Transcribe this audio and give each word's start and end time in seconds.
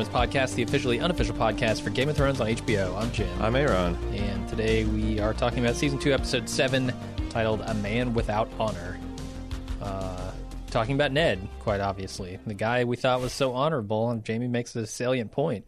Thrones 0.00 0.32
podcast, 0.32 0.54
the 0.54 0.62
officially 0.62 0.98
unofficial 0.98 1.36
podcast 1.36 1.82
for 1.82 1.90
Game 1.90 2.08
of 2.08 2.16
Thrones 2.16 2.40
on 2.40 2.46
HBO. 2.46 2.96
I'm 2.96 3.12
Jim. 3.12 3.28
I'm 3.38 3.54
Aaron. 3.54 3.94
And 4.14 4.48
today 4.48 4.86
we 4.86 5.20
are 5.20 5.34
talking 5.34 5.58
about 5.58 5.76
season 5.76 5.98
two, 5.98 6.14
episode 6.14 6.48
seven, 6.48 6.90
titled 7.28 7.60
A 7.66 7.74
Man 7.74 8.14
Without 8.14 8.50
Honor. 8.58 8.98
Uh, 9.82 10.32
talking 10.70 10.94
about 10.94 11.12
Ned, 11.12 11.46
quite 11.58 11.80
obviously. 11.80 12.38
The 12.46 12.54
guy 12.54 12.84
we 12.84 12.96
thought 12.96 13.20
was 13.20 13.34
so 13.34 13.52
honorable, 13.52 14.08
and 14.08 14.24
Jamie 14.24 14.48
makes 14.48 14.74
a 14.74 14.86
salient 14.86 15.32
point 15.32 15.66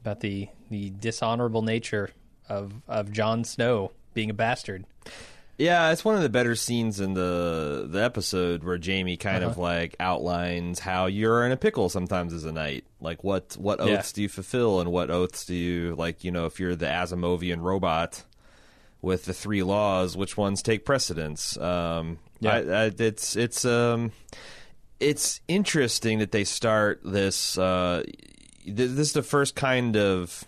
about 0.00 0.20
the, 0.20 0.48
the 0.70 0.88
dishonorable 0.88 1.60
nature 1.60 2.08
of, 2.48 2.72
of 2.88 3.12
Jon 3.12 3.44
Snow 3.44 3.92
being 4.14 4.30
a 4.30 4.34
bastard. 4.34 4.86
Yeah, 5.58 5.92
it's 5.92 6.04
one 6.04 6.16
of 6.16 6.22
the 6.22 6.28
better 6.28 6.56
scenes 6.56 6.98
in 6.98 7.14
the 7.14 7.86
the 7.88 8.02
episode 8.02 8.64
where 8.64 8.78
Jamie 8.78 9.16
kind 9.16 9.44
of 9.44 9.58
like 9.58 9.94
outlines 10.00 10.80
how 10.80 11.06
you're 11.06 11.44
in 11.46 11.52
a 11.52 11.56
pickle 11.56 11.88
sometimes 11.88 12.32
as 12.32 12.44
a 12.44 12.52
knight. 12.52 12.84
Like 13.00 13.22
what 13.22 13.56
what 13.58 13.78
Yeah. 13.78 13.98
oaths 13.98 14.12
do 14.12 14.22
you 14.22 14.28
fulfill 14.28 14.80
and 14.80 14.90
what 14.90 15.10
oaths 15.10 15.44
do 15.44 15.54
you 15.54 15.94
like, 15.94 16.24
you 16.24 16.30
know, 16.32 16.46
if 16.46 16.58
you're 16.58 16.74
the 16.74 16.86
Asimovian 16.86 17.60
robot 17.60 18.24
with 19.02 19.26
the 19.26 19.34
three 19.34 19.62
laws, 19.62 20.16
which 20.16 20.36
ones 20.36 20.62
take 20.62 20.84
precedence? 20.84 21.56
Um 21.58 22.18
Yeah. 22.40 22.54
I, 22.54 22.84
I, 22.86 22.92
it's 22.98 23.36
it's 23.36 23.64
um 23.64 24.10
it's 25.00 25.40
interesting 25.48 26.18
that 26.20 26.32
they 26.32 26.44
start 26.44 27.00
this 27.04 27.56
uh 27.58 28.02
th- 28.64 28.74
this 28.76 29.08
is 29.08 29.12
the 29.12 29.22
first 29.22 29.54
kind 29.54 29.96
of 29.96 30.44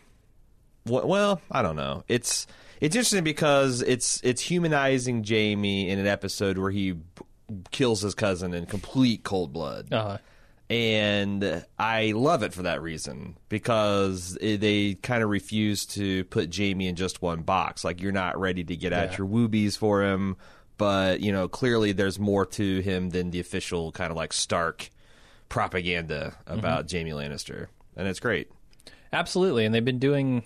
well, 0.86 1.40
I 1.50 1.62
don't 1.62 1.76
know. 1.76 2.04
It's 2.08 2.46
it's 2.84 2.94
interesting 2.96 3.24
because 3.24 3.80
it's 3.82 4.20
it's 4.22 4.42
humanizing 4.42 5.22
Jamie 5.22 5.88
in 5.88 5.98
an 5.98 6.06
episode 6.06 6.58
where 6.58 6.70
he 6.70 6.92
b- 6.92 7.00
kills 7.70 8.02
his 8.02 8.14
cousin 8.14 8.52
in 8.54 8.66
complete 8.66 9.22
cold 9.24 9.52
blood, 9.52 9.92
Uh, 9.92 10.18
and 10.70 11.64
I 11.78 12.12
love 12.12 12.42
it 12.42 12.52
for 12.54 12.62
that 12.62 12.82
reason 12.82 13.36
because 13.48 14.36
it, 14.40 14.58
they 14.60 14.94
kind 14.94 15.22
of 15.22 15.28
refuse 15.30 15.86
to 15.86 16.24
put 16.24 16.50
Jamie 16.50 16.88
in 16.88 16.96
just 16.96 17.20
one 17.22 17.42
box. 17.42 17.84
Like 17.84 18.00
you're 18.00 18.12
not 18.12 18.38
ready 18.38 18.64
to 18.64 18.76
get 18.76 18.92
Yeah. 18.92 19.00
at 19.02 19.18
your 19.18 19.26
woobies 19.26 19.76
for 19.76 20.02
him, 20.02 20.36
but 20.78 21.20
you 21.20 21.32
know 21.32 21.48
clearly 21.48 21.92
there's 21.92 22.18
more 22.18 22.46
to 22.46 22.80
him 22.80 23.10
than 23.10 23.30
the 23.30 23.40
official 23.40 23.92
kind 23.92 24.10
of 24.10 24.16
like 24.16 24.32
Stark 24.32 24.90
propaganda 25.48 26.34
about 26.46 26.86
Jamie 26.88 27.12
Lannister, 27.12 27.68
and 27.96 28.08
it's 28.08 28.20
great. 28.20 28.50
Absolutely, 29.12 29.64
and 29.64 29.72
they've 29.74 29.84
been 29.84 30.00
doing, 30.00 30.42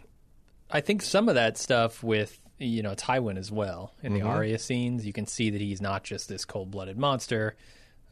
I 0.71 0.81
think, 0.81 1.03
some 1.03 1.29
of 1.29 1.35
that 1.37 1.57
stuff 1.59 2.03
with 2.03 2.39
you 2.59 2.83
know 2.83 2.95
Tywin 2.95 3.39
as 3.39 3.51
well 3.53 3.93
in 4.03 4.15
the 4.15 4.23
Arya 4.23 4.59
scenes. 4.59 5.07
You 5.07 5.13
can 5.13 5.27
see 5.27 5.51
that 5.51 5.61
he's 5.61 5.81
not 5.81 6.05
just 6.05 6.29
this 6.29 6.45
cold-blooded 6.45 6.99
monster, 6.99 7.57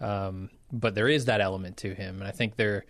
um, 0.00 0.50
but 0.72 0.94
there 0.94 1.08
is 1.08 1.24
that 1.26 1.40
element 1.40 1.78
to 1.78 1.94
him, 1.94 2.16
and 2.20 2.28
I 2.28 2.30
think 2.32 2.56
they're 2.56 2.84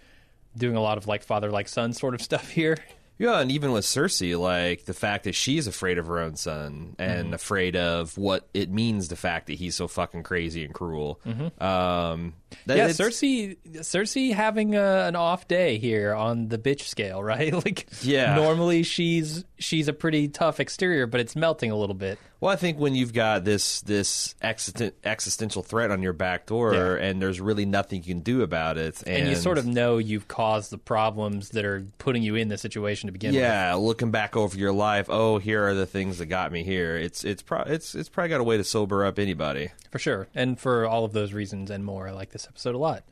doing 0.57 0.77
a 0.77 0.81
lot 0.81 0.99
of 0.99 1.07
like 1.07 1.23
father 1.23 1.51
like 1.51 1.69
son 1.69 1.93
sort 1.93 2.15
of 2.15 2.23
stuff 2.31 2.51
here. 2.51 2.77
Yeah, 3.19 3.41
and 3.41 3.51
even 3.51 3.73
with 3.73 3.87
Cersei, 3.87 4.39
like 4.39 4.85
the 4.85 4.93
fact 4.93 5.25
that 5.25 5.35
she's 5.35 5.67
afraid 5.67 5.97
of 5.97 6.07
her 6.07 6.19
own 6.19 6.37
son 6.37 6.97
and 6.99 7.25
Mm-hmm. 7.27 7.35
afraid 7.35 7.75
of 7.75 8.19
what 8.19 8.47
it 8.53 8.71
means, 8.71 9.09
the 9.09 9.17
fact 9.17 9.47
that 9.47 9.55
he's 9.55 9.75
so 9.75 9.89
fucking 9.89 10.23
crazy 10.23 10.63
and 10.67 10.75
cruel. 10.75 11.19
Um, 11.59 12.35
that- 12.67 12.77
yeah, 12.77 12.89
Cersei, 12.89 13.57
Cersei 13.77 14.33
having 14.33 14.75
a, 14.75 15.05
an 15.07 15.17
off 15.17 15.47
day 15.49 15.79
here 15.79 16.15
on 16.15 16.49
the 16.49 16.59
bitch 16.59 16.83
scale, 16.83 17.23
right? 17.23 17.53
like, 17.53 17.87
Yeah. 18.03 18.35
normally 18.37 18.83
she's 18.83 19.45
she's 19.59 19.89
a 19.89 19.93
pretty 19.93 20.29
tough 20.29 20.61
exterior, 20.61 21.07
but 21.07 21.21
it's 21.21 21.35
melting 21.37 21.71
a 21.71 21.77
little 21.77 21.95
bit. 21.95 22.19
Well, 22.39 22.53
I 22.53 22.57
think 22.57 22.79
when 22.79 22.95
you've 22.95 23.15
got 23.15 23.45
this 23.45 23.81
this 23.81 24.35
existen- 24.43 24.93
existential 25.05 25.63
threat 25.63 25.91
on 25.91 26.03
your 26.03 26.13
back 26.13 26.45
door, 26.47 26.75
Yeah. 26.75 27.07
and 27.07 27.23
there's 27.23 27.41
really 27.41 27.65
nothing 27.65 28.03
you 28.05 28.15
can 28.15 28.21
do 28.21 28.43
about 28.43 28.77
it, 28.77 29.03
and, 29.07 29.17
And 29.23 29.29
you 29.31 29.35
sort 29.37 29.57
of 29.57 29.65
know 29.67 29.97
you've 29.97 30.29
caused 30.29 30.71
the 30.71 30.77
problems 30.79 31.51
that 31.51 31.65
are 31.65 31.87
putting 31.97 32.23
you 32.23 32.35
in 32.35 32.49
this 32.49 32.61
situation 32.61 33.07
to 33.07 33.13
begin 33.13 33.33
with. 33.33 33.41
yeah, 33.41 33.75
looking 33.75 34.11
back 34.11 34.37
over 34.37 34.57
your 34.59 34.73
life, 34.75 35.07
oh, 35.09 35.39
here 35.39 35.67
are 35.67 35.73
the 35.75 35.87
things 35.87 36.19
that 36.19 36.27
got 36.27 36.53
me 36.53 36.63
here. 36.63 36.97
It's 36.97 37.25
it's 37.25 37.41
pro- 37.43 37.63
it's 37.63 37.95
it's 37.95 38.11
probably 38.11 38.29
got 38.29 38.41
a 38.41 38.45
way 38.45 38.59
to 38.59 38.65
sober 38.65 39.07
up 39.07 39.19
anybody. 39.19 39.71
For 39.91 39.99
sure. 39.99 40.29
And 40.35 40.61
for 40.61 40.87
all 40.87 41.07
of 41.07 41.15
those 41.15 41.33
reasons 41.33 41.71
and 41.71 41.83
more, 41.87 42.07
I 42.07 42.11
like 42.13 42.31
this 42.33 42.46
episode 42.49 42.75
a 42.75 42.79
lot. 42.79 43.05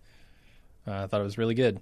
Uh, 0.86 1.04
I 1.04 1.06
thought 1.06 1.20
it 1.20 1.24
was 1.24 1.38
really 1.38 1.54
good. 1.54 1.80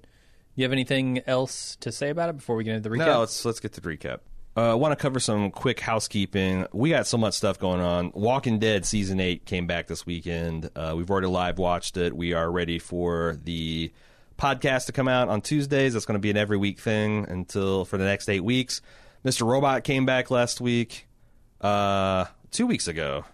You 0.55 0.65
have 0.65 0.73
anything 0.73 1.23
else 1.27 1.77
to 1.81 1.91
say 1.91 2.11
about 2.11 2.29
it 2.29 2.37
before 2.37 2.57
we 2.57 2.65
get 2.65 2.75
into 2.77 2.89
the 2.89 2.95
recap? 2.95 3.07
No, 3.07 3.21
let's 3.21 3.45
let's 3.45 3.61
get 3.61 3.73
to 3.75 3.81
the 3.81 3.89
recap. 3.89 4.21
Uh, 4.55 4.73
I 4.73 4.75
want 4.75 4.93
to 4.93 5.01
cover 5.01 5.19
some 5.19 5.51
quick 5.51 5.81
housekeeping. 5.81 6.67
We 6.73 6.91
got 6.91 7.07
so 7.07 7.17
much 7.17 7.35
stuff 7.35 7.59
going 7.59 7.81
on. 7.81 8.13
Walking 8.15 8.59
Dead 8.59 8.85
season 8.85 9.19
eight 9.19 9.47
came 9.47 9.67
back 9.67 9.87
this 9.87 10.05
weekend. 10.05 10.69
Uh, 10.77 10.93
we've 10.95 11.11
already 11.11 11.29
live 11.29 11.59
watched 11.59 11.97
it. 11.97 12.15
We 12.15 12.35
are 12.35 12.51
ready 12.51 12.79
for 12.79 13.39
the 13.43 13.91
podcast 14.39 14.87
to 14.87 14.93
come 14.93 15.09
out 15.09 15.29
on 15.29 15.41
Tuesdays. 15.41 15.95
That's 15.95 16.05
going 16.05 16.17
to 16.17 16.21
be 16.21 16.29
an 16.29 16.37
every 16.37 16.59
week 16.59 16.81
thing 16.81 17.25
until 17.29 17.87
for 17.87 17.97
the 17.97 18.05
next 18.05 18.29
eight 18.29 18.45
weeks. 18.45 18.83
Mr. 19.25 19.47
Robot 19.47 19.85
came 19.85 20.05
back 20.05 20.31
last 20.31 20.61
week, 20.61 21.07
uh, 21.63 22.27
two 22.51 22.67
weeks 22.67 22.89
ago, 22.89 23.25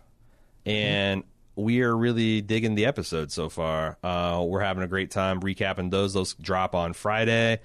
and 0.66 1.24
we 1.58 1.82
are 1.82 1.94
really 1.94 2.40
digging 2.40 2.76
the 2.76 2.86
episode 2.86 3.32
so 3.32 3.48
far. 3.48 3.98
Uh, 4.02 4.44
we're 4.46 4.60
having 4.60 4.84
a 4.84 4.86
great 4.86 5.10
time 5.10 5.40
recapping 5.40 5.90
those. 5.90 6.14
Those 6.14 6.34
drop 6.34 6.74
on 6.74 6.92
Friday. 6.92 7.58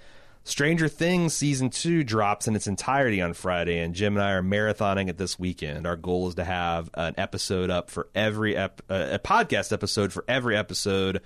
Stranger 0.43 0.89
Things 0.89 1.33
season 1.33 1.69
two 1.69 2.03
drops 2.03 2.47
in 2.47 2.55
its 2.55 2.67
entirety 2.67 3.21
on 3.21 3.33
Friday, 3.33 3.79
and 3.79 3.93
Jim 3.93 4.17
and 4.17 4.25
I 4.25 4.31
are 4.31 4.41
marathoning 4.41 5.09
it 5.09 5.17
this 5.17 5.37
weekend. 5.37 5.85
Our 5.85 5.95
goal 5.95 6.27
is 6.27 6.35
to 6.35 6.43
have 6.43 6.89
an 6.95 7.13
episode 7.17 7.69
up 7.69 7.91
for 7.91 8.09
every 8.13 8.57
ep- 8.57 8.81
uh, 8.89 9.09
a 9.11 9.19
podcast 9.19 9.71
episode 9.71 10.11
for 10.11 10.25
every 10.27 10.57
episode, 10.57 11.21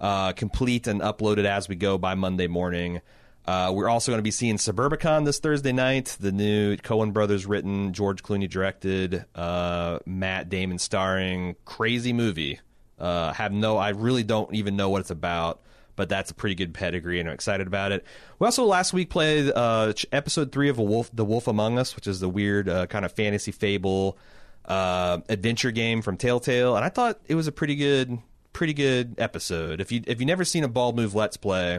uh, 0.00 0.32
complete 0.32 0.86
and 0.86 1.02
uploaded 1.02 1.44
as 1.44 1.68
we 1.68 1.76
go 1.76 1.98
by 1.98 2.14
Monday 2.14 2.48
morning. 2.48 3.02
Uh, 3.46 3.72
we're 3.72 3.88
also 3.88 4.10
going 4.10 4.18
to 4.18 4.24
be 4.24 4.32
seeing 4.32 4.56
Suburbicon 4.56 5.24
this 5.24 5.38
Thursday 5.38 5.72
night, 5.72 6.16
the 6.18 6.32
new 6.32 6.76
Coen 6.78 7.12
Brothers 7.12 7.46
written, 7.46 7.92
George 7.92 8.22
Clooney 8.22 8.50
directed, 8.50 9.24
uh, 9.36 10.00
Matt 10.04 10.48
Damon 10.48 10.78
starring, 10.78 11.54
crazy 11.64 12.12
movie. 12.12 12.58
Uh, 12.98 13.32
have 13.32 13.52
no, 13.52 13.76
I 13.76 13.90
really 13.90 14.24
don't 14.24 14.52
even 14.52 14.74
know 14.74 14.90
what 14.90 15.00
it's 15.00 15.10
about, 15.10 15.60
but 15.94 16.08
that's 16.08 16.32
a 16.32 16.34
pretty 16.34 16.56
good 16.56 16.74
pedigree, 16.74 17.20
and 17.20 17.28
I'm 17.28 17.34
excited 17.34 17.68
about 17.68 17.92
it. 17.92 18.04
We 18.40 18.46
also 18.46 18.64
last 18.64 18.92
week 18.92 19.10
played 19.10 19.52
uh, 19.54 19.92
episode 20.10 20.50
three 20.50 20.68
of 20.68 20.78
Wolf, 20.78 21.10
The 21.12 21.24
Wolf 21.24 21.46
Among 21.46 21.78
Us, 21.78 21.94
which 21.94 22.08
is 22.08 22.18
the 22.18 22.28
weird 22.28 22.68
uh, 22.68 22.86
kind 22.86 23.04
of 23.04 23.12
fantasy 23.12 23.52
fable 23.52 24.18
uh, 24.64 25.18
adventure 25.28 25.70
game 25.70 26.02
from 26.02 26.16
Telltale, 26.16 26.74
and 26.74 26.84
I 26.84 26.88
thought 26.88 27.20
it 27.26 27.36
was 27.36 27.46
a 27.46 27.52
pretty 27.52 27.76
good, 27.76 28.18
pretty 28.52 28.74
good 28.74 29.14
episode. 29.18 29.80
If 29.80 29.92
you 29.92 30.02
if 30.08 30.18
you 30.18 30.26
never 30.26 30.44
seen 30.44 30.64
a 30.64 30.68
Bald 30.68 30.96
Move 30.96 31.14
Let's 31.14 31.36
Play, 31.36 31.78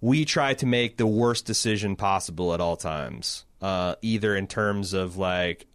we 0.00 0.24
try 0.24 0.54
to 0.54 0.66
make 0.66 0.96
the 0.96 1.06
worst 1.06 1.44
decision 1.46 1.96
possible 1.96 2.54
at 2.54 2.60
all 2.60 2.76
times, 2.76 3.44
uh, 3.60 3.96
either 4.02 4.34
in 4.34 4.46
terms 4.46 4.92
of 4.92 5.16
like 5.16 5.66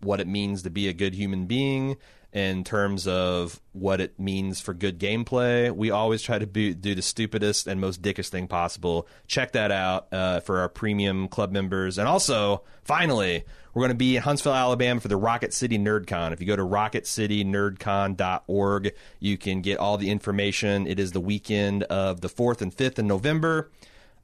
what 0.00 0.20
it 0.20 0.26
means 0.26 0.62
to 0.62 0.70
be 0.70 0.88
a 0.88 0.92
good 0.92 1.14
human 1.14 1.46
being, 1.46 1.96
in 2.32 2.64
terms 2.64 3.06
of 3.06 3.62
what 3.72 3.98
it 3.98 4.18
means 4.20 4.60
for 4.60 4.74
good 4.74 4.98
gameplay. 4.98 5.74
We 5.74 5.90
always 5.90 6.20
try 6.20 6.38
to 6.38 6.46
be, 6.46 6.74
do 6.74 6.94
the 6.94 7.00
stupidest 7.00 7.66
and 7.66 7.80
most 7.80 8.02
dickish 8.02 8.28
thing 8.28 8.46
possible. 8.46 9.08
Check 9.26 9.52
that 9.52 9.70
out 9.70 10.12
uh, 10.12 10.40
for 10.40 10.58
our 10.58 10.68
premium 10.68 11.28
club 11.28 11.50
members. 11.50 11.96
And 11.96 12.06
also, 12.06 12.62
finally, 12.84 13.44
we're 13.76 13.82
going 13.82 13.90
to 13.90 13.94
be 13.94 14.16
in 14.16 14.22
Huntsville, 14.22 14.54
Alabama 14.54 15.02
for 15.02 15.08
the 15.08 15.18
Rocket 15.18 15.52
City 15.52 15.78
NerdCon. 15.78 16.32
If 16.32 16.40
you 16.40 16.46
go 16.46 16.56
to 16.56 16.62
rocketcitynerdcon.org, 16.62 18.94
you 19.20 19.36
can 19.36 19.60
get 19.60 19.78
all 19.78 19.98
the 19.98 20.08
information. 20.08 20.86
It 20.86 20.98
is 20.98 21.12
the 21.12 21.20
weekend 21.20 21.82
of 21.82 22.22
the 22.22 22.28
4th 22.28 22.62
and 22.62 22.74
5th 22.74 22.98
in 22.98 23.06
November. 23.06 23.70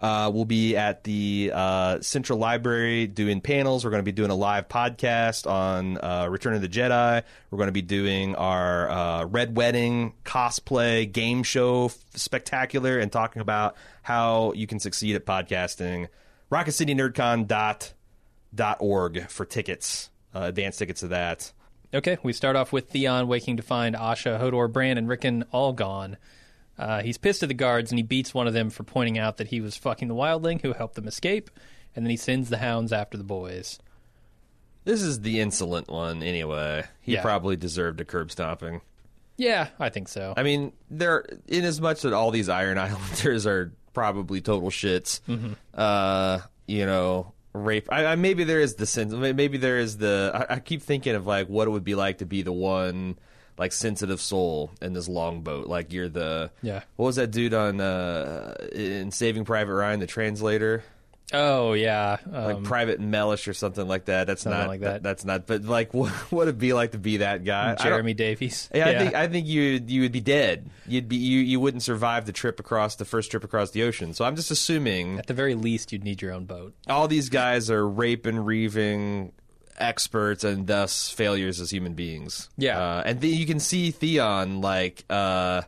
Uh, 0.01 0.31
we'll 0.33 0.47
be 0.47 0.75
at 0.75 1.05
the 1.05 1.51
uh, 1.53 2.01
Central 2.01 2.39
Library 2.39 3.07
doing 3.07 3.43
panels. 3.43 3.85
We're 3.85 3.91
going 3.91 4.01
to 4.01 4.05
be 4.05 4.13
doing 4.13 4.31
a 4.31 4.35
live 4.35 4.71
podcast 4.71 5.47
on 5.47 5.99
uh, 5.99 6.29
Return 6.31 6.55
of 6.55 6.63
the 6.63 6.69
Jedi. 6.69 7.23
We're 7.51 7.59
going 7.59 7.69
to 7.69 7.73
be 7.73 7.83
doing 7.83 8.35
our 8.35 8.89
uh, 8.89 9.27
Red 9.27 9.55
Wedding 9.55 10.15
cosplay 10.25 11.13
game 11.13 11.43
show 11.43 11.85
f- 11.85 11.99
spectacular 12.15 12.99
and 12.99 13.13
talking 13.13 13.43
about 13.43 13.77
how 14.01 14.55
you 14.55 14.67
can 14.67 14.81
succeed 14.81 15.15
at 15.15 15.27
podcasting. 15.27 16.09
RocketCityNerdCon.org 18.57 19.29
for 19.29 19.45
tickets, 19.45 20.11
uh, 20.35 20.41
advance 20.43 20.77
tickets 20.77 21.01
to 21.01 21.09
that. 21.09 21.53
Okay, 21.95 22.17
we 22.23 22.33
start 22.33 22.57
off 22.57 22.73
with 22.73 22.89
Theon 22.89 23.29
waking 23.29 23.59
to 23.59 23.63
find 23.63 23.95
Osha, 23.95 24.41
Hodor, 24.41 24.73
Bran, 24.73 24.97
and 24.97 25.09
Rickon 25.09 25.45
all 25.53 25.73
gone. 25.73 26.17
Uh, 26.79 27.03
he's 27.03 27.19
pissed 27.19 27.43
at 27.43 27.49
the 27.51 27.55
guards 27.55 27.91
and 27.93 27.99
he 27.99 28.03
beats 28.03 28.33
one 28.33 28.47
of 28.47 28.55
them 28.55 28.71
for 28.71 28.83
pointing 28.83 29.19
out 29.19 29.37
that 29.37 29.49
he 29.49 29.61
was 29.61 29.77
fucking 29.77 30.09
the 30.09 30.15
wildling 30.15 30.63
who 30.63 30.73
helped 30.73 30.95
them 30.95 31.07
escape, 31.07 31.51
and 31.95 32.05
then 32.05 32.11
he 32.11 32.17
sends 32.17 32.49
the 32.49 32.59
hounds 32.59 32.93
after 32.93 33.19
the 33.19 33.25
boys. 33.25 33.79
This 34.85 35.03
is 35.03 35.21
the 35.21 35.39
insolent 35.41 35.89
one, 35.89 36.23
anyway. 36.23 36.85
He 37.03 37.13
Yeah. 37.13 37.23
probably 37.23 37.57
deserved 37.57 38.01
a 38.01 38.05
curb 38.05 38.31
stomping. 38.33 38.81
Yeah, 39.37 39.69
I 39.79 39.91
think 39.91 40.09
so. 40.09 40.35
I 40.37 40.43
mean, 40.43 40.73
they're 40.91 41.25
in 41.47 41.65
as 41.65 41.81
much 41.81 42.03
that 42.03 42.13
all 42.13 42.31
these 42.31 42.49
Iron 42.49 42.79
Islanders 42.79 43.47
are 43.47 43.73
probably 43.93 44.41
total 44.41 44.71
shits. 44.71 45.21
Uh, 45.75 46.41
you 46.67 46.87
know, 46.87 47.33
rape. 47.53 47.89
I, 47.91 48.07
I, 48.07 48.17
maybe 48.17 48.45
there 48.45 48.61
is 48.61 48.75
the 48.75 48.87
sense. 48.87 49.13
Maybe 49.13 49.59
there 49.59 49.79
is 49.79 49.99
the. 49.99 50.47
I, 50.51 50.55
I 50.55 50.59
keep 50.61 50.83
thinking 50.83 51.15
of 51.15 51.27
like 51.27 51.49
what 51.49 51.69
it 51.69 51.71
would 51.71 51.85
be 51.85 51.95
like 51.95 52.19
to 52.19 52.27
be 52.27 52.43
the 52.43 52.53
one 52.53 53.19
like 53.59 53.73
sensitive 53.73 54.21
soul 54.21 54.71
in 54.81 54.93
this 54.93 55.09
longboat. 55.09 55.67
Like 55.67 55.93
you're 55.93 56.09
the 56.09 56.51
Yeah. 56.63 56.83
What 56.97 57.07
was 57.07 57.17
that 57.17 57.31
dude 57.31 57.55
on 57.55 57.81
uh, 57.81 58.55
in 58.73 59.11
Saving 59.11 59.45
Private 59.45 59.75
Ryan, 59.75 60.01
the 60.01 60.07
translator? 60.07 60.83
Oh 61.35 61.73
yeah, 61.73 62.19
Like 62.31 62.57
um, 62.57 62.63
Private 62.63 63.01
Mellish 63.01 63.49
or 63.49 63.55
something 63.55 63.89
like 63.89 64.05
that. 64.07 64.27
That's 64.27 64.45
not 64.45 64.69
like 64.69 64.81
that. 64.81 65.03
That's 65.03 65.25
not. 65.25 65.47
But 65.47 65.65
like, 65.65 65.95
what 65.95 66.13
would 66.31 66.49
it 66.49 66.59
be 66.59 66.73
like 66.75 66.93
to 66.93 66.99
be 66.99 67.19
that 67.19 67.45
guy? 67.45 67.75
Jeremy 67.77 68.13
Davies. 68.13 68.69
Yeah, 68.75 68.89
I 68.89 68.99
think 68.99 69.15
I 69.15 69.29
think 69.29 69.47
you 69.47 69.83
you 69.87 70.03
would 70.03 70.13
be 70.13 70.21
dead. 70.21 70.69
You'd 70.87 71.09
be 71.09 71.17
you 71.17 71.41
you 71.41 71.59
wouldn't 71.59 71.83
survive 71.83 72.27
the 72.27 72.33
trip 72.33 72.61
across 72.61 72.97
the 72.97 73.05
first 73.07 73.31
trip 73.31 73.45
across 73.45 73.71
the 73.71 73.83
ocean. 73.83 74.13
So 74.13 74.25
I'm 74.27 74.37
just 74.37 74.51
assuming 74.51 75.19
At 75.19 75.27
the 75.27 75.35
very 75.35 75.55
least, 75.55 75.93
you'd 75.93 76.05
need 76.05 76.21
your 76.21 76.33
own 76.33 76.45
boat. 76.45 76.75
all 76.89 77.09
these 77.09 77.29
guys 77.31 77.71
are 77.71 77.89
rape 77.89 78.27
and 78.27 78.45
reaving 78.47 79.33
experts 79.79 80.45
and 80.45 80.67
thus 80.67 81.11
failures 81.11 81.61
as 81.61 81.71
human 81.71 81.95
beings. 81.95 82.51
Yeah. 82.59 82.79
uh, 82.79 83.03
and 83.07 83.21
then 83.23 83.31
you 83.31 83.47
can 83.47 83.59
see 83.59 83.91
Theon 83.91 84.61
like 84.61 85.05
uh, 85.09 85.63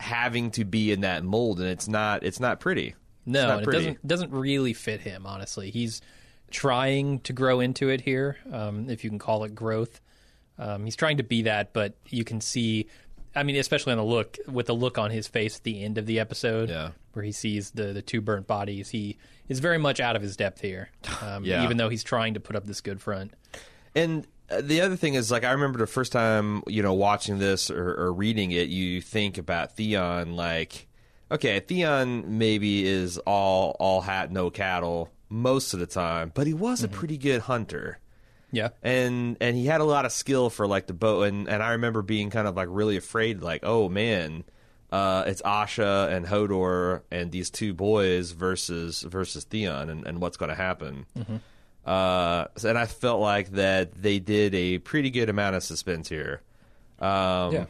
having 0.00 0.50
to 0.52 0.64
be 0.64 0.90
in 0.90 1.02
that 1.02 1.22
mold, 1.22 1.60
and 1.60 1.68
it's 1.68 1.86
not 1.86 2.22
it's 2.22 2.40
not 2.40 2.60
pretty. 2.60 2.94
No, 3.26 3.58
it 3.58 3.66
doesn't 3.66 4.06
doesn't 4.06 4.30
really 4.32 4.72
fit 4.72 5.00
him. 5.00 5.26
Honestly, 5.26 5.70
he's 5.70 6.00
trying 6.50 7.20
to 7.20 7.32
grow 7.32 7.60
into 7.60 7.88
it 7.88 8.00
here, 8.00 8.36
um, 8.52 8.90
if 8.90 9.04
you 9.04 9.10
can 9.10 9.18
call 9.18 9.44
it 9.44 9.54
growth. 9.54 10.00
Um, 10.58 10.84
he's 10.84 10.96
trying 10.96 11.16
to 11.16 11.22
be 11.22 11.42
that, 11.42 11.72
but 11.72 11.94
you 12.08 12.24
can 12.24 12.40
see. 12.40 12.86
I 13.34 13.44
mean, 13.44 13.56
especially 13.56 13.92
on 13.92 13.98
the 13.98 14.04
look 14.04 14.36
with 14.46 14.66
the 14.66 14.74
look 14.74 14.98
on 14.98 15.10
his 15.10 15.26
face 15.26 15.56
at 15.56 15.62
the 15.62 15.82
end 15.82 15.96
of 15.96 16.04
the 16.04 16.20
episode, 16.20 16.68
Yeah. 16.68 16.90
where 17.14 17.24
he 17.24 17.32
sees 17.32 17.70
the 17.70 17.92
the 17.94 18.02
two 18.02 18.20
burnt 18.20 18.46
bodies, 18.46 18.90
he 18.90 19.16
is 19.48 19.58
very 19.60 19.78
much 19.78 20.00
out 20.00 20.16
of 20.16 20.22
his 20.22 20.36
depth 20.36 20.60
here. 20.60 20.90
Um, 21.22 21.44
Yeah. 21.44 21.64
even 21.64 21.76
though 21.78 21.88
he's 21.88 22.04
trying 22.04 22.34
to 22.34 22.40
put 22.40 22.56
up 22.56 22.66
this 22.66 22.80
good 22.82 23.00
front. 23.00 23.32
And 23.94 24.26
uh, 24.50 24.60
the 24.60 24.80
other 24.82 24.96
thing 24.96 25.14
is, 25.14 25.30
like, 25.30 25.44
I 25.44 25.52
remember 25.52 25.78
the 25.78 25.86
first 25.86 26.12
time, 26.12 26.62
you 26.66 26.82
know, 26.82 26.92
watching 26.94 27.38
this 27.38 27.70
or, 27.70 27.94
or 27.94 28.12
reading 28.12 28.50
it, 28.50 28.68
you 28.68 29.00
think 29.00 29.38
about 29.38 29.76
Theon, 29.76 30.34
like, 30.36 30.88
okay, 31.32 31.60
Theon 31.60 32.38
maybe 32.38 32.86
is 32.86 33.18
all 33.18 33.76
all 33.80 34.00
hat, 34.00 34.30
no 34.30 34.50
cattle 34.50 35.10
most 35.28 35.74
of 35.74 35.80
the 35.80 35.86
time, 35.86 36.30
but 36.34 36.46
he 36.46 36.54
was 36.54 36.82
a 36.84 36.88
pretty 36.88 37.18
good 37.18 37.40
hunter. 37.42 37.98
Yeah, 38.54 38.68
And 38.82 39.38
and 39.40 39.56
he 39.56 39.64
had 39.64 39.80
a 39.80 39.84
lot 39.84 40.04
of 40.04 40.12
skill 40.12 40.50
for 40.50 40.66
like 40.66 40.86
the 40.86 40.92
bow 40.92 41.22
and, 41.22 41.48
and 41.48 41.62
I 41.62 41.70
remember 41.72 42.02
being 42.02 42.28
kind 42.28 42.46
of 42.46 42.54
like 42.54 42.68
really 42.70 42.98
afraid, 42.98 43.40
like, 43.40 43.60
oh 43.64 43.88
man, 43.88 44.44
uh, 44.90 45.24
it's 45.26 45.40
Osha 45.40 46.12
and 46.12 46.26
Hodor 46.26 47.00
and 47.10 47.32
these 47.32 47.48
two 47.48 47.72
boys 47.72 48.32
versus 48.32 49.00
versus 49.02 49.44
Theon 49.44 49.88
and, 49.88 50.06
and 50.06 50.20
what's 50.20 50.36
gonna 50.36 50.54
happen. 50.54 51.06
Uh, 51.86 52.44
and 52.62 52.76
I 52.78 52.84
felt 52.86 53.20
like 53.22 53.52
that 53.52 53.94
they 53.94 54.18
did 54.18 54.54
a 54.54 54.78
pretty 54.78 55.10
good 55.10 55.28
amount 55.30 55.56
of 55.56 55.62
suspense 55.62 56.10
here. 56.10 56.42
Um, 57.00 57.52
yeah. 57.52 57.64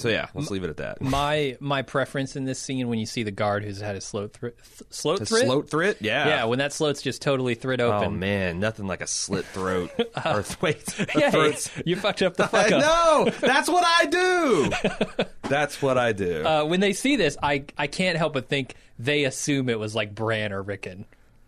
So 0.00 0.08
yeah, 0.08 0.28
let's 0.34 0.50
leave 0.50 0.64
it 0.64 0.70
at 0.70 0.76
that. 0.78 1.00
My 1.02 1.56
my 1.60 1.82
preference 1.82 2.36
in 2.36 2.44
this 2.44 2.58
scene 2.58 2.88
when 2.88 2.98
you 2.98 3.06
see 3.06 3.22
the 3.22 3.30
guard 3.30 3.64
who's 3.64 3.80
had 3.80 3.94
his 3.94 4.04
sloat 4.04 4.32
thri- 4.32 4.52
th- 4.52 4.90
sloat 4.90 5.20
thrit? 5.20 5.44
sloat 5.44 5.68
thrit, 5.70 5.96
yeah, 6.00 6.28
Yeah, 6.28 6.44
when 6.44 6.58
that 6.60 6.72
sloat's 6.72 7.02
just 7.02 7.20
totally 7.22 7.54
thrit 7.54 7.80
open. 7.80 8.08
Oh 8.08 8.10
man, 8.10 8.60
nothing 8.60 8.86
like 8.86 9.00
a 9.00 9.06
slit 9.06 9.44
throat. 9.46 9.90
or 10.24 10.44
wait, 10.60 10.82
Yeah, 11.16 11.30
throats. 11.30 11.70
you 11.84 11.96
fucked 11.96 12.22
up 12.22 12.36
the 12.36 12.46
fuck 12.48 12.72
up. 12.72 12.80
no, 12.80 13.30
That's 13.40 13.68
what 13.68 13.84
I 13.86 14.06
do. 14.06 15.26
That's 15.42 15.80
what 15.82 15.98
I 15.98 16.12
do. 16.12 16.44
Uh, 16.46 16.64
when 16.64 16.80
they 16.80 16.92
see 16.92 17.16
this, 17.16 17.36
I 17.42 17.64
I 17.76 17.86
can't 17.86 18.16
help 18.16 18.32
but 18.34 18.48
think 18.48 18.74
they 18.98 19.24
assume 19.24 19.68
it 19.68 19.78
was 19.78 19.94
like 19.94 20.14
Bran 20.14 20.52
or 20.52 20.62
Rickon 20.62 21.04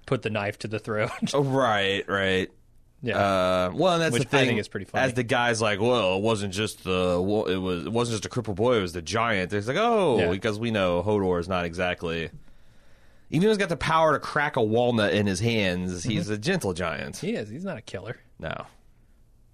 put 0.06 0.22
the 0.22 0.30
knife 0.30 0.58
to 0.60 0.68
the 0.68 0.78
throat. 0.78 1.10
Oh, 1.32 1.42
right, 1.42 2.06
right. 2.08 2.50
Yeah, 3.04 3.18
Uh, 3.18 3.70
well, 3.74 3.98
that's 3.98 4.12
Which 4.12 4.22
the 4.22 4.28
I 4.28 4.30
thing. 4.40 4.48
think 4.50 4.60
is 4.60 4.68
pretty 4.68 4.86
funny. 4.86 5.04
As 5.04 5.14
the 5.14 5.24
guy's 5.24 5.60
like, 5.60 5.80
well, 5.80 6.14
it 6.16 6.22
wasn't 6.22 6.52
just 6.54 6.84
the 6.84 7.18
it 7.48 7.56
was 7.58 7.86
it 7.86 7.92
wasn't 7.92 8.14
just 8.14 8.26
a 8.26 8.28
crippled 8.28 8.56
boy. 8.56 8.76
It 8.76 8.80
was 8.82 8.92
the 8.92 9.02
giant. 9.02 9.52
It's 9.52 9.66
like, 9.66 9.76
oh, 9.76 10.18
Yeah. 10.20 10.30
because 10.30 10.58
we 10.58 10.70
know 10.70 11.02
Hodor 11.02 11.40
is 11.40 11.48
not 11.48 11.64
exactly. 11.64 12.30
Even 13.30 13.42
though 13.46 13.48
he's 13.48 13.58
got 13.58 13.70
the 13.70 13.76
power 13.76 14.12
to 14.12 14.18
crack 14.20 14.56
a 14.56 14.62
walnut 14.62 15.14
in 15.14 15.26
his 15.26 15.40
hands, 15.40 16.04
he's 16.04 16.24
Mm-hmm. 16.26 16.32
a 16.34 16.38
gentle 16.38 16.72
giant. 16.74 17.16
he 17.16 17.32
is. 17.34 17.48
He's 17.48 17.64
not 17.64 17.76
a 17.76 17.82
killer. 17.82 18.18
No. 18.38 18.66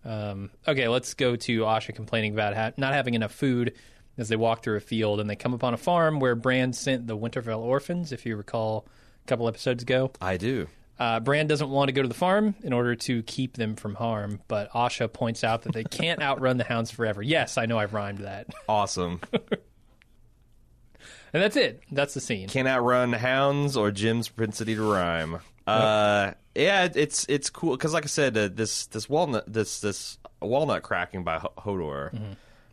Um, 0.04 0.50
okay, 0.66 0.88
let's 0.88 1.14
go 1.14 1.36
to 1.36 1.60
Osha 1.60 1.94
complaining 1.94 2.32
about 2.32 2.54
ha- 2.54 2.72
not 2.76 2.92
having 2.94 3.14
enough 3.14 3.32
food 3.32 3.74
as 4.16 4.28
they 4.28 4.36
walk 4.36 4.62
through 4.62 4.76
a 4.76 4.80
field 4.80 5.20
and 5.20 5.28
they 5.28 5.36
come 5.36 5.54
upon 5.54 5.74
a 5.74 5.76
farm 5.76 6.18
where 6.20 6.34
Bran 6.34 6.72
sent 6.72 7.06
the 7.06 7.16
Winterfell 7.16 7.58
orphans, 7.60 8.12
if 8.12 8.24
you 8.26 8.36
recall 8.36 8.86
a 9.24 9.26
couple 9.28 9.48
episodes 9.48 9.82
ago. 9.82 10.10
I 10.20 10.36
do. 10.36 10.68
Uh, 10.98 11.20
Bran 11.20 11.46
doesn't 11.46 11.70
want 11.70 11.88
to 11.88 11.92
go 11.92 12.02
to 12.02 12.08
the 12.08 12.14
farm 12.14 12.56
in 12.62 12.72
order 12.72 12.96
to 12.96 13.22
keep 13.22 13.56
them 13.56 13.76
from 13.76 13.94
harm, 13.94 14.40
but 14.48 14.70
Osha 14.72 15.12
points 15.12 15.44
out 15.44 15.62
that 15.62 15.72
they 15.72 15.84
can't 15.84 16.20
outrun 16.20 16.56
the 16.56 16.64
hounds 16.64 16.90
forever. 16.90 17.22
Yes, 17.22 17.56
I 17.56 17.66
know 17.66 17.78
I've 17.78 17.94
rhymed 17.94 18.18
that. 18.18 18.46
Awesome. 18.68 19.20
And 21.32 21.42
that's 21.42 21.56
it. 21.56 21.82
That's 21.92 22.14
the 22.14 22.20
scene. 22.22 22.48
Can't 22.48 22.66
outrun 22.66 23.12
hounds 23.12 23.76
or 23.76 23.90
Jim's 23.90 24.28
propensity 24.30 24.74
to 24.74 24.82
rhyme. 24.82 25.40
Uh, 25.66 26.32
yeah, 26.54 26.88
it's 26.94 27.26
it's 27.28 27.50
cool 27.50 27.72
because, 27.76 27.92
like 27.92 28.04
I 28.04 28.08
said, 28.08 28.34
uh, 28.36 28.48
this 28.48 28.86
this 28.86 29.10
walnut 29.10 29.44
this 29.52 29.80
this 29.80 30.16
walnut 30.40 30.82
cracking 30.82 31.24
by 31.24 31.36
H- 31.36 31.42
Hodor 31.58 32.12
Mm-hmm. 32.14 32.32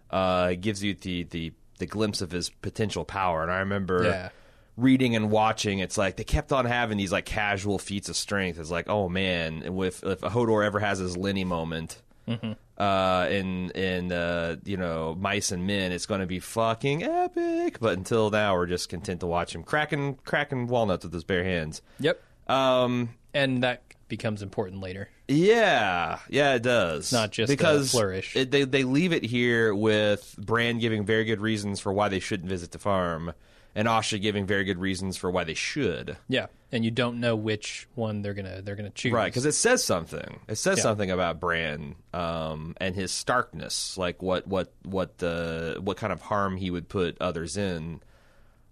uh, 0.10 0.54
gives 0.54 0.82
you 0.82 0.94
the, 0.94 1.24
the 1.24 1.52
the 1.80 1.86
glimpse 1.86 2.22
of 2.22 2.32
his 2.32 2.50
potential 2.50 3.04
power. 3.04 3.44
And 3.44 3.52
I 3.52 3.58
remember 3.60 4.06
Yeah. 4.06 4.30
Reading 4.78 5.16
and 5.16 5.32
watching. 5.32 5.80
It's 5.80 5.98
like 5.98 6.18
they 6.18 6.24
kept 6.26 6.52
on 6.52 6.66
having 6.66 6.98
these 6.98 7.12
like 7.12 7.26
casual 7.26 7.80
feats 7.80 8.10
of 8.10 8.16
strength. 8.16 8.60
It's 8.60 8.72
like, 8.72 8.90
oh 8.90 9.08
man, 9.08 9.64
if 9.64 10.04
if 10.04 10.22
Hodor 10.22 10.66
ever 10.66 10.80
has 10.80 11.00
his 11.00 11.16
Lenny 11.16 11.44
moment. 11.46 12.02
Mm-hmm. 12.28 12.54
Uh, 12.78 13.28
in 13.30 13.70
in 13.72 14.12
uh, 14.12 14.58
you 14.66 14.76
know 14.78 15.16
mice 15.18 15.52
and 15.52 15.66
men, 15.66 15.92
it's 15.92 16.06
going 16.08 16.20
to 16.22 16.26
be 16.26 16.40
fucking 16.40 17.04
epic. 17.04 17.78
But 17.80 17.98
until 17.98 18.30
now, 18.32 18.56
we're 18.56 18.66
just 18.66 18.90
content 18.90 19.20
to 19.22 19.28
watch 19.28 19.54
him 19.56 19.64
cracking 19.64 20.16
cracking 20.26 20.68
walnuts 20.68 21.06
with 21.06 21.14
his 21.14 21.24
bare 21.24 21.44
hands. 21.44 21.82
Yep. 22.00 22.22
Um, 22.48 23.10
And 23.34 23.64
that 23.64 23.84
becomes 24.08 24.42
important 24.42 24.82
later. 24.82 25.08
yeah, 25.28 26.20
yeah, 26.30 26.56
it 26.56 26.64
does. 26.64 27.14
not 27.14 27.32
just 27.32 27.50
because 27.50 27.92
flourish. 27.92 28.36
It, 28.36 28.52
they 28.52 28.64
they 28.66 28.84
leave 28.84 29.14
it 29.14 29.24
here 29.24 29.74
with 29.74 30.36
Bran 30.38 30.80
giving 30.80 31.06
very 31.06 31.24
good 31.26 31.40
reasons 31.42 31.80
for 31.80 31.94
why 31.94 32.10
they 32.10 32.20
shouldn't 32.20 32.50
visit 32.50 32.72
the 32.72 32.80
farm, 32.80 33.34
and 33.76 33.88
Osha 33.88 34.22
giving 34.22 34.46
very 34.46 34.64
good 34.64 34.80
reasons 34.80 35.18
for 35.18 35.30
why 35.30 35.44
they 35.44 35.54
should. 35.54 36.16
Yeah. 36.30 36.48
And 36.72 36.84
you 36.84 36.92
don't 36.92 37.20
know 37.20 37.36
which 37.36 37.88
one 37.96 38.22
they're 38.22 38.34
gonna 38.34 38.62
they're 38.62 38.76
gonna 38.76 38.90
choose. 38.90 39.12
Right, 39.14 39.28
because 39.32 39.46
it 39.46 39.54
says 39.54 39.84
something. 39.84 40.40
It 40.48 40.56
says 40.56 40.78
Yeah. 40.80 40.84
something 40.84 41.12
about 41.12 41.40
Bran 41.40 41.96
um, 42.14 42.76
and 42.82 42.96
his 42.96 43.12
starkness, 43.12 43.98
like 43.98 44.22
what 44.22 44.48
what 44.48 44.74
what 44.84 45.18
the 45.20 45.78
what 45.82 45.98
kind 45.98 46.12
of 46.12 46.22
harm 46.22 46.58
he 46.58 46.70
would 46.72 46.90
put 46.90 47.18
others 47.22 47.56
in. 47.58 48.02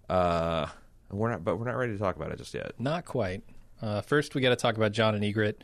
Uh, 0.10 0.68
we're 1.12 1.32
not, 1.32 1.44
but 1.44 1.58
we're 1.58 1.66
not 1.66 1.78
ready 1.78 1.94
to 1.94 2.00
talk 2.00 2.16
about 2.16 2.32
it 2.32 2.38
just 2.38 2.54
yet. 2.54 2.74
Not 2.80 3.06
quite. 3.06 3.44
Uh, 3.82 4.02
first, 4.02 4.36
we 4.36 4.42
got 4.42 4.50
to 4.50 4.56
talk 4.56 4.76
about 4.78 4.92
Jon 4.92 5.16
and 5.16 5.24
Ygritte 5.24 5.58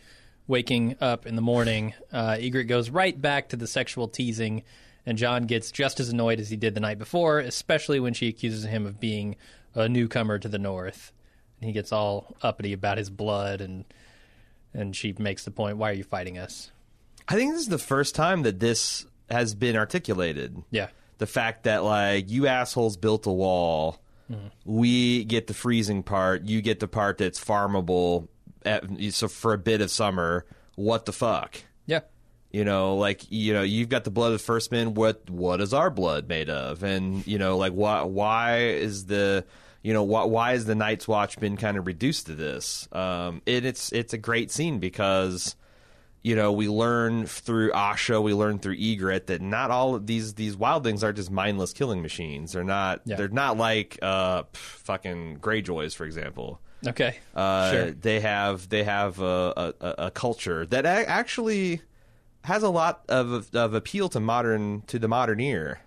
waking 0.47 0.95
up 1.01 1.25
in 1.25 1.35
the 1.35 1.41
morning. 1.41 1.93
Uh, 2.11 2.31
Ygritte 2.33 2.67
goes 2.67 2.89
right 2.89 3.19
back 3.19 3.49
to 3.49 3.55
the 3.55 3.67
sexual 3.67 4.07
teasing, 4.07 4.63
and 5.09 5.17
Jon 5.17 5.45
gets 5.45 5.71
just 5.71 5.99
as 5.99 6.09
annoyed 6.09 6.39
as 6.39 6.49
he 6.49 6.55
did 6.55 6.75
the 6.75 6.79
night 6.79 6.99
before, 6.99 7.39
especially 7.39 7.99
when 7.99 8.13
she 8.13 8.27
accuses 8.27 8.63
him 8.63 8.85
of 8.85 8.99
being 8.99 9.35
a 9.73 9.89
newcomer 9.89 10.37
to 10.37 10.47
the 10.47 10.59
north. 10.59 11.11
And 11.59 11.67
he 11.67 11.73
gets 11.73 11.91
all 11.91 12.35
uppity 12.43 12.73
about 12.73 12.97
his 12.99 13.09
blood, 13.09 13.59
and 13.59 13.85
and 14.73 14.95
she 14.95 15.13
makes 15.17 15.43
the 15.43 15.51
point, 15.51 15.77
"Why 15.77 15.89
are 15.89 15.93
you 15.93 16.03
fighting 16.03 16.37
us?" 16.37 16.71
I 17.27 17.35
think 17.35 17.51
this 17.51 17.61
is 17.61 17.69
the 17.69 17.79
first 17.79 18.15
time 18.15 18.43
that 18.43 18.59
this 18.59 19.05
has 19.29 19.55
been 19.55 19.75
articulated. 19.75 20.63
Yeah, 20.69 20.89
the 21.17 21.27
fact 21.27 21.63
that 21.63 21.83
like 21.83 22.29
you 22.29 22.47
assholes 22.47 22.97
built 22.97 23.25
a 23.27 23.31
wall 23.31 24.01
mm-hmm. 24.31 24.47
we 24.65 25.25
get 25.25 25.47
the 25.47 25.53
freezing 25.53 26.01
part 26.01 26.43
you 26.43 26.61
get 26.61 26.79
the 26.79 26.87
part 26.87 27.17
that's 27.17 27.43
farmable 27.43 28.27
at, 28.65 28.83
so 29.11 29.27
for 29.27 29.53
a 29.53 29.57
bit 29.57 29.81
of 29.81 29.91
summer 29.91 30.45
what 30.75 31.05
the 31.05 31.11
fuck 31.11 31.61
you 32.51 32.63
know 32.63 32.95
like 32.95 33.23
you 33.29 33.53
know 33.53 33.61
you've 33.61 33.89
got 33.89 34.03
the 34.03 34.11
blood 34.11 34.27
of 34.27 34.33
the 34.33 34.43
first 34.43 34.71
men 34.71 34.93
what 34.93 35.29
what 35.29 35.61
is 35.61 35.73
our 35.73 35.89
blood 35.89 36.27
made 36.27 36.49
of 36.49 36.83
and 36.83 37.25
you 37.27 37.37
know 37.37 37.57
like 37.57 37.73
why 37.73 38.01
why 38.01 38.57
is 38.59 39.05
the 39.05 39.45
you 39.83 39.93
know 39.93 40.03
why, 40.03 40.23
why 40.23 40.53
is 40.53 40.65
the 40.65 40.75
night's 40.75 41.07
watch 41.07 41.39
been 41.39 41.57
kind 41.57 41.77
of 41.77 41.85
reduced 41.87 42.25
to 42.25 42.35
this 42.35 42.87
um 42.91 43.41
and 43.45 43.65
it's 43.65 43.91
it's 43.91 44.13
a 44.13 44.17
great 44.17 44.51
scene 44.51 44.79
because 44.79 45.55
you 46.21 46.35
know, 46.35 46.51
we 46.51 46.67
learn 46.67 47.25
through 47.27 47.71
Osha, 47.71 48.21
we 48.21 48.33
learn 48.33 48.59
through 48.59 48.75
Ygritte 48.75 49.27
that 49.27 49.41
not 49.41 49.71
all 49.71 49.95
of 49.95 50.05
these 50.05 50.33
these 50.33 50.57
wildlings 50.57 51.01
are 51.01 51.13
just 51.13 51.31
mindless 51.31 51.71
killing 51.71 52.01
machines. 52.01 52.51
They're 52.51 52.63
not. 52.65 52.99
Yeah. 53.05 53.15
They're 53.15 53.29
not 53.29 53.57
like 53.57 53.97
uh, 54.01 54.43
fucking 54.51 55.37
Greyjoys, 55.39 55.95
for 55.95 56.03
example. 56.05 56.59
okay, 56.85 57.15
Uh, 57.33 57.71
sure, 57.71 57.91
They 57.91 58.19
have 58.19 58.67
they 58.67 58.83
have 58.83 59.21
a, 59.21 59.73
a, 59.79 59.95
a 60.07 60.11
culture 60.11 60.65
that 60.65 60.85
actually 60.85 61.81
has 62.43 62.63
a 62.63 62.69
lot 62.69 63.03
of 63.09 63.53
of 63.55 63.73
appeal 63.73 64.09
to 64.09 64.19
modern 64.19 64.81
to 64.87 64.99
the 64.99 65.07
modern 65.07 65.39
ear. 65.39 65.79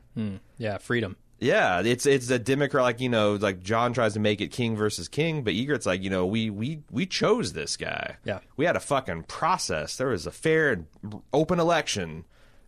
yeah, 0.58 0.78
freedom. 0.78 1.16
Yeah, 1.40 1.80
it's 1.80 2.06
it's 2.06 2.30
a 2.30 2.38
democrat 2.38 2.84
like 2.84 3.00
you 3.00 3.08
know 3.08 3.34
like 3.34 3.60
Jon 3.60 3.92
tries 3.92 4.12
to 4.14 4.20
make 4.20 4.40
it 4.40 4.52
king 4.52 4.76
versus 4.76 5.08
king, 5.08 5.42
but 5.42 5.54
Ygritte's 5.54 5.86
like 5.86 6.02
you 6.02 6.10
know 6.10 6.24
we 6.24 6.50
we 6.50 6.82
we 6.90 7.04
chose 7.04 7.52
this 7.52 7.76
guy. 7.76 8.16
Yeah. 8.24 8.38
we 8.56 8.64
had 8.64 8.76
a 8.76 8.80
fucking 8.80 9.24
process. 9.24 9.96
There 9.96 10.08
was 10.08 10.26
a 10.26 10.30
fair 10.30 10.72
and 10.72 10.86
open 11.32 11.58
election, 11.58 12.26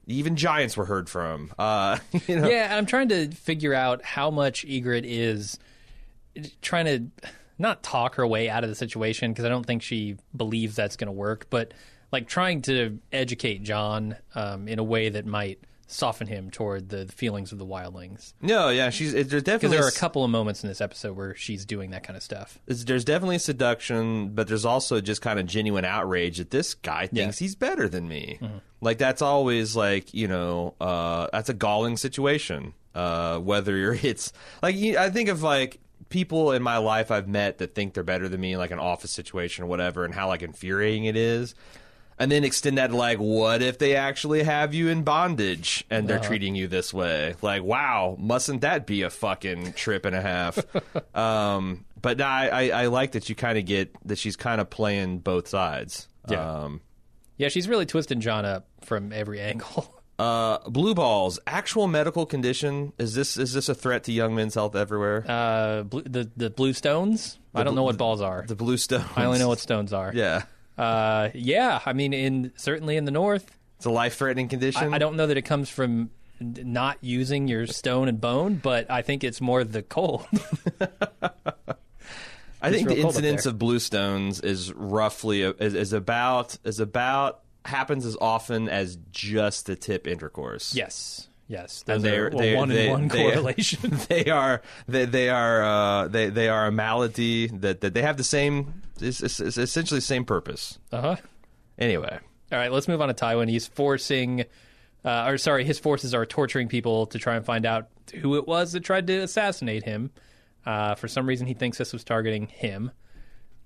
Even 0.09 0.35
giants 0.35 0.77
were 0.77 0.87
heard 0.87 1.09
from. 1.09 1.53
Uh, 1.57 1.99
you 2.27 2.41
know, 2.41 2.49
Yeah, 2.49 2.77
I'm 2.77 2.87
trying 2.87 3.11
to 3.11 3.31
figure 3.31 3.75
out 3.75 4.05
how 4.05 4.31
much 4.33 4.67
Ygritte 4.67 5.05
is 5.07 5.57
trying 6.61 6.87
to 6.87 7.29
not 7.59 7.85
talk 7.85 8.17
her 8.17 8.27
way 8.27 8.49
out 8.51 8.65
of 8.65 8.71
the 8.71 8.75
situation 8.75 9.31
because 9.31 9.45
I 9.45 9.49
don't 9.49 9.65
think 9.65 9.83
she 9.83 10.17
believes 10.37 10.75
that's 10.75 10.97
going 10.97 11.07
to 11.07 11.13
work, 11.13 11.47
but 11.49 11.73
like 12.15 12.29
trying 12.29 12.63
to 12.63 12.99
educate 13.13 13.63
Jon 13.63 14.17
um, 14.35 14.69
in 14.69 14.79
a 14.79 14.85
way 14.85 15.09
that 15.11 15.27
might 15.27 15.59
soften 15.87 16.27
him 16.27 16.51
toward 16.51 16.89
the, 16.89 17.05
the 17.05 17.13
feelings 17.13 17.53
of 17.53 17.59
the 17.59 17.67
wildlings. 17.67 18.33
no, 18.41 18.71
yeah, 18.71 18.89
she's 18.89 19.13
it, 19.13 19.29
there's 19.29 19.43
Because 19.43 19.61
definitely 19.61 19.77
there 19.77 19.85
are 19.87 19.89
a 19.89 19.93
couple 19.93 20.25
of 20.25 20.31
moments 20.31 20.63
in 20.65 20.69
this 20.69 20.81
episode 20.81 21.15
where 21.17 21.35
she's 21.37 21.65
doing 21.67 21.91
that 21.91 22.03
kind 22.03 22.17
of 22.17 22.23
stuff. 22.23 22.59
It's- 22.67 22.85
there's 22.85 23.05
definitely 23.05 23.39
seduction, 23.39 24.31
but 24.31 24.49
there's 24.49 24.65
also 24.65 25.01
just 25.03 25.21
kind 25.21 25.39
of 25.39 25.45
genuine 25.47 25.85
outrage 25.85 26.39
that 26.39 26.51
this 26.51 26.73
guy 26.75 27.07
thinks 27.07 27.39
he's 27.39 27.55
better 27.55 27.89
than 27.89 28.09
me. 28.09 28.41
Like 28.81 28.97
that's 28.99 29.21
always 29.23 29.77
like 29.77 30.15
you 30.15 30.27
know 30.27 30.75
uh, 30.81 31.27
that's 31.33 31.51
a 31.51 31.55
galling 31.55 31.97
situation. 31.99 32.73
Uh, 32.95 33.39
whether 33.41 33.77
you're 33.77 33.95
it's 34.03 34.33
like 34.63 34.77
you, 34.77 34.97
I 34.97 35.11
think 35.11 35.29
of 35.29 35.43
like 35.43 35.81
people 36.09 36.53
in 36.53 36.63
my 36.63 36.77
life 36.79 37.11
I've 37.11 37.29
met 37.29 37.59
that 37.59 37.75
think 37.75 37.93
they're 37.95 38.05
better 38.05 38.29
than 38.29 38.41
me, 38.41 38.57
like 38.57 38.71
an 38.71 38.79
office 38.79 39.11
situation 39.11 39.65
or 39.65 39.67
whatever, 39.67 40.05
and 40.05 40.15
how 40.15 40.29
like 40.29 40.43
infuriating 40.43 41.05
it 41.05 41.17
is. 41.17 41.55
And 42.19 42.31
then 42.31 42.45
extend 42.45 42.79
that 42.79 42.89
to 42.89 42.97
like, 42.97 43.19
what 43.19 43.61
if 43.61 43.79
they 43.79 43.97
actually 43.97 44.45
have 44.45 44.73
you 44.73 44.89
in 44.89 45.03
bondage 45.03 45.85
and 45.91 46.07
they're 46.07 46.21
treating 46.21 46.55
you 46.55 46.69
this 46.69 46.95
way? 46.95 47.35
Like, 47.43 47.63
wow, 47.65 48.17
mustn't 48.21 48.61
that 48.61 48.87
be 48.87 49.03
a 49.03 49.11
fucking 49.11 49.73
trip 49.73 50.05
and 50.05 50.15
a 50.15 50.21
half? 50.21 50.59
um, 51.17 51.85
but 52.01 52.19
no, 52.19 52.27
I, 52.27 52.69
I, 52.69 52.87
like 52.87 53.13
that 53.13 53.29
you 53.29 53.35
kind 53.35 53.59
of 53.59 53.65
get 53.65 53.97
that 54.07 54.19
she's 54.19 54.37
kind 54.37 54.61
of 54.61 54.71
playing 54.71 55.19
both 55.21 55.49
sides. 55.49 56.07
Yeah. 56.29 56.65
Um, 56.65 56.83
Yeah, 57.37 57.49
she's 57.49 57.69
really 57.69 57.87
twisting 57.87 58.21
Jon 58.21 58.45
up 58.45 58.69
from 58.83 59.13
every 59.13 59.41
angle. 59.41 59.93
uh, 60.19 60.59
blue 60.69 60.95
balls, 60.95 61.41
actual 61.47 61.89
medical 61.89 62.27
condition. 62.27 62.93
Is 62.99 63.15
this 63.15 63.37
is 63.37 63.53
this 63.53 63.69
a 63.69 63.75
threat 63.75 64.05
to 64.05 64.13
young 64.13 64.35
men's 64.35 64.55
health 64.55 64.77
everywhere? 64.77 65.25
Uh, 65.27 65.83
blue, 65.83 66.03
the 66.03 66.31
the 66.37 66.51
blue 66.51 66.73
stones. 66.73 67.39
I 67.55 67.63
don't 67.63 67.75
know 67.75 67.85
what 67.85 67.99
balls 67.99 68.21
are. 68.21 68.45
the 68.47 68.57
blue 68.57 68.77
stones. 68.79 69.07
I 69.17 69.25
only 69.25 69.39
know 69.39 69.49
what 69.49 69.61
stones 69.61 69.93
are. 69.93 70.13
Yeah, 70.15 70.43
Uh, 70.77 71.31
yeah. 71.35 71.81
I 71.85 71.93
mean, 71.93 72.13
in 72.13 72.53
certainly 72.57 72.97
in 72.97 73.05
the 73.05 73.11
north, 73.11 73.59
it's 73.77 73.87
a 73.87 73.91
life 73.91 74.17
threatening 74.17 74.49
condition. 74.49 74.93
I, 74.93 74.97
I 74.97 74.99
don't 74.99 75.17
know 75.17 75.27
that 75.27 75.37
it 75.37 75.43
comes 75.43 75.69
from 75.69 76.11
not 76.41 76.99
using 77.01 77.49
your 77.49 77.67
stone 77.67 78.09
and 78.09 78.21
bone, 78.21 78.57
but 78.57 78.91
I 78.91 79.03
think 79.03 79.25
it's 79.25 79.41
more 79.41 79.65
the 79.65 79.83
cold. 79.83 80.27
I 82.63 82.71
think 82.71 82.89
the 82.89 82.99
incidence 82.99 83.47
of 83.47 83.59
blue 83.59 83.79
stones 83.79 84.41
is 84.41 84.73
roughly 84.73 85.43
is, 85.43 85.75
is 85.75 85.93
about 85.93 86.57
is 86.65 86.81
about 86.81 87.41
happens 87.65 88.07
as 88.07 88.17
often 88.21 88.69
as 88.69 88.97
just 89.13 89.67
the 89.67 89.77
tip 89.77 90.07
intercourse. 90.07 90.75
yes. 90.75 91.29
Yes. 91.47 91.85
And 91.87 92.03
they're 92.03 92.31
they 92.31 92.57
one 92.57 92.69
they, 92.71 92.87
in 92.87 92.91
one 92.93 93.09
they- 93.09 93.23
correlation. 93.31 93.81
they 94.09 94.27
are 94.27 94.63
they 94.89 95.05
they 95.05 95.29
are 95.29 95.63
uh, 95.63 96.09
they 96.09 96.31
they 96.31 96.49
are 96.49 96.67
a 96.67 96.73
malady 96.73 97.49
that, 97.49 97.81
that 97.83 97.93
they 97.95 98.03
have 98.03 98.17
the 98.17 98.25
same 98.25 98.83
it's, 99.01 99.21
it's, 99.23 99.41
it's 99.41 99.59
essentially 99.59 99.99
the 99.99 100.05
same 100.07 100.25
purpose. 100.25 100.79
uh 100.93 101.01
huh. 101.01 101.17
Anyway, 101.79 102.19
All 102.53 102.59
right, 102.59 102.71
let's 102.71 102.87
move 102.87 103.01
on 103.03 103.09
to 103.09 103.15
Tywin. 103.15 103.51
He's 103.51 103.67
forcing, 103.67 104.45
uh, 105.05 105.25
or 105.27 105.39
sorry, 105.39 105.65
his 105.65 105.81
forces 105.81 106.15
are 106.15 106.25
torturing 106.25 106.69
people 106.69 107.07
to 107.07 107.19
try 107.19 107.35
and 107.35 107.45
find 107.45 107.67
out 107.67 107.89
who 108.21 108.37
it 108.37 108.47
was 108.47 108.73
that 108.73 108.85
tried 108.85 109.09
to 109.09 109.15
assassinate 109.19 109.83
him. 109.83 110.13
Uh, 110.65 110.95
for 110.95 111.09
some 111.09 111.27
reason, 111.27 111.49
he 111.49 111.55
thinks 111.55 111.77
this 111.79 111.93
was 111.93 112.05
targeting 112.05 112.47
him. 112.47 112.93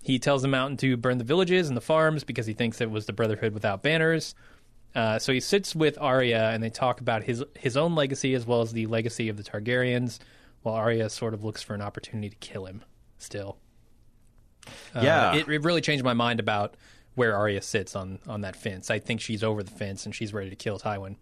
He 0.02 0.18
tells 0.18 0.40
the 0.40 0.49
mountain 0.49 0.78
to 0.78 0.97
burn 0.97 1.18
the 1.18 1.25
villages 1.25 1.68
and 1.68 1.76
the 1.76 1.82
farms 1.82 2.25
because 2.25 2.47
he 2.47 2.54
thinks 2.54 2.80
it 2.80 2.90
was 2.90 3.04
the 3.04 3.12
Brotherhood 3.12 3.52
without 3.52 3.82
banners. 3.82 4.35
Uh, 4.95 5.18
so 5.18 5.33
he 5.33 5.40
sits 5.40 5.75
with 5.75 5.97
Arya 6.00 6.50
and 6.50 6.62
they 6.62 6.71
talk 6.71 7.00
about 7.00 7.23
his 7.25 7.45
his 7.59 7.76
own 7.76 7.95
legacy 7.95 8.35
as 8.35 8.47
well 8.47 8.62
as 8.62 8.73
the 8.73 8.87
legacy 8.87 9.28
of 9.28 9.37
the 9.37 9.42
Targaryens, 9.45 10.18
while 10.62 10.75
Arya 10.75 11.09
sort 11.11 11.35
of 11.35 11.45
looks 11.45 11.62
for 11.62 11.75
an 11.75 11.83
opportunity 11.83 12.30
to 12.30 12.37
kill 12.37 12.66
him. 12.66 12.83
Still, 13.18 13.59
Uh, 14.95 15.00
yeah, 15.02 15.35
it, 15.35 15.49
it 15.49 15.62
really 15.62 15.80
changed 15.80 16.04
my 16.04 16.14
mind 16.14 16.40
about 16.40 16.76
where 17.14 17.35
Arya 17.37 17.62
sits 17.62 17.95
on 17.97 18.18
on 18.26 18.42
that 18.42 18.57
fence. 18.57 18.90
I 18.90 18.99
think 18.99 19.21
she's 19.21 19.42
over 19.42 19.62
the 19.62 19.71
fence 19.71 20.07
and 20.07 20.14
she's 20.14 20.33
ready 20.33 20.50
to 20.50 20.57
kill 20.57 20.78
Tywin. 20.78 21.16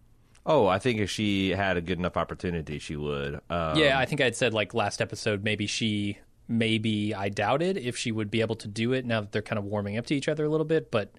oh, 0.44 0.66
I 0.68 0.78
think 0.78 1.00
if 1.00 1.10
she 1.10 1.50
had 1.50 1.76
a 1.76 1.80
good 1.80 1.98
enough 1.98 2.16
opportunity, 2.16 2.78
she 2.78 2.94
would. 2.96 3.40
Um, 3.50 3.76
yeah, 3.76 3.98
I 3.98 4.04
think 4.04 4.20
I'd 4.20 4.36
said 4.36 4.54
like 4.54 4.74
last 4.74 5.00
episode 5.00 5.42
maybe 5.42 5.66
she 5.66 6.18
maybe 6.48 7.12
I 7.14 7.28
doubted 7.28 7.76
if 7.76 7.96
she 7.96 8.12
would 8.12 8.30
be 8.30 8.40
able 8.40 8.54
to 8.56 8.68
do 8.68 8.92
it 8.92 9.04
now 9.04 9.20
that 9.22 9.32
they're 9.32 9.42
kind 9.42 9.58
of 9.58 9.64
warming 9.64 9.96
up 9.98 10.06
to 10.06 10.14
each 10.14 10.28
other 10.28 10.44
a 10.44 10.48
little 10.48 10.66
bit, 10.66 10.90
but 10.92 11.12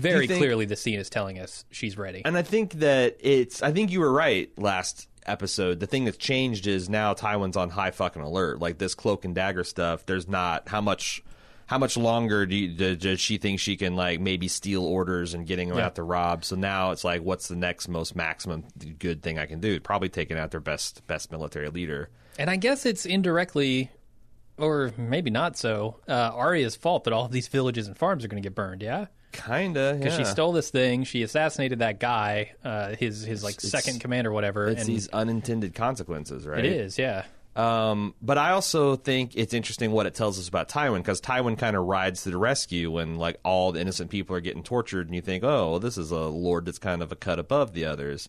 very 0.00 0.26
think- 0.26 0.38
clearly 0.38 0.64
the 0.64 0.76
scene 0.76 0.98
is 0.98 1.08
telling 1.10 1.38
us 1.38 1.64
she's 1.70 1.96
ready. 1.96 2.22
And 2.24 2.36
I 2.36 2.42
think 2.42 2.74
that 2.74 3.16
it's. 3.20 3.62
I 3.62 3.72
think 3.72 3.90
you 3.90 4.00
were 4.00 4.12
right 4.12 4.50
last 4.58 5.08
episode. 5.26 5.80
The 5.80 5.86
thing 5.86 6.04
that's 6.06 6.16
changed 6.16 6.66
is 6.66 6.88
now 6.88 7.14
Tywin's 7.14 7.56
on 7.56 7.70
high 7.70 7.90
fucking 7.90 8.22
alert. 8.22 8.58
Like 8.58 8.78
this 8.78 8.94
cloak 8.94 9.24
and 9.24 9.34
dagger 9.34 9.64
stuff. 9.64 10.06
There's 10.06 10.28
not 10.28 10.68
how 10.68 10.80
much. 10.80 11.22
How 11.66 11.78
much 11.78 11.96
longer 11.96 12.46
do 12.46 12.56
you, 12.56 12.66
do- 12.74 12.96
does 12.96 13.20
she 13.20 13.38
think 13.38 13.60
she 13.60 13.76
can 13.76 13.94
like 13.94 14.18
maybe 14.18 14.48
steal 14.48 14.82
orders 14.84 15.34
and 15.34 15.46
getting 15.46 15.68
them 15.68 15.78
Yeah. 15.78 15.86
out 15.86 15.94
to 15.94 16.02
Robb? 16.02 16.44
So 16.44 16.56
now 16.56 16.90
it's 16.90 17.04
like, 17.04 17.22
what's 17.22 17.46
the 17.46 17.54
next 17.54 17.86
most 17.86 18.16
maximum 18.16 18.64
good 18.98 19.22
thing 19.22 19.38
I 19.38 19.46
can 19.46 19.60
do? 19.60 19.78
Probably 19.78 20.08
taking 20.08 20.36
out 20.36 20.50
their 20.50 20.58
best 20.58 21.06
best 21.06 21.30
military 21.30 21.68
leader. 21.70 22.10
And 22.40 22.50
I 22.50 22.56
guess 22.56 22.84
it's 22.86 23.06
indirectly 23.06 23.88
or 24.58 24.92
maybe 24.96 25.30
not 25.30 25.56
so, 25.56 26.00
uh, 26.08 26.32
Arya's 26.34 26.74
fault 26.74 27.04
that 27.04 27.12
all 27.12 27.26
of 27.26 27.30
these 27.30 27.46
villages 27.46 27.86
and 27.86 27.96
farms 27.96 28.24
are 28.24 28.28
going 28.28 28.42
to 28.42 28.46
get 28.46 28.56
burned, 28.56 28.82
yeah? 28.82 29.06
Kinda, 29.32 29.94
Because 29.98 30.18
yeah. 30.18 30.24
she 30.24 30.30
stole 30.30 30.52
this 30.52 30.70
thing, 30.70 31.04
she 31.04 31.22
assassinated 31.22 31.78
that 31.80 32.00
guy, 32.00 32.52
uh, 32.64 32.94
his 32.96 33.22
his 33.22 33.42
like 33.44 33.54
It's- 33.54 33.70
second 33.70 34.00
command 34.00 34.26
or 34.26 34.32
whatever, 34.32 34.68
It's 34.68 34.80
and 34.80 34.88
these 34.88 35.08
unintended 35.08 35.74
consequences, 35.74 36.46
right? 36.46 36.64
it 36.64 36.72
is, 36.72 36.98
yeah. 36.98 37.24
Um, 37.56 38.14
but 38.22 38.38
I 38.38 38.50
also 38.52 38.94
think 38.96 39.32
it's 39.34 39.52
interesting 39.52 39.90
what 39.90 40.06
it 40.06 40.14
tells 40.14 40.38
us 40.38 40.48
about 40.48 40.68
Tywin 40.68 40.98
because 40.98 41.20
Tywin 41.20 41.58
kind 41.58 41.76
of 41.76 41.84
rides 41.84 42.22
to 42.22 42.30
the 42.30 42.38
rescue 42.38 42.90
when 42.92 43.16
like 43.16 43.38
all 43.44 43.72
the 43.72 43.80
innocent 43.80 44.10
people 44.10 44.36
are 44.36 44.40
getting 44.40 44.62
tortured, 44.62 45.06
and 45.06 45.14
you 45.14 45.20
think, 45.20 45.42
oh, 45.44 45.70
well, 45.72 45.80
this 45.80 45.98
is 45.98 46.10
a 46.12 46.18
lord 46.20 46.64
that's 46.64 46.78
kind 46.78 47.02
of 47.02 47.10
a 47.12 47.16
cut 47.16 47.38
above 47.38 47.72
the 47.72 47.84
others. 47.84 48.28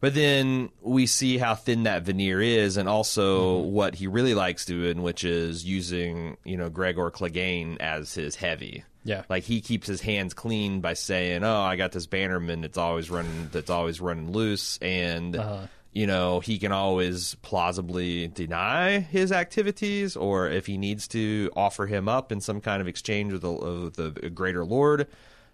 But 0.00 0.14
then 0.14 0.68
we 0.82 1.06
see 1.06 1.38
how 1.38 1.54
thin 1.54 1.84
that 1.84 2.02
veneer 2.02 2.40
is, 2.40 2.76
and 2.76 2.88
also 2.88 3.58
what 3.58 3.94
he 3.96 4.06
really 4.06 4.34
likes 4.34 4.64
doing, 4.64 5.02
which 5.02 5.24
is 5.24 5.64
using 5.64 6.36
you 6.44 6.56
know 6.56 6.68
Gregor 6.70 7.10
Clegane 7.10 7.76
as 7.80 8.14
his 8.14 8.36
heavy. 8.36 8.84
Yeah. 9.04 9.24
like 9.28 9.44
he 9.44 9.60
keeps 9.60 9.86
his 9.86 10.00
hands 10.00 10.32
clean 10.34 10.80
by 10.80 10.94
saying, 10.94 11.44
"Oh, 11.44 11.60
I 11.60 11.76
got 11.76 11.92
this 11.92 12.06
bannerman 12.06 12.62
that's 12.62 12.78
always 12.78 13.10
running 13.10 13.48
that's 13.52 13.70
always 13.70 14.00
running 14.00 14.32
loose," 14.32 14.78
and 14.80 15.36
Uh-huh. 15.36 15.66
you 15.92 16.06
know 16.06 16.40
he 16.40 16.58
can 16.58 16.72
always 16.72 17.34
plausibly 17.42 18.28
deny 18.28 18.98
his 19.00 19.30
activities, 19.30 20.16
or 20.16 20.48
if 20.48 20.66
he 20.66 20.78
needs 20.78 21.06
to, 21.08 21.50
offer 21.54 21.86
him 21.86 22.08
up 22.08 22.32
in 22.32 22.40
some 22.40 22.60
kind 22.60 22.80
of 22.80 22.88
exchange 22.88 23.32
with 23.32 23.42
the, 23.42 24.10
the 24.20 24.30
greater 24.30 24.64
lord. 24.64 25.06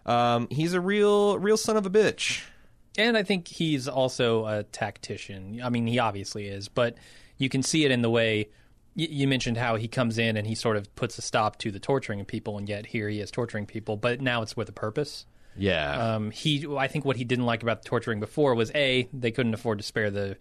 Um, 0.06 0.48
he's 0.50 0.72
a 0.72 0.80
real, 0.80 1.38
real 1.38 1.56
son 1.58 1.76
of 1.76 1.84
a 1.86 1.90
bitch. 1.90 2.42
And 2.96 3.16
I 3.16 3.22
think 3.22 3.46
he's 3.48 3.86
also 3.86 4.46
a 4.46 4.62
tactician. 4.64 5.60
I 5.62 5.68
mean, 5.68 5.86
he 5.86 5.98
obviously 5.98 6.46
is, 6.48 6.68
but 6.68 6.96
you 7.36 7.48
can 7.48 7.62
see 7.62 7.84
it 7.84 7.90
in 7.90 8.02
the 8.02 8.10
way 8.10 8.48
you 8.94 9.28
mentioned 9.28 9.56
how 9.56 9.76
he 9.76 9.88
comes 9.88 10.18
in 10.18 10.36
and 10.36 10.46
he 10.46 10.54
sort 10.54 10.76
of 10.76 10.94
puts 10.96 11.16
a 11.18 11.22
stop 11.22 11.58
to 11.58 11.70
the 11.70 11.78
torturing 11.78 12.20
of 12.20 12.26
people, 12.26 12.58
and 12.58 12.68
yet 12.68 12.86
here 12.86 13.08
he 13.08 13.20
is 13.20 13.30
torturing 13.30 13.66
people, 13.66 13.96
but 13.96 14.20
now 14.20 14.42
it's 14.42 14.56
with 14.56 14.68
a 14.68 14.72
purpose. 14.72 15.26
Yeah, 15.56 16.14
Um, 16.14 16.30
he, 16.30 16.66
I 16.76 16.86
think, 16.88 17.04
what 17.04 17.16
he 17.16 17.24
didn't 17.24 17.44
like 17.46 17.62
about 17.62 17.82
the 17.82 17.88
torturing 17.88 18.20
before 18.20 18.54
was 18.54 18.70
a 18.74 19.08
they 19.12 19.30
couldn't 19.30 19.52
afford 19.54 19.78
to 19.78 19.84
spare 19.84 20.10
the, 20.10 20.36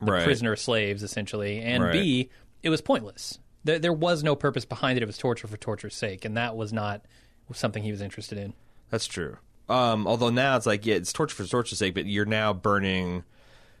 the 0.00 0.12
Right. 0.12 0.24
prisoner 0.24 0.56
slaves 0.56 1.02
essentially, 1.02 1.60
and 1.60 1.84
Right. 1.84 1.92
b 1.92 2.30
it 2.62 2.70
was 2.70 2.80
pointless. 2.80 3.38
There, 3.62 3.78
there 3.78 3.92
was 3.92 4.22
no 4.22 4.34
purpose 4.34 4.64
behind 4.64 4.96
it. 4.96 5.02
It 5.02 5.06
was 5.06 5.18
torture 5.18 5.46
for 5.46 5.56
torture's 5.56 5.94
sake, 5.94 6.24
and 6.24 6.36
that 6.36 6.56
was 6.56 6.72
not 6.72 7.04
something 7.52 7.82
he 7.82 7.90
was 7.90 8.00
interested 8.00 8.38
in. 8.38 8.54
That's 8.90 9.06
true. 9.06 9.36
Um, 9.68 10.06
although 10.06 10.30
now 10.30 10.56
it's 10.56 10.66
like, 10.66 10.84
yeah, 10.84 10.94
it's 10.96 11.12
torture 11.12 11.34
for 11.34 11.44
torture's 11.46 11.78
sake, 11.78 11.94
but 11.94 12.06
you're 12.06 12.24
now 12.26 12.52
burning. 12.52 13.24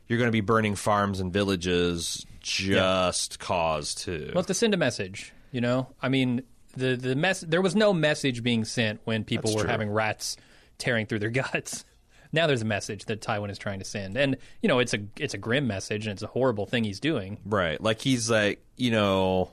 You're 0.08 0.18
going 0.18 0.28
to 0.28 0.32
be 0.32 0.40
burning 0.40 0.74
farms 0.74 1.20
and 1.20 1.32
villages 1.32 2.26
just 2.40 3.38
cause 3.38 3.94
too. 3.94 4.32
Well, 4.34 4.44
to 4.44 4.54
send 4.54 4.74
a 4.74 4.76
message, 4.76 5.32
you 5.50 5.60
know. 5.60 5.88
I 6.02 6.08
mean, 6.08 6.42
the 6.76 6.96
the 6.96 7.14
mess. 7.14 7.40
There 7.40 7.62
was 7.62 7.74
no 7.74 7.92
message 7.92 8.42
being 8.42 8.64
sent 8.64 9.00
when 9.04 9.24
people 9.24 9.50
That's 9.50 9.56
were 9.56 9.62
true. 9.62 9.70
having 9.70 9.90
rats 9.90 10.36
tearing 10.78 11.06
through 11.06 11.20
their 11.20 11.30
guts. 11.30 11.84
Now 12.32 12.46
there's 12.46 12.62
a 12.62 12.66
message 12.66 13.04
that 13.06 13.20
Tywin 13.20 13.50
is 13.50 13.58
trying 13.58 13.78
to 13.78 13.84
send, 13.84 14.16
and 14.16 14.36
you 14.60 14.68
know, 14.68 14.78
it's 14.80 14.92
a 14.92 14.98
it's 15.18 15.34
a 15.34 15.38
grim 15.38 15.66
message, 15.66 16.06
and 16.06 16.12
it's 16.12 16.22
a 16.22 16.26
horrible 16.26 16.66
thing 16.66 16.84
he's 16.84 17.00
doing. 17.00 17.38
Right. 17.46 17.80
Like 17.80 18.00
he's 18.00 18.28
like, 18.28 18.62
you 18.76 18.90
know, 18.90 19.52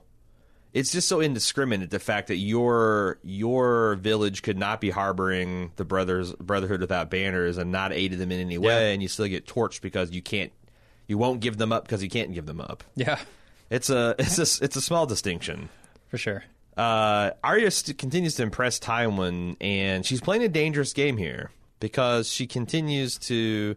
it's 0.74 0.92
just 0.92 1.08
so 1.08 1.20
indiscriminate 1.20 1.90
the 1.90 2.00
fact 2.00 2.28
that 2.30 2.38
your 2.38 3.20
your 3.24 3.96
village 3.96 4.42
could 4.42 4.58
not 4.58 4.80
be 4.82 4.90
harboring 4.90 5.72
the 5.76 5.86
brothers 5.86 6.34
brotherhood 6.34 6.80
without 6.82 7.10
banners 7.10 7.58
and 7.58 7.72
not 7.72 7.92
aided 7.94 8.20
them 8.20 8.32
in 8.32 8.40
any 8.40 8.58
way 8.58 8.88
Yeah. 8.88 8.94
and 8.94 9.02
you 9.02 9.08
still 9.08 9.28
get 9.28 9.46
torched 9.46 9.82
because 9.82 10.12
you 10.12 10.22
can't 10.22 10.52
you 11.08 11.18
won't 11.18 11.42
give 11.42 11.58
them 11.58 11.72
up 11.74 11.84
because 11.84 12.02
you 12.04 12.10
can't 12.10 12.34
give 12.34 12.46
them 12.46 12.62
up. 12.62 12.84
Yeah, 12.96 13.20
It's 13.70 13.90
a 13.90 14.16
it's 14.18 14.38
a 14.38 14.64
it's 14.64 14.76
a 14.76 14.82
small 14.82 15.06
distinction. 15.06 15.68
for 16.10 16.18
sure. 16.18 16.44
Uh, 16.78 17.32
Arya 17.44 17.70
st- 17.70 17.98
continues 17.98 18.36
to 18.36 18.44
impress 18.44 18.80
Tywin, 18.80 19.58
and 19.60 20.06
she's 20.06 20.22
playing 20.22 20.42
a 20.44 20.48
dangerous 20.48 20.94
game 20.94 21.18
here 21.18 21.52
because 21.82 22.30
she 22.32 22.48
continues 22.48 23.18
to 23.18 23.76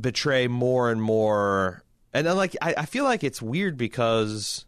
betray 0.00 0.48
more 0.48 0.90
and 0.90 1.00
more. 1.00 1.82
And 2.12 2.26
like, 2.36 2.56
I, 2.60 2.74
I 2.78 2.84
feel 2.86 3.04
like 3.04 3.24
it's 3.24 3.40
weird 3.40 3.78
because 3.78 4.66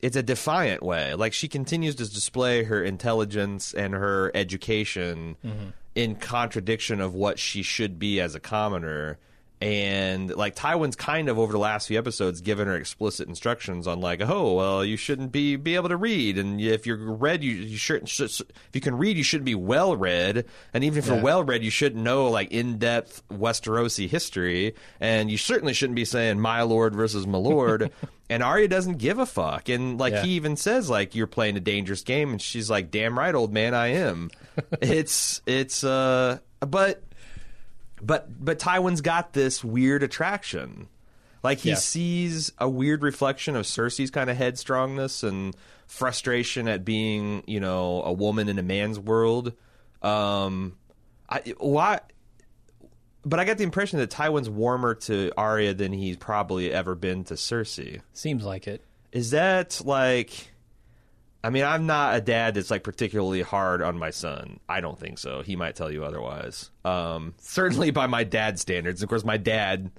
it's 0.00 0.16
a 0.16 0.22
defiant 0.22 0.82
way. 0.82 1.14
Like, 1.14 1.32
she 1.32 1.48
continues 1.48 1.96
to 1.96 2.04
display 2.04 2.64
her 2.64 2.82
intelligence 2.82 3.74
and 3.74 3.94
her 3.94 4.30
education 4.34 5.36
mm-hmm. 5.44 5.68
in 5.94 6.16
contradiction 6.16 7.00
of 7.00 7.14
what 7.14 7.38
she 7.38 7.62
should 7.62 7.98
be 7.98 8.20
as 8.20 8.34
a 8.34 8.40
commoner. 8.40 9.18
And 9.60 10.32
like 10.36 10.54
Tywin's 10.54 10.94
kind 10.94 11.28
of 11.28 11.36
over 11.38 11.52
the 11.52 11.58
last 11.58 11.88
few 11.88 11.98
episodes 11.98 12.40
given 12.40 12.68
her 12.68 12.76
explicit 12.76 13.28
instructions 13.28 13.88
on 13.88 14.00
like, 14.00 14.20
oh 14.22 14.54
well, 14.54 14.84
you 14.84 14.96
shouldn't 14.96 15.32
be 15.32 15.56
be 15.56 15.74
able 15.74 15.88
to 15.88 15.96
read, 15.96 16.38
and 16.38 16.60
if 16.60 16.86
you're 16.86 16.96
read, 16.96 17.42
you 17.42 17.50
you 17.52 17.76
should, 17.76 18.08
should 18.08 18.30
if 18.30 18.42
you 18.72 18.80
can 18.80 18.96
read, 18.96 19.16
you 19.16 19.24
should 19.24 19.44
be 19.44 19.56
well 19.56 19.96
read, 19.96 20.44
and 20.72 20.84
even 20.84 20.98
if 21.00 21.06
you're 21.08 21.20
well 21.20 21.42
read, 21.42 21.64
you 21.64 21.70
shouldn't 21.70 22.04
know 22.04 22.30
like 22.30 22.52
in 22.52 22.78
depth 22.78 23.22
Westerosi 23.30 24.08
history, 24.08 24.74
and 25.00 25.28
you 25.28 25.36
certainly 25.36 25.72
shouldn't 25.74 25.96
be 25.96 26.04
saying 26.04 26.38
my 26.38 26.62
lord 26.62 26.94
versus 26.94 27.26
my 27.26 27.38
lord. 27.38 27.90
and 28.30 28.42
Arya 28.44 28.68
doesn't 28.68 28.98
give 28.98 29.18
a 29.18 29.26
fuck, 29.26 29.68
and 29.68 29.98
like 29.98 30.12
Yeah. 30.12 30.22
he 30.22 30.30
even 30.32 30.56
says 30.56 30.88
like 30.88 31.16
you're 31.16 31.26
playing 31.26 31.56
a 31.56 31.60
dangerous 31.60 32.02
game, 32.02 32.30
and 32.30 32.40
she's 32.40 32.70
like, 32.70 32.92
damn 32.92 33.18
right, 33.18 33.34
old 33.34 33.52
man, 33.52 33.74
I 33.74 33.88
am. 33.88 34.30
it's 34.80 35.42
it's 35.46 35.82
uh, 35.82 36.38
but 36.60 37.02
but 38.02 38.28
but 38.44 38.58
Tywin's 38.58 39.00
got 39.00 39.32
this 39.32 39.62
weird 39.64 40.02
attraction. 40.02 40.88
Like 41.42 41.58
he 41.58 41.70
Yeah. 41.70 41.74
sees 41.76 42.52
a 42.58 42.68
weird 42.68 43.02
reflection 43.02 43.54
of 43.56 43.64
Cersei's 43.64 44.10
kind 44.10 44.28
of 44.28 44.36
headstrongness 44.36 45.22
and 45.26 45.54
frustration 45.86 46.66
at 46.68 46.84
being, 46.84 47.44
you 47.46 47.60
know, 47.60 48.02
a 48.02 48.12
woman 48.12 48.48
in 48.48 48.58
a 48.58 48.62
man's 48.62 48.98
world. 48.98 49.52
Um, 50.02 50.76
I 51.28 51.54
why? 51.58 52.00
But 53.24 53.40
I 53.40 53.44
got 53.44 53.58
the 53.58 53.64
impression 53.64 53.98
that 53.98 54.10
Tywin's 54.10 54.48
warmer 54.48 54.94
to 54.94 55.32
Arya 55.36 55.74
than 55.74 55.92
he's 55.92 56.16
probably 56.16 56.72
ever 56.72 56.94
been 56.94 57.24
to 57.24 57.34
Cersei. 57.34 58.00
Seems 58.12 58.44
like 58.44 58.66
it. 58.66 58.82
Is 59.12 59.30
that 59.30 59.80
like? 59.84 60.52
I 61.44 61.50
mean, 61.50 61.64
I'm 61.64 61.86
not 61.86 62.16
a 62.16 62.20
dad 62.20 62.54
that's 62.54 62.70
like 62.70 62.82
particularly 62.82 63.42
hard 63.42 63.80
on 63.80 63.96
my 63.98 64.10
son. 64.10 64.58
I 64.68 64.80
don't 64.80 64.98
think 64.98 65.18
so. 65.18 65.42
He 65.42 65.54
might 65.56 65.76
tell 65.76 65.90
you 65.90 66.04
otherwise. 66.04 66.70
Um, 66.84 67.34
certainly 67.38 67.90
by 67.92 68.06
my 68.08 68.24
dad's 68.24 68.60
standards. 68.60 69.02
Of 69.02 69.08
course, 69.08 69.24
my 69.24 69.36
dad, 69.36 69.90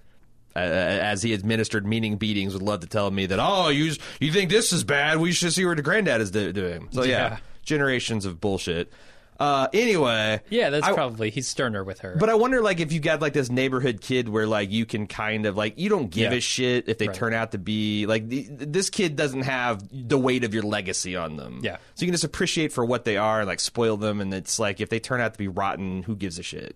uh, 0.56 0.60
as 0.60 1.24
he 1.24 1.34
administered 1.34 1.86
meaning 1.88 2.18
beatings, 2.18 2.54
would 2.54 2.62
love 2.62 2.82
to 2.82 2.88
tell 2.88 3.10
me 3.10 3.26
that, 3.28 3.40
oh, 3.42 3.70
you 3.70 3.94
you 4.20 4.34
think 4.34 4.50
this 4.50 4.74
is 4.74 4.84
bad? 4.84 5.18
We 5.20 5.32
should 5.32 5.54
see 5.54 5.64
what 5.66 5.78
the 5.78 5.84
granddad 5.84 6.20
is 6.20 6.30
do- 6.32 6.52
doing. 6.52 6.90
So 6.92 7.04
yeah, 7.04 7.10
Yeah. 7.10 7.38
generations 7.64 8.26
of 8.26 8.42
bullshit. 8.42 8.92
Uh, 9.40 9.68
anyway, 9.72 10.42
Yeah, 10.50 10.70
that's 10.70 10.86
I- 10.86 10.94
probably 10.94 11.30
he's 11.30 11.48
sterner 11.48 11.84
with 11.84 12.00
her. 12.00 12.16
but 12.20 12.30
I 12.30 12.34
wonder, 12.36 12.62
like, 12.62 12.82
if 12.82 12.92
you 12.92 13.00
got 13.00 13.22
like 13.22 13.32
this 13.32 13.50
neighborhood 13.50 14.02
kid 14.02 14.28
where 14.28 14.46
like 14.46 14.70
you 14.70 14.86
can 14.86 15.08
kind 15.08 15.46
of 15.46 15.56
like 15.56 15.80
you 15.80 15.88
don't 15.88 16.10
give 16.12 16.32
Yeah. 16.34 16.38
a 16.38 16.42
shit 16.42 16.90
if 16.90 16.98
they 16.98 17.08
Right. 17.08 17.16
turn 17.16 17.34
out 17.34 17.54
to 17.54 17.58
be 17.58 18.06
like 18.06 18.28
the, 18.28 18.48
this 18.50 18.90
kid 18.90 19.16
doesn't 19.16 19.44
have 19.44 19.82
the 19.92 20.18
weight 20.18 20.44
of 20.44 20.54
your 20.54 20.64
legacy 20.64 21.16
on 21.16 21.38
them. 21.38 21.62
Yeah. 21.64 21.78
so 21.96 22.02
you 22.04 22.08
can 22.08 22.14
just 22.14 22.26
appreciate 22.26 22.74
for 22.74 22.84
what 22.84 23.06
they 23.06 23.16
are 23.16 23.40
and 23.40 23.48
like 23.48 23.62
spoil 23.62 23.96
them. 23.96 24.20
And 24.20 24.34
it's 24.34 24.60
like 24.60 24.82
if 24.82 24.90
they 24.90 25.00
turn 25.00 25.22
out 25.22 25.34
to 25.34 25.38
be 25.40 25.48
rotten, 25.48 26.04
who 26.04 26.16
gives 26.18 26.38
a 26.38 26.44
shit? 26.44 26.76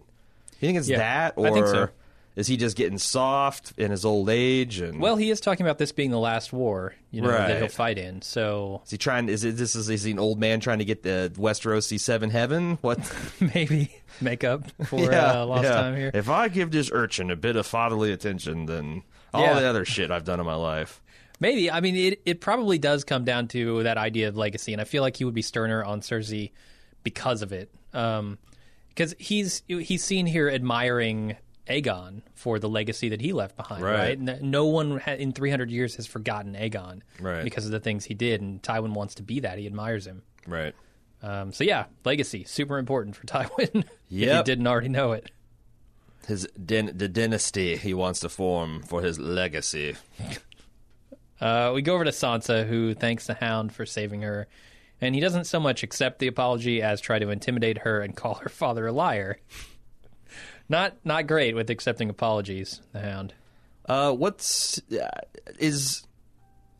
You 0.61 0.67
think 0.67 0.77
it's 0.77 0.87
Yeah, 0.87 0.99
that, 0.99 1.33
or 1.35 1.47
I 1.47 1.51
think 1.51 1.67
so. 1.67 1.89
Is 2.35 2.47
he 2.47 2.57
just 2.57 2.75
getting 2.75 2.97
soft 2.97 3.73
in 3.77 3.91
his 3.91 4.05
old 4.05 4.29
age? 4.29 4.79
And 4.79 4.99
well, 4.99 5.15
he 5.15 5.29
is 5.29 5.39
talking 5.39 5.65
about 5.65 5.77
this 5.77 5.91
being 5.91 6.11
the 6.11 6.19
last 6.19 6.51
war, 6.51 6.93
you 7.11 7.21
know, 7.21 7.29
Right. 7.29 7.47
that 7.47 7.57
he'll 7.59 7.67
fight 7.69 7.97
in. 7.97 8.21
So 8.21 8.81
is 8.85 8.91
he 8.91 8.97
trying? 8.97 9.29
Is 9.29 9.43
it 9.43 9.55
this 9.57 9.75
is, 9.75 9.89
is 9.89 10.03
he 10.03 10.11
an 10.11 10.19
old 10.19 10.39
man 10.39 10.59
trying 10.59 10.79
to 10.79 10.85
get 10.85 11.03
the 11.03 11.31
Westerosi 11.35 11.99
seven 11.99 12.29
heaven? 12.29 12.77
What? 12.81 12.99
maybe 13.55 13.93
make 14.21 14.43
up 14.43 14.63
for 14.85 15.11
uh, 15.13 15.45
lost 15.45 15.63
yeah. 15.63 15.71
time 15.71 15.95
here. 15.95 16.11
If 16.13 16.29
I 16.29 16.47
give 16.47 16.71
this 16.71 16.89
urchin 16.91 17.29
a 17.31 17.35
bit 17.35 17.55
of 17.55 17.65
fatherly 17.65 18.11
attention, 18.11 18.65
then 18.65 19.03
all 19.33 19.43
Yeah. 19.43 19.59
the 19.59 19.65
other 19.65 19.85
shit 19.85 20.11
I've 20.11 20.25
done 20.25 20.39
in 20.39 20.45
my 20.45 20.55
life. 20.55 21.01
Maybe. 21.39 21.69
I 21.69 21.81
mean, 21.81 21.95
it, 21.95 22.21
it 22.25 22.41
probably 22.41 22.77
does 22.77 23.03
come 23.03 23.25
down 23.25 23.47
to 23.49 23.83
that 23.83 23.97
idea 23.97 24.29
of 24.29 24.37
legacy, 24.37 24.71
and 24.71 24.79
I 24.81 24.85
feel 24.85 25.01
like 25.01 25.17
he 25.17 25.25
would 25.25 25.33
be 25.33 25.41
sterner 25.41 25.83
on 25.83 26.01
Cersei 26.01 26.51
because 27.03 27.41
of 27.41 27.51
it. 27.51 27.69
Because 27.91 29.15
he's 29.19 29.61
he's 29.67 30.03
seen 30.03 30.25
here 30.25 30.49
admiring 30.49 31.35
Aegon 31.67 32.21
for 32.33 32.59
the 32.59 32.67
legacy 32.69 33.09
that 33.09 33.21
he 33.21 33.31
left 33.33 33.55
behind, 33.55 33.83
Right. 33.83 34.19
right? 34.19 34.41
No- 34.41 34.65
one 34.65 34.99
in 35.07 35.31
300 35.31 35.71
years 35.71 35.95
has 35.95 36.05
forgotten 36.05 36.53
Aegon 36.55 37.01
Right. 37.19 37.43
because 37.43 37.65
of 37.65 37.71
the 37.71 37.79
things 37.79 38.05
he 38.05 38.13
did, 38.13 38.41
and 38.41 38.61
Tywin 38.61 38.93
wants 38.93 39.15
to 39.15 39.23
be 39.23 39.39
that. 39.41 39.57
He 39.57 39.65
admires 39.65 40.05
him. 40.05 40.23
Right. 40.47 40.75
Um, 41.21 41.53
so 41.53 41.63
yeah, 41.63 41.85
legacy 42.03 42.43
super 42.43 42.77
important 42.77 43.15
for 43.15 43.25
Tywin. 43.27 43.83
if 43.83 43.85
you 44.09 44.27
Yep. 44.27 44.45
didn't 44.45 44.67
already 44.67 44.89
know 44.89 45.13
it. 45.13 45.31
His 46.27 46.47
din- 46.65 46.91
the 46.95 47.07
dynasty 47.09 47.75
he 47.77 47.93
wants 47.93 48.19
to 48.21 48.29
form 48.29 48.81
for 48.83 49.01
his 49.01 49.19
legacy. 49.19 49.95
Uh, 51.41 51.71
we 51.73 51.81
go 51.81 51.93
over 51.95 52.05
to 52.05 52.11
Sansa, 52.11 52.65
who 52.65 52.93
thanks 52.93 53.27
the 53.27 53.33
Hound 53.33 53.73
for 53.73 53.85
saving 53.85 54.21
her, 54.21 54.47
and 55.01 55.13
he 55.13 55.19
doesn't 55.19 55.43
so 55.43 55.59
much 55.59 55.83
accept 55.83 56.19
the 56.19 56.27
apology 56.27 56.81
as 56.81 57.01
try 57.01 57.19
to 57.19 57.29
intimidate 57.31 57.79
her 57.79 57.99
and 57.99 58.15
call 58.15 58.35
her 58.35 58.47
father 58.49 58.87
a 58.87 58.93
liar. 58.93 59.39
Not 60.69 60.95
not 61.03 61.27
great 61.27 61.55
with 61.55 61.69
accepting 61.69 62.09
apologies. 62.09 62.81
The 62.93 63.01
Hound. 63.01 63.33
Uh, 63.87 64.13
what's 64.13 64.81
uh, 64.91 65.07
is 65.59 66.07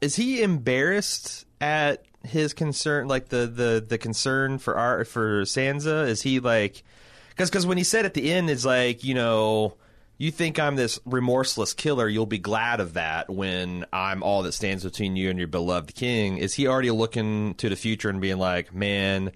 is 0.02 0.16
he 0.16 0.42
embarrassed 0.42 1.46
at 1.60 2.06
his 2.24 2.54
concern, 2.54 3.08
like 3.08 3.30
the 3.30 3.48
the 3.48 3.86
the 3.86 3.98
concern 3.98 4.58
for 4.58 4.78
our 4.78 5.06
for 5.06 5.44
Sansa? 5.44 6.08
Is 6.08 6.22
he 6.22 6.40
like 6.40 6.84
because 7.30 7.50
because 7.50 7.66
when 7.66 7.78
he 7.78 7.84
said 7.84 8.06
at 8.06 8.14
the 8.14 8.32
end, 8.32 8.50
it's 8.50 8.66
like 8.66 9.04
you 9.04 9.14
know. 9.14 9.76
You 10.20 10.30
think 10.30 10.60
I'm 10.60 10.76
this 10.76 11.00
remorseless 11.06 11.74
killer? 11.74 12.08
You'll 12.08 12.28
be 12.28 12.38
glad 12.38 12.80
of 12.80 12.94
that 12.94 13.32
when 13.32 13.84
I'm 13.92 14.22
all 14.22 14.44
that 14.44 14.54
stands 14.54 14.84
between 14.84 15.16
you 15.16 15.30
and 15.30 15.40
your 15.40 15.48
beloved 15.48 15.96
king. 15.96 16.38
Is 16.38 16.54
he 16.54 16.68
already 16.68 16.92
looking 16.92 17.56
to 17.56 17.68
the 17.68 17.76
future 17.76 18.10
and 18.10 18.22
being 18.22 18.38
like, 18.38 18.74
man, 18.74 19.32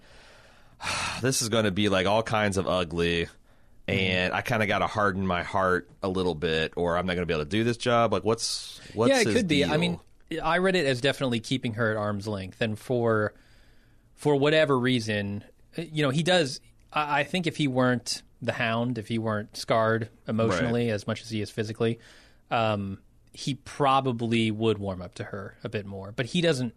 this 1.21 1.41
is 1.41 1.49
going 1.49 1.65
to 1.65 1.71
be 1.71 1.89
like 1.89 2.05
all 2.05 2.23
kinds 2.23 2.57
of 2.57 2.67
ugly 2.67 3.27
and 3.87 4.33
I 4.33 4.41
kind 4.41 4.61
of 4.61 4.67
got 4.67 4.79
to 4.79 4.87
harden 4.87 5.25
my 5.25 5.43
heart 5.43 5.89
a 6.03 6.09
little 6.09 6.35
bit 6.35 6.73
or 6.75 6.97
I'm 6.97 7.05
not 7.05 7.13
going 7.13 7.23
to 7.23 7.25
be 7.25 7.33
able 7.33 7.45
to 7.45 7.49
do 7.49 7.63
this 7.63 7.77
job 7.77 8.11
like 8.11 8.23
what's 8.23 8.81
what's 8.93 9.09
yeah, 9.09 9.21
it 9.21 9.33
could 9.33 9.47
be. 9.47 9.63
I 9.63 9.77
mean, 9.77 9.99
I 10.43 10.57
read 10.57 10.75
it 10.75 10.85
as 10.85 11.01
definitely 11.01 11.39
keeping 11.39 11.75
her 11.75 11.91
at 11.91 11.97
arm's 11.97 12.27
length, 12.27 12.61
and 12.61 12.77
for 12.77 13.33
for 14.15 14.35
whatever 14.35 14.77
reason, 14.77 15.43
you 15.75 16.03
know, 16.03 16.09
he 16.09 16.23
does. 16.23 16.59
I, 16.91 17.19
I 17.19 17.23
think 17.23 17.47
if 17.47 17.57
he 17.57 17.67
weren't 17.67 18.23
the 18.41 18.53
Hound, 18.53 18.97
if 18.97 19.07
he 19.07 19.17
weren't 19.17 19.55
scarred 19.55 20.09
emotionally 20.27 20.89
as 20.89 21.07
much 21.07 21.21
as 21.21 21.29
he 21.29 21.41
is 21.41 21.49
physically, 21.49 21.99
um, 22.51 22.99
he 23.31 23.55
probably 23.55 24.51
would 24.51 24.77
warm 24.77 25.01
up 25.01 25.15
to 25.15 25.23
her 25.23 25.57
a 25.63 25.69
bit 25.69 25.85
more. 25.85 26.11
But 26.11 26.27
he 26.27 26.41
doesn't 26.41 26.73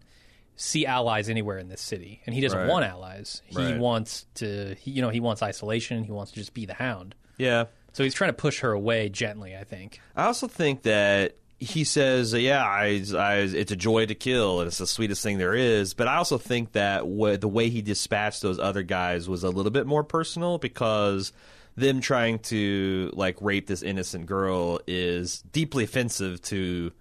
see 0.63 0.85
allies 0.85 1.31
anywhere 1.31 1.57
in 1.59 1.69
this 1.69 1.81
city, 1.81 2.21
and 2.27 2.35
he 2.35 2.41
doesn't 2.43 2.59
Right. 2.59 2.69
want 2.69 2.85
allies. 2.85 3.41
He 3.47 3.57
Right. 3.57 3.79
wants 3.79 4.27
to, 4.35 4.75
he, 4.79 4.91
you 4.91 5.01
know, 5.01 5.09
he 5.09 5.19
wants 5.21 5.43
isolation. 5.43 6.05
He 6.05 6.13
wants 6.13 6.33
to 6.33 6.39
just 6.39 6.53
be 6.53 6.67
the 6.67 6.75
Hound. 6.75 7.15
yeah 7.39 7.65
So 7.95 8.05
he's 8.05 8.13
trying 8.15 8.29
to 8.29 8.35
push 8.35 8.61
her 8.61 8.71
away 8.73 9.09
gently. 9.09 9.57
I 9.57 9.65
think. 9.65 10.01
I 10.15 10.27
also 10.27 10.47
think 10.47 10.83
that 10.83 11.37
he 11.59 11.83
says, 11.85 12.33
uh, 12.35 12.37
"Yeah, 12.37 12.63
I, 12.65 13.03
I, 13.17 13.37
it's 13.39 13.73
a 13.73 13.77
joy 13.77 14.07
to 14.07 14.15
kill, 14.15 14.61
and 14.61 14.69
it's 14.69 14.79
the 14.79 14.87
sweetest 14.87 15.23
thing 15.23 15.39
there 15.39 15.55
is." 15.55 15.95
But 15.95 16.07
I 16.09 16.17
also 16.17 16.37
think 16.39 16.73
that 16.73 17.01
the 17.41 17.49
way 17.49 17.69
he 17.71 17.81
dispatched 17.83 18.43
those 18.43 18.59
other 18.59 18.83
guys 18.83 19.29
was 19.29 19.43
a 19.45 19.49
little 19.51 19.73
bit 19.73 19.87
more 19.87 20.05
personal 20.05 20.59
because 20.59 21.33
them 21.77 22.01
trying 22.01 22.39
to 22.41 23.11
like 23.15 23.37
rape 23.41 23.67
this 23.67 23.83
innocent 23.83 24.27
girl 24.27 24.79
is 24.87 25.43
deeply 25.53 25.85
offensive 25.85 26.41
to 26.43 26.93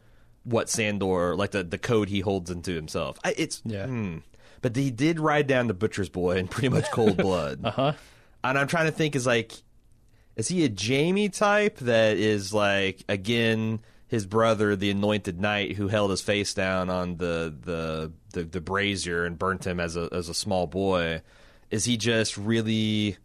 what 0.49 0.69
Sandor, 0.69 1.35
like 1.35 1.51
the 1.51 1.63
the 1.63 1.77
code 1.77 2.09
he 2.09 2.19
holds 2.21 2.49
into 2.49 2.73
himself. 2.73 3.19
I, 3.23 3.33
it's 3.37 3.61
Yeah. 3.65 3.87
hmm. 3.87 4.17
But 4.61 4.75
he 4.75 4.91
did 4.91 5.19
ride 5.21 5.47
down 5.47 5.67
the 5.67 5.73
butcher's 5.73 6.09
boy 6.09 6.35
in 6.37 6.47
pretty 6.49 6.69
much 6.69 6.91
cold 6.91 7.17
blood. 7.25 7.61
Uh 7.63 7.71
huh. 7.71 7.93
And 8.43 8.57
I'm 8.57 8.67
trying 8.67 8.85
to 8.87 8.91
think 8.91 9.15
is 9.15 9.25
like 9.25 9.53
is 10.35 10.47
he 10.47 10.63
a 10.63 10.69
Jamie 10.69 11.29
type 11.29 11.77
that 11.79 12.17
is 12.17 12.53
like 12.53 13.03
again 13.09 13.79
his 14.07 14.25
brother, 14.25 14.75
the 14.75 14.89
anointed 14.89 15.39
knight 15.39 15.75
who 15.75 15.87
held 15.87 16.09
his 16.11 16.21
face 16.21 16.53
down 16.53 16.89
on 16.89 17.17
the 17.17 17.53
the 17.61 18.11
the, 18.33 18.43
the 18.43 18.61
brazier 18.61 19.23
and 19.25 19.37
burnt 19.37 19.65
him 19.67 19.79
as 19.79 19.95
a 19.95 20.09
as 20.11 20.29
a 20.29 20.33
small 20.33 20.67
boy? 20.67 21.21
Is 21.69 21.85
he 21.85 21.97
just 21.97 22.35
really 22.35 23.17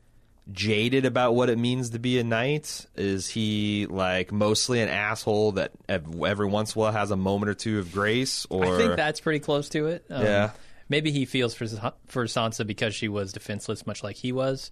jaded 0.53 1.05
about 1.07 1.35
what 1.35 1.49
it 1.51 1.59
means 1.59 1.91
to 1.91 1.99
be 1.99 2.19
a 2.19 2.25
knight? 2.25 2.87
Is 2.97 3.29
he 3.29 3.87
like 3.89 4.31
mostly 4.33 4.81
an 4.81 4.89
asshole 4.89 5.53
that 5.53 5.73
every 5.89 6.47
once 6.47 6.75
in 6.75 6.79
a 6.79 6.83
while 6.83 6.93
has 6.93 7.11
a 7.11 7.17
moment 7.17 7.51
or 7.51 7.55
two 7.55 7.79
of 7.79 7.93
grace? 7.93 8.47
Or 8.51 8.65
I 8.65 8.77
think 8.77 8.97
that's 8.97 9.21
pretty 9.21 9.41
close 9.41 9.69
to 9.71 9.87
it. 9.87 10.05
Um, 10.11 10.23
Yeah. 10.23 10.51
Maybe 10.89 11.11
he 11.13 11.25
feels 11.25 11.55
for 11.55 11.67
for 12.07 12.25
Sansa 12.27 12.67
because 12.67 12.95
she 12.95 13.09
was 13.09 13.33
defenseless, 13.33 13.87
much 13.87 14.05
like 14.05 14.17
he 14.17 14.33
was 14.33 14.71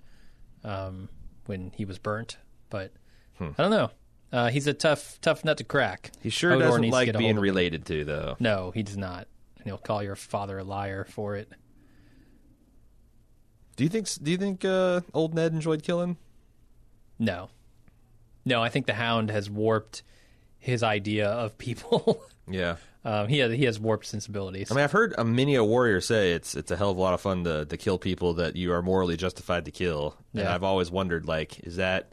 um, 0.63 1.09
when 1.47 1.73
he 1.75 1.85
was 1.87 1.99
burnt. 1.99 2.37
But 2.71 2.93
Hmm. 3.39 3.51
I 3.57 3.63
don't 3.63 3.71
know. 3.71 3.91
Uh, 4.31 4.49
he's 4.51 4.67
a 4.67 4.75
tough, 4.75 5.19
tough 5.23 5.43
nut 5.45 5.57
to 5.59 5.65
crack. 5.65 6.11
he 6.23 6.29
sure 6.31 6.53
Hodor 6.53 6.61
doesn't 6.61 6.83
to 6.83 6.89
like 6.91 7.07
being 7.07 7.15
hold 7.15 7.31
of 7.31 7.37
him. 7.39 7.43
related 7.43 7.87
to 7.87 8.05
though. 8.05 8.37
No, 8.41 8.71
he 8.73 8.83
does 8.83 8.97
not. 8.99 9.27
And 9.57 9.67
he'll 9.67 9.79
call 9.79 10.03
your 10.03 10.17
father 10.17 10.59
a 10.59 10.65
liar 10.65 11.07
for 11.09 11.37
it. 11.37 11.51
Do 13.83 13.85
you 13.87 13.91
think 13.91 14.07
do 14.23 14.31
you 14.31 14.37
think 14.37 14.65
uh, 14.65 15.01
old 15.13 15.35
Ned 15.35 15.53
enjoyed 15.53 15.83
killing? 15.83 16.17
No, 17.19 17.51
No, 18.45 18.63
I 18.63 18.69
think 18.69 18.87
the 18.87 18.95
Hound 18.95 19.29
has 19.31 19.51
warped 19.51 20.05
his 20.61 20.85
idea 20.85 21.29
of 21.29 21.59
people. 21.59 22.23
Yeah. 22.49 22.77
um, 23.05 23.27
he 23.29 23.39
has 23.39 23.53
he 23.53 23.65
has 23.65 23.79
warped 23.81 24.05
sensibilities. 24.07 24.71
I 24.71 24.75
mean, 24.75 24.83
I've 24.85 24.93
heard 24.93 25.15
a 25.19 25.25
many 25.25 25.55
a 25.57 25.65
warrior 25.65 26.01
say 26.01 26.33
it's 26.33 26.55
it's 26.55 26.71
a 26.71 26.77
hell 26.77 26.91
of 26.91 26.97
a 26.97 27.01
lot 27.01 27.15
of 27.15 27.21
fun 27.21 27.43
to 27.45 27.65
to 27.65 27.77
kill 27.77 27.99
people 27.99 28.35
that 28.35 28.55
you 28.57 28.73
are 28.73 28.83
morally 28.83 29.17
justified 29.17 29.65
to 29.65 29.71
kill. 29.73 30.17
And 30.33 30.43
Yeah. 30.43 30.55
I've 30.55 30.63
always 30.65 30.91
wondered, 30.93 31.27
like, 31.27 31.59
is 31.61 31.77
that 31.77 32.13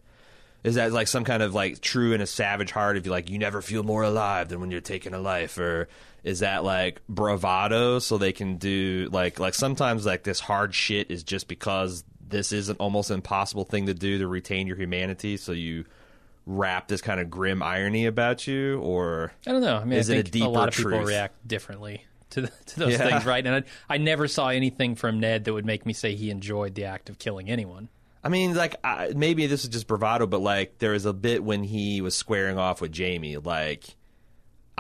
is 0.63 0.75
that 0.75 0.91
like 0.91 1.07
some 1.07 1.23
kind 1.23 1.41
of 1.43 1.53
like 1.55 1.81
true 1.81 2.13
in 2.13 2.21
a 2.21 2.27
savage 2.27 2.71
heart 2.71 2.97
if 2.97 3.05
you 3.05 3.11
like 3.11 3.29
you 3.29 3.37
never 3.39 3.61
feel 3.61 3.81
more 3.83 4.03
alive 4.03 4.49
than 4.49 4.59
when 4.59 4.71
you're 4.71 4.81
taking 4.81 5.13
a 5.13 5.19
life, 5.19 5.57
or 5.59 5.87
is 6.23 6.39
that 6.39 6.63
like 6.63 7.01
bravado 7.07 7.99
so 7.99 8.17
they 8.17 8.31
can 8.33 8.57
do 8.57 9.09
like 9.11 9.39
like 9.39 9.53
sometimes 9.53 10.05
like 10.05 10.23
this 10.23 10.39
hard 10.39 10.73
shit 10.73 11.09
is 11.11 11.23
just 11.23 11.47
because 11.47 12.03
this 12.27 12.51
is 12.51 12.69
an 12.69 12.75
almost 12.79 13.09
impossible 13.11 13.63
thing 13.65 13.85
to 13.87 13.93
do 13.93 14.19
to 14.19 14.27
retain 14.27 14.67
your 14.67 14.75
humanity, 14.77 15.35
so 15.37 15.51
you 15.51 15.85
wrap 16.45 16.87
this 16.87 17.01
kind 17.01 17.19
of 17.19 17.29
grim 17.29 17.61
irony 17.63 18.05
about 18.05 18.47
you, 18.47 18.79
or 18.79 19.31
I 19.47 19.51
don't 19.51 19.61
know. 19.61 19.77
I 19.77 19.83
mean, 19.83 19.99
Is 19.99 20.09
I 20.09 20.15
it 20.15 20.27
a 20.27 20.31
deeper 20.31 20.47
lot 20.47 20.67
of 20.69 20.75
people 20.75 20.99
react 21.01 21.47
differently 21.47 22.05
to 22.31 22.41
th- 22.41 22.53
to 22.67 22.79
those 22.79 22.93
Yeah. 22.93 23.07
things, 23.09 23.25
right? 23.25 23.45
And 23.45 23.55
I, 23.89 23.93
I 23.93 23.97
never 23.97 24.27
saw 24.27 24.49
anything 24.49 24.95
from 24.95 25.19
Ned 25.19 25.45
that 25.45 25.53
would 25.53 25.65
make 25.65 25.85
me 25.85 25.93
say 25.93 26.15
he 26.15 26.29
enjoyed 26.29 26.75
the 26.75 26.85
act 26.85 27.09
of 27.09 27.17
killing 27.19 27.49
anyone. 27.49 27.89
I 28.23 28.29
mean, 28.29 28.53
like 28.55 28.75
I, 28.83 29.13
maybe 29.15 29.47
this 29.47 29.63
is 29.63 29.69
just 29.69 29.87
bravado, 29.87 30.27
but 30.27 30.41
like 30.41 30.77
there 30.79 30.91
was 30.91 31.05
a 31.05 31.13
bit 31.13 31.43
when 31.43 31.63
he 31.63 32.01
was 32.01 32.15
squaring 32.15 32.57
off 32.57 32.81
with 32.81 32.91
Jamie, 32.91 33.37
like 33.37 33.95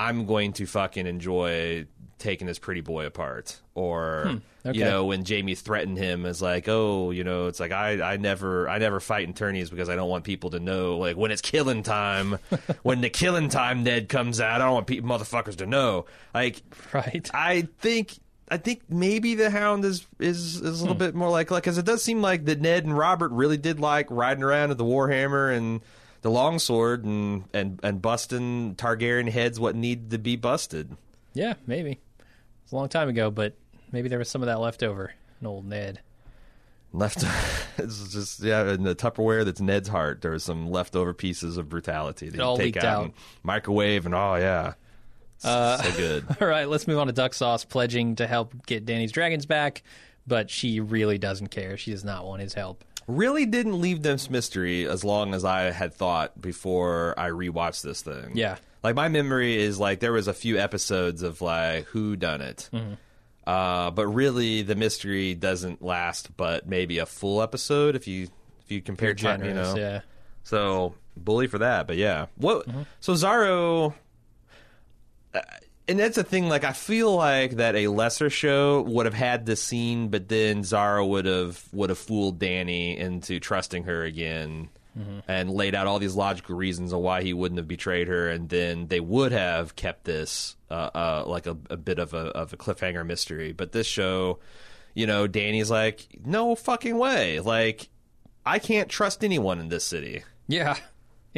I'm 0.07 0.25
going 0.25 0.53
to 0.53 0.65
fucking 0.65 1.05
enjoy 1.05 1.85
taking 2.19 2.47
this 2.47 2.59
pretty 2.59 2.81
boy 2.81 3.05
apart, 3.05 3.59
or 3.75 4.39
okay. 4.65 4.77
you 4.77 4.85
know 4.85 5.05
when 5.05 5.23
Jamie 5.23 5.55
threatened 5.55 5.97
him 5.97 6.25
as 6.25 6.41
like, 6.41 6.67
oh, 6.67 7.11
you 7.11 7.23
know, 7.23 7.47
it's 7.47 7.59
like 7.59 7.71
I 7.71 8.13
I 8.13 8.17
never 8.17 8.69
I 8.69 8.77
never 8.77 8.99
fight 8.99 9.27
in 9.27 9.33
tourneys 9.33 9.69
because 9.69 9.89
I 9.89 9.95
don't 9.95 10.09
want 10.09 10.23
people 10.23 10.51
to 10.51 10.59
know 10.59 10.97
like 10.97 11.17
when 11.17 11.31
it's 11.31 11.41
killing 11.41 11.83
time, 11.83 12.39
when 12.83 13.01
the 13.01 13.09
killing 13.09 13.49
time 13.49 13.83
Ned 13.83 14.07
comes 14.07 14.39
out, 14.39 14.61
I 14.61 14.65
don't 14.65 14.73
want 14.73 14.87
people 14.87 15.09
motherfuckers 15.09 15.57
to 15.57 15.65
know, 15.65 16.05
like 16.33 16.61
Right. 16.93 17.29
I 17.33 17.67
think 17.79 18.13
I 18.49 18.57
think 18.57 18.83
maybe 18.89 19.35
the 19.35 19.49
Hound 19.49 19.83
is 19.83 20.07
is, 20.19 20.61
is 20.61 20.79
a 20.79 20.83
little 20.83 20.93
hmm. 20.93 20.99
bit 20.99 21.15
more 21.15 21.29
like 21.29 21.51
like 21.51 21.63
because 21.63 21.77
it 21.77 21.85
does 21.85 22.03
seem 22.03 22.21
like 22.21 22.45
that 22.45 22.61
Ned 22.61 22.85
and 22.85 22.97
Robert 22.97 23.31
really 23.31 23.57
did 23.57 23.79
like 23.79 24.07
riding 24.09 24.43
around 24.43 24.69
with 24.69 24.77
the 24.77 24.85
Warhammer 24.85 25.55
and 25.55 25.81
the 26.21 26.31
longsword 26.31 27.05
and 27.05 27.45
and 27.53 27.79
and 27.83 28.01
busting 28.01 28.75
Targaryen 28.75 29.29
heads 29.29 29.59
what 29.59 29.75
needed 29.75 30.11
to 30.11 30.17
be 30.17 30.35
busted. 30.35 30.95
Yeah, 31.33 31.53
maybe. 31.67 31.99
It's 32.63 32.71
a 32.71 32.75
long 32.75 32.89
time 32.89 33.09
ago, 33.09 33.31
but 33.31 33.55
maybe 33.91 34.09
there 34.09 34.19
was 34.19 34.29
some 34.29 34.41
of 34.41 34.47
that 34.47 34.59
left 34.59 34.83
over. 34.83 35.13
An 35.41 35.47
old 35.47 35.65
Ned. 35.65 36.01
Left, 36.91 37.23
it's 37.77 38.11
just 38.11 38.41
yeah. 38.41 38.73
In 38.73 38.83
the 38.83 38.95
Tupperware 38.95 39.45
that's 39.45 39.61
Ned's 39.61 39.87
heart, 39.87 40.21
there 40.21 40.31
was 40.31 40.43
some 40.43 40.69
leftover 40.69 41.13
pieces 41.13 41.57
of 41.57 41.69
brutality 41.69 42.29
that 42.29 42.37
you 42.37 42.43
all 42.43 42.57
take 42.57 42.75
leaked 42.75 42.83
out, 42.83 42.97
out. 42.97 43.03
and 43.05 43.13
microwave, 43.43 44.05
and 44.05 44.15
oh 44.15 44.35
yeah, 44.35 44.73
so 45.39 45.49
uh, 45.49 45.91
good. 45.95 46.25
All 46.41 46.47
right, 46.47 46.67
let's 46.67 46.85
move 46.87 46.99
on 46.99 47.07
to 47.07 47.13
Duck 47.13 47.33
Sauce 47.33 47.63
pledging 47.63 48.15
to 48.17 48.27
help 48.27 48.65
get 48.65 48.85
Dany's 48.85 49.11
dragons 49.11 49.45
back, 49.45 49.83
but 50.27 50.49
she 50.49 50.81
really 50.81 51.17
doesn't 51.17 51.47
care. 51.47 51.77
She 51.77 51.91
does 51.91 52.03
not 52.03 52.25
want 52.25 52.41
his 52.41 52.53
help. 52.53 52.83
Really 53.09 53.47
didn't 53.47 53.81
leave 53.81 54.03
this 54.03 54.29
mystery 54.29 54.87
as 54.87 55.03
long 55.03 55.33
as 55.33 55.43
I 55.43 55.71
had 55.71 55.95
thought 55.95 56.39
before 56.39 57.15
I 57.17 57.29
rewatched 57.29 57.81
this 57.81 58.03
thing. 58.03 58.33
Yeah. 58.35 58.57
Like 58.83 58.93
my 58.95 59.07
memory 59.07 59.57
is 59.57 59.79
like 59.79 59.99
there 59.99 60.11
was 60.11 60.27
a 60.27 60.33
few 60.33 60.59
episodes 60.59 61.23
of 61.23 61.41
like 61.41 61.85
who 61.85 62.15
done 62.15 62.41
it. 62.41 62.69
Mm-hmm. 62.71 62.93
Uh, 63.47 63.89
but 63.89 64.07
really 64.07 64.61
the 64.61 64.75
mystery 64.75 65.33
doesn't 65.33 65.81
last 65.81 66.37
but 66.37 66.67
maybe 66.67 66.99
a 66.99 67.07
full 67.07 67.41
episode 67.41 67.95
if 67.95 68.07
you 68.07 68.27
if 68.63 68.71
you 68.71 68.79
compare 68.79 69.15
time, 69.15 69.43
you 69.43 69.55
know. 69.55 69.75
yeah. 69.75 70.01
So 70.43 70.93
bully 71.17 71.47
for 71.47 71.57
that, 71.57 71.87
but 71.87 71.97
yeah. 71.97 72.27
What? 72.35 72.67
Mm-hmm. 72.67 72.83
So 72.99 73.13
Xaro, 73.13 73.95
uh, 75.33 75.39
and 75.89 75.99
that's 75.99 76.15
the 76.15 76.23
thing. 76.23 76.47
Like 76.47 76.63
I 76.63 76.73
feel 76.73 77.15
like 77.15 77.53
that 77.57 77.75
a 77.75 77.87
lesser 77.87 78.29
show 78.29 78.81
would 78.83 79.05
have 79.05 79.15
had 79.15 79.45
this 79.45 79.61
scene, 79.61 80.09
but 80.09 80.29
then 80.29 80.61
Xaro 80.61 81.07
would 81.07 81.25
have 81.25 81.61
would 81.73 81.89
have 81.89 81.97
fooled 81.97 82.39
Dany 82.39 82.97
into 82.97 83.39
trusting 83.39 83.83
her 83.83 84.03
again. 84.03 84.69
Mm-hmm. 84.97 85.19
And 85.27 85.51
laid 85.51 85.75
out 85.75 85.85
all 85.85 85.99
these 85.99 86.15
logical 86.15 86.55
reasons 86.55 86.91
of 86.91 86.99
why 86.99 87.21
he 87.21 87.31
wouldn't 87.31 87.59
have 87.59 87.67
betrayed 87.67 88.07
her, 88.07 88.27
and 88.27 88.49
then 88.49 88.87
they 88.87 88.99
would 88.99 89.31
have 89.31 89.75
kept 89.75 90.03
this 90.03 90.57
uh, 90.69 90.89
uh, 90.93 91.23
like 91.27 91.45
a, 91.45 91.55
a 91.69 91.77
bit 91.77 91.99
of 91.99 92.13
a 92.15 92.29
of 92.29 92.53
a 92.53 92.57
cliffhanger 92.57 93.05
mystery. 93.05 93.53
But 93.53 93.71
this 93.71 93.85
show, 93.85 94.39
you 94.95 95.05
know, 95.05 95.27
Dany's 95.27 95.69
like, 95.69 96.07
no 96.25 96.55
fucking 96.55 96.97
way. 96.97 97.39
Like, 97.39 97.87
I 98.45 98.57
can't 98.57 98.89
trust 98.89 99.23
anyone 99.23 99.59
in 99.59 99.69
this 99.69 99.85
city. 99.85 100.23
Yeah, 100.47 100.75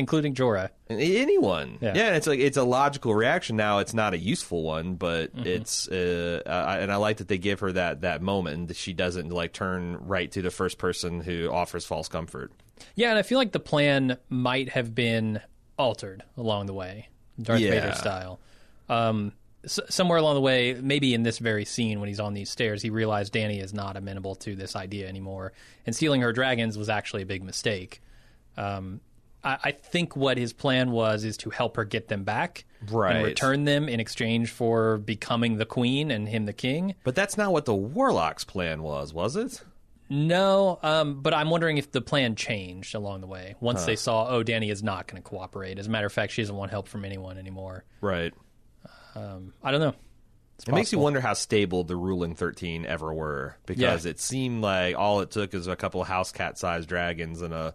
including 0.02 0.36
Jorah. 0.36 0.70
Anyone, 0.90 1.78
Yeah. 1.82 1.94
yeah. 1.96 2.16
it's 2.16 2.28
like 2.28 2.40
it's 2.40 2.58
a 2.58 2.64
logical 2.64 3.16
reaction. 3.16 3.56
Now 3.56 3.80
it's 3.80 3.94
not 3.94 4.14
a 4.14 4.18
useful 4.18 4.64
one, 4.64 4.96
but 4.96 5.34
Mm-hmm. 5.36 5.48
it's 5.48 5.88
uh, 5.88 6.42
I, 6.46 6.80
and 6.80 6.92
I 6.92 6.98
like 6.98 7.18
that 7.18 7.28
they 7.30 7.38
give 7.38 7.62
her 7.62 7.72
that 7.72 8.02
that 8.02 8.22
moment 8.22 8.58
and 8.58 8.68
that 8.68 8.76
she 8.78 8.92
doesn't 8.94 9.30
like 9.30 9.54
turn 9.54 9.98
right 10.06 10.30
to 10.34 10.42
the 10.42 10.52
first 10.52 10.78
person 10.78 11.22
who 11.22 11.50
offers 11.50 11.86
false 11.86 12.08
comfort. 12.10 12.52
Yeah, 12.96 13.10
and 13.12 13.20
I 13.20 13.22
feel 13.22 13.38
like 13.38 13.52
the 13.54 13.60
plan 13.60 14.18
might 14.30 14.70
have 14.70 14.94
been 14.94 15.40
altered 15.78 16.24
along 16.36 16.66
the 16.66 16.74
way, 16.74 17.08
Darth 17.42 17.60
Yeah. 17.62 17.72
Vader 17.72 17.94
style. 17.94 18.40
Um, 18.90 19.32
s- 19.64 19.80
somewhere 19.90 20.18
along 20.18 20.36
the 20.36 20.42
way, 20.42 20.74
maybe 20.74 21.14
in 21.14 21.24
this 21.24 21.38
very 21.38 21.64
scene 21.66 22.00
when 22.00 22.10
he's 22.10 22.20
on 22.20 22.34
these 22.34 22.50
stairs, 22.50 22.82
he 22.82 22.90
realized 22.90 23.34
Dany 23.34 23.62
is 23.64 23.74
not 23.74 23.96
amenable 23.98 24.36
to 24.36 24.56
this 24.56 24.76
idea 24.76 25.08
anymore, 25.08 25.54
and 25.86 25.96
stealing 25.96 26.22
her 26.22 26.34
dragons 26.34 26.78
was 26.78 26.90
actually 26.90 27.22
a 27.22 27.26
big 27.26 27.44
mistake. 27.44 28.02
Um, 28.58 29.00
I, 29.44 29.58
I 29.64 29.72
think 29.72 30.16
what 30.16 30.38
his 30.38 30.54
plan 30.54 30.92
was 30.92 31.24
is 31.24 31.38
to 31.38 31.50
help 31.50 31.76
her 31.78 31.86
get 31.86 32.08
them 32.08 32.24
back 32.24 32.66
Right. 32.90 33.16
and 33.16 33.26
return 33.26 33.66
them 33.66 33.88
in 33.90 34.00
exchange 34.00 34.50
for 34.50 34.98
becoming 34.98 35.58
the 35.58 35.66
queen 35.66 36.10
and 36.12 36.28
him 36.28 36.46
the 36.46 36.54
king. 36.54 36.96
But 37.04 37.16
that's 37.16 37.38
not 37.38 37.52
what 37.52 37.66
the 37.66 37.76
Warlock's 37.76 38.44
plan 38.44 38.82
was, 38.84 39.14
was 39.14 39.36
it? 39.36 39.62
No, 40.10 40.78
um, 40.84 41.22
but 41.22 41.34
I'm 41.34 41.50
wondering 41.50 41.78
if 41.78 41.92
the 41.92 42.02
plan 42.02 42.36
changed 42.36 42.96
along 42.96 43.22
the 43.22 43.28
way. 43.28 43.56
Once 43.62 43.86
they 43.86 43.96
saw, 43.96 44.28
oh, 44.28 44.44
Dany 44.44 44.70
is 44.72 44.84
not 44.84 45.08
going 45.08 45.22
to 45.22 45.28
cooperate. 45.30 45.80
As 45.80 45.88
a 45.88 45.90
matter 45.90 46.08
of 46.08 46.12
fact, 46.12 46.34
she 46.34 46.42
doesn't 46.42 46.56
want 46.56 46.70
help 46.72 46.88
from 46.90 47.06
anyone 47.06 47.38
anymore. 47.38 47.86
Right. 48.02 48.34
I 49.16 49.72
don't 49.72 49.80
know. 49.80 49.96
It's 50.56 50.68
It 50.68 50.74
makes 50.74 50.92
you 50.92 50.98
possible. 50.98 51.04
wonder 51.04 51.22
how 51.22 51.34
stable 51.34 51.84
the 51.84 51.96
ruling 51.96 52.36
thirteen 52.36 52.86
ever 52.86 53.14
were, 53.14 53.58
because 53.66 54.06
Yeah. 54.06 54.12
it 54.12 54.20
seemed 54.20 54.62
like 54.62 54.96
all 54.98 55.22
it 55.22 55.32
took 55.32 55.54
is 55.54 55.68
a 55.68 55.76
couple 55.76 56.02
of 56.02 56.08
house 56.08 56.32
cat 56.32 56.58
sized 56.58 56.88
dragons 56.88 57.42
and 57.42 57.54
a 57.54 57.74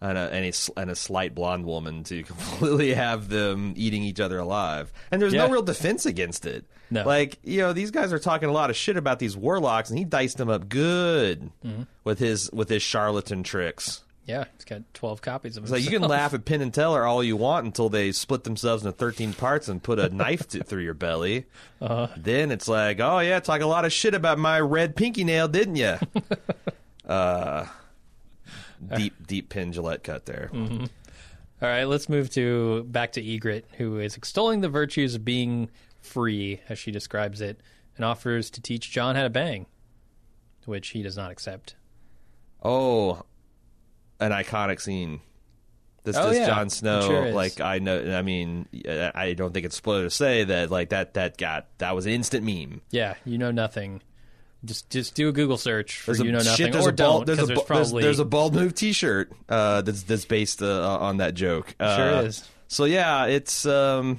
and 0.00 0.16
a, 0.18 0.32
and 0.32 0.44
a 0.44 0.52
and 0.80 0.90
a 0.90 0.94
slight 0.96 1.34
blonde 1.34 1.64
woman 1.64 2.04
to 2.04 2.22
completely 2.24 2.94
have 2.94 3.28
them 3.28 3.74
eating 3.76 4.02
each 4.02 4.20
other 4.20 4.38
alive. 4.38 4.92
And 5.10 5.20
there's 5.20 5.32
Yeah. 5.34 5.46
no 5.46 5.52
real 5.52 5.62
defense 5.62 6.06
against 6.06 6.46
it. 6.46 6.64
No. 6.90 7.04
Like 7.04 7.38
you 7.42 7.58
know, 7.58 7.72
these 7.72 7.90
guys 7.90 8.12
are 8.12 8.18
talking 8.18 8.48
a 8.48 8.52
lot 8.52 8.70
of 8.70 8.76
shit 8.76 8.96
about 8.96 9.18
these 9.18 9.36
warlocks, 9.36 9.90
and 9.90 9.98
he 9.98 10.04
diced 10.04 10.36
them 10.38 10.48
up 10.48 10.68
good 10.68 11.50
Mm-hmm. 11.64 11.82
with 12.04 12.18
his 12.18 12.50
with 12.52 12.68
his 12.68 12.82
charlatan 12.82 13.42
tricks. 13.42 14.02
Yeah, 14.24 14.44
he's 14.56 14.66
got 14.66 14.82
12 14.92 15.22
copies 15.22 15.56
of 15.56 15.64
it. 15.64 15.68
So 15.68 15.76
you 15.76 15.88
can 15.88 16.02
laugh 16.02 16.34
at 16.34 16.44
Penn 16.44 16.60
and 16.60 16.72
Teller 16.74 17.06
all 17.06 17.24
you 17.24 17.34
want 17.34 17.64
until 17.64 17.88
they 17.88 18.12
split 18.12 18.44
themselves 18.44 18.84
into 18.84 18.92
13 18.94 19.32
parts 19.32 19.68
and 19.68 19.82
put 19.82 19.98
a 19.98 20.08
knife 20.14 20.46
to, 20.48 20.62
through 20.62 20.82
your 20.82 20.92
belly. 20.92 21.46
Uh-huh. 21.80 22.08
Then 22.14 22.50
it's 22.50 22.68
like, 22.68 23.00
oh 23.00 23.20
yeah, 23.20 23.40
talk 23.40 23.62
a 23.62 23.66
lot 23.66 23.86
of 23.86 23.92
shit 23.92 24.12
about 24.12 24.38
my 24.38 24.60
red 24.60 24.96
pinky 24.96 25.24
nail, 25.24 25.48
didn't 25.48 25.76
you? 25.76 25.96
uh, 27.08 27.64
deep, 28.96 29.26
deep 29.26 29.48
Penn 29.48 29.72
Jillette 29.72 30.02
cut 30.02 30.26
there. 30.26 30.50
Mm-hmm. 30.52 30.84
All 31.60 31.68
right, 31.68 31.84
let's 31.84 32.08
move 32.08 32.30
to 32.30 32.84
back 32.84 33.12
to 33.12 33.22
Ygritte, 33.22 33.64
who 33.78 33.98
is 33.98 34.16
extolling 34.16 34.60
the 34.60 34.68
virtues 34.68 35.16
of 35.16 35.24
being 35.24 35.70
free, 36.00 36.60
as 36.68 36.78
she 36.78 36.90
describes 36.90 37.40
it, 37.40 37.60
and 37.96 38.04
offers 38.04 38.48
to 38.50 38.60
teach 38.60 38.90
Jon 38.90 39.16
how 39.16 39.24
to 39.24 39.30
bang, 39.30 39.66
which 40.66 40.88
he 40.90 41.02
does 41.02 41.16
not 41.16 41.32
accept. 41.32 41.74
Oh, 42.62 43.22
an 44.20 44.30
iconic 44.30 44.80
scene. 44.80 45.20
This, 46.04 46.16
Oh, 46.16 46.30
this 46.30 46.38
yeah, 46.38 46.46
Jon 46.46 46.70
Snow, 46.70 47.02
sure 47.02 47.32
like 47.32 47.60
I 47.60 47.80
know. 47.80 48.16
I 48.16 48.22
mean, 48.22 48.66
I 49.14 49.34
don't 49.34 49.52
think 49.52 49.66
it's 49.66 49.76
spoiler 49.76 50.04
to 50.04 50.10
say 50.10 50.44
that, 50.44 50.70
like 50.70 50.90
that, 50.90 51.14
that 51.14 51.36
got 51.36 51.66
that 51.78 51.94
was 51.94 52.06
an 52.06 52.12
instant 52.12 52.46
meme. 52.46 52.80
Yeah, 52.90 53.14
you 53.24 53.36
know 53.36 53.50
nothing. 53.50 54.00
Just 54.64 54.90
just 54.90 55.14
do 55.14 55.28
a 55.28 55.32
Google 55.32 55.56
search 55.56 55.98
for 56.00 56.06
There's 56.06 56.20
a, 56.20 56.24
you 56.24 56.32
know 56.32 56.38
nothing, 56.38 56.54
shit, 56.54 56.72
there's 56.72 56.86
or 56.86 56.90
a 56.90 56.92
bald, 56.92 57.26
don't, 57.26 57.36
there's, 57.36 57.38
a, 57.38 57.46
there's 57.46 57.60
bu- 57.60 57.66
there's, 57.66 57.66
probably 57.66 58.02
there's 58.02 58.18
a 58.18 58.24
bald 58.24 58.54
move 58.54 58.74
T-shirt 58.74 59.32
uh, 59.48 59.82
that's 59.82 60.02
that's 60.02 60.24
based 60.24 60.62
uh, 60.62 60.98
on 60.98 61.18
that 61.18 61.34
joke. 61.34 61.76
Uh, 61.78 61.96
Sure 61.96 62.26
is. 62.26 62.48
So 62.66 62.84
yeah, 62.84 63.26
it's 63.26 63.64
um, 63.66 64.18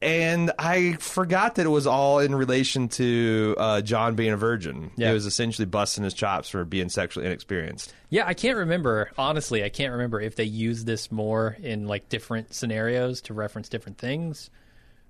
and 0.00 0.50
I 0.58 0.92
forgot 0.94 1.56
that 1.56 1.66
it 1.66 1.70
was 1.70 1.86
all 1.86 2.20
in 2.20 2.34
relation 2.34 2.88
to 2.90 3.54
uh, 3.58 3.80
Jon 3.82 4.14
being 4.14 4.32
a 4.32 4.36
virgin. 4.36 4.92
Yeah. 4.96 5.08
He 5.08 5.14
was 5.14 5.26
essentially 5.26 5.66
busting 5.66 6.04
his 6.04 6.14
chops 6.14 6.48
for 6.48 6.64
being 6.64 6.88
sexually 6.88 7.26
inexperienced. 7.26 7.92
Yeah, 8.08 8.26
I 8.26 8.34
can't 8.34 8.56
remember. 8.56 9.10
Honestly, 9.18 9.62
I 9.62 9.68
can't 9.68 9.92
remember 9.92 10.20
if 10.20 10.36
they 10.36 10.44
use 10.44 10.84
this 10.84 11.12
more 11.12 11.56
in 11.60 11.86
like 11.86 12.08
different 12.08 12.54
scenarios 12.54 13.20
to 13.22 13.34
reference 13.34 13.68
different 13.68 13.98
things. 13.98 14.48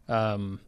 Um, 0.08 0.60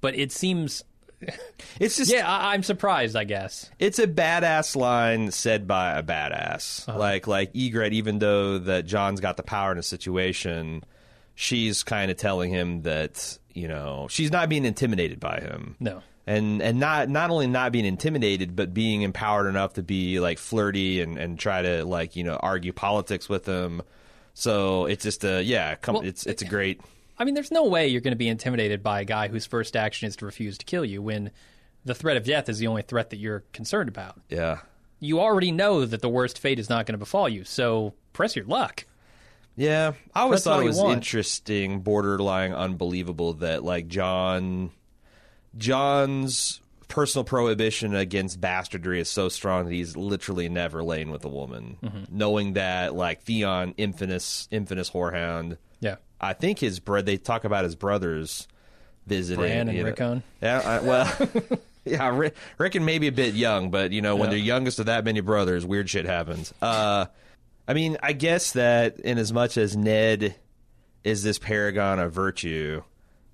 but 0.00 0.16
it 0.16 0.32
seems 0.32 0.82
It's 1.80 1.96
just 1.96 2.12
yeah, 2.12 2.30
I, 2.30 2.52
I'm 2.52 2.62
surprised. 2.62 3.16
I 3.16 3.24
guess. 3.24 3.70
it's 3.78 3.98
a 3.98 4.06
badass 4.06 4.76
line 4.76 5.30
said 5.30 5.66
by 5.66 5.98
a 5.98 6.02
badass. 6.02 6.88
Uh-huh. 6.88 6.98
Like 6.98 7.26
like 7.26 7.52
Ygritte, 7.54 7.92
even 7.92 8.18
though 8.18 8.58
that 8.58 8.84
Jon's 8.84 9.20
got 9.20 9.36
the 9.36 9.42
power 9.42 9.72
in 9.72 9.78
a 9.78 9.82
situation, 9.82 10.84
she's 11.34 11.82
kind 11.82 12.10
of 12.10 12.16
telling 12.18 12.50
him 12.50 12.82
that 12.82 13.38
you 13.54 13.68
know 13.68 14.06
she's 14.10 14.30
not 14.30 14.48
being 14.48 14.64
intimidated 14.64 15.18
by 15.18 15.40
him. 15.40 15.76
No. 15.80 16.02
and 16.26 16.60
and 16.62 16.78
not 16.78 17.08
not 17.08 17.30
only 17.30 17.46
not 17.46 17.72
being 17.72 17.86
intimidated, 17.86 18.54
but 18.54 18.74
being 18.74 19.02
empowered 19.02 19.46
enough 19.46 19.74
to 19.74 19.82
be 19.82 20.20
like 20.20 20.38
flirty 20.38 21.00
and 21.00 21.16
and 21.18 21.38
try 21.38 21.62
to 21.62 21.84
like 21.84 22.16
you 22.16 22.24
know 22.24 22.36
argue 22.36 22.72
politics 22.72 23.28
with 23.28 23.46
him. 23.46 23.82
So 24.34 24.86
it's 24.86 25.04
just 25.04 25.24
a 25.24 25.42
yeah, 25.42 25.74
come, 25.76 25.94
Well, 25.96 26.04
it's 26.04 26.26
it's 26.26 26.42
a 26.42 26.46
great 26.46 26.80
I 27.22 27.24
mean, 27.24 27.34
there's 27.34 27.52
no 27.52 27.64
way 27.68 27.86
you're 27.86 28.00
going 28.00 28.12
to 28.12 28.16
be 28.18 28.28
intimidated 28.28 28.82
by 28.82 29.00
a 29.00 29.04
guy 29.04 29.28
whose 29.28 29.46
first 29.46 29.76
action 29.76 30.08
is 30.08 30.16
to 30.16 30.24
refuse 30.26 30.58
to 30.58 30.64
kill 30.64 30.84
you 30.84 31.00
when 31.00 31.30
the 31.84 31.94
threat 31.94 32.16
of 32.16 32.24
death 32.24 32.48
is 32.48 32.58
the 32.58 32.66
only 32.66 32.82
threat 32.82 33.10
that 33.10 33.18
you're 33.18 33.44
concerned 33.52 33.88
about. 33.88 34.20
yeah. 34.28 34.58
You 34.98 35.20
already 35.20 35.50
know 35.52 35.84
that 35.84 36.00
the 36.00 36.08
worst 36.08 36.38
fate 36.38 36.58
is 36.58 36.68
not 36.68 36.86
going 36.86 36.94
to 36.94 36.98
befall 36.98 37.28
you, 37.28 37.42
so 37.44 37.94
press 38.12 38.36
your 38.36 38.44
luck. 38.44 38.84
Yeah, 39.56 39.92
I 40.14 40.20
always 40.22 40.44
That's 40.44 40.56
thought 40.56 40.62
it 40.62 40.66
was 40.66 40.78
want. 40.78 40.92
interesting, 40.94 41.80
borderline 41.80 42.52
unbelievable 42.52 43.34
that 43.34 43.64
like 43.64 43.88
Jon, 43.88 44.70
Jon's 45.56 46.60
personal 46.88 47.24
prohibition 47.24 47.94
against 47.94 48.40
bastardry 48.40 49.00
is 49.00 49.08
so 49.08 49.28
strong 49.28 49.64
that 49.64 49.72
he's 49.72 49.96
literally 49.96 50.48
never 50.48 50.82
lain 50.84 51.10
with 51.10 51.24
a 51.24 51.28
woman, 51.28 51.78
Mm-hmm. 51.82 52.16
knowing 52.16 52.52
that 52.54 52.94
like 52.94 53.22
Theon, 53.22 53.74
infamous, 53.76 54.46
infamous 54.50 54.90
whorehound. 54.90 55.56
Yeah. 55.80 55.96
I 56.22 56.32
think 56.34 56.58
his 56.60 56.78
bro. 56.80 57.02
They 57.02 57.16
talk 57.16 57.44
about 57.44 57.64
his 57.64 57.74
brothers 57.74 58.46
visiting. 59.06 59.40
Bran 59.40 59.68
and 59.68 59.76
you 59.76 59.82
know. 59.84 59.88
Rickon. 59.90 60.22
Yeah, 60.40 60.60
I, 60.64 60.80
well, 60.80 61.28
yeah, 61.84 62.16
Rick, 62.16 62.36
Rickon 62.58 62.84
may 62.84 62.98
be 62.98 63.08
a 63.08 63.12
bit 63.12 63.34
young, 63.34 63.70
but 63.70 63.90
you 63.92 64.00
know, 64.02 64.14
when 64.16 64.26
Yeah. 64.30 64.36
they're 64.36 64.44
youngest 64.44 64.78
of 64.78 64.86
that 64.86 65.04
many 65.04 65.20
brothers, 65.20 65.66
weird 65.66 65.90
shit 65.90 66.04
happens. 66.06 66.54
Uh, 66.62 67.06
I 67.66 67.74
mean, 67.74 67.96
I 68.02 68.12
guess 68.12 68.52
that 68.52 69.00
in 69.00 69.18
as 69.18 69.32
much 69.32 69.56
as 69.56 69.76
Ned 69.76 70.34
is 71.04 71.22
this 71.22 71.38
paragon 71.38 71.98
of 71.98 72.12
virtue, 72.12 72.82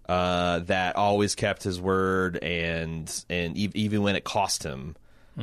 uh, 0.09 0.61
that 0.61 0.97
always 0.97 1.35
kept 1.35 1.63
his 1.63 1.79
word, 1.81 2.39
and 2.43 3.25
and 3.29 3.57
e- 3.57 3.71
even 3.75 4.03
when 4.03 4.17
it 4.17 4.25
cost 4.25 4.63
him, 4.63 4.97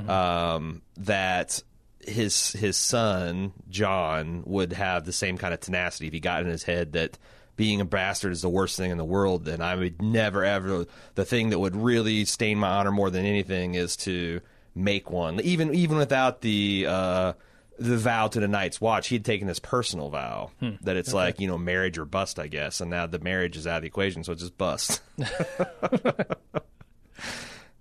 um, 0.08 0.82
that 0.98 1.62
his 2.08 2.52
his 2.54 2.78
son 2.78 3.54
Jon 3.70 4.44
would 4.46 4.74
have 4.74 5.06
the 5.06 5.14
same 5.14 5.38
kind 5.38 5.54
of 5.54 5.60
tenacity 5.60 6.08
if 6.08 6.14
he 6.14 6.20
got 6.20 6.42
in 6.42 6.48
his 6.48 6.64
head 6.64 6.94
that 6.94 7.18
being 7.56 7.82
a 7.82 7.86
bastard 7.86 8.34
is 8.34 8.42
the 8.42 8.50
worst 8.50 8.78
thing 8.78 8.92
in 8.92 8.98
the 8.98 9.06
world, 9.06 9.46
then 9.46 9.62
I 9.62 9.76
would 9.76 10.02
never 10.02 10.44
ever 10.44 10.86
the 11.16 11.26
thing 11.26 11.52
that 11.52 11.60
would 11.60 11.76
really 11.76 12.26
stain 12.26 12.58
my 12.58 12.70
honor 12.70 12.92
more 12.92 13.10
than 13.10 13.26
anything 13.26 13.76
is 13.76 13.96
to 13.98 14.42
make 14.74 15.10
one. 15.10 15.40
Even 15.42 15.74
even 15.74 15.98
without 15.98 16.42
the 16.42 16.86
uh 16.88 17.34
the 17.78 17.98
vow 17.98 18.28
to 18.28 18.40
the 18.40 18.48
Night's 18.48 18.80
Watch, 18.80 19.08
he'd 19.08 19.26
taken 19.26 19.48
this 19.48 19.60
personal 19.60 20.10
vow 20.10 20.52
that 20.82 20.96
it's 20.96 21.14
like, 21.14 21.42
you 21.42 21.48
know, 21.48 21.58
marriage 21.58 21.98
or 21.98 22.06
bust, 22.06 22.40
I 22.40 22.48
guess. 22.48 22.80
And 22.80 22.90
now 22.90 23.06
the 23.06 23.20
marriage 23.20 23.58
is 23.58 23.68
out 23.68 23.78
of 23.78 23.82
the 23.82 23.88
equation, 23.88 24.24
so 24.24 24.32
it's 24.32 24.42
just 24.42 24.58
bust. 24.58 25.02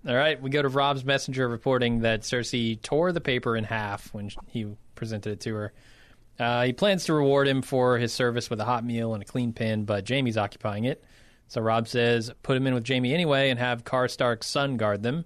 All 0.07 0.15
right, 0.15 0.39
we 0.39 0.51
go 0.51 0.61
to 0.61 0.69
Robb's 0.69 1.03
messenger 1.03 1.47
reporting 1.47 2.01
that 2.01 2.21
Cersei 2.21 2.79
tore 2.79 3.11
the 3.11 3.21
paper 3.21 3.57
in 3.57 3.63
half 3.63 4.13
when 4.13 4.29
he 4.45 4.67
presented 4.93 5.31
it 5.33 5.39
to 5.41 5.55
her. 5.55 5.73
Uh, 6.37 6.63
he 6.63 6.73
plans 6.73 7.05
to 7.05 7.13
reward 7.13 7.47
him 7.47 7.63
for 7.63 7.97
his 7.97 8.13
service 8.13 8.47
with 8.47 8.59
a 8.59 8.65
hot 8.65 8.85
meal 8.85 9.15
and 9.15 9.23
a 9.23 9.25
clean 9.25 9.51
pin, 9.51 9.83
but 9.83 10.05
Jamie's 10.05 10.37
occupying 10.37 10.83
it. 10.83 11.03
So 11.47 11.59
Robb 11.59 11.87
says, 11.87 12.31
put 12.43 12.55
him 12.55 12.67
in 12.67 12.75
with 12.75 12.83
Jamie 12.83 13.15
anyway 13.15 13.49
and 13.49 13.57
have 13.57 13.83
Karstark's 13.83 14.45
son 14.45 14.77
guard 14.77 15.01
them. 15.01 15.25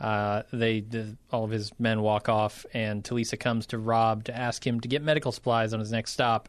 Uh, 0.00 0.42
they 0.52 0.80
the, 0.80 1.16
all 1.30 1.44
of 1.44 1.50
his 1.50 1.70
men 1.78 2.00
walk 2.00 2.28
off, 2.28 2.66
and 2.72 3.04
Talisa 3.04 3.38
comes 3.38 3.66
to 3.66 3.78
Robb 3.78 4.24
to 4.24 4.36
ask 4.36 4.66
him 4.66 4.80
to 4.80 4.88
get 4.88 5.02
medical 5.02 5.30
supplies 5.30 5.72
on 5.72 5.78
his 5.78 5.92
next 5.92 6.12
stop. 6.12 6.48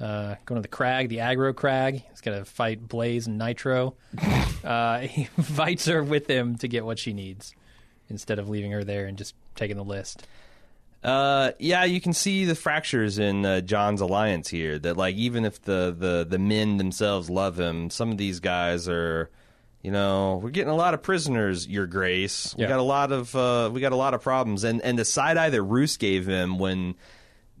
Uh, 0.00 0.36
going 0.46 0.56
to 0.56 0.62
the 0.62 0.68
crag, 0.68 1.08
the 1.10 1.18
aggro 1.18 1.54
crag. 1.54 2.02
He's 2.10 2.20
got 2.22 2.30
to 2.38 2.44
fight 2.44 2.88
Blaze 2.88 3.26
and 3.26 3.36
Nitro. 3.38 3.94
uh, 4.64 4.98
he 5.00 5.28
invites 5.36 5.84
her 5.86 6.02
with 6.02 6.26
him 6.26 6.56
to 6.58 6.68
get 6.68 6.84
what 6.84 6.98
she 6.98 7.12
needs 7.12 7.54
instead 8.08 8.38
of 8.38 8.48
leaving 8.48 8.72
her 8.72 8.82
there 8.82 9.06
and 9.06 9.18
just 9.18 9.34
taking 9.56 9.76
the 9.76 9.84
list. 9.84 10.26
Uh, 11.02 11.52
yeah, 11.58 11.84
you 11.84 12.00
can 12.00 12.12
see 12.12 12.44
the 12.44 12.54
fractures 12.54 13.18
in 13.18 13.44
uh, 13.46 13.60
John's 13.60 14.00
alliance 14.00 14.48
here. 14.48 14.78
That 14.78 14.96
like 14.96 15.16
even 15.16 15.44
if 15.44 15.62
the, 15.62 15.94
the 15.98 16.26
the 16.28 16.38
men 16.38 16.76
themselves 16.76 17.30
love 17.30 17.58
him, 17.58 17.88
some 17.90 18.10
of 18.10 18.18
these 18.18 18.40
guys 18.40 18.86
are, 18.86 19.30
you 19.82 19.90
know, 19.90 20.40
we're 20.42 20.50
getting 20.50 20.70
a 20.72 20.76
lot 20.76 20.92
of 20.92 21.02
prisoners, 21.02 21.66
Your 21.66 21.86
Grace. 21.86 22.54
We 22.56 22.64
Yeah. 22.64 22.68
got 22.68 22.80
a 22.80 22.82
lot 22.82 23.12
of 23.12 23.34
uh, 23.34 23.70
we 23.72 23.80
got 23.80 23.92
a 23.92 23.96
lot 23.96 24.12
of 24.12 24.20
problems, 24.22 24.62
and 24.64 24.82
and 24.82 24.98
the 24.98 25.06
side 25.06 25.38
eye 25.38 25.48
that 25.48 25.62
Roose 25.62 25.96
gave 25.96 26.26
him 26.26 26.58
when 26.58 26.96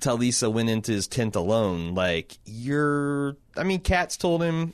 Talisa 0.00 0.52
went 0.52 0.68
into 0.70 0.92
his 0.92 1.06
tent 1.06 1.36
alone, 1.36 1.94
like 1.94 2.38
you're. 2.44 3.36
I 3.56 3.62
mean, 3.64 3.80
Katz 3.80 4.16
told 4.16 4.42
him. 4.42 4.72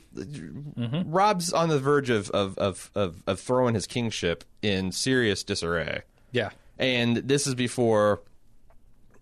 Robb's 1.05 1.51
on 1.53 1.69
the 1.69 1.79
verge 1.79 2.09
of 2.09 2.29
of, 2.31 2.57
of 2.57 2.89
of 2.95 3.23
of 3.27 3.39
throwing 3.39 3.73
his 3.75 3.85
kingship 3.87 4.43
in 4.61 4.91
serious 4.91 5.43
disarray 5.43 6.01
Yeah. 6.31 6.49
and 6.79 7.17
this 7.17 7.47
is 7.47 7.55
before 7.55 8.21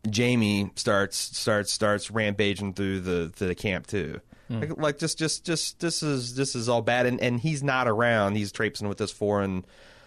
Jamie 0.10 0.72
starts 0.76 1.18
starts 1.18 1.72
starts 1.72 2.12
rampaging 2.12 2.74
through 2.74 3.00
the 3.02 3.30
through 3.30 3.48
the 3.48 3.56
camp 3.56 3.88
too. 3.88 4.22
Like, 4.48 4.78
like 4.78 4.98
just 5.00 5.18
just 5.18 5.44
just 5.44 5.80
this 5.80 6.04
is 6.04 6.36
this 6.36 6.56
is 6.56 6.70
all 6.70 6.84
bad, 6.84 7.08
and 7.08 7.20
and 7.20 7.39
he's 7.39 7.63
not 7.63 7.88
around. 7.88 8.36
He's 8.36 8.52
traipsing 8.52 8.88
with 8.88 9.00
this 9.00 9.10
foreign 9.12 9.65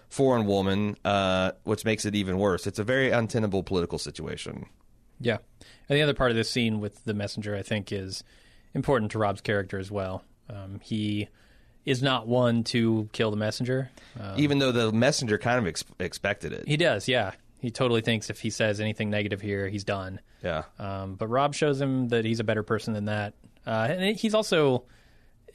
foreign 0.09 0.47
woman, 0.47 0.97
uh, 1.05 1.53
which 1.65 1.85
makes 1.85 2.05
it 2.07 2.15
even 2.15 2.39
worse. 2.39 2.67
It's 2.67 2.79
a 2.79 2.85
very 2.85 3.11
untenable 3.11 3.65
political 3.65 3.99
situation. 3.99 4.67
Yeah. 5.21 5.39
And 5.89 5.99
the 5.99 6.03
other 6.03 6.15
part 6.15 6.31
of 6.31 6.37
this 6.37 6.51
scene 6.51 6.81
with 6.81 7.05
the 7.05 7.15
messenger, 7.15 7.57
I 7.57 7.63
think, 7.63 7.93
is 7.93 8.23
important 8.75 9.13
to 9.13 9.19
Robb's 9.19 9.41
character 9.41 9.79
as 9.79 9.91
well. 9.91 10.23
Um, 10.51 10.81
he 10.83 11.29
is 11.85 12.03
not 12.03 12.27
one 12.27 12.65
to 12.65 13.09
kill 13.13 13.31
the 13.31 13.37
messenger. 13.37 13.91
Uh, 14.19 14.35
Even 14.37 14.59
though 14.59 14.73
the 14.73 14.93
messenger 14.93 15.39
kind 15.39 15.59
of 15.59 15.67
ex- 15.67 15.85
expected 15.99 16.53
it. 16.53 16.69
he 16.69 16.77
does, 16.77 17.09
yeah. 17.09 17.33
He 17.61 17.71
totally 17.71 18.03
thinks 18.03 18.31
if 18.31 18.41
he 18.41 18.51
says 18.51 18.81
anything 18.81 19.11
negative 19.11 19.41
here, 19.41 19.69
he's 19.69 19.85
done. 19.85 20.21
Yeah. 20.45 20.65
Um, 20.79 21.15
but 21.15 21.29
Robb 21.29 21.55
shows 21.55 21.81
him 21.81 22.09
that 22.09 22.25
he's 22.25 22.41
a 22.41 22.45
better 22.45 22.63
person 22.63 22.93
than 22.95 23.07
that. 23.07 23.35
Uh, 23.67 23.89
and 23.91 24.17
he's 24.17 24.35
also, 24.35 24.85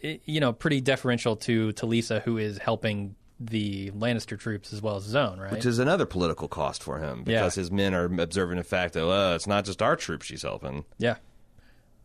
you 0.02 0.39
know, 0.41 0.52
pretty 0.52 0.82
deferential 0.82 1.36
to 1.38 1.72
Talisa, 1.74 2.22
who 2.22 2.38
is 2.38 2.58
helping 2.58 3.15
the 3.45 3.91
Lannister 3.91 4.38
troops 4.39 4.73
as 4.73 4.82
well 4.82 4.95
as 4.95 5.06
his 5.06 5.15
own, 5.15 5.39
right? 5.39 5.51
Which 5.51 5.65
is 5.65 5.79
another 5.79 6.06
political 6.06 6.47
cost 6.47 6.84
for 6.84 6.99
him 6.99 7.23
because 7.23 7.56
Yeah. 7.58 7.62
his 7.62 7.71
men 7.71 7.93
are 7.93 8.06
observing 8.06 8.58
the 8.58 8.63
fact 8.63 8.93
that 8.93 9.08
uh, 9.08 9.36
it's 9.36 9.47
not 9.47 9.65
just 9.65 9.82
our 9.82 9.95
troops 9.95 10.25
she's 10.27 10.41
helping. 10.43 10.86
Yeah. 10.97 11.15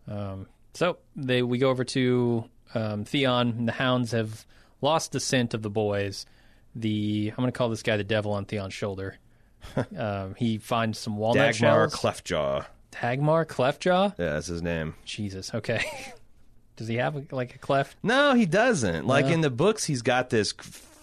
Um, 0.07 0.46
so 0.74 0.98
they 1.16 1.42
we 1.42 1.59
go 1.59 1.70
over 1.70 1.85
to 1.85 2.44
um, 2.74 3.05
Theon. 3.05 3.48
And 3.59 3.68
the 3.68 3.72
hounds 3.72 4.12
have 4.12 4.46
lost 4.81 5.12
the 5.12 5.20
scent 5.20 5.55
of 5.55 5.62
the 5.62 5.70
boys. 5.70 6.27
The 6.74 7.31
I'm 7.31 7.37
going 7.42 7.53
to 7.53 7.57
call 7.57 7.68
this 7.68 7.83
guy 7.83 7.96
the 7.96 8.05
devil 8.05 8.33
on 8.33 8.44
Theon's 8.44 8.74
shoulder. 8.74 9.18
um, 9.96 10.35
he 10.37 10.59
finds 10.59 10.98
some 10.98 11.16
walnut 11.16 11.51
Dagmer 11.55 11.55
shells. 11.55 11.94
Cleftjaw. 11.94 12.66
Dagmer 12.92 13.44
Cleftjaw. 13.46 14.14
Yeah, 14.18 14.33
that's 14.35 14.46
his 14.46 14.62
name. 14.62 14.94
Jesus. 15.05 15.53
Okay. 15.55 15.85
Does 16.77 16.87
he 16.87 16.94
have 16.96 17.33
like 17.33 17.57
a 17.57 17.59
cleft? 17.59 17.96
No, 18.05 18.35
he 18.35 18.46
doesn't. 18.46 19.05
Like 19.07 19.27
No. 19.27 19.33
in 19.33 19.40
the 19.40 19.51
books, 19.51 19.85
he's 19.85 20.03
got 20.03 20.31
this 20.31 20.53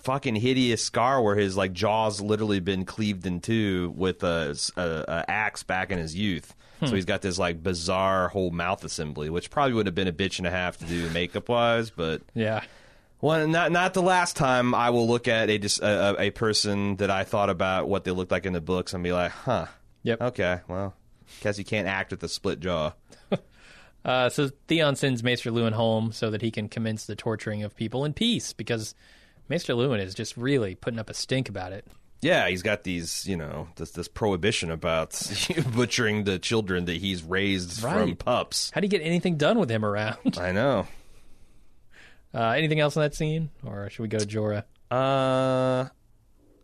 fucking 0.06 0.36
hideous 0.36 0.84
scar 0.84 1.22
where 1.22 1.36
his 1.36 1.58
like 1.58 1.74
jaws 1.74 2.22
literally 2.22 2.60
been 2.60 2.86
cleaved 2.86 3.26
in 3.26 3.42
two 3.42 3.94
with 3.98 4.24
a, 4.24 4.58
a, 4.78 4.82
a 5.08 5.26
axe 5.30 5.64
back 5.64 5.92
in 5.92 5.98
his 5.98 6.16
youth. 6.16 6.56
Hmm. 6.80 6.86
So 6.88 6.96
he's 6.96 7.06
got 7.06 7.22
this 7.22 7.38
like 7.38 7.62
bizarre 7.62 8.30
whole 8.30 8.52
mouth 8.52 8.84
assembly, 8.84 9.30
which 9.30 9.50
probably 9.50 9.74
would 9.74 9.86
have 9.88 9.96
been 9.96 10.08
a 10.08 10.14
bitch 10.14 10.38
and 10.38 10.48
a 10.48 10.52
half 10.52 10.78
to 10.78 10.86
do 10.86 11.10
makeup 11.10 11.50
wise, 11.50 11.90
but 11.90 12.22
Yeah. 12.34 12.62
well, 13.22 13.48
not 13.48 13.72
not 13.72 13.94
the 13.94 14.02
last 14.02 14.36
time 14.36 14.74
I 14.76 14.90
will 14.92 15.08
look 15.08 15.28
at 15.28 15.50
a 15.50 15.60
a 15.82 16.16
a 16.28 16.30
person 16.32 16.98
that 16.98 17.10
I 17.10 17.24
thought 17.24 17.50
about 17.50 17.90
what 17.90 18.04
they 18.04 18.12
looked 18.12 18.32
like 18.32 18.46
in 18.46 18.54
the 18.54 18.62
books 18.62 18.94
and 18.94 19.04
be 19.04 19.12
like, 19.12 19.32
huh, 19.32 19.66
Yep. 20.04 20.22
okay, 20.22 20.60
well, 20.68 20.94
guess 21.42 21.58
you 21.58 21.66
can't 21.66 21.88
act 21.88 22.12
with 22.12 22.22
a 22.24 22.30
split 22.30 22.60
jaw. 22.60 22.94
Uh, 24.04 24.30
so 24.30 24.52
Theon 24.68 24.96
sends 24.96 25.24
Maester 25.24 25.50
Luwin 25.50 25.72
home 25.72 26.12
so 26.12 26.30
that 26.30 26.44
he 26.44 26.52
can 26.52 26.70
commence 26.70 27.08
the 27.08 27.16
torturing 27.16 27.64
of 27.64 27.76
people 27.76 28.06
in 28.06 28.14
peace 28.14 28.54
because 28.54 28.94
Maester 29.50 29.74
Luwin 29.74 30.00
is 30.00 30.14
just 30.16 30.36
really 30.38 30.76
putting 30.76 31.00
up 31.00 31.10
a 31.10 31.14
stink 31.14 31.50
about 31.50 31.72
it. 31.72 31.86
Yeah, 32.22 32.48
he's 32.48 32.64
got 32.64 32.84
these, 32.84 33.28
you 33.28 33.38
know, 33.38 33.68
this 33.76 33.92
this 33.92 34.08
prohibition 34.08 34.72
about 34.72 35.22
butchering 35.76 36.24
the 36.24 36.40
children 36.40 36.86
that 36.86 36.98
he's 36.98 37.24
raised 37.24 37.80
from 37.80 38.16
pups. 38.16 38.72
How 38.74 38.82
do 38.82 38.86
you 38.86 38.90
get 38.90 39.02
anything 39.02 39.38
done 39.38 39.60
with 39.60 39.70
him 39.70 39.86
around? 39.86 40.38
I 40.40 40.52
know. 40.52 40.88
Uh, 42.34 42.50
anything 42.50 42.82
else 42.82 42.98
in 42.98 43.02
that 43.02 43.16
scene, 43.16 43.50
or 43.66 43.90
should 43.90 44.02
we 44.02 44.10
go 44.10 44.18
to 44.18 44.26
Jorah? 44.26 44.66
Uh, 44.92 45.88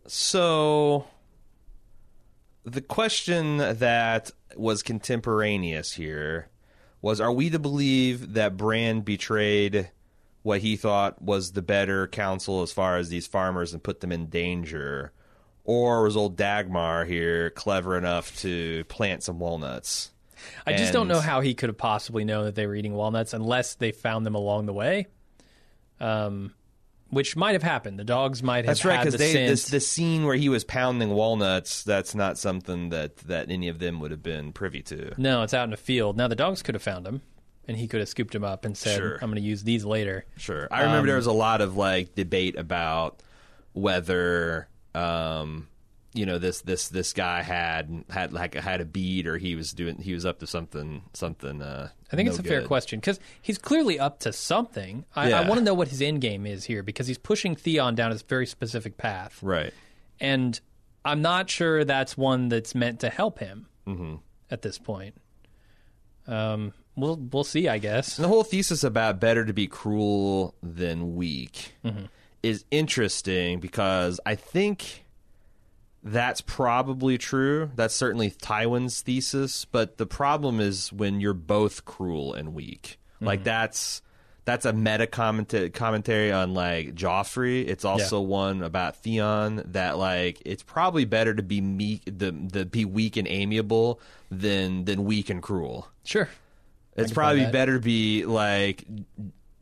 so 0.06 1.06
the 2.64 2.82
question 2.82 3.56
that 3.56 4.30
was 4.54 4.82
contemporaneous 4.82 5.94
here 5.94 6.50
was: 7.00 7.22
Are 7.22 7.32
we 7.32 7.48
to 7.48 7.58
believe 7.58 8.34
that 8.34 8.58
Bran 8.58 9.00
betrayed 9.00 9.90
what 10.42 10.60
he 10.60 10.76
thought 10.76 11.22
was 11.22 11.52
the 11.52 11.62
better 11.62 12.06
counsel 12.06 12.62
as 12.62 12.72
far 12.72 12.96
as 12.96 13.08
these 13.08 13.26
farmers 13.26 13.72
and 13.72 13.82
put 13.82 14.00
them 14.00 14.12
in 14.12 14.26
danger, 14.26 15.12
or 15.64 16.02
was 16.02 16.16
old 16.16 16.36
Dagmer 16.36 17.06
here 17.06 17.50
clever 17.50 17.96
enough 17.96 18.36
to 18.40 18.84
plant 18.84 19.22
some 19.22 19.38
walnuts? 19.38 20.10
I 20.66 20.72
just 20.72 20.92
don't 20.92 21.08
know 21.08 21.20
how 21.20 21.40
he 21.40 21.54
could 21.54 21.68
have 21.68 21.78
possibly 21.78 22.24
known 22.24 22.46
that 22.46 22.56
they 22.56 22.66
were 22.66 22.74
eating 22.74 22.94
walnuts 22.94 23.32
unless 23.32 23.74
they 23.74 23.92
found 23.92 24.26
them 24.26 24.34
along 24.34 24.66
the 24.66 24.72
way. 24.72 25.06
Um, 26.00 26.52
which 27.10 27.36
might 27.36 27.52
have 27.52 27.62
happened. 27.62 27.98
The 27.98 28.04
dogs 28.04 28.42
might 28.42 28.64
have 28.64 28.66
That's 28.66 28.84
right, 28.84 28.98
because 28.98 29.12
the 29.12 29.18
they 29.18 29.32
this 29.46 29.66
the 29.66 29.80
scene 29.80 30.24
where 30.24 30.34
he 30.34 30.48
was 30.48 30.64
pounding 30.64 31.10
walnuts. 31.10 31.84
That's 31.84 32.14
not 32.14 32.38
something 32.38 32.88
that 32.88 33.18
that 33.18 33.50
any 33.50 33.68
of 33.68 33.78
them 33.78 34.00
would 34.00 34.10
have 34.10 34.22
been 34.22 34.52
privy 34.52 34.82
to. 34.84 35.12
No, 35.18 35.42
it's 35.42 35.52
out 35.52 35.68
in 35.68 35.74
a 35.74 35.76
field. 35.76 36.16
Now 36.16 36.26
the 36.26 36.34
dogs 36.34 36.62
could 36.62 36.74
have 36.74 36.82
found 36.82 37.06
him, 37.06 37.20
and 37.68 37.76
he 37.76 37.86
could 37.88 38.00
have 38.00 38.08
scooped 38.08 38.34
him 38.34 38.44
up 38.44 38.64
and 38.64 38.76
said, 38.76 38.96
Sure. 38.98 39.14
"I'm 39.22 39.30
going 39.30 39.36
to 39.42 39.48
use 39.48 39.62
these 39.64 39.84
later." 39.84 40.24
Sure, 40.36 40.68
I 40.70 40.80
remember 40.80 41.00
Um, 41.00 41.06
there 41.06 41.16
was 41.16 41.26
a 41.26 41.32
lot 41.32 41.60
of 41.60 41.76
like 41.76 42.14
debate 42.14 42.56
about 42.58 43.22
whether 43.72 44.68
um, 44.94 45.68
you 46.14 46.26
know 46.26 46.38
this 46.38 46.60
this 46.60 46.88
this 46.88 47.12
guy 47.12 47.42
had 47.42 48.04
had 48.10 48.32
like 48.32 48.54
had 48.54 48.80
a 48.80 48.84
bead 48.84 49.26
or 49.26 49.38
he 49.38 49.54
was 49.54 49.72
doing 49.72 49.96
he 49.98 50.12
was 50.12 50.26
up 50.26 50.40
to 50.40 50.46
something 50.46 51.02
something. 51.14 51.62
Uh, 51.62 51.88
I 52.12 52.16
think 52.16 52.26
no 52.26 52.32
it's 52.32 52.38
a 52.38 52.42
fair 52.42 52.62
question 52.62 53.00
because 53.00 53.18
he's 53.40 53.56
clearly 53.58 53.98
up 53.98 54.20
to 54.20 54.32
something. 54.32 55.04
I, 55.16 55.32
I 55.32 55.48
want 55.48 55.58
to 55.58 55.64
know 55.64 55.72
what 55.74 55.88
his 55.88 56.02
end 56.02 56.20
game 56.20 56.44
is 56.44 56.64
here 56.64 56.82
because 56.82 57.06
he's 57.06 57.16
pushing 57.18 57.56
Theon 57.56 57.94
down 57.94 58.12
a 58.12 58.16
very 58.16 58.46
specific 58.46 58.98
path, 58.98 59.38
right? 59.42 59.72
and 60.20 60.60
I'm 61.04 61.22
not 61.22 61.48
sure 61.50 61.84
that's 61.84 62.16
one 62.16 62.48
that's 62.48 62.74
meant 62.74 63.00
to 63.00 63.08
help 63.08 63.38
him 63.38 63.66
Mm-hmm. 63.86 64.14
at 64.50 64.62
this 64.62 64.78
point. 64.78 65.16
Um, 66.28 66.72
we'll 66.96 67.16
we'll 67.16 67.44
see, 67.44 67.68
I 67.68 67.78
guess. 67.78 68.18
And 68.18 68.24
the 68.24 68.28
whole 68.28 68.44
thesis 68.44 68.84
about 68.84 69.20
better 69.20 69.44
to 69.44 69.52
be 69.52 69.66
cruel 69.66 70.54
than 70.62 71.14
weak 71.16 71.74
Mm-hmm. 71.84 72.06
is 72.42 72.64
interesting 72.70 73.60
because 73.60 74.20
I 74.26 74.34
think 74.34 75.04
that's 76.04 76.40
probably 76.40 77.16
true. 77.18 77.70
That's 77.76 77.94
certainly 77.94 78.30
Tywin's 78.30 79.00
thesis, 79.02 79.64
but 79.64 79.98
the 79.98 80.06
problem 80.06 80.58
is 80.60 80.92
when 80.92 81.20
you're 81.20 81.32
both 81.34 81.84
cruel 81.84 82.34
and 82.34 82.54
weak. 82.54 82.98
Mm-hmm. 83.16 83.26
Like 83.26 83.44
that's 83.44 84.02
that's 84.44 84.64
a 84.66 84.72
meta 84.72 85.06
commenta- 85.06 85.72
commentary 85.72 86.32
on 86.32 86.52
like 86.54 86.96
Joffrey. 86.96 87.64
It's 87.68 87.84
also 87.84 88.20
one 88.20 88.64
about 88.64 88.96
Theon 88.96 89.62
that 89.66 89.96
like 89.98 90.42
it's 90.44 90.64
probably 90.64 91.04
better 91.04 91.32
to 91.32 91.42
be 91.44 91.60
meek 91.60 92.02
the 92.06 92.32
the 92.32 92.66
be 92.66 92.84
weak 92.84 93.16
and 93.16 93.28
amiable 93.28 94.00
than 94.32 94.84
than 94.84 95.04
weak 95.04 95.30
and 95.30 95.40
cruel. 95.40 95.86
Sure. 96.04 96.28
It's 96.96 97.12
probably 97.12 97.46
better 97.46 97.74
to 97.74 97.80
be 97.80 98.24
like 98.24 98.84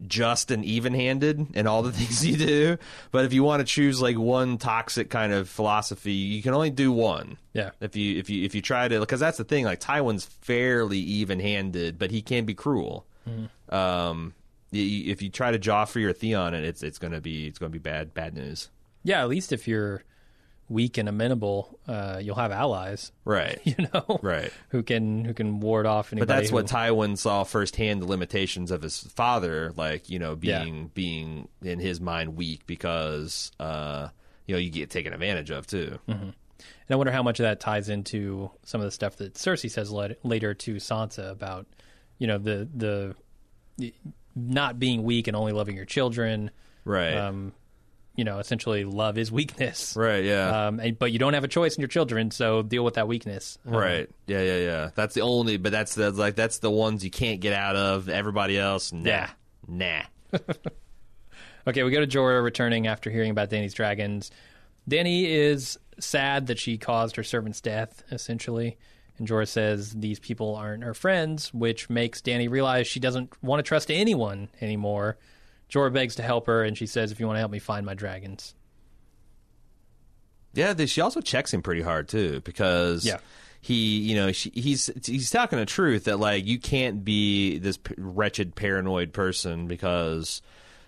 just 0.07 0.51
and 0.51 0.65
even-handed 0.65 1.55
in 1.55 1.67
all 1.67 1.83
the 1.83 1.93
things 1.99 2.27
you 2.27 2.37
do. 2.37 2.79
But 3.11 3.25
if 3.25 3.33
you 3.33 3.43
want 3.43 3.61
to 3.61 3.65
choose 3.65 4.01
like 4.01 4.19
one 4.19 4.59
toxic 4.59 5.11
kind 5.11 5.33
of 5.33 5.49
philosophy, 5.49 6.13
you 6.13 6.43
can 6.43 6.55
only 6.55 6.71
do 6.71 6.93
one. 6.93 7.39
Yeah. 7.53 7.71
If 7.81 7.97
you 7.97 8.19
if 8.19 8.31
you 8.31 8.45
if 8.45 8.55
you 8.55 8.63
try 8.63 8.89
to 8.89 9.01
because 9.01 9.21
that's 9.21 9.39
the 9.39 9.45
thing. 9.45 9.65
Like 9.65 9.81
Tywin's 9.81 10.25
fairly 10.25 10.99
even-handed, 10.99 11.99
but 11.99 12.11
he 12.11 12.23
can 12.23 12.45
be 12.45 12.55
cruel. 12.55 13.07
Mm-hmm. 13.29 13.75
Um, 13.75 14.35
if 14.73 15.21
you 15.21 15.31
try 15.31 15.51
to 15.51 15.59
Joffrey 15.59 16.05
or 16.05 16.13
Theon, 16.13 16.55
it, 16.55 16.65
it's 16.65 16.83
it's 16.83 16.99
gonna 16.99 17.21
be 17.21 17.47
it's 17.47 17.59
gonna 17.59 17.71
be 17.71 17.79
bad 17.79 18.15
bad 18.15 18.35
news. 18.35 18.69
Yeah, 19.03 19.23
at 19.23 19.29
least 19.29 19.53
if 19.53 19.67
you're 19.67 20.05
weak 20.71 20.97
and 20.97 21.09
amenable, 21.09 21.79
uh, 21.87 22.19
you'll 22.23 22.37
have 22.37 22.53
allies. 22.53 23.13
Right. 23.27 23.61
You 23.67 23.75
know, 23.93 24.19
Right. 24.23 24.51
Who 24.71 24.83
can 24.83 25.25
who 25.27 25.35
can 25.35 25.61
ward 25.61 25.85
off 25.85 26.13
anybody? 26.13 26.27
But 26.29 26.35
that's 26.35 26.49
who- 26.51 26.55
what 26.55 26.67
Tywin 26.67 27.19
saw 27.19 27.45
firsthand 27.45 28.01
the 28.01 28.07
limitations 28.07 28.71
of 28.71 28.81
his 28.81 29.01
father, 29.01 29.73
like 29.77 30.09
you 30.09 30.19
know, 30.19 30.39
Yeah. 30.41 30.63
being 30.65 30.91
being 30.95 31.49
in 31.63 31.79
his 31.81 32.01
mind 32.01 32.37
weak 32.37 32.67
because 32.67 33.51
uh, 33.61 34.09
you 34.47 34.55
know 34.55 34.59
you 34.59 34.71
get 34.71 34.89
taken 34.91 35.13
advantage 35.13 35.51
of 35.51 35.67
too. 35.67 35.99
And 36.07 36.35
I 36.89 36.97
wonder 36.97 37.13
how 37.13 37.23
much 37.23 37.39
of 37.41 37.45
that 37.45 37.61
ties 37.61 37.89
into 37.89 38.51
some 38.65 38.81
of 38.81 38.85
the 38.85 38.91
stuff 38.91 39.17
that 39.17 39.35
Cersei 39.35 39.71
says 39.71 39.91
lat- 39.93 40.19
later 40.25 40.55
to 40.55 40.75
Sansa 40.77 41.31
about, 41.31 41.67
you 42.19 42.27
know, 42.27 42.39
the 42.39 42.69
the 43.79 43.93
not 44.37 44.79
being 44.79 45.03
weak 45.03 45.27
and 45.27 45.37
only 45.37 45.53
loving 45.53 45.77
your 45.77 45.85
children. 45.85 46.51
Right. 46.85 47.15
Um, 47.15 47.53
you 48.21 48.25
know, 48.25 48.39
essentially, 48.39 48.85
love 48.85 49.17
is 49.17 49.33
weakness. 49.33 49.97
right. 49.97 50.23
Yeah. 50.23 50.67
Um, 50.67 50.79
and, 50.79 50.99
but 50.99 51.11
you 51.11 51.19
don't 51.19 51.33
have 51.33 51.43
a 51.43 51.49
choice 51.49 51.75
in 51.75 51.81
your 51.81 51.89
children, 51.89 52.31
so 52.31 52.61
deal 52.61 52.85
with 52.85 52.95
that 52.95 53.09
weakness. 53.09 53.57
Um, 53.67 53.73
right. 53.73 54.11
Yeah. 54.27 54.43
Yeah. 54.43 54.57
Yeah. 54.59 54.91
That's 54.95 55.15
the 55.15 55.23
only. 55.23 55.57
But 55.57 55.73
that's 55.73 55.95
the 55.95 56.11
like 56.11 56.37
that's 56.37 56.59
the 56.59 56.71
ones 56.71 57.03
you 57.03 57.11
can't 57.11 57.41
get 57.41 57.55
out 57.55 57.77
of. 57.77 58.11
Everybody 58.11 58.59
else, 58.59 58.93
nah, 58.93 59.09
Yeah. 59.09 59.31
nah. 59.67 60.03
Okay, 61.67 61.83
we 61.83 61.91
go 61.91 62.01
to 62.01 62.07
Jorah 62.07 62.43
returning 62.43 62.87
after 62.87 63.11
hearing 63.11 63.31
about 63.31 63.51
Dany's 63.51 63.75
dragons. 63.75 64.31
Dany 64.89 65.25
is 65.27 65.79
sad 65.99 66.47
that 66.47 66.59
she 66.59 66.79
caused 66.79 67.17
her 67.17 67.23
servant's 67.23 67.61
death, 67.61 68.03
essentially. 68.11 68.79
And 69.19 69.29
Jorah 69.29 69.47
says 69.47 69.93
these 69.93 70.19
people 70.19 70.57
aren't 70.57 70.83
her 70.85 70.95
friends, 70.95 71.53
which 71.53 71.91
makes 71.91 72.23
Dany 72.23 72.51
realize 72.51 72.87
she 72.87 72.99
doesn't 73.01 73.31
want 73.43 73.59
to 73.61 73.69
trust 73.69 73.91
anyone 73.91 74.49
anymore. 74.63 75.19
Jorah 75.71 75.93
begs 75.93 76.17
to 76.17 76.23
help 76.23 76.47
her, 76.47 76.63
and 76.65 76.77
she 76.77 76.87
says, 76.87 77.13
If 77.13 77.21
you 77.21 77.27
want 77.27 77.37
to 77.37 77.41
help 77.41 77.53
me 77.53 77.59
find 77.61 77.87
my 77.87 77.95
dragons. 77.95 78.55
Yeah, 80.53 80.75
she 80.87 81.01
also 81.01 81.21
checks 81.21 81.55
him 81.55 81.63
pretty 81.63 81.83
hard 81.83 82.09
too 82.09 82.41
because 82.41 83.05
Yeah. 83.05 83.19
he, 83.61 83.99
you 84.01 84.17
know, 84.17 84.33
she, 84.33 84.51
he's 84.51 84.91
he's 85.07 85.31
talking 85.31 85.59
the 85.61 85.67
truth 85.67 86.05
that 86.05 86.19
like 86.19 86.45
you 86.45 86.59
can't 86.59 87.05
be 87.05 87.59
this 87.59 87.77
p- 87.77 87.95
wretched 87.97 88.57
paranoid 88.57 89.13
person 89.13 89.69
because 89.69 90.43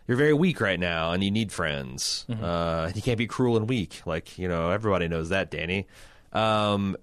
you're 0.09 0.17
very 0.17 0.35
weak 0.35 0.61
right 0.61 0.81
now 0.81 1.13
and 1.13 1.23
you 1.23 1.31
need 1.31 1.53
friends. 1.53 2.27
Uh, 2.29 2.91
you 2.93 3.03
can't 3.03 3.19
be 3.19 3.29
cruel 3.29 3.57
and 3.57 3.69
weak, 3.69 4.03
like 4.05 4.37
you 4.37 4.49
know 4.49 4.71
everybody 4.71 5.07
knows 5.07 5.29
that, 5.29 5.51
Dany. 5.53 5.85
Um, 6.33 6.97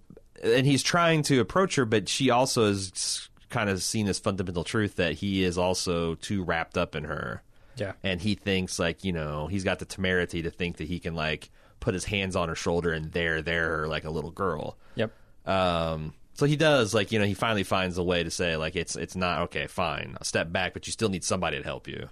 and 0.43 0.65
he's 0.65 0.83
trying 0.83 1.23
to 1.23 1.39
approach 1.39 1.75
her, 1.75 1.85
but 1.85 2.09
she 2.09 2.29
also 2.29 2.67
has 2.67 3.29
kind 3.49 3.69
of 3.69 3.81
seen 3.81 4.05
this 4.05 4.19
fundamental 4.19 4.63
truth 4.65 4.97
that 4.97 5.13
he 5.13 5.43
is 5.45 5.57
also 5.57 6.15
too 6.15 6.43
wrapped 6.43 6.77
up 6.77 6.93
in 6.95 7.05
her 7.05 7.41
Yeah. 7.79 7.93
and 8.03 8.21
he 8.21 8.35
thinks 8.35 8.79
like 8.79 9.03
you 9.03 9.11
know 9.13 9.47
he's 9.47 9.63
got 9.63 9.79
the 9.79 9.85
temerity 9.85 10.41
to 10.43 10.51
think 10.51 10.77
that 10.77 10.87
he 10.87 10.99
can 10.99 11.15
like 11.15 11.49
put 11.79 11.93
his 11.93 12.05
hands 12.05 12.35
on 12.35 12.49
her 12.49 12.55
shoulder 12.55 12.91
and 12.91 13.11
there 13.11 13.41
there 13.41 13.87
like 13.87 14.03
a 14.05 14.09
little 14.09 14.31
girl. 14.31 14.77
Yep. 14.95 15.11
um 15.45 16.13
so 16.33 16.45
he 16.45 16.55
does 16.55 16.93
like 16.93 17.11
you 17.11 17.19
know 17.19 17.25
he 17.25 17.33
finally 17.33 17.63
finds 17.63 17.97
a 17.97 18.03
way 18.03 18.23
to 18.23 18.31
say 18.31 18.55
like 18.57 18.75
it's 18.75 18.95
it's 18.95 19.15
not 19.15 19.41
okay 19.43 19.67
fine 19.67 20.15
I'll 20.17 20.23
step 20.23 20.51
back 20.51 20.73
but 20.73 20.87
you 20.87 20.91
still 20.93 21.09
need 21.09 21.23
somebody 21.23 21.57
to 21.57 21.63
help 21.63 21.87
you. 21.87 22.09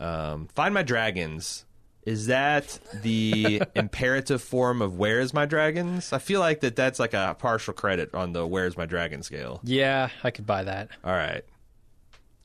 Um 0.00 0.48
find 0.54 0.74
my 0.74 0.82
dragons. 0.82 1.64
Is 2.04 2.26
that 2.26 2.80
the 3.02 3.62
imperative 3.76 4.42
form 4.42 4.82
of 4.82 4.98
where's 4.98 5.32
my 5.32 5.46
dragons? 5.46 6.12
I 6.12 6.18
feel 6.18 6.40
like 6.40 6.60
that 6.60 6.74
that's 6.74 6.98
like 6.98 7.14
a 7.14 7.36
partial 7.38 7.72
credit 7.74 8.12
on 8.14 8.32
the 8.32 8.44
where's 8.46 8.76
my 8.76 8.86
dragon 8.86 9.22
scale. 9.22 9.60
Yeah, 9.62 10.08
I 10.24 10.30
could 10.32 10.44
buy 10.46 10.64
that. 10.64 10.88
all 11.04 11.12
right 11.12 11.44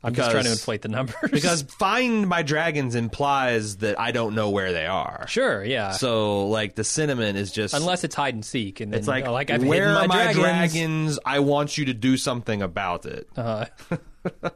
I'm 0.07 0.13
just 0.15 0.31
trying 0.31 0.43
to 0.43 0.49
Because- 0.49 0.59
inflate 0.59 0.81
the 0.81 0.87
numbers. 0.89 1.31
because 1.31 1.61
find 1.63 2.27
my 2.27 2.41
dragons 2.41 2.95
implies 2.95 3.77
that 3.77 3.99
i 3.99 4.11
don't 4.11 4.33
know 4.35 4.49
where 4.49 4.71
they 4.73 4.85
are 4.87 5.25
sure, 5.27 5.63
yeah. 5.63 5.91
So 5.91 6.47
like 6.47 6.75
the 6.75 6.83
cinnamon 6.83 7.35
is 7.35 7.51
just 7.51 7.73
Unless 7.73 8.03
it's 8.03 8.15
hide 8.15 8.33
and 8.33 8.43
seek, 8.45 8.79
and 8.79 8.91
then 8.93 8.99
it's 8.99 9.07
like, 9.07 9.27
oh, 9.27 9.33
like 9.33 9.51
I've 9.51 9.63
where 9.63 9.87
hidden 9.89 9.95
are 10.03 10.07
my 10.07 10.07
my 10.07 10.33
dragons. 10.33 10.39
dragons? 11.15 11.19
I 11.25 11.39
want 11.39 11.77
you 11.77 11.85
to 11.85 11.93
do 11.93 12.17
something 12.17 12.61
about 12.61 13.05
it. 13.05 13.27
Uh, 13.35 13.65
all 14.43 14.51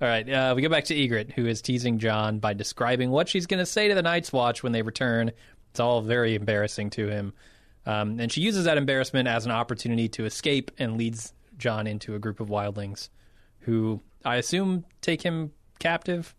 right, 0.00 0.28
uh, 0.30 0.52
we 0.54 0.62
go 0.62 0.68
back 0.68 0.84
to 0.84 0.94
Ygritte, 0.94 1.32
who 1.32 1.46
is 1.46 1.60
teasing 1.60 1.98
Jon 1.98 2.38
by 2.38 2.54
describing 2.54 3.10
what 3.10 3.28
she's 3.28 3.46
going 3.46 3.58
to 3.58 3.66
say 3.66 3.88
to 3.88 3.94
the 3.94 4.02
Night's 4.02 4.32
Watch 4.32 4.62
when 4.62 4.72
they 4.72 4.82
return. 4.82 5.32
It's 5.70 5.80
all 5.80 6.00
very 6.02 6.34
embarrassing 6.36 6.90
to 6.90 7.08
him. 7.08 7.32
Um, 7.84 8.20
and 8.20 8.30
she 8.30 8.40
uses 8.42 8.64
that 8.66 8.78
embarrassment 8.78 9.28
as 9.28 9.44
an 9.44 9.50
opportunity 9.52 10.08
to 10.10 10.24
escape 10.24 10.70
and 10.78 10.96
leads 10.96 11.32
Jon 11.56 11.86
into 11.86 12.14
a 12.14 12.18
group 12.18 12.38
of 12.40 12.48
wildlings 12.48 13.08
who 13.60 14.00
I 14.24 14.36
assume 14.36 14.84
take 15.00 15.22
him 15.22 15.52
captive. 15.78 16.34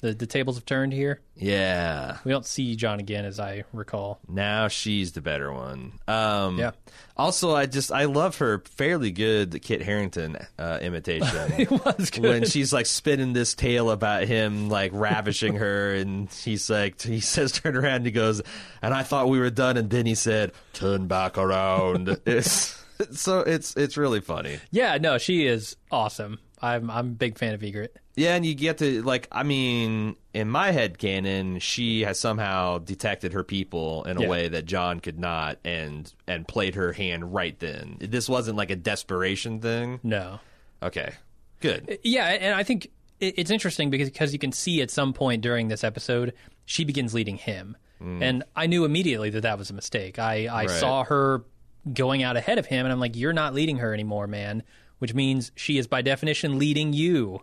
The, 0.00 0.12
the 0.12 0.26
tables 0.26 0.56
have 0.56 0.66
turned 0.66 0.92
here. 0.92 1.20
Yeah. 1.36 2.18
We 2.24 2.32
don't 2.32 2.44
see 2.44 2.74
Jon 2.74 2.98
again, 2.98 3.24
as 3.24 3.38
I 3.38 3.62
recall. 3.72 4.18
Now 4.26 4.66
she's 4.66 5.12
the 5.12 5.20
better 5.20 5.52
one. 5.52 5.92
Um, 6.08 6.58
Yeah. 6.58 6.72
Also, 7.16 7.54
I 7.54 7.66
just 7.66 7.92
I 7.92 8.06
love 8.06 8.38
her 8.38 8.64
fairly 8.66 9.12
good 9.12 9.62
Kit 9.62 9.80
Harington 9.80 10.38
uh, 10.58 10.80
imitation. 10.82 11.28
It 11.56 11.70
was 11.70 12.10
good. 12.10 12.24
when 12.24 12.44
she's 12.46 12.72
like 12.72 12.86
spinning 12.86 13.32
this 13.32 13.54
tale 13.54 13.92
about 13.92 14.24
him 14.24 14.68
like 14.68 14.90
ravishing 14.92 15.54
her 15.54 15.94
and 15.94 16.28
he's 16.32 16.68
like 16.68 17.00
he 17.00 17.20
says 17.20 17.52
turn 17.52 17.76
around 17.76 17.96
and 17.96 18.06
he 18.06 18.12
goes 18.12 18.42
and 18.80 18.92
i 18.92 19.02
thought 19.04 19.28
we 19.28 19.38
were 19.38 19.50
done 19.50 19.76
and 19.76 19.88
then 19.90 20.06
he 20.06 20.14
said 20.16 20.50
turn 20.72 21.06
back 21.06 21.38
around 21.38 22.08
it's 22.26 22.82
so 23.12 23.40
it's 23.40 23.76
it's 23.76 23.96
really 23.96 24.20
funny 24.20 24.58
yeah, 24.72 24.98
no, 25.00 25.18
she 25.18 25.46
is 25.46 25.76
awesome. 25.92 26.38
I'm 26.62 26.90
I'm 26.90 27.06
a 27.06 27.10
big 27.10 27.38
fan 27.38 27.54
of 27.54 27.60
Ygritte. 27.60 27.88
yeah 28.16 28.34
and 28.36 28.46
you 28.46 28.54
get 28.54 28.78
to 28.78 29.02
like 29.02 29.26
i 29.32 29.42
mean 29.42 30.16
in 30.34 30.48
my 30.48 30.70
head 30.70 30.98
canon 30.98 31.58
she 31.58 32.02
has 32.02 32.18
somehow 32.20 32.78
detected 32.78 33.32
her 33.32 33.42
people 33.44 34.04
in 34.04 34.16
a 34.18 34.22
Yeah. 34.22 34.28
way 34.28 34.48
that 34.48 34.64
Jon 34.66 35.00
could 35.00 35.18
not 35.18 35.58
and 35.64 36.12
and 36.28 36.46
played 36.46 36.74
her 36.76 36.92
hand 36.92 37.32
right 37.34 37.58
then 37.58 37.96
this 38.00 38.28
wasn't 38.28 38.56
like 38.56 38.70
a 38.70 38.76
desperation 38.76 39.60
thing 39.60 39.98
No. 40.02 40.40
okay 40.82 41.12
good 41.60 41.90
uh, 41.90 41.94
Yeah, 42.02 42.26
and 42.26 42.54
I 42.54 42.62
think 42.62 42.88
it's 43.20 43.50
interesting 43.50 43.88
because 43.90 44.08
because 44.10 44.32
you 44.32 44.38
can 44.38 44.52
see 44.52 44.82
at 44.82 44.90
some 44.90 45.12
point 45.12 45.42
during 45.42 45.68
this 45.68 45.84
episode 45.84 46.32
she 46.64 46.84
begins 46.84 47.12
leading 47.14 47.36
him, 47.36 47.76
mm. 48.02 48.20
and 48.22 48.42
I 48.54 48.66
knew 48.66 48.84
immediately 48.84 49.30
that 49.30 49.42
that 49.42 49.58
was 49.58 49.70
a 49.70 49.74
mistake. 49.74 50.18
I 50.18 50.46
I 50.46 50.62
Right. 50.66 50.70
saw 50.70 51.04
her 51.04 51.44
going 51.92 52.22
out 52.22 52.36
ahead 52.36 52.58
of 52.58 52.66
him, 52.66 52.84
and 52.86 52.92
I'm 52.92 53.00
like, 53.00 53.16
you're 53.16 53.32
not 53.32 53.54
leading 53.54 53.78
her 53.78 53.92
anymore, 53.94 54.26
man. 54.28 54.62
Which 55.02 55.14
means 55.14 55.50
she 55.56 55.78
is 55.78 55.88
by 55.88 56.00
definition 56.00 56.60
leading 56.60 56.92
you. 56.92 57.40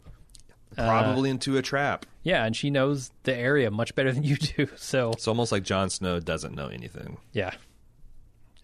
Probably 0.78 1.30
into 1.30 1.58
a 1.58 1.62
trap. 1.62 2.06
Yeah, 2.24 2.46
and 2.46 2.56
she 2.56 2.70
knows 2.70 3.12
the 3.24 3.36
area 3.36 3.70
much 3.70 3.96
better 3.96 4.14
than 4.14 4.24
you 4.24 4.38
do. 4.38 4.70
So 4.78 5.12
It's 5.12 5.28
almost 5.28 5.52
like 5.52 5.64
Jon 5.64 5.90
Snow 5.90 6.22
doesn't 6.22 6.56
know 6.56 6.70
anything. 6.70 7.18
Yeah. 7.34 7.52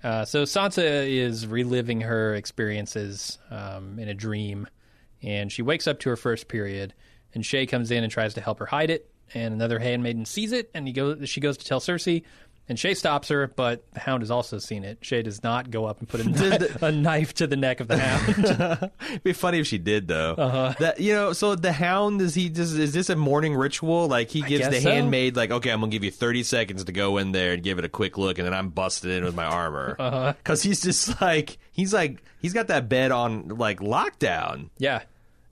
Uh, 0.01 0.23
so 0.23 0.43
Sansa 0.43 1.09
is 1.09 1.45
reliving 1.45 1.99
her 1.99 2.35
experiences 2.35 3.37
um, 3.51 3.99
in 3.99 4.07
a 4.07 4.13
dream, 4.13 4.65
and 5.21 5.51
she 5.51 5.61
wakes 5.61 5.87
up 5.87 5.99
to 5.99 6.09
her 6.09 6.15
first 6.15 6.47
period. 6.47 6.93
And 7.33 7.43
Shae 7.43 7.67
comes 7.67 7.91
in 7.91 8.01
and 8.01 8.09
tries 8.09 8.33
to 8.35 8.39
help 8.39 8.59
her 8.59 8.65
hide 8.65 8.91
it, 8.91 9.11
and 9.33 9.53
another 9.53 9.79
handmaiden 9.79 10.23
sees 10.23 10.53
it, 10.53 10.71
and 10.73 10.87
he 10.87 10.93
goes. 10.93 11.27
She 11.27 11.41
goes 11.41 11.57
to 11.57 11.65
tell 11.65 11.81
Cersei, 11.81 12.23
and 12.67 12.77
Shae 12.77 12.97
stops 12.97 13.27
her, 13.27 13.47
but 13.47 13.83
the 13.93 13.99
Hound 13.99 14.23
has 14.23 14.31
also 14.31 14.57
seen 14.57 14.83
it. 14.83 15.01
Shae 15.01 15.23
does 15.23 15.43
not 15.43 15.69
go 15.69 15.85
up 15.85 15.99
and 15.99 16.07
put 16.09 16.21
a, 16.21 16.23
kni- 16.23 16.81
a 16.81 16.91
knife 16.91 17.33
to 17.35 17.47
the 17.47 17.55
neck 17.55 17.79
of 17.79 17.87
the 17.87 17.97
Hound. 17.97 18.91
It'd 19.09 19.23
be 19.23 19.33
funny 19.33 19.59
if 19.59 19.67
she 19.67 19.77
did 19.77 20.07
though. 20.07 20.33
Uh-huh. 20.33 20.73
That 20.79 20.99
you 20.99 21.13
know, 21.13 21.33
so 21.33 21.55
the 21.55 21.71
hound 21.71 22.21
is 22.21 22.33
he 22.33 22.49
just 22.49 22.75
is 22.75 22.93
this 22.93 23.09
a 23.09 23.15
morning 23.15 23.55
ritual? 23.55 24.07
Like 24.07 24.29
he 24.29 24.41
gives 24.41 24.67
the 24.67 24.81
so. 24.81 24.89
handmaid 24.89 25.35
like, 25.35 25.51
okay, 25.51 25.69
I'm 25.69 25.79
gonna 25.79 25.91
give 25.91 26.03
you 26.03 26.11
30 26.11 26.43
seconds 26.43 26.83
to 26.85 26.91
go 26.91 27.17
in 27.17 27.31
there 27.31 27.53
and 27.53 27.61
give 27.63 27.77
it 27.79 27.85
a 27.85 27.89
quick 27.89 28.17
look, 28.17 28.37
and 28.39 28.45
then 28.45 28.53
I'm 28.53 28.69
busted 28.69 29.11
in 29.11 29.23
with 29.23 29.35
my 29.35 29.45
armor. 29.45 29.95
Uh-huh. 30.05 30.33
Because 30.37 30.61
he's 30.61 30.81
just 30.81 31.19
like 31.21 31.57
he's 31.71 31.91
like 31.93 32.21
he's 32.39 32.53
got 32.53 32.67
that 32.67 32.87
bed 32.89 33.11
on 33.11 33.47
like 33.47 33.79
lockdown. 33.79 34.69
yeah, 34.77 35.01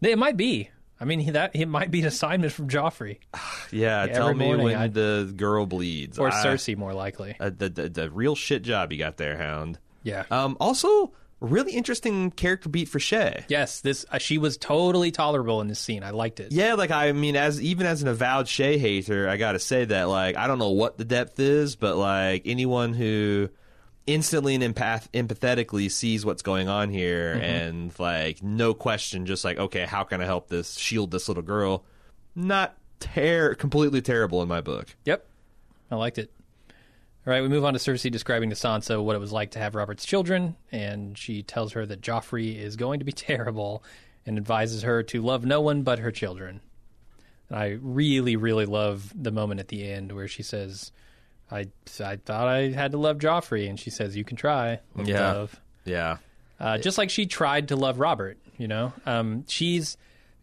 it 0.02 0.18
might 0.18 0.38
be. 0.38 0.70
I 1.00 1.06
mean, 1.06 1.20
he, 1.20 1.32
that 1.32 1.52
it 1.56 1.68
might 1.68 1.92
be 1.92 2.02
an 2.02 2.08
assignment 2.08 2.54
from 2.54 2.70
Joffrey 2.70 3.18
Yeah, 3.72 4.06
tell 4.08 4.34
me 4.34 4.46
morning 4.46 4.66
when 4.66 4.76
I- 4.78 4.88
the 4.88 5.34
girl 5.36 5.66
bleeds 5.66 6.18
or 6.20 6.30
I- 6.30 6.44
Cersei, 6.46 6.78
more 6.78 6.94
likely. 6.94 7.36
uh, 7.40 7.50
the, 7.56 7.70
the 7.70 7.90
the 7.90 8.10
real 8.12 8.36
shit 8.36 8.62
job 8.64 8.92
you 8.92 8.98
got 9.00 9.18
there, 9.18 9.38
hound. 9.38 9.80
Yeah. 10.04 10.24
Um, 10.32 10.56
also, 10.60 11.14
really 11.40 11.74
interesting 11.74 12.32
character 12.32 12.70
beat 12.70 12.88
for 12.90 13.00
Shae. 13.00 13.44
yes, 13.50 13.82
this 13.82 14.06
uh, 14.12 14.18
she 14.18 14.38
was 14.38 14.58
totally 14.58 15.12
tolerable 15.12 15.60
in 15.62 15.68
this 15.68 15.80
scene. 15.80 16.04
I 16.04 16.12
liked 16.12 16.40
it. 16.40 16.52
Yeah, 16.52 16.76
like 16.76 16.92
I 16.92 17.12
mean, 17.12 17.36
as 17.36 17.62
even 17.62 17.86
as 17.88 18.02
an 18.02 18.08
avowed 18.08 18.46
Shae 18.46 18.78
hater, 18.80 19.28
I 19.28 19.38
gotta 19.38 19.60
say 19.60 19.86
that 19.86 20.08
like 20.10 20.38
I 20.38 20.48
don't 20.48 20.60
know 20.60 20.72
what 20.72 20.98
the 20.98 21.06
depth 21.06 21.40
is, 21.40 21.76
but 21.76 21.98
like 21.98 22.44
anyone 22.46 22.94
who 22.94 23.50
instantly 24.08 24.56
and 24.56 24.64
empath- 24.64 25.10
empathetically 25.12 25.90
sees 25.90 26.26
what's 26.26 26.42
going 26.42 26.68
on 26.68 26.90
here, 26.90 27.34
mm-hmm. 27.36 27.44
and 27.44 28.00
like 28.00 28.44
no 28.44 28.74
question, 28.74 29.26
just 29.26 29.44
like 29.44 29.58
okay, 29.58 29.86
how 29.86 30.04
can 30.04 30.22
I 30.22 30.26
help 30.26 30.48
this 30.48 30.78
shield 30.78 31.12
this 31.12 31.28
little 31.28 31.44
girl? 31.44 31.86
Not 32.36 32.78
ter- 33.00 33.56
completely 33.56 34.02
terrible 34.02 34.42
in 34.42 34.48
my 34.48 34.62
book. 34.62 34.96
Yep. 35.06 35.26
I 35.92 35.96
liked 35.96 36.18
it. 36.18 36.32
All 37.26 37.32
right, 37.32 37.42
we 37.42 37.48
move 37.48 37.64
on 37.64 37.74
to 37.74 37.80
Cersei 37.80 38.12
describing 38.12 38.50
to 38.50 38.56
Sansa 38.56 39.02
what 39.02 39.16
it 39.16 39.20
was 39.20 39.32
like 39.32 39.52
to 39.52 39.60
have 39.60 39.76
Robert's 39.76 40.06
children, 40.06 40.58
and 40.74 41.18
she 41.18 41.42
tells 41.42 41.72
her 41.72 41.86
that 41.86 42.02
Joffrey 42.02 42.58
is 42.58 42.76
going 42.76 43.00
to 43.00 43.06
be 43.06 43.12
terrible 43.14 43.84
and 44.26 44.38
advises 44.38 44.82
her 44.84 45.04
to 45.04 45.22
love 45.22 45.46
no 45.46 45.62
one 45.62 45.84
but 45.84 46.00
her 46.00 46.12
children. 46.12 46.60
And 47.50 47.58
I 47.58 47.78
really, 47.82 48.36
really 48.36 48.66
love 48.66 49.14
the 49.16 49.32
moment 49.32 49.60
at 49.60 49.70
the 49.70 49.90
end 49.90 50.12
where 50.12 50.28
she 50.28 50.44
says, 50.44 50.92
I, 51.52 51.68
I 52.04 52.16
thought 52.18 52.48
I 52.48 52.70
had 52.72 52.92
to 52.92 52.98
love 52.98 53.18
Joffrey, 53.20 53.70
and 53.70 53.80
she 53.80 53.90
says, 53.90 54.16
You 54.16 54.24
can 54.24 54.38
try. 54.38 54.80
Yeah. 55.04 55.34
Love. 55.34 55.60
Yeah, 55.86 56.18
Uh, 56.60 56.78
just 56.78 56.98
like 56.98 57.10
she 57.10 57.26
tried 57.26 57.68
to 57.68 57.76
love 57.76 58.00
Robert, 58.00 58.38
you 58.58 58.68
know, 58.70 58.94
um, 59.06 59.44
she's 59.48 59.98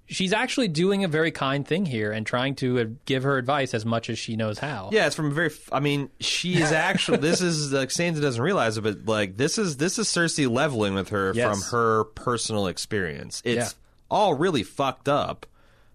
she's 0.06 0.32
actually 0.32 0.66
doing 0.68 1.02
a 1.04 1.08
very 1.08 1.30
kind 1.30 1.66
thing 1.66 1.86
here 1.86 2.10
and 2.12 2.26
trying 2.26 2.54
to 2.56 2.80
uh, 2.80 2.84
give 3.06 3.22
her 3.22 3.38
advice 3.38 3.72
as 3.74 3.86
much 3.86 4.10
as 4.10 4.18
she 4.18 4.34
knows 4.36 4.58
how. 4.58 4.90
Yeah, 4.92 5.06
it's 5.06 5.14
from 5.16 5.26
a 5.26 5.30
very. 5.34 5.46
f- 5.48 5.72
I 5.72 5.80
mean, 5.80 6.10
she 6.20 6.60
is 6.60 6.72
actually. 6.72 7.18
this 7.28 7.40
is 7.40 7.72
like 7.72 7.88
Sansa 7.88 8.20
doesn't 8.20 8.42
realize 8.42 8.76
it, 8.76 8.82
but 8.82 9.06
like 9.06 9.36
this 9.38 9.56
is 9.56 9.78
this 9.78 9.98
is 9.98 10.08
Cersei 10.08 10.50
leveling 10.50 10.92
with 10.94 11.08
her 11.08 11.32
Yes. 11.34 11.48
from 11.48 11.78
her 11.78 12.04
personal 12.04 12.66
experience. 12.66 13.40
It's 13.44 13.56
Yeah. 13.72 13.78
all 14.10 14.34
really 14.34 14.62
fucked 14.62 15.08
up 15.08 15.46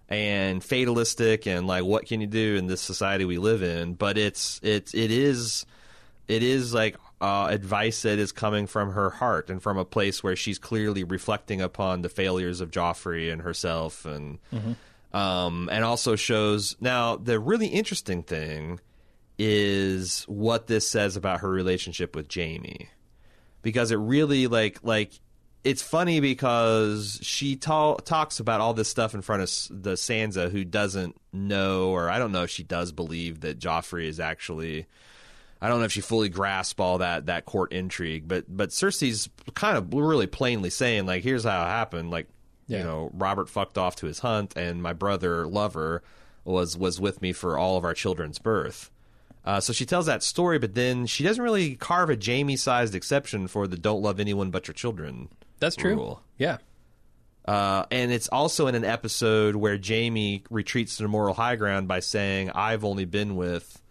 and 0.09 0.63
fatalistic, 0.63 1.47
and 1.47 1.67
like 1.67 1.83
what 1.83 2.05
can 2.05 2.21
you 2.21 2.27
do 2.27 2.55
in 2.55 2.67
this 2.67 2.81
society 2.81 3.25
we 3.25 3.37
live 3.37 3.63
in? 3.63 3.93
But 3.93 4.17
it's 4.17 4.59
it's 4.63 4.93
it 4.93 5.11
is 5.11 5.65
it 6.27 6.43
is 6.43 6.73
like 6.73 6.95
uh, 7.21 7.47
advice 7.49 8.01
that 8.03 8.19
is 8.19 8.31
coming 8.31 8.67
from 8.67 8.91
her 8.91 9.09
heart 9.09 9.49
and 9.49 9.61
from 9.61 9.77
a 9.77 9.85
place 9.85 10.23
where 10.23 10.35
she's 10.35 10.59
clearly 10.59 11.03
reflecting 11.03 11.61
upon 11.61 12.01
the 12.01 12.09
failures 12.09 12.61
of 12.61 12.71
Joffrey 12.71 13.31
and 13.31 13.41
herself, 13.41 14.05
and 14.05 14.39
um, 15.13 15.69
and 15.71 15.83
also 15.83 16.15
shows 16.15 16.75
now 16.79 17.15
the 17.15 17.39
really 17.39 17.67
interesting 17.67 18.21
thing 18.21 18.79
is 19.37 20.23
what 20.23 20.67
this 20.67 20.87
says 20.89 21.17
about 21.17 21.41
her 21.41 21.49
relationship 21.49 22.15
with 22.15 22.27
Jamie, 22.27 22.89
because 23.61 23.91
it 23.91 23.97
really 23.97 24.47
like 24.47 24.79
like 24.83 25.11
it's 25.65 25.81
funny 25.81 26.19
because 26.21 27.19
she 27.21 27.55
ta- 27.57 27.95
talks 27.95 28.39
about 28.39 28.61
all 28.61 28.73
this 28.73 28.87
stuff 28.87 29.13
in 29.13 29.21
front 29.21 29.41
of 29.41 29.47
S- 29.47 29.67
the 29.71 29.93
Sansa 29.93 30.49
who 30.49 30.63
doesn't 30.63 31.15
know 31.33 31.89
or 31.89 32.09
I 32.09 32.19
don't 32.19 32.31
know 32.31 32.43
if 32.43 32.49
she 32.49 32.63
does 32.63 32.91
believe 32.93 33.41
that 33.41 33.59
Joffrey 33.59 34.05
is 34.07 34.19
actually 34.19 34.85
I 35.61 35.67
don't 35.67 35.79
know 35.79 35.85
if 35.85 35.91
she 35.91 36.01
fully 36.01 36.29
grasped 36.29 36.79
all 36.79 36.99
that 36.99 37.25
that 37.25 37.45
court 37.45 37.73
intrigue, 37.73 38.27
but 38.27 38.45
but 38.47 38.69
Cersei's 38.69 39.27
kind 39.55 39.77
of 39.77 39.93
really 39.93 40.27
plainly 40.27 40.69
saying 40.69 41.05
like, 41.05 41.23
here's 41.23 41.43
how 41.43 41.63
it 41.63 41.67
happened. 41.69 42.11
Like, 42.11 42.27
Yeah. 42.67 42.77
you 42.79 42.83
know, 42.83 43.11
Robert 43.13 43.49
fucked 43.49 43.77
off 43.77 43.95
to 43.97 44.05
his 44.05 44.19
hunt, 44.19 44.53
and 44.55 44.81
my 44.83 44.93
brother 44.93 45.47
Lover 45.47 46.03
was 46.43 46.77
was 46.77 46.99
with 47.01 47.21
me 47.21 47.33
for 47.33 47.57
all 47.57 47.77
of 47.77 47.83
our 47.83 47.93
children's 47.95 48.37
birth. 48.37 48.91
Uh, 49.45 49.59
so 49.59 49.71
she 49.71 49.85
tells 49.85 50.07
that 50.07 50.23
story, 50.23 50.57
but 50.57 50.73
then 50.73 51.05
she 51.05 51.23
doesn't 51.23 51.43
really 51.43 51.75
carve 51.75 52.09
a 52.09 52.15
Jamie-sized 52.15 52.95
exception 52.95 53.47
for 53.47 53.67
the 53.67 53.77
"don't 53.77 54.01
love 54.01 54.19
anyone 54.19 54.49
but 54.49 54.67
your 54.67 54.73
children." 54.73 55.29
That's 55.59 55.75
true. 55.75 55.95
rule. 55.95 56.23
Yeah. 56.37 56.57
Uh, 57.47 57.85
and 57.91 58.11
it's 58.11 58.27
also 58.29 58.65
in 58.65 58.73
an 58.73 58.83
episode 58.83 59.55
where 59.55 59.77
Jamie 59.77 60.43
retreats 60.49 60.97
to 60.97 61.03
the 61.03 61.09
moral 61.09 61.35
high 61.35 61.55
ground 61.55 61.87
by 61.87 61.99
saying, 61.99 62.49
"I've 62.51 62.83
only 62.83 63.05
been 63.05 63.35
with 63.35 63.81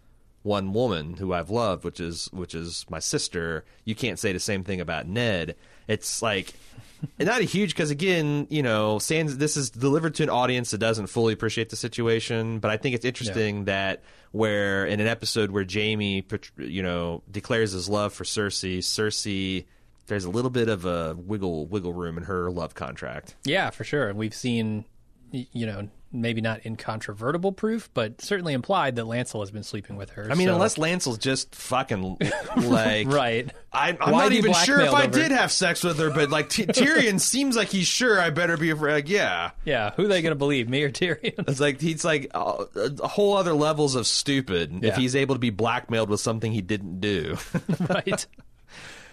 one 0.43 0.73
woman 0.73 1.15
who 1.15 1.33
I've 1.33 1.49
loved, 1.49 1.85
which 1.85 2.01
is 2.01 2.29
which 2.33 2.53
is 2.53 2.85
my 2.89 2.99
sister. 2.99 3.63
You 3.85 3.95
can't 3.95 4.19
say 4.19 4.33
the 4.33 4.39
same 4.41 4.65
thing 4.65 4.81
about 4.81 5.07
Ned." 5.07 5.55
It's 5.87 6.21
like 6.21 6.53
not 7.19 7.41
a 7.41 7.43
huge 7.43 7.73
because 7.73 7.91
again, 7.91 8.47
you 8.49 8.63
know, 8.63 8.99
Sans, 8.99 9.37
this 9.37 9.57
is 9.57 9.69
delivered 9.69 10.15
to 10.15 10.23
an 10.23 10.29
audience 10.29 10.71
that 10.71 10.77
doesn't 10.79 11.07
fully 11.07 11.33
appreciate 11.33 11.69
the 11.69 11.75
situation. 11.75 12.59
But 12.59 12.71
I 12.71 12.77
think 12.77 12.95
it's 12.95 13.05
interesting 13.05 13.65
that 13.65 14.03
where 14.31 14.85
in 14.85 14.99
an 14.99 15.07
episode 15.07 15.51
where 15.51 15.63
Jamie, 15.63 16.25
you 16.57 16.83
know, 16.83 17.23
declares 17.29 17.71
his 17.71 17.89
love 17.89 18.13
for 18.13 18.23
Cersei, 18.23 18.79
Cersei. 18.79 19.65
There's 20.07 20.25
a 20.25 20.29
little 20.29 20.51
bit 20.51 20.69
of 20.69 20.85
a 20.85 21.15
wiggle 21.17 21.65
wiggle 21.65 21.93
room 21.93 22.17
in 22.17 22.25
her 22.25 22.51
love 22.51 22.75
contract. 22.75 23.35
Yeah, 23.43 23.71
for 23.71 23.83
sure. 23.83 24.07
And 24.07 24.19
we've 24.19 24.35
seen, 24.35 24.85
you 25.31 25.65
know, 25.65 25.89
maybe 26.21 26.41
not 26.41 26.65
incontrovertible 26.65 27.51
proof, 27.51 27.89
but 27.93 28.21
certainly 28.21 28.53
implied 28.53 28.95
that 28.95 29.05
Lancel 29.05 29.41
has 29.41 29.51
been 29.51 29.63
sleeping 29.63 29.95
with 29.95 30.11
her. 30.11 30.27
I 30.31 30.35
mean, 30.35 30.47
so- 30.47 30.53
unless 30.53 30.75
Lancel's 30.75 31.17
just 31.17 31.53
fucking 31.55 32.17
like 32.57 33.07
Right. 33.07 33.51
I, 33.71 33.89
I'm 33.89 34.11
Why 34.13 34.23
not 34.23 34.31
even 34.31 34.53
sure 34.53 34.79
if 34.81 34.93
I 34.93 35.05
did 35.07 35.31
have 35.31 35.51
sex 35.51 35.83
with 35.83 35.99
her, 35.99 36.09
but 36.09 36.29
like 36.29 36.49
T- 36.49 36.65
Tyrion 36.65 37.19
seems 37.19 37.55
like 37.57 37.67
he's 37.67 37.87
sure. 37.87 38.19
I 38.19 38.29
better 38.29 38.55
be 38.57 38.69
afraid. 38.69 38.93
Like, 38.93 39.09
yeah, 39.09 39.51
Yeah, 39.65 39.91
who 39.91 40.05
are 40.05 40.07
they 40.07 40.21
going 40.21 40.31
to 40.31 40.37
believe, 40.37 40.69
me 40.69 40.83
or 40.83 40.89
Tyrion? 40.91 41.47
it's 41.47 41.59
like 41.59 41.81
he's 41.81 42.05
like 42.05 42.31
uh, 42.33 42.65
a 42.75 43.07
whole 43.07 43.35
other 43.35 43.53
levels 43.53 43.95
of 43.95 44.07
stupid 44.07 44.83
if 44.83 44.95
he's 44.95 45.15
able 45.15 45.35
to 45.35 45.39
be 45.39 45.49
blackmailed 45.49 46.09
with 46.09 46.21
something 46.21 46.51
he 46.51 46.61
didn't 46.61 47.01
do. 47.01 47.37
right. 47.89 48.25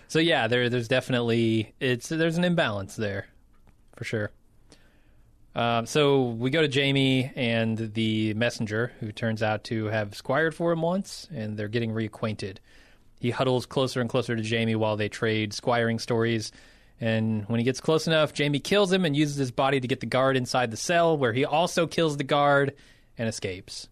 So 0.09 0.19
yeah, 0.19 0.47
there 0.47 0.69
there's 0.69 0.89
definitely 0.89 1.75
it's 1.81 2.09
there's 2.09 2.37
an 2.37 2.45
imbalance 2.45 2.95
there, 2.97 3.27
for 3.97 4.05
sure. 4.05 4.31
Um, 5.55 5.87
so 5.87 6.23
we 6.23 6.51
go 6.51 6.63
to 6.63 6.69
Jamie 6.69 7.31
and 7.37 7.77
the 7.77 8.35
messenger, 8.35 8.93
who 9.01 9.13
turns 9.13 9.43
out 9.43 9.65
to 9.65 9.87
have 9.87 10.15
squired 10.15 10.55
for 10.55 10.73
him 10.73 10.81
once, 10.83 11.29
and 11.35 11.57
they're 11.57 11.69
getting 11.69 11.93
reacquainted. 11.93 12.57
He 13.21 13.31
huddles 13.31 13.67
closer 13.67 14.01
and 14.01 14.09
closer 14.09 14.35
to 14.35 14.43
Jamie 14.43 14.75
while 14.75 14.97
they 14.97 15.09
trade 15.09 15.53
squiring 15.53 15.99
stories. 15.99 16.53
And 17.01 17.45
when 17.49 17.59
he 17.61 17.65
gets 17.65 17.81
close 17.81 18.07
enough, 18.07 18.33
Jamie 18.33 18.61
kills 18.61 18.93
him 18.93 19.05
and 19.05 19.15
uses 19.15 19.37
his 19.37 19.51
body 19.51 19.81
to 19.81 19.89
get 19.89 20.01
the 20.01 20.07
guard 20.07 20.37
inside 20.37 20.71
the 20.71 20.77
cell, 20.77 21.17
where 21.17 21.33
he 21.33 21.45
also 21.45 21.87
kills 21.87 22.17
the 22.17 22.25
guard 22.25 22.75
and 23.19 23.29
escapes. 23.29 23.89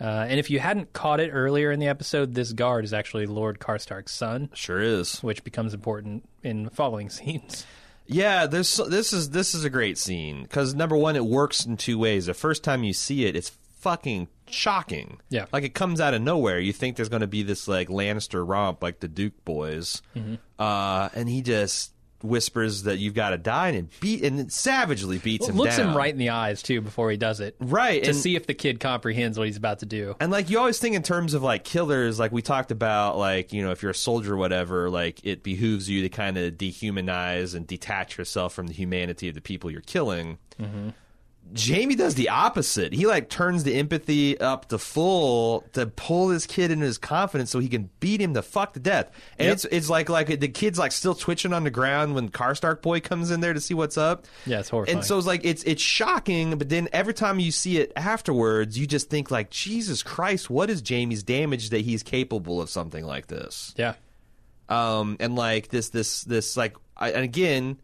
Uh, 0.00 0.24
and 0.28 0.40
if 0.40 0.48
you 0.48 0.58
hadn't 0.58 0.92
caught 0.94 1.20
it 1.20 1.30
earlier 1.30 1.70
in 1.70 1.78
the 1.78 1.88
episode, 1.88 2.34
this 2.34 2.52
guard 2.52 2.84
is 2.84 2.94
actually 2.94 3.26
Lord 3.26 3.58
Karstark's 3.58 4.12
son, 4.12 4.48
sure 4.54 4.80
is. 4.80 5.22
which 5.22 5.44
becomes 5.44 5.74
important 5.74 6.26
in 6.42 6.70
following 6.70 7.10
scenes. 7.10 7.66
Yeah, 8.10 8.46
there's 8.46 8.76
this 8.88 9.12
is 9.12 9.30
this 9.30 9.54
is 9.54 9.64
a 9.64 9.70
great 9.70 9.96
scene 9.98 10.42
because 10.42 10.74
number 10.74 10.96
one, 10.96 11.16
it 11.16 11.24
works 11.24 11.64
in 11.64 11.76
two 11.76 11.98
ways. 11.98 12.26
The 12.26 12.34
first 12.34 12.64
time 12.64 12.82
you 12.84 12.92
see 12.92 13.24
it, 13.24 13.36
it's 13.36 13.50
fucking 13.78 14.28
shocking. 14.48 15.20
Yeah. 15.30 15.46
like 15.52 15.64
it 15.64 15.74
comes 15.74 16.00
out 16.00 16.12
of 16.12 16.20
nowhere. 16.20 16.58
You 16.58 16.72
think 16.72 16.96
there's 16.96 17.08
going 17.08 17.20
to 17.20 17.26
be 17.28 17.42
this 17.42 17.68
like 17.68 17.88
Lannister 17.88 18.46
romp, 18.46 18.82
like 18.82 19.00
the 19.00 19.08
Duke 19.08 19.44
boys, 19.44 20.02
uh, 20.58 21.08
and 21.14 21.28
he 21.28 21.40
just 21.40 21.92
whispers 22.22 22.84
that 22.84 22.98
you've 22.98 23.14
got 23.14 23.30
to 23.30 23.38
die 23.38 23.68
and 23.68 23.88
beat 24.00 24.24
and 24.24 24.52
savagely 24.52 25.18
beats 25.18 25.48
him 25.48 25.56
looks 25.56 25.76
down. 25.76 25.90
him 25.90 25.96
right 25.96 26.12
in 26.12 26.18
the 26.18 26.30
eyes 26.30 26.62
too 26.62 26.80
before 26.80 27.10
he 27.10 27.16
does 27.16 27.40
it, 27.40 27.56
right 27.60 28.02
to 28.02 28.10
and, 28.10 28.18
see 28.18 28.36
if 28.36 28.46
the 28.46 28.54
kid 28.54 28.80
comprehends 28.80 29.38
what 29.38 29.46
he's 29.46 29.56
about 29.56 29.80
to 29.80 29.86
do. 29.86 30.14
and 30.20 30.30
like 30.30 30.50
you 30.50 30.58
always 30.58 30.78
think 30.78 30.94
in 30.94 31.02
terms 31.02 31.34
of 31.34 31.42
like 31.42 31.64
killers 31.64 32.18
like 32.18 32.32
we 32.32 32.42
talked 32.42 32.70
about 32.70 33.16
like 33.16 33.52
you 33.52 33.62
know 33.62 33.70
if 33.70 33.82
you're 33.82 33.90
a 33.90 33.94
soldier 33.94 34.34
or 34.34 34.36
whatever 34.36 34.90
like 34.90 35.24
it 35.24 35.42
behooves 35.42 35.88
you 35.88 36.02
to 36.02 36.08
kind 36.08 36.36
of 36.36 36.54
dehumanize 36.54 37.54
and 37.54 37.66
detach 37.66 38.18
yourself 38.18 38.52
from 38.52 38.66
the 38.66 38.74
humanity 38.74 39.28
of 39.28 39.34
the 39.34 39.40
people 39.40 39.70
you're 39.70 39.80
killing 39.80 40.38
mm-hmm. 40.58 40.90
Jamie 41.52 41.94
does 41.96 42.14
the 42.14 42.28
opposite. 42.28 42.92
He 42.92 43.06
like 43.06 43.28
turns 43.28 43.64
the 43.64 43.74
empathy 43.74 44.38
up 44.40 44.68
to 44.68 44.78
full 44.78 45.64
to 45.72 45.86
pull 45.86 46.28
this 46.28 46.46
kid 46.46 46.70
into 46.70 46.86
his 46.86 46.98
confidence 46.98 47.50
so 47.50 47.58
he 47.58 47.68
can 47.68 47.90
beat 48.00 48.20
him 48.20 48.34
to 48.34 48.42
fuck 48.42 48.74
to 48.74 48.80
death. 48.80 49.10
And 49.38 49.46
Yep. 49.46 49.52
it's 49.54 49.64
it's 49.66 49.88
like 49.90 50.08
like 50.08 50.38
the 50.40 50.48
kid's 50.48 50.78
like 50.78 50.92
still 50.92 51.14
twitching 51.14 51.52
on 51.52 51.64
the 51.64 51.70
ground 51.70 52.14
when 52.14 52.28
Karstark 52.28 52.82
boy 52.82 53.00
comes 53.00 53.30
in 53.30 53.40
there 53.40 53.52
to 53.52 53.60
see 53.60 53.74
what's 53.74 53.98
up. 53.98 54.26
Yeah, 54.46 54.60
it's 54.60 54.68
horrifying. 54.68 54.98
And 54.98 55.06
so 55.06 55.18
it's 55.18 55.26
like 55.26 55.40
it's 55.44 55.62
it's 55.64 55.82
shocking, 55.82 56.56
but 56.58 56.68
then 56.68 56.88
every 56.92 57.14
time 57.14 57.40
you 57.40 57.50
see 57.52 57.78
it 57.78 57.92
afterwards, 57.96 58.78
you 58.78 58.86
just 58.86 59.10
think 59.10 59.30
like 59.30 59.50
Jesus 59.50 60.02
Christ, 60.02 60.50
what 60.50 60.70
is 60.70 60.82
Jamie's 60.82 61.22
damage 61.22 61.70
that 61.70 61.80
he's 61.80 62.02
capable 62.02 62.60
of 62.60 62.70
something 62.70 63.04
like 63.04 63.26
this? 63.26 63.74
Yeah, 63.76 63.94
um, 64.68 65.16
and 65.18 65.34
like 65.34 65.68
this, 65.68 65.88
this, 65.88 66.22
this, 66.22 66.56
like, 66.56 66.76
I, 66.96 67.10
and 67.10 67.24
again, 67.24 67.78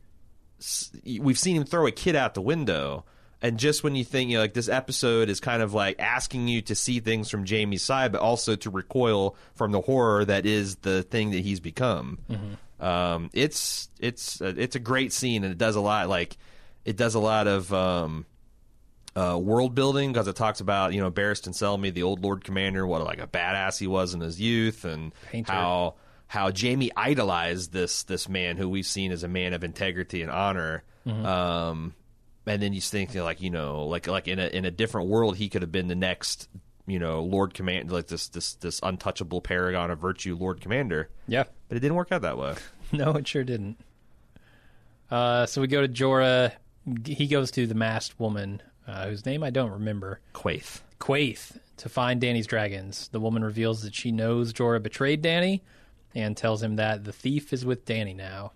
we've 1.20 1.38
seen 1.38 1.56
him 1.56 1.64
throw 1.64 1.86
a 1.86 1.90
kid 1.92 2.16
out 2.16 2.34
the 2.34 2.42
window. 2.42 3.04
And 3.42 3.58
just 3.58 3.84
when 3.84 3.94
you 3.94 4.04
think, 4.04 4.30
you 4.30 4.36
know, 4.36 4.42
like 4.42 4.54
this 4.54 4.68
episode 4.68 5.28
is 5.28 5.40
kind 5.40 5.62
of 5.62 5.74
like 5.74 6.00
asking 6.00 6.48
you 6.48 6.62
to 6.62 6.74
see 6.74 7.00
things 7.00 7.30
from 7.30 7.44
Jamie's 7.44 7.82
side, 7.82 8.10
but 8.12 8.20
also 8.20 8.56
to 8.56 8.70
recoil 8.70 9.36
from 9.54 9.72
the 9.72 9.80
horror 9.82 10.24
that 10.24 10.46
is 10.46 10.76
the 10.76 11.02
thing 11.02 11.32
that 11.32 11.40
he's 11.40 11.60
become. 11.60 12.18
Um, 12.80 13.30
it's 13.32 13.88
it's 14.00 14.40
uh, 14.40 14.54
it's 14.56 14.76
a 14.76 14.78
great 14.80 15.12
scene, 15.12 15.44
and 15.44 15.52
it 15.52 15.58
does 15.58 15.76
a 15.76 15.80
lot. 15.80 16.08
Like 16.08 16.36
it 16.84 16.96
does 16.96 17.14
a 17.14 17.20
lot 17.20 17.46
of 17.46 17.72
um, 17.72 18.26
uh, 19.14 19.38
world 19.40 19.74
building 19.74 20.12
because 20.12 20.28
it 20.28 20.36
talks 20.36 20.60
about 20.60 20.92
you 20.92 21.00
know 21.00 21.10
Barristan 21.10 21.54
Selmy, 21.54 21.92
the 21.92 22.02
old 22.02 22.22
Lord 22.22 22.44
Commander, 22.44 22.86
what 22.86 23.02
like 23.04 23.20
a 23.20 23.26
badass 23.26 23.78
he 23.78 23.86
was 23.86 24.14
in 24.14 24.20
his 24.20 24.40
youth, 24.40 24.84
and 24.84 25.12
Painter. 25.30 25.52
how 25.52 25.94
how 26.26 26.50
Jamie 26.50 26.90
idolized 26.96 27.72
this 27.72 28.02
this 28.04 28.28
man 28.28 28.56
who 28.56 28.68
we've 28.68 28.86
seen 28.86 29.12
as 29.12 29.22
a 29.22 29.28
man 29.28 29.52
of 29.52 29.62
integrity 29.64 30.22
and 30.22 30.30
honor. 30.30 30.82
Um, 31.06 31.94
and 32.46 32.62
then 32.62 32.72
you 32.72 32.80
think 32.80 33.14
like 33.14 33.40
you 33.40 33.50
know 33.50 33.84
like 33.86 34.06
like 34.06 34.28
in 34.28 34.38
a 34.38 34.46
in 34.46 34.64
a 34.64 34.70
different 34.70 35.08
world 35.08 35.36
he 35.36 35.48
could 35.48 35.62
have 35.62 35.72
been 35.72 35.88
the 35.88 35.94
next 35.94 36.48
you 36.86 36.98
know 36.98 37.22
Lord 37.22 37.54
Commander 37.54 37.92
like 37.92 38.06
this 38.06 38.28
this 38.28 38.54
this 38.54 38.80
untouchable 38.82 39.40
paragon 39.40 39.90
of 39.90 39.98
virtue 39.98 40.36
Lord 40.36 40.60
Commander, 40.60 41.10
yeah. 41.26 41.44
but 41.68 41.76
it 41.76 41.80
didn't 41.80 41.96
work 41.96 42.12
out 42.12 42.22
that 42.22 42.38
way. 42.38 42.54
No, 42.92 43.10
it 43.16 43.26
sure 43.26 43.42
didn't. 43.42 43.80
Uh, 45.10 45.44
so 45.46 45.60
we 45.60 45.66
go 45.66 45.84
to 45.84 45.88
Jorah. 45.88 46.52
He 47.04 47.26
goes 47.26 47.50
to 47.50 47.66
the 47.66 47.74
masked 47.74 48.20
woman, 48.20 48.62
uh, 48.86 49.08
whose 49.08 49.26
name 49.26 49.42
I 49.42 49.50
don't 49.50 49.72
remember, 49.72 50.20
Quaith. 50.32 50.82
Quaith, 51.00 51.58
to 51.78 51.88
find 51.88 52.22
Dany's 52.22 52.46
dragons. 52.46 53.08
The 53.08 53.18
woman 53.18 53.42
reveals 53.42 53.82
that 53.82 53.92
she 53.92 54.12
knows 54.12 54.52
Jorah 54.52 54.80
betrayed 54.80 55.20
Dany 55.20 55.62
and 56.14 56.36
tells 56.36 56.62
him 56.62 56.76
that 56.76 57.02
the 57.02 57.12
thief 57.12 57.52
is 57.52 57.66
with 57.66 57.84
Dany 57.84 58.14
now. 58.14 58.52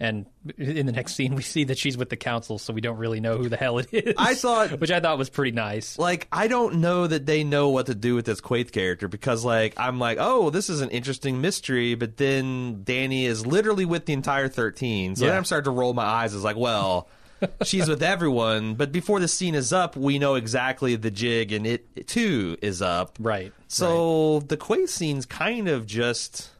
And 0.00 0.26
in 0.56 0.86
the 0.86 0.92
next 0.92 1.16
scene, 1.16 1.34
we 1.34 1.42
see 1.42 1.64
that 1.64 1.76
she's 1.76 1.98
with 1.98 2.08
the 2.08 2.16
council, 2.16 2.58
so 2.58 2.72
we 2.72 2.80
don't 2.80 2.98
really 2.98 3.18
know 3.18 3.36
who 3.36 3.48
the 3.48 3.56
hell 3.56 3.78
it 3.78 3.88
is. 3.92 4.14
I 4.16 4.34
thought 4.36 4.70
which 4.80 4.92
I 4.92 5.00
thought 5.00 5.18
was 5.18 5.28
pretty 5.28 5.50
nice. 5.50 5.98
like 5.98 6.28
I 6.30 6.46
don't 6.46 6.76
know 6.76 7.06
that 7.08 7.26
they 7.26 7.42
know 7.42 7.70
what 7.70 7.86
to 7.86 7.96
do 7.96 8.14
with 8.14 8.24
this 8.24 8.40
Quaith 8.40 8.70
character 8.70 9.08
because 9.08 9.44
like 9.44 9.74
I'm 9.76 9.98
like, 9.98 10.18
oh, 10.20 10.50
this 10.50 10.70
is 10.70 10.82
an 10.82 10.90
interesting 10.90 11.40
mystery, 11.40 11.96
but 11.96 12.16
then 12.16 12.84
Dany 12.84 13.24
is 13.24 13.44
literally 13.44 13.84
with 13.86 14.06
the 14.06 14.12
entire 14.12 14.46
thirteen. 14.48 15.16
So 15.16 15.24
Yeah. 15.24 15.30
then 15.32 15.38
I'm 15.38 15.44
starting 15.44 15.64
to 15.64 15.76
roll 15.76 15.92
my 15.94 16.04
eyes 16.04 16.32
as 16.32 16.44
like, 16.44 16.56
well, 16.56 17.08
she's 17.64 17.88
with 17.88 18.02
everyone, 18.02 18.74
but 18.76 18.92
before 18.92 19.18
the 19.18 19.26
scene 19.28 19.56
is 19.56 19.72
up, 19.72 19.96
we 19.96 20.20
know 20.20 20.36
exactly 20.36 20.94
the 20.94 21.10
jig 21.10 21.50
and 21.50 21.66
it 21.66 22.06
too 22.06 22.56
is 22.62 22.82
up. 22.82 23.16
Right. 23.18 23.52
So 23.66 24.40
the 24.46 24.56
Quaith 24.56 24.90
scene's 24.90 25.26
kind 25.26 25.66
of 25.66 25.86
just 25.86 26.50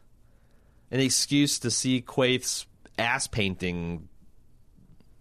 an 0.91 0.99
excuse 0.99 1.59
to 1.59 1.71
see 1.71 2.01
Quaith's 2.01 2.65
ass 2.99 3.27
painting 3.27 4.07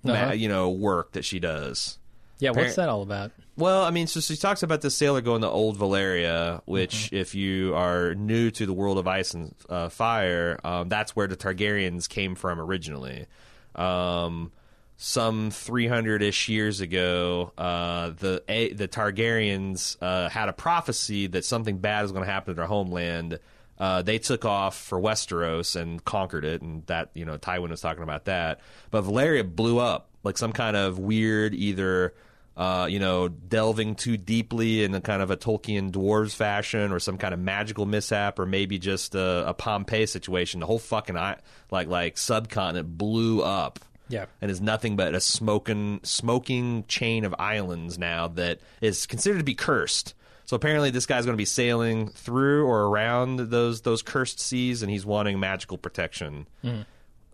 Uh-huh. 0.04 0.32
you 0.32 0.48
know, 0.48 0.70
work 0.70 1.12
that 1.12 1.24
she 1.24 1.38
does. 1.38 1.98
Yeah, 2.40 2.50
what's 2.50 2.76
that 2.76 2.88
all 2.88 3.02
about? 3.02 3.32
Well, 3.56 3.82
I 3.82 3.90
mean, 3.90 4.06
so 4.06 4.20
she 4.20 4.36
talks 4.36 4.62
about 4.62 4.80
the 4.80 4.90
sailor 4.90 5.20
going 5.20 5.42
to 5.42 5.48
Old 5.48 5.76
Valyria, 5.76 6.62
which, 6.66 7.12
if 7.12 7.34
you 7.34 7.74
are 7.74 8.14
new 8.14 8.52
to 8.52 8.64
the 8.64 8.72
world 8.72 8.96
of 8.98 9.08
ice 9.08 9.34
and 9.34 9.52
uh, 9.68 9.88
fire, 9.88 10.60
um, 10.62 10.88
that's 10.88 11.16
where 11.16 11.26
the 11.26 11.36
Targaryens 11.36 12.08
came 12.08 12.36
from 12.36 12.60
originally. 12.60 13.26
Um, 13.74 14.52
some 14.96 15.50
300 15.50 16.22
ish 16.22 16.48
years 16.48 16.80
ago, 16.80 17.52
uh, 17.58 18.10
the 18.10 18.44
a, 18.48 18.72
the 18.72 18.86
Targaryens 18.86 19.96
uh, 20.00 20.28
had 20.28 20.48
a 20.48 20.52
prophecy 20.52 21.26
that 21.28 21.44
something 21.44 21.78
bad 21.78 22.02
was 22.02 22.12
going 22.12 22.24
to 22.24 22.30
happen 22.30 22.54
to 22.54 22.56
their 22.56 22.66
homeland. 22.66 23.40
Uh, 23.78 24.02
they 24.02 24.18
took 24.18 24.44
off 24.44 24.76
for 24.76 25.00
Westeros 25.00 25.76
and 25.80 26.04
conquered 26.04 26.44
it, 26.44 26.62
and 26.62 26.84
that 26.86 27.10
you 27.14 27.24
know 27.24 27.38
Tywin 27.38 27.70
was 27.70 27.80
talking 27.80 28.02
about 28.02 28.24
that. 28.26 28.60
But 28.90 29.04
Valyria 29.04 29.44
blew 29.54 29.78
up 29.78 30.08
like 30.24 30.36
some 30.36 30.52
kind 30.52 30.76
of 30.76 30.98
weird, 30.98 31.54
either 31.54 32.14
uh, 32.56 32.88
you 32.90 32.98
know, 32.98 33.28
delving 33.28 33.94
too 33.94 34.16
deeply 34.16 34.82
in 34.82 34.92
a 34.92 35.00
kind 35.00 35.22
of 35.22 35.30
a 35.30 35.36
Tolkien 35.36 35.92
dwarves 35.92 36.34
fashion, 36.34 36.90
or 36.90 36.98
some 36.98 37.16
kind 37.16 37.32
of 37.32 37.38
magical 37.38 37.86
mishap, 37.86 38.36
or 38.40 38.46
maybe 38.46 38.80
just 38.80 39.14
a, 39.14 39.44
a 39.48 39.54
Pompeii 39.54 40.06
situation. 40.06 40.58
The 40.58 40.66
whole 40.66 40.80
fucking 40.80 41.16
i- 41.16 41.38
like 41.70 41.86
like 41.86 42.18
subcontinent 42.18 42.98
blew 42.98 43.42
up 43.42 43.78
Yeah. 44.08 44.26
and 44.42 44.50
is 44.50 44.60
nothing 44.60 44.96
but 44.96 45.14
a 45.14 45.20
smoking 45.20 46.00
smoking 46.02 46.84
chain 46.88 47.24
of 47.24 47.32
islands 47.38 47.96
now 47.96 48.26
that 48.26 48.58
is 48.80 49.06
considered 49.06 49.38
to 49.38 49.44
be 49.44 49.54
cursed. 49.54 50.14
So 50.48 50.56
apparently, 50.56 50.88
this 50.88 51.04
guy's 51.04 51.26
going 51.26 51.34
to 51.34 51.38
be 51.38 51.44
sailing 51.44 52.08
through 52.08 52.64
or 52.66 52.84
around 52.86 53.38
those 53.50 53.82
those 53.82 54.00
cursed 54.00 54.40
seas, 54.40 54.80
and 54.80 54.90
he's 54.90 55.04
wanting 55.04 55.38
magical 55.38 55.76
protection. 55.76 56.46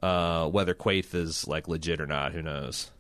Uh, 0.03 0.49
whether 0.49 0.75
Quaith 0.75 1.15
is 1.15 1.47
like 1.47 1.69
legit 1.69 2.01
or 2.01 2.09
not, 2.09 2.33
who 2.33 2.43
knows? 2.43 2.91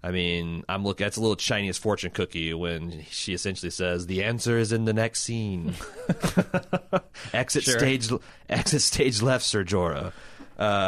I 0.00 0.12
mean, 0.12 0.62
I'm 0.68 0.84
looking. 0.84 1.04
That's 1.04 1.16
a 1.16 1.20
little 1.20 1.34
Chinese 1.34 1.76
fortune 1.76 2.12
cookie 2.12 2.54
when 2.54 3.02
she 3.10 3.34
essentially 3.34 3.70
says 3.70 4.06
the 4.06 4.22
answer 4.22 4.58
is 4.58 4.70
in 4.70 4.84
the 4.84 4.92
next 4.92 5.22
scene. 5.22 5.74
exit 7.34 7.64
Sure. 7.64 7.80
stage, 7.80 8.10
exit 8.48 8.82
stage 8.82 9.22
left, 9.22 9.44
Sir 9.44 9.64
Jorah. 9.64 10.12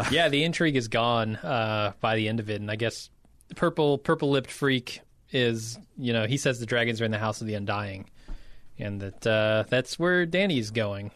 yeah, 0.12 0.28
the 0.28 0.44
intrigue 0.44 0.76
is 0.76 0.86
gone 0.86 1.34
uh, 1.36 1.94
by 2.00 2.14
the 2.14 2.28
end 2.28 2.38
of 2.38 2.48
it, 2.50 2.61
and 2.61 2.70
I 2.70 2.76
guess 2.76 3.11
purple 3.57 3.98
purple 3.98 4.30
lipped 4.30 4.52
freak 4.52 5.00
is 5.32 5.76
you 5.98 6.12
know 6.12 6.28
he 6.28 6.36
says 6.36 6.61
the 6.61 6.66
dragons 6.66 7.00
are 7.00 7.05
in 7.05 7.11
the 7.11 7.18
house 7.18 7.40
of 7.40 7.48
the 7.48 7.55
undying, 7.55 8.09
and 8.79 9.01
that 9.01 9.27
uh, 9.27 9.64
that's 9.68 9.99
where 9.99 10.27
Dany's 10.27 10.70
going. 10.70 11.11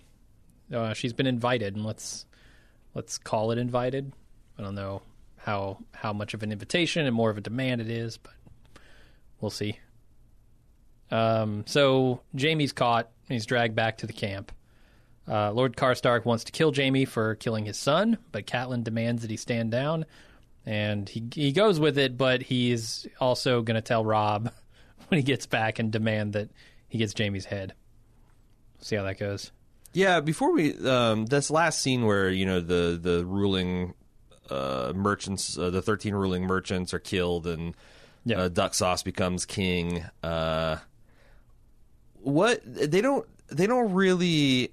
Uh, 0.72 0.94
she's 0.94 1.12
been 1.12 1.26
invited, 1.26 1.76
and 1.76 1.84
let's 1.84 2.26
let's 2.94 3.18
call 3.18 3.50
it 3.50 3.58
invited. 3.58 4.12
I 4.58 4.62
don't 4.62 4.74
know 4.74 5.02
how 5.36 5.78
how 5.92 6.12
much 6.12 6.34
of 6.34 6.42
an 6.42 6.52
invitation 6.52 7.06
and 7.06 7.14
more 7.14 7.30
of 7.30 7.38
a 7.38 7.40
demand 7.40 7.80
it 7.80 7.90
is, 7.90 8.18
but 8.18 8.32
we'll 9.40 9.50
see. 9.50 9.78
Um, 11.10 11.64
so 11.66 12.20
Jamie's 12.34 12.72
caught. 12.72 13.10
and 13.28 13.34
He's 13.34 13.46
dragged 13.46 13.74
back 13.74 13.98
to 13.98 14.06
the 14.06 14.12
camp. 14.12 14.52
Uh, 15.26 15.52
Lord 15.52 15.76
Karstark 15.76 16.24
wants 16.24 16.44
to 16.44 16.52
kill 16.52 16.70
Jamie 16.70 17.04
for 17.04 17.34
killing 17.34 17.66
his 17.66 17.76
son, 17.76 18.16
but 18.32 18.46
Catelyn 18.46 18.82
demands 18.82 19.22
that 19.22 19.30
he 19.30 19.36
stand 19.36 19.70
down, 19.70 20.06
and 20.64 21.08
he 21.08 21.24
he 21.34 21.52
goes 21.52 21.78
with 21.78 21.98
it. 21.98 22.16
But 22.16 22.42
he's 22.42 23.06
also 23.20 23.62
going 23.62 23.74
to 23.74 23.82
tell 23.82 24.04
Robb 24.04 24.52
when 25.08 25.18
he 25.18 25.24
gets 25.24 25.46
back 25.46 25.78
and 25.78 25.90
demand 25.90 26.32
that 26.34 26.50
he 26.88 26.98
gets 26.98 27.14
Jamie's 27.14 27.44
head. 27.46 27.74
See 28.80 28.96
how 28.96 29.02
that 29.04 29.18
goes. 29.18 29.50
Yeah, 29.92 30.20
before 30.20 30.52
we 30.52 30.74
um, 30.88 31.26
this 31.26 31.50
last 31.50 31.80
scene 31.80 32.04
where 32.06 32.28
you 32.30 32.46
know 32.46 32.60
the 32.60 32.98
the 33.00 33.24
ruling 33.24 33.94
uh, 34.50 34.92
merchants, 34.94 35.58
uh, 35.58 35.70
the 35.70 35.82
thirteen 35.82 36.14
ruling 36.14 36.44
merchants 36.44 36.92
are 36.94 36.98
killed, 36.98 37.46
and 37.46 37.74
Yeah. 38.24 38.40
uh, 38.42 38.48
Duck 38.48 38.74
Sauce 38.74 39.02
becomes 39.02 39.44
king. 39.44 40.04
Uh, 40.22 40.76
what 42.20 42.60
they 42.64 43.00
don't 43.00 43.26
they 43.48 43.66
don't 43.66 43.92
really 43.92 44.72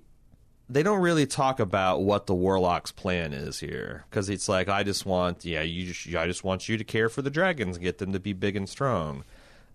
they 0.67 0.81
don't 0.83 0.99
really 1.01 1.25
talk 1.27 1.59
about 1.59 2.01
what 2.01 2.25
the 2.25 2.33
warlock's 2.33 2.91
plan 2.91 3.33
is 3.33 3.59
here 3.59 4.03
because 4.09 4.29
it's 4.29 4.49
like 4.49 4.67
I 4.67 4.83
just 4.83 5.05
want 5.05 5.45
yeah 5.45 5.61
you 5.61 5.93
just, 5.93 6.15
I 6.15 6.25
just 6.25 6.43
want 6.43 6.67
you 6.67 6.77
to 6.77 6.83
care 6.83 7.07
for 7.07 7.21
the 7.21 7.29
dragons 7.29 7.77
get 7.77 7.99
them 7.99 8.11
to 8.13 8.19
be 8.19 8.33
big 8.33 8.55
and 8.55 8.67
strong 8.67 9.23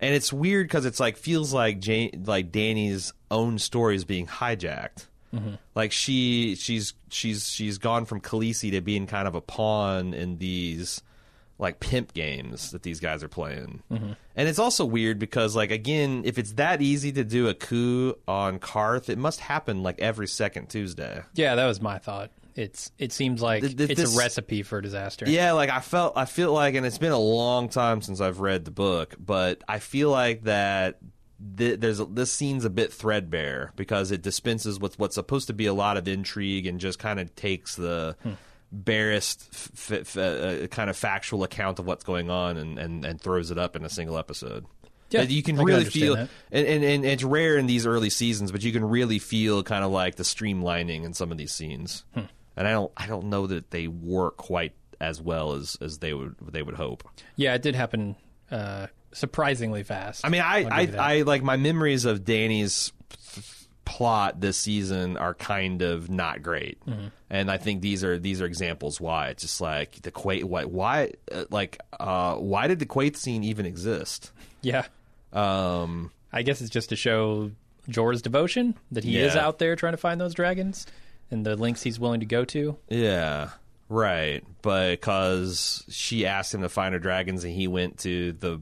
and 0.01 0.15
it's 0.15 0.33
weird 0.33 0.67
because 0.67 0.87
it's 0.87 1.01
like 1.01 1.17
feels 1.17 1.53
like 1.53 1.81
Jane, 1.81 2.25
like 2.27 2.51
Dany's 2.51 3.13
own 3.31 3.59
story 3.59 3.97
is 3.97 4.05
being 4.05 4.27
hijacked 4.27 5.07
mm-hmm. 5.35 5.55
like 5.75 5.93
she 5.93 6.55
she's 6.57 6.95
she's 7.09 7.49
she's 7.49 7.79
gone 7.79 8.05
from 8.05 8.21
Khaleesi 8.21 8.71
to 8.73 8.81
being 8.81 9.07
kind 9.07 9.29
of 9.29 9.35
a 9.35 9.41
pawn 9.41 10.15
in 10.15 10.39
these 10.39 11.03
like 11.59 11.79
pimp 11.79 12.15
games 12.15 12.71
that 12.71 12.83
these 12.83 13.01
guys 13.01 13.23
are 13.23 13.29
playing. 13.29 13.83
Mm-hmm. 13.93 14.13
And 14.35 14.49
it's 14.49 14.59
also 14.59 14.85
weird 14.85 15.19
because 15.19 15.55
like 15.55 15.71
again, 15.71 16.23
if 16.25 16.39
it's 16.39 16.53
that 16.55 16.81
easy 16.81 17.13
to 17.13 17.25
do 17.25 17.49
a 17.49 17.55
coup 17.55 18.15
on 18.27 18.59
Qarth, 18.59 19.09
it 19.09 19.19
must 19.19 19.41
happen 19.41 19.83
like 19.83 20.01
every 20.01 20.29
second 20.29 20.69
Tuesday. 20.69 21.23
Yeah, 21.35 21.55
that 21.55 21.67
was 21.67 21.81
my 21.81 21.99
thought. 21.99 22.31
It's 22.57 22.91
it 22.99 23.13
seems 23.13 23.41
like 23.43 23.63
Th- 23.63 23.77
th- 23.77 23.91
it's 23.91 24.01
this- 24.01 24.15
a 24.15 24.19
recipe 24.19 24.63
for 24.63 24.81
disaster. 24.81 25.27
Yeah, 25.29 25.53
like 25.53 25.71
I 25.71 25.81
felt, 25.81 26.15
I 26.17 26.25
feel 26.25 26.53
like, 26.53 26.75
and 26.75 26.85
it's 26.87 26.99
been 26.99 27.13
a 27.13 27.19
long 27.19 27.69
time 27.69 28.03
since 28.03 28.21
I've 28.21 28.41
read 28.41 28.65
the 28.65 28.71
book, 28.71 29.15
but 29.19 29.63
I 29.69 29.79
feel 29.79 30.11
like 30.11 30.45
that 30.45 30.99
th- 31.57 31.81
there's 31.81 32.01
a, 32.01 32.05
this 32.05 32.33
scene's 32.33 32.65
a 32.65 32.71
bit 32.71 32.93
threadbare 32.93 33.73
because 33.77 34.11
it 34.11 34.23
dispenses 34.23 34.79
with 34.79 34.99
what's 34.99 35.15
supposed 35.15 35.47
to 35.47 35.53
be 35.55 35.67
a 35.67 35.75
lot 35.75 35.97
of 35.97 36.07
intrigue 36.09 36.67
and 36.67 36.81
just 36.81 36.99
kind 36.99 37.19
of 37.21 37.35
takes 37.35 37.77
the 37.77 38.17
barest 38.73 39.49
f- 39.53 39.91
f- 39.93 40.17
uh, 40.17 40.67
kind 40.69 40.91
of 40.91 40.97
factual 40.97 41.43
account 41.43 41.79
of 41.79 41.87
what's 41.87 42.05
going 42.05 42.31
on 42.31 42.57
and, 42.57 42.79
and, 42.79 43.05
and 43.05 43.21
throws 43.21 43.51
it 43.51 43.59
up 43.59 43.77
in 43.77 43.85
a 43.85 43.89
single 43.91 44.17
episode. 44.19 44.65
Yeah, 45.11 45.23
you 45.23 45.43
can 45.43 45.59
I 45.59 45.63
really 45.65 45.79
understand 45.79 46.05
feel, 46.15 46.29
and, 46.53 46.67
and, 46.69 46.85
and 46.85 47.05
it's 47.05 47.25
rare 47.25 47.57
in 47.59 47.67
these 47.67 47.85
early 47.85 48.11
seasons, 48.11 48.53
but 48.53 48.63
you 48.63 48.71
can 48.71 48.85
really 48.85 49.19
feel 49.19 49.65
kind 49.65 49.83
of 49.85 49.91
like 49.91 50.15
the 50.15 50.23
streamlining 50.23 51.05
in 51.05 51.15
some 51.15 51.33
of 51.33 51.39
these 51.39 51.51
scenes. 51.53 52.05
Hmm. 52.15 52.21
And 52.61 52.69
I 52.69 52.73
don't, 52.73 52.93
I 52.95 53.07
don't 53.07 53.25
know 53.31 53.47
that 53.47 53.71
they 53.71 53.89
work 53.89 54.37
quite 54.37 54.75
as 55.01 55.19
well 55.19 55.53
as, 55.53 55.79
as 55.81 55.97
they 55.99 56.13
would 56.13 56.35
they 56.53 56.61
would 56.63 56.75
hope. 56.75 57.09
Yeah, 57.35 57.55
it 57.55 57.63
did 57.63 57.75
happen 57.75 58.17
uh, 58.51 58.89
surprisingly 59.13 59.83
fast. 59.83 60.27
I 60.27 60.29
mean, 60.29 60.43
I, 60.43 60.67
I, 60.71 60.81
give 60.81 60.91
you 60.91 60.97
that. 60.97 61.01
I 61.01 61.23
like 61.23 61.43
my 61.43 61.57
memories 61.57 62.05
of 62.05 62.23
Dany's 62.27 62.93
plot 63.87 64.41
this 64.41 64.59
season 64.59 65.17
are 65.17 65.33
kind 65.35 65.81
of 65.83 66.11
not 66.11 66.43
great, 66.43 66.79
Mm-hmm. 66.87 67.07
and 67.31 67.51
I 67.51 67.57
think 67.57 67.81
these 67.81 68.05
are 68.05 68.19
these 68.19 68.41
are 68.43 68.45
examples 68.47 69.01
why 69.01 69.29
it's 69.29 69.43
just 69.43 69.61
like 69.63 70.03
the 70.03 70.11
Quaith. 70.13 70.45
Why, 70.45 70.65
why 70.65 71.13
uh, 71.33 71.45
like 71.51 71.81
uh, 71.99 72.37
why 72.37 72.67
did 72.69 72.79
the 72.79 72.87
Quaith 72.87 73.17
scene 73.17 73.43
even 73.43 73.65
exist? 73.67 74.33
yeah, 74.63 74.85
Um, 75.33 76.11
I 76.33 76.43
guess 76.43 76.61
it's 76.61 76.71
just 76.71 76.91
to 76.91 76.97
show 76.97 77.51
Jorah's 77.89 78.23
devotion 78.23 78.77
that 78.93 79.03
he 79.03 79.19
is 79.19 79.35
out 79.35 79.59
there 79.59 79.75
trying 79.77 79.95
to 79.95 79.97
find 79.97 80.21
those 80.21 80.35
dragons 80.35 80.87
and 81.31 81.45
the 81.47 81.57
links 81.57 81.83
he's 81.83 81.99
willing 82.01 82.21
to 82.21 82.27
go 82.27 82.45
to. 82.47 82.77
Yeah, 82.89 83.51
right. 83.89 84.43
Because 84.63 85.85
she 85.89 86.27
asked 86.27 86.55
him 86.55 86.63
to 86.63 86.69
find 86.69 86.93
her 86.95 86.99
dragons, 86.99 87.45
and 87.45 87.53
he 87.55 87.69
went 87.69 87.99
to 88.01 88.33
the. 88.33 88.61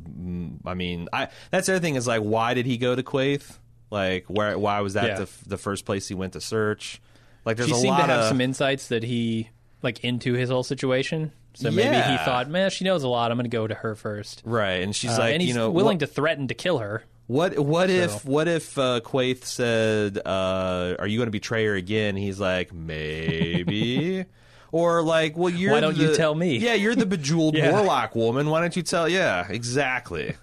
I 0.65 0.75
mean, 0.75 1.09
I 1.13 1.29
that's 1.51 1.67
the 1.67 1.75
other 1.75 1.81
thing 1.81 1.95
is 1.95 2.07
like, 2.07 2.23
why 2.23 2.55
did 2.55 2.67
he 2.67 2.77
go 2.79 2.95
to 2.95 3.03
Quaith? 3.03 3.57
Like, 3.91 4.27
where? 4.27 4.59
Why 4.59 4.81
was 4.81 4.95
that 4.95 5.07
Yeah. 5.07 5.19
the 5.21 5.29
the 5.47 5.59
first 5.59 5.85
place 5.85 6.09
he 6.09 6.15
went 6.15 6.35
to 6.35 6.41
search? 6.41 7.01
Like, 7.45 7.57
there's 7.57 7.71
a 7.71 7.75
lot. 7.75 7.79
She 7.79 7.83
seemed 7.87 7.97
to 7.97 8.03
have 8.03 8.21
of 8.23 8.29
some 8.29 8.41
insights 8.41 8.89
that 8.89 9.03
he 9.03 9.49
like 9.83 10.05
into 10.05 10.35
his 10.35 10.51
whole 10.51 10.63
situation. 10.65 11.33
So 11.55 11.71
maybe 11.73 11.97
he 11.97 12.17
thought, 12.19 12.49
man, 12.49 12.71
she 12.71 12.85
knows 12.85 13.03
a 13.03 13.09
lot. 13.09 13.33
I'm 13.33 13.37
going 13.39 13.51
to 13.51 13.57
go 13.57 13.67
to 13.67 13.75
her 13.75 13.97
first. 13.97 14.43
right, 14.45 14.81
and 14.83 14.95
she's 14.95 15.11
Uh, 15.11 15.19
like, 15.23 15.33
and 15.33 15.43
he's 15.43 15.49
you 15.49 15.55
know, 15.57 15.71
willing 15.71 15.97
what, 15.97 16.01
to 16.01 16.07
threaten 16.07 16.47
to 16.49 16.55
kill 16.55 16.79
her. 16.79 17.03
What 17.29 17.59
what 17.59 17.89
if 17.91 18.11
So- 18.11 18.19
what 18.25 18.49
if 18.49 18.77
uh, 18.79 19.01
Quaith 19.05 19.45
said, 19.45 20.19
uh, 20.27 20.97
"Are 20.99 21.07
you 21.07 21.19
going 21.19 21.27
to 21.29 21.31
betray 21.31 21.65
her 21.67 21.75
again?" 21.75 22.17
He's 22.17 22.41
like, 22.41 22.73
maybe. 22.73 24.25
Or 24.71 25.03
like, 25.03 25.35
well, 25.35 25.49
you're. 25.49 25.73
Why 25.73 25.81
don't 25.81 25.97
you 25.97 26.15
tell 26.15 26.35
me? 26.35 26.59
Yeah, 26.59 26.75
you're 26.75 26.95
the 26.95 27.07
bejeweled 27.07 27.55
Yeah. 27.57 27.73
warlock 27.73 28.15
woman. 28.15 28.51
Why 28.51 28.61
don't 28.61 28.77
you 28.77 28.83
tell? 28.83 29.09
Yeah, 29.19 29.47
exactly. 29.49 30.35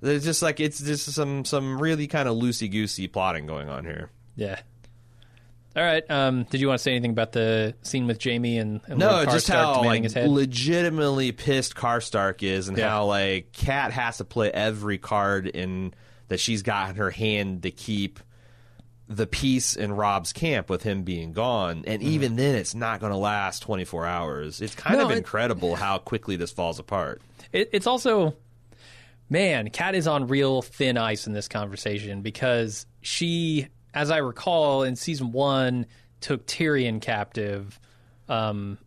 it's 0.00 0.24
just 0.24 0.40
like 0.40 0.60
it's 0.60 0.80
just 0.80 1.10
some 1.12 1.44
some 1.44 1.82
really 1.82 2.06
kind 2.06 2.28
of 2.28 2.36
loosey 2.36 2.70
goosey 2.70 3.08
plotting 3.08 3.44
going 3.48 3.68
on 3.68 3.84
here. 3.84 4.10
Yeah. 4.36 4.60
All 5.74 5.82
right. 5.82 6.08
Um, 6.08 6.44
did 6.44 6.60
you 6.60 6.68
want 6.68 6.78
to 6.78 6.82
say 6.84 6.92
anything 6.92 7.10
about 7.10 7.32
the 7.32 7.74
scene 7.82 8.06
with 8.06 8.20
Jamie 8.20 8.58
and, 8.58 8.82
and 8.86 9.00
No, 9.00 9.24
just 9.24 9.48
how 9.48 9.82
like 9.82 10.14
legitimately 10.14 11.32
pissed 11.32 11.74
Karstark 11.74 12.44
is, 12.44 12.68
and 12.68 12.78
Yeah. 12.78 12.88
how 12.90 13.06
like 13.06 13.50
Kat 13.52 13.90
has 13.90 14.18
to 14.18 14.24
play 14.24 14.48
every 14.52 14.98
card 14.98 15.48
in 15.48 15.92
that 16.32 16.40
she's 16.40 16.62
got 16.62 16.88
in 16.90 16.96
her 16.96 17.10
hand 17.10 17.62
to 17.62 17.70
keep 17.70 18.18
the 19.06 19.26
peace 19.26 19.76
in 19.76 19.92
Robb's 19.92 20.32
camp 20.32 20.70
with 20.70 20.82
him 20.82 21.02
being 21.02 21.32
gone, 21.32 21.84
and 21.86 22.02
even 22.02 22.36
then, 22.36 22.54
it's 22.54 22.74
not 22.74 22.98
going 23.00 23.12
to 23.12 23.18
last 23.18 23.60
twenty 23.60 23.84
four 23.84 24.06
hours. 24.06 24.62
It's 24.62 24.74
kind 24.74 24.96
No, 24.98 25.04
of 25.04 25.10
it- 25.10 25.18
incredible 25.18 25.74
how 25.74 25.98
quickly 25.98 26.36
this 26.36 26.50
falls 26.50 26.78
apart. 26.78 27.20
It, 27.52 27.68
it's 27.74 27.86
also, 27.86 28.34
man, 29.28 29.68
Kat 29.68 29.94
is 29.94 30.06
on 30.06 30.28
real 30.28 30.62
thin 30.62 30.96
ice 30.96 31.26
in 31.26 31.34
this 31.34 31.46
conversation 31.48 32.22
because 32.22 32.86
she, 33.02 33.68
as 33.92 34.10
I 34.10 34.18
recall, 34.18 34.82
in 34.84 34.96
season 34.96 35.32
one, 35.32 35.84
took 36.22 36.46
Tyrion 36.46 37.02
captive, 37.02 37.78
um, 38.30 38.78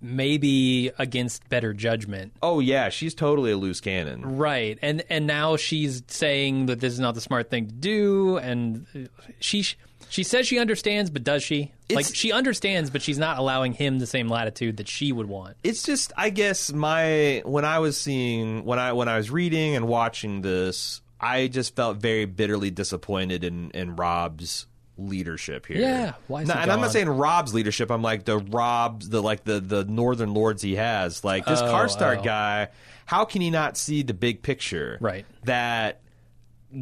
maybe 0.00 0.90
against 0.98 1.48
better 1.48 1.72
judgment. 1.72 2.32
Oh 2.42 2.60
yeah, 2.60 2.88
she's 2.88 3.14
totally 3.14 3.52
a 3.52 3.56
loose 3.56 3.80
cannon. 3.80 4.36
Right, 4.36 4.78
and 4.82 5.02
and 5.10 5.26
now 5.26 5.56
she's 5.56 6.02
saying 6.08 6.66
that 6.66 6.80
this 6.80 6.92
is 6.92 7.00
not 7.00 7.14
the 7.14 7.20
smart 7.20 7.50
thing 7.50 7.66
to 7.68 7.74
do, 7.74 8.36
and 8.38 8.86
uh, 8.94 8.98
she 9.40 9.64
she 10.08 10.22
says 10.22 10.46
she 10.46 10.58
understands, 10.58 11.10
but 11.10 11.22
does 11.24 11.42
she? 11.42 11.72
like 11.90 12.06
she 12.14 12.30
understands, 12.32 12.88
but 12.90 13.02
she's 13.02 13.18
not 13.18 13.38
allowing 13.38 13.72
him 13.72 13.98
the 13.98 14.06
same 14.06 14.28
latitude 14.28 14.76
that 14.76 14.86
she 14.88 15.10
would 15.12 15.26
want. 15.26 15.56
it's 15.64 15.82
just 15.82 16.12
I 16.16 16.30
guess 16.30 16.72
my 16.72 17.42
when 17.44 17.64
I 17.64 17.80
was 17.80 18.00
seeing 18.00 18.64
when 18.64 18.78
I 18.78 18.92
when 18.92 19.08
I 19.08 19.16
was 19.16 19.30
reading 19.30 19.74
and 19.76 19.88
watching 19.88 20.42
this, 20.42 21.00
I 21.20 21.48
just 21.48 21.74
felt 21.76 21.98
very 21.98 22.24
bitterly 22.26 22.70
disappointed 22.70 23.44
in 23.44 23.70
in 23.72 23.96
Robb's 23.96 24.66
leadership 25.00 25.66
here. 25.66 25.78
Yeah, 25.78 26.12
why 26.28 26.42
is 26.42 26.48
No, 26.48 26.54
and 26.54 26.70
I'm 26.70 26.80
not 26.80 26.92
saying 26.92 27.08
Robb's 27.08 27.54
leadership. 27.54 27.90
I'm 27.90 28.02
like 28.02 28.24
the 28.24 28.38
Robb's 28.38 29.08
the 29.08 29.22
like 29.22 29.44
the 29.44 29.60
the 29.60 29.84
northern 29.84 30.34
lords 30.34 30.62
he 30.62 30.76
has. 30.76 31.24
Like 31.24 31.46
this 31.46 31.60
Oh, 31.60 31.64
Karstark 31.72 32.18
oh. 32.18 32.22
guy, 32.22 32.68
how 33.06 33.24
can 33.24 33.40
he 33.40 33.50
not 33.50 33.76
see 33.76 34.02
the 34.02 34.14
big 34.14 34.42
picture? 34.42 34.98
Right. 35.00 35.24
That 35.44 36.00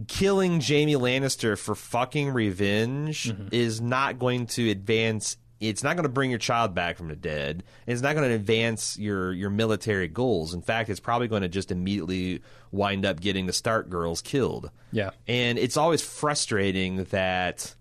killing 0.07 0.61
Jamie 0.61 0.95
Lannister 0.97 1.57
for 1.59 1.75
fucking 1.75 2.31
revenge 2.31 3.25
Mm-hmm. 3.33 3.49
is 3.53 3.81
not 3.81 4.19
going 4.19 4.47
to 4.49 4.71
advance. 4.71 5.37
It's 5.61 5.83
not 5.83 5.97
going 5.97 6.05
to 6.05 6.09
bring 6.11 6.31
your 6.31 6.39
child 6.39 6.73
back 6.75 6.97
from 6.97 7.09
the 7.09 7.17
dead. 7.17 7.65
It's 7.87 8.01
not 8.01 8.15
going 8.15 8.29
to 8.29 8.35
advance 8.35 8.97
your 8.99 9.33
your 9.33 9.51
military 9.51 10.07
goals. 10.07 10.55
In 10.55 10.63
fact, 10.63 10.89
it's 10.89 11.01
probably 11.01 11.27
going 11.27 11.43
to 11.43 11.49
just 11.49 11.73
immediately 11.73 12.43
wind 12.71 13.05
up 13.07 13.21
getting 13.21 13.47
the 13.47 13.53
Stark 13.53 13.89
girls 13.89 14.21
killed. 14.23 14.71
Yeah. 14.93 15.11
And 15.27 15.59
it's 15.59 15.77
always 15.77 16.03
frustrating 16.03 17.05
that. 17.05 17.75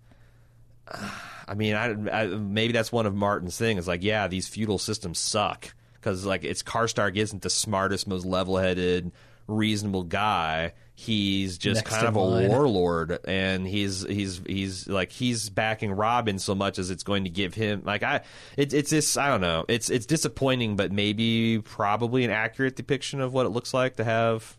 I 1.46 1.54
mean, 1.54 1.74
I, 1.74 2.22
I, 2.22 2.26
maybe 2.26 2.72
that's 2.72 2.92
one 2.92 3.06
of 3.06 3.14
Martin's 3.14 3.56
things. 3.56 3.88
Like, 3.88 4.02
yeah, 4.02 4.28
these 4.28 4.48
feudal 4.48 4.78
systems 4.78 5.18
suck 5.18 5.74
because, 5.94 6.26
like, 6.26 6.44
it's 6.44 6.62
Karstark 6.62 7.16
isn't 7.16 7.42
the 7.42 7.50
smartest, 7.50 8.06
most 8.06 8.26
level-headed, 8.26 9.12
reasonable 9.46 10.04
guy. 10.04 10.74
He's 10.94 11.58
just 11.58 11.84
Next 11.84 11.94
kind 11.94 12.06
of 12.08 12.16
a 12.16 12.20
line. 12.20 12.48
warlord, 12.48 13.20
and 13.24 13.64
he's 13.64 14.02
he's 14.02 14.42
he's 14.44 14.88
like 14.88 15.12
he's 15.12 15.48
backing 15.48 15.92
Robin 15.92 16.40
so 16.40 16.56
much 16.56 16.76
as 16.76 16.90
it's 16.90 17.04
going 17.04 17.22
to 17.22 17.30
give 17.30 17.54
him 17.54 17.82
like 17.84 18.02
I 18.02 18.22
it's 18.56 18.74
it's 18.74 18.90
this 18.90 19.16
I 19.16 19.28
don't 19.28 19.40
know 19.40 19.64
it's 19.68 19.90
it's 19.90 20.06
disappointing, 20.06 20.74
but 20.74 20.90
maybe 20.90 21.60
probably 21.60 22.24
an 22.24 22.32
accurate 22.32 22.74
depiction 22.74 23.20
of 23.20 23.32
what 23.32 23.46
it 23.46 23.50
looks 23.50 23.72
like 23.72 23.94
to 23.96 24.04
have 24.04 24.56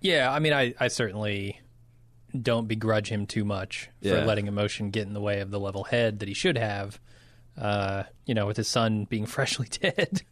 Yeah, 0.00 0.32
I 0.32 0.38
mean, 0.38 0.54
I, 0.54 0.74
I 0.80 0.88
certainly 0.88 1.60
don't 2.42 2.66
begrudge 2.68 3.08
him 3.08 3.26
too 3.26 3.44
much 3.44 3.88
for 4.02 4.08
Yeah. 4.08 4.24
letting 4.24 4.46
emotion 4.46 4.90
get 4.90 5.06
in 5.06 5.12
the 5.14 5.20
way 5.20 5.40
of 5.40 5.50
the 5.50 5.60
level 5.60 5.84
head 5.84 6.18
that 6.20 6.28
he 6.28 6.34
should 6.34 6.58
have. 6.58 7.00
Uh, 7.58 8.02
you 8.26 8.34
know, 8.34 8.46
with 8.46 8.56
his 8.58 8.68
son 8.68 9.04
being 9.04 9.24
freshly 9.36 9.66
dead, 9.68 10.22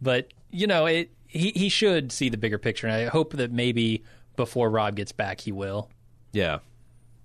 but 0.00 0.32
you 0.50 0.66
know, 0.66 0.86
it 0.86 1.10
he 1.26 1.50
he 1.54 1.68
should 1.68 2.10
see 2.10 2.28
the 2.30 2.38
bigger 2.38 2.58
picture, 2.58 2.86
and 2.86 2.96
I 2.96 3.04
hope 3.06 3.34
that 3.34 3.52
maybe 3.52 4.02
before 4.36 4.70
Robb 4.70 4.96
gets 4.96 5.12
back, 5.12 5.40
he 5.40 5.52
will. 5.52 5.90
Yeah. 6.32 6.60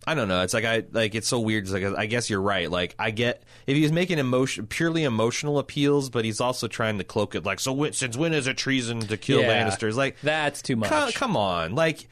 I 0.07 0.13
don't 0.13 0.27
know. 0.27 0.41
It's 0.43 0.53
like 0.53 0.65
I 0.65 0.83
like 0.91 1.15
it's 1.15 1.27
so 1.27 1.39
weird. 1.39 1.63
It's 1.63 1.71
like 1.73 1.83
I 1.83 2.05
guess 2.05 2.29
you're 2.29 2.41
right. 2.41 2.69
Like 2.69 2.93
I 2.99 3.09
get 3.11 3.41
if 3.65 3.75
he's 3.75 3.91
making 3.91 4.19
emotion 4.19 4.67
purely 4.67 5.03
emotional 5.03 5.57
appeals, 5.57 6.09
but 6.11 6.25
he's 6.25 6.39
also 6.41 6.67
trying 6.67 6.97
to 6.99 7.03
cloak 7.03 7.33
it 7.33 7.43
like 7.45 7.59
so. 7.59 7.71
When, 7.73 7.93
since 7.93 8.15
when 8.15 8.33
is 8.33 8.45
it 8.45 8.55
treason 8.57 8.99
to 8.99 9.17
kill 9.17 9.39
Yeah. 9.41 9.65
Lannisters? 9.65 9.95
Like 9.95 10.17
That's 10.21 10.61
too 10.61 10.75
much. 10.75 10.89
co- 10.91 11.09
come 11.15 11.35
on, 11.35 11.73
like 11.73 12.07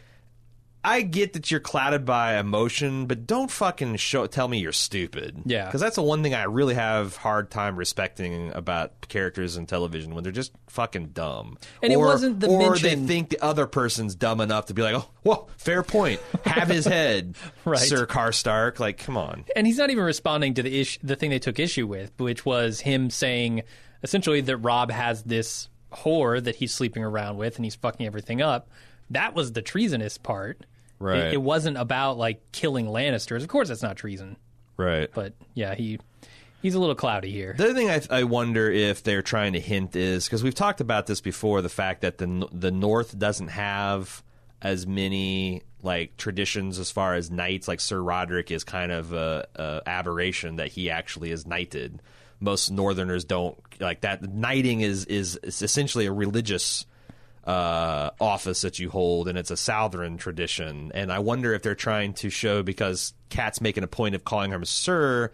I 0.86 1.02
get 1.02 1.34
that 1.34 1.50
you're 1.50 1.60
clouded 1.62 2.04
by 2.06 2.38
emotion, 2.38 3.06
but 3.06 3.26
don't 3.26 3.50
fucking 3.50 3.96
show 3.96 4.28
tell 4.28 4.48
me 4.48 4.60
you're 4.60 4.72
stupid. 4.74 5.42
Yeah. 5.46 5.66
because 5.66 5.80
that's 5.80 5.96
the 5.96 6.02
one 6.02 6.24
thing 6.24 6.34
I 6.34 6.44
really 6.44 6.74
have 6.74 7.16
hard 7.16 7.50
time 7.50 7.78
respecting 7.78 8.52
about 8.54 9.08
characters 9.08 9.56
in 9.56 9.66
television 9.66 10.14
when 10.14 10.24
they're 10.24 10.34
just 10.34 10.52
fucking 10.68 11.08
dumb. 11.14 11.58
And 11.82 11.94
it 11.94 11.98
wasn't 11.98 12.42
the 12.42 12.48
or 12.48 12.72
mention- 12.72 13.06
they 13.06 13.08
think 13.08 13.30
the 13.30 13.42
other 13.42 13.66
person's 13.66 14.14
dumb 14.16 14.42
enough 14.42 14.66
to 14.66 14.74
be 14.74 14.82
like, 14.82 14.96
oh, 14.96 15.10
well, 15.24 15.50
fair 15.58 15.84
point. 15.84 16.20
Have 16.46 16.68
his 16.68 16.86
head, 16.86 17.36
Right. 17.66 17.80
Sir 17.80 18.06
Karstark. 18.06 18.80
Like, 18.80 18.98
come 18.98 19.16
on. 19.16 19.46
and 19.56 19.66
he's 19.66 19.78
not 19.78 19.90
even 19.90 20.04
responding 20.04 20.54
to 20.56 20.64
the 20.64 20.82
issue, 20.82 21.00
the 21.02 21.16
thing 21.16 21.30
they 21.30 21.40
took 21.40 21.60
issue 21.60 21.88
with, 21.88 22.12
which 22.18 22.46
was 22.46 22.82
him 22.82 23.10
saying 23.10 23.64
essentially 24.04 24.42
that 24.42 24.58
Robb 24.58 24.92
has 24.92 25.24
this 25.24 25.70
whore 25.94 26.44
that 26.44 26.56
he's 26.58 26.74
sleeping 26.74 27.04
around 27.04 27.38
with 27.38 27.56
and 27.56 27.64
he's 27.64 27.76
fucking 27.76 28.06
everything 28.06 28.42
up. 28.42 28.70
That 29.12 29.34
was 29.34 29.54
the 29.54 29.62
treasonous 29.62 30.18
part. 30.18 30.66
Right. 31.04 31.18
It, 31.26 31.34
it 31.34 31.41
wasn't 31.41 31.78
about 31.78 32.18
like 32.18 32.51
killing 32.54 32.86
Lannisters. 32.86 33.41
Of 33.41 33.49
course, 33.49 33.68
that's 33.68 33.84
not 33.84 33.97
treason. 33.97 34.38
Right. 34.78 35.10
But 35.14 35.34
yeah, 35.54 35.76
he 35.76 35.99
he's 36.62 36.76
a 36.76 36.80
little 36.80 36.95
cloudy 36.95 37.30
here. 37.30 37.54
The 37.58 37.66
other 37.66 37.74
thing 37.74 37.89
I, 37.89 38.01
I 38.10 38.24
wonder 38.24 38.72
if 38.72 39.04
they're 39.04 39.22
trying 39.22 39.54
to 39.54 39.60
hint 39.60 39.97
is 39.97 40.26
because 40.26 40.43
we've 40.43 40.56
talked 40.56 40.80
about 40.80 41.06
this 41.06 41.20
before 41.20 41.62
the 41.62 41.68
fact 41.70 42.01
that 42.01 42.18
the 42.18 42.47
the 42.54 42.72
North 42.72 43.20
doesn't 43.20 43.49
have 43.49 44.24
as 44.62 44.88
many 44.88 45.62
like 45.82 46.16
traditions 46.16 46.80
as 46.80 46.89
far 46.89 47.16
as 47.16 47.30
knights. 47.30 47.68
Like 47.68 47.82
Sir 47.82 48.01
Roderick 48.01 48.49
is 48.49 48.64
kind 48.64 48.93
of 48.93 49.12
a, 49.12 49.45
a 49.56 49.82
aberration 49.86 50.56
that 50.56 50.70
he 50.70 50.89
actually 50.89 51.32
is 51.32 51.45
knighted. 51.45 52.01
most 52.39 52.72
Northerners 52.72 53.26
don't 53.26 53.58
like 53.80 54.01
that. 54.01 54.22
Knighting 54.22 54.82
is 54.82 55.06
is, 55.06 55.38
is 55.43 55.62
essentially 55.62 56.06
a 56.06 56.12
religious 56.12 56.86
uh, 57.46 58.12
office 58.22 58.62
that 58.62 58.80
you 58.80 58.89
hold, 58.89 59.28
and 59.28 59.38
it's 59.38 59.52
a 59.52 59.58
Southern 59.58 60.18
tradition. 60.18 60.91
And 60.94 61.12
I 61.12 61.20
wonder 61.20 61.54
if 61.54 61.62
they're 61.62 61.76
trying 61.76 62.14
to 62.16 62.30
show 62.30 62.64
because 62.64 63.14
Kat's 63.30 63.60
making 63.62 63.84
a 63.84 63.88
point 63.88 64.16
of 64.16 64.24
calling 64.24 64.52
her 64.52 64.64
Sir, 64.66 65.32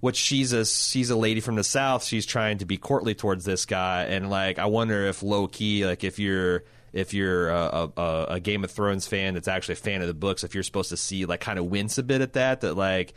which 0.00 0.16
she's 0.16 0.52
a 0.52 0.64
she's 0.64 1.10
a 1.10 1.16
lady 1.16 1.40
from 1.40 1.56
the 1.56 1.64
South. 1.64 2.04
She's 2.04 2.26
trying 2.26 2.58
to 2.58 2.66
be 2.66 2.76
courtly 2.76 3.14
towards 3.14 3.44
this 3.44 3.66
guy, 3.66 4.04
and 4.04 4.30
like 4.30 4.58
I 4.58 4.66
wonder 4.66 5.06
if 5.06 5.22
low 5.22 5.48
key, 5.48 5.86
like 5.86 6.04
if 6.04 6.18
you're 6.18 6.64
if 6.92 7.14
you're 7.14 7.50
a, 7.50 7.88
a, 7.96 8.24
a 8.30 8.40
Game 8.40 8.64
of 8.64 8.70
Thrones 8.70 9.06
fan 9.06 9.34
that's 9.34 9.48
actually 9.48 9.74
a 9.74 9.76
fan 9.76 10.02
of 10.02 10.08
the 10.08 10.14
books, 10.14 10.44
if 10.44 10.54
you're 10.54 10.64
supposed 10.64 10.90
to 10.90 10.96
see 10.96 11.24
like 11.24 11.40
kind 11.40 11.58
of 11.58 11.66
wince 11.66 11.98
a 11.98 12.02
bit 12.02 12.20
at 12.20 12.34
that, 12.34 12.60
that 12.60 12.74
like. 12.74 13.14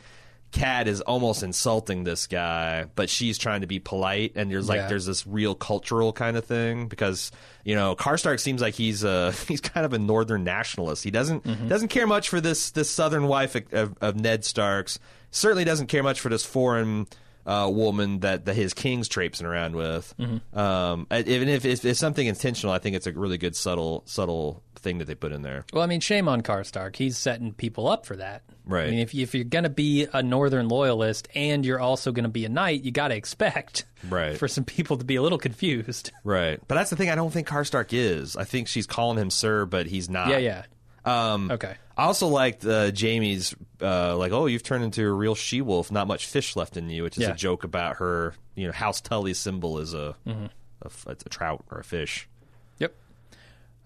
Kat 0.54 0.86
is 0.88 1.00
almost 1.00 1.42
insulting 1.42 2.04
this 2.04 2.26
guy, 2.28 2.86
but 2.94 3.10
she's 3.10 3.36
trying 3.38 3.60
to 3.62 3.66
be 3.66 3.80
polite, 3.80 4.32
and 4.36 4.50
there's 4.50 4.68
like 4.68 4.76
Yeah. 4.78 4.88
there's 4.88 5.04
this 5.04 5.26
real 5.26 5.54
cultural 5.54 6.12
kind 6.12 6.36
of 6.36 6.44
thing 6.44 6.86
because 6.86 7.32
you 7.64 7.74
know 7.74 7.96
Karstark 7.96 8.38
seems 8.40 8.62
like 8.62 8.74
he's 8.74 9.02
a 9.04 9.32
he's 9.48 9.60
kind 9.60 9.84
of 9.84 9.92
a 9.92 9.98
northern 9.98 10.44
nationalist. 10.44 11.02
He 11.04 11.10
doesn't 11.10 11.68
doesn't 11.68 11.88
care 11.88 12.06
much 12.06 12.28
for 12.28 12.40
this 12.40 12.70
this 12.70 12.88
southern 12.88 13.26
wife 13.26 13.54
of, 13.56 13.72
of, 13.74 13.94
of 14.00 14.16
Ned 14.16 14.44
Stark's. 14.44 14.98
Certainly 15.32 15.64
doesn't 15.64 15.88
care 15.88 16.04
much 16.04 16.20
for 16.20 16.28
this 16.28 16.44
foreign 16.44 17.08
uh, 17.44 17.68
woman 17.70 18.20
that, 18.20 18.44
that 18.46 18.54
his 18.54 18.72
king's 18.72 19.08
traipsing 19.08 19.46
around 19.46 19.74
with. 19.74 20.14
Um, 20.54 21.06
even 21.10 21.48
if 21.48 21.64
if 21.64 21.84
it's 21.84 21.98
something 21.98 22.26
intentional, 22.26 22.72
I 22.72 22.78
think 22.78 22.94
it's 22.96 23.06
a 23.08 23.12
really 23.12 23.38
good 23.38 23.56
subtle 23.56 24.04
subtle 24.06 24.62
thing 24.76 24.98
that 24.98 25.06
they 25.06 25.14
put 25.16 25.32
in 25.32 25.42
there. 25.42 25.64
Well, 25.72 25.82
I 25.82 25.86
mean, 25.86 26.00
shame 26.00 26.28
on 26.28 26.42
Karstark. 26.42 26.96
He's 26.96 27.18
setting 27.18 27.52
people 27.52 27.88
up 27.88 28.06
for 28.06 28.16
that. 28.16 28.42
Right. 28.66 28.86
I 28.86 28.90
mean, 28.90 29.00
if, 29.00 29.12
you, 29.14 29.22
if 29.22 29.34
you're 29.34 29.44
going 29.44 29.64
to 29.64 29.70
be 29.70 30.06
a 30.12 30.22
Northern 30.22 30.68
loyalist 30.68 31.28
and 31.34 31.64
you're 31.66 31.80
also 31.80 32.12
going 32.12 32.24
to 32.24 32.30
be 32.30 32.44
a 32.44 32.48
knight, 32.48 32.82
you 32.82 32.90
got 32.92 33.08
to 33.08 33.14
expect 33.16 33.84
Right. 34.08 34.38
for 34.38 34.48
some 34.48 34.64
people 34.64 34.96
to 34.96 35.04
be 35.04 35.16
a 35.16 35.22
little 35.22 35.38
confused. 35.38 36.10
Right, 36.24 36.58
but 36.66 36.74
that's 36.76 36.88
the 36.90 36.96
thing. 36.96 37.10
I 37.10 37.14
don't 37.14 37.30
think 37.30 37.46
Karstark 37.46 37.88
is. 37.92 38.36
I 38.36 38.44
think 38.44 38.68
she's 38.68 38.86
calling 38.86 39.18
him 39.18 39.28
sir, 39.30 39.66
but 39.66 39.86
he's 39.86 40.08
not. 40.08 40.28
Yeah, 40.28 40.38
yeah. 40.38 40.62
Um, 41.04 41.50
Okay. 41.50 41.74
I 41.96 42.04
also 42.06 42.26
liked 42.28 42.64
uh, 42.66 42.90
Jamie's 42.90 43.54
uh, 43.80 44.16
like, 44.16 44.32
oh, 44.32 44.46
you've 44.46 44.62
turned 44.64 44.82
into 44.84 45.06
a 45.06 45.12
real 45.12 45.34
she 45.34 45.60
wolf. 45.60 45.92
Not 45.92 46.08
much 46.08 46.26
fish 46.26 46.56
left 46.56 46.76
in 46.76 46.88
you, 46.88 47.02
which 47.04 47.16
is 47.18 47.24
Yeah. 47.24 47.30
a 47.32 47.36
joke 47.36 47.62
about 47.64 47.96
her. 47.98 48.34
You 48.56 48.66
know, 48.66 48.72
House 48.72 49.00
Tully's 49.00 49.38
symbol 49.38 49.78
is 49.78 49.92
a, 49.94 50.16
Mm-hmm. 50.26 50.46
a 50.46 50.86
f- 50.86 51.06
it's 51.10 51.24
a 51.26 51.28
trout 51.28 51.64
or 51.70 51.78
a 51.78 51.84
fish. 51.84 52.28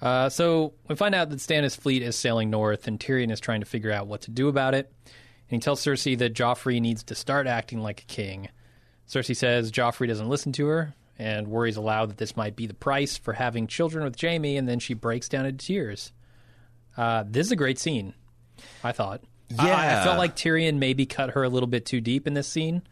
Uh, 0.00 0.28
so 0.28 0.74
we 0.88 0.94
find 0.94 1.14
out 1.14 1.28
that 1.30 1.38
Stannis' 1.40 1.76
fleet 1.76 2.02
is 2.02 2.14
sailing 2.16 2.50
north, 2.50 2.86
and 2.86 3.00
Tyrion 3.00 3.32
is 3.32 3.40
trying 3.40 3.60
to 3.60 3.66
figure 3.66 3.90
out 3.92 4.06
what 4.06 4.20
to 4.22 4.30
do 4.30 4.48
about 4.48 4.74
it. 4.74 4.92
And 5.50 5.56
he 5.56 5.58
tells 5.58 5.82
Cersei 5.82 6.16
that 6.18 6.34
Joffrey 6.34 6.80
needs 6.80 7.02
to 7.04 7.14
start 7.14 7.46
acting 7.46 7.80
like 7.80 8.02
a 8.02 8.04
king. 8.04 8.48
Cersei 9.08 9.34
says 9.36 9.72
Joffrey 9.72 10.06
doesn't 10.06 10.28
listen 10.28 10.52
to 10.52 10.66
her 10.66 10.94
and 11.18 11.48
worries 11.48 11.76
aloud 11.76 12.10
that 12.10 12.18
this 12.18 12.36
might 12.36 12.54
be 12.54 12.66
the 12.66 12.74
price 12.74 13.16
for 13.16 13.32
having 13.32 13.66
children 13.66 14.04
with 14.04 14.14
Jamie, 14.16 14.56
and 14.56 14.68
then 14.68 14.78
she 14.78 14.94
breaks 14.94 15.28
down 15.28 15.46
into 15.46 15.66
tears. 15.66 16.12
Uh, 16.96 17.24
this 17.26 17.46
is 17.46 17.52
a 17.52 17.56
great 17.56 17.78
scene, 17.78 18.14
I 18.84 18.92
thought. 18.92 19.22
I- 19.58 19.66
I, 19.68 19.72
I 19.72 19.84
Yeah. 19.84 20.04
felt 20.04 20.18
like 20.18 20.36
Tyrion 20.36 20.76
maybe 20.78 21.06
cut 21.06 21.30
her 21.30 21.42
a 21.42 21.48
little 21.48 21.66
bit 21.66 21.86
too 21.86 22.00
deep 22.00 22.26
in 22.26 22.34
this 22.34 22.46
scene 22.46 22.82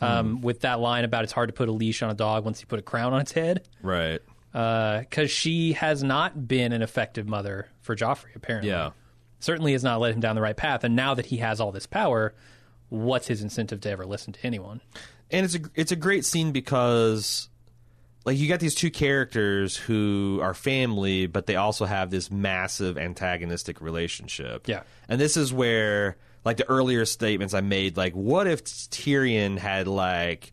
um, 0.00 0.40
with 0.40 0.60
that 0.60 0.78
line 0.78 1.04
about 1.04 1.24
it's 1.24 1.32
hard 1.32 1.48
to 1.48 1.52
put 1.52 1.68
a 1.68 1.72
leash 1.72 2.00
on 2.02 2.10
a 2.10 2.14
dog 2.14 2.44
once 2.44 2.60
you 2.60 2.66
put 2.66 2.78
a 2.78 2.82
crown 2.82 3.12
on 3.12 3.20
its 3.20 3.32
head 3.32 3.66
Right. 3.82 4.20
Uh, 4.56 5.00
because 5.00 5.30
she 5.30 5.74
has 5.74 6.02
not 6.02 6.48
been 6.48 6.72
an 6.72 6.80
effective 6.82 7.28
mother 7.28 7.68
for 7.82 7.94
Joffrey. 7.94 8.34
Apparently, 8.34 8.70
Yeah. 8.70 8.90
certainly 9.38 9.72
has 9.72 9.84
not 9.84 10.00
led 10.00 10.14
him 10.14 10.20
down 10.20 10.34
the 10.34 10.40
right 10.40 10.56
path. 10.56 10.82
And 10.82 10.96
now 10.96 11.12
that 11.14 11.26
he 11.26 11.36
has 11.38 11.60
all 11.60 11.72
this 11.72 11.86
power, 11.86 12.34
what's 12.88 13.26
his 13.28 13.42
incentive 13.42 13.80
to 13.82 13.90
ever 13.90 14.06
listen 14.06 14.32
to 14.32 14.46
anyone? 14.46 14.80
and 15.30 15.44
it's 15.44 15.56
a 15.56 15.60
it's 15.74 15.90
a 15.90 15.96
great 15.96 16.24
scene 16.24 16.52
because 16.52 17.48
like 18.24 18.38
you 18.38 18.46
got 18.48 18.60
these 18.60 18.76
two 18.76 18.90
characters 18.92 19.76
who 19.76 20.38
are 20.40 20.54
family 20.54 21.26
but 21.26 21.46
they 21.46 21.56
also 21.56 21.84
have 21.84 22.10
this 22.10 22.30
massive 22.30 22.96
antagonistic 22.96 23.80
relationship 23.80 24.68
Yeah. 24.68 24.82
and 25.08 25.20
this 25.20 25.36
is 25.36 25.52
where 25.52 26.16
like 26.44 26.58
the 26.58 26.68
earlier 26.68 27.04
statements 27.04 27.54
i 27.54 27.60
made 27.60 27.96
like 27.96 28.12
what 28.14 28.46
if 28.46 28.62
tyrion 28.64 29.58
had 29.58 29.88
like 29.88 30.52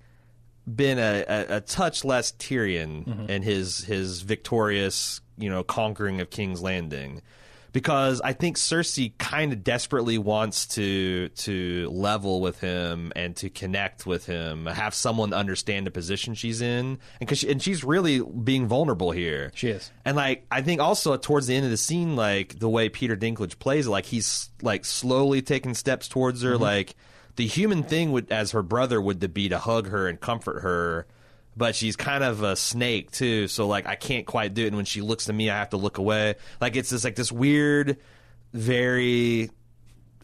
been 0.68 0.98
a, 0.98 1.26
a, 1.28 1.58
a 1.58 1.62
touch 1.62 2.06
less 2.06 2.32
tyrion 2.32 3.06
mm-hmm. 3.06 3.30
in 3.30 3.42
his 3.42 3.84
his 3.84 4.22
victorious 4.22 5.22
you 5.38 5.50
know 5.50 5.64
conquering 5.64 6.22
of 6.22 6.30
king's 6.30 6.62
landing 6.62 7.22
because 7.74 8.22
I 8.22 8.34
think 8.34 8.58
Cersei 8.58 9.18
kind 9.18 9.52
of 9.52 9.64
desperately 9.64 10.18
wants 10.18 10.68
to 10.68 11.30
to 11.30 11.90
level 11.92 12.40
with 12.40 12.60
him 12.62 13.12
and 13.16 13.36
to 13.38 13.50
connect 13.50 14.06
with 14.06 14.28
him, 14.28 14.68
have 14.68 14.94
someone 14.94 15.34
understand 15.34 15.88
the 15.88 15.92
position 15.92 16.36
she's 16.36 16.62
in, 16.62 17.00
and 17.20 17.28
cause 17.28 17.40
she, 17.40 17.52
and 17.52 17.62
she's 17.62 17.84
really 17.84 18.22
being 18.22 18.68
vulnerable 18.68 19.12
here. 19.12 19.52
She 19.56 19.70
is. 19.70 19.92
and 20.06 20.16
like 20.16 20.46
I 20.50 20.62
think 20.62 20.80
also 20.80 21.18
towards 21.18 21.48
the 21.48 21.56
end 21.56 21.66
of 21.66 21.72
the 21.72 21.78
scene, 21.78 22.16
like 22.16 22.60
the 22.60 22.70
way 22.70 22.88
Peter 22.90 23.18
Dinklage 23.18 23.60
plays, 23.60 23.88
like 23.88 24.06
he's 24.06 24.52
like 24.62 24.86
slowly 24.86 25.42
taking 25.42 25.74
steps 25.74 26.08
towards 26.08 26.42
her, 26.44 26.54
mm-hmm. 26.54 26.64
like. 26.64 26.96
The 27.36 27.48
human 27.48 27.84
thing 27.84 28.12
would, 28.12 28.32
as 28.32 28.52
her 28.52 28.62
brother, 28.62 29.02
would 29.02 29.34
be 29.34 29.50
to 29.50 29.58
hug 29.58 29.88
her 29.88 30.08
and 30.08 30.20
comfort 30.20 30.62
her, 30.62 31.08
but 31.58 31.76
she's 31.76 31.96
kind 31.96 32.24
of 32.24 32.44
a 32.44 32.56
snake 32.56 33.12
too. 33.12 33.48
So 33.48 33.68
like 33.68 33.88
I 33.88 33.96
can't 33.96 34.26
quite 34.26 34.54
do 34.54 34.64
it. 34.64 34.68
And 34.68 34.76
when 34.76 34.86
she 34.86 35.02
looks 35.02 35.30
at 35.30 35.36
me, 35.36 35.50
I 35.50 35.58
have 35.58 35.70
to 35.72 35.78
look 35.78 35.98
away. 35.98 36.36
Like 36.62 36.76
it's 36.76 36.92
just 36.92 37.04
like 37.04 37.16
this 37.16 37.32
weird, 37.32 37.98
very 38.54 39.50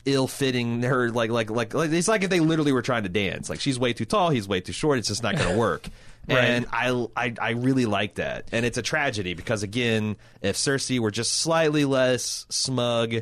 ill-fitting. 0.06 0.84
Her 0.84 1.10
like 1.10 1.32
like 1.32 1.50
like 1.50 1.74
like 1.74 1.92
it's 1.92 2.08
like 2.08 2.24
if 2.24 2.30
they 2.30 2.40
literally 2.40 2.72
were 2.72 2.82
trying 2.82 3.04
to 3.04 3.10
dance. 3.10 3.50
Like 3.50 3.60
she's 3.60 3.80
way 3.80 3.94
too 3.94 4.06
tall, 4.06 4.30
he's 4.30 4.48
way 4.48 4.62
too 4.62 4.74
short. 4.74 5.00
It's 5.00 5.08
just 5.08 5.24
not 5.24 5.36
going 5.36 5.50
to 5.54 5.58
work. 5.58 5.88
And 6.28 6.68
I, 6.72 7.08
I 7.16 7.34
I 7.42 7.50
really 7.52 7.88
like 7.88 8.16
that. 8.16 8.50
And 8.52 8.64
it's 8.64 8.78
a 8.78 8.84
tragedy 8.84 9.34
because 9.34 9.64
again, 9.64 10.16
if 10.44 10.58
Cersei 10.58 11.00
were 11.00 11.10
just 11.10 11.32
slightly 11.38 11.86
less 11.86 12.46
smug 12.50 13.16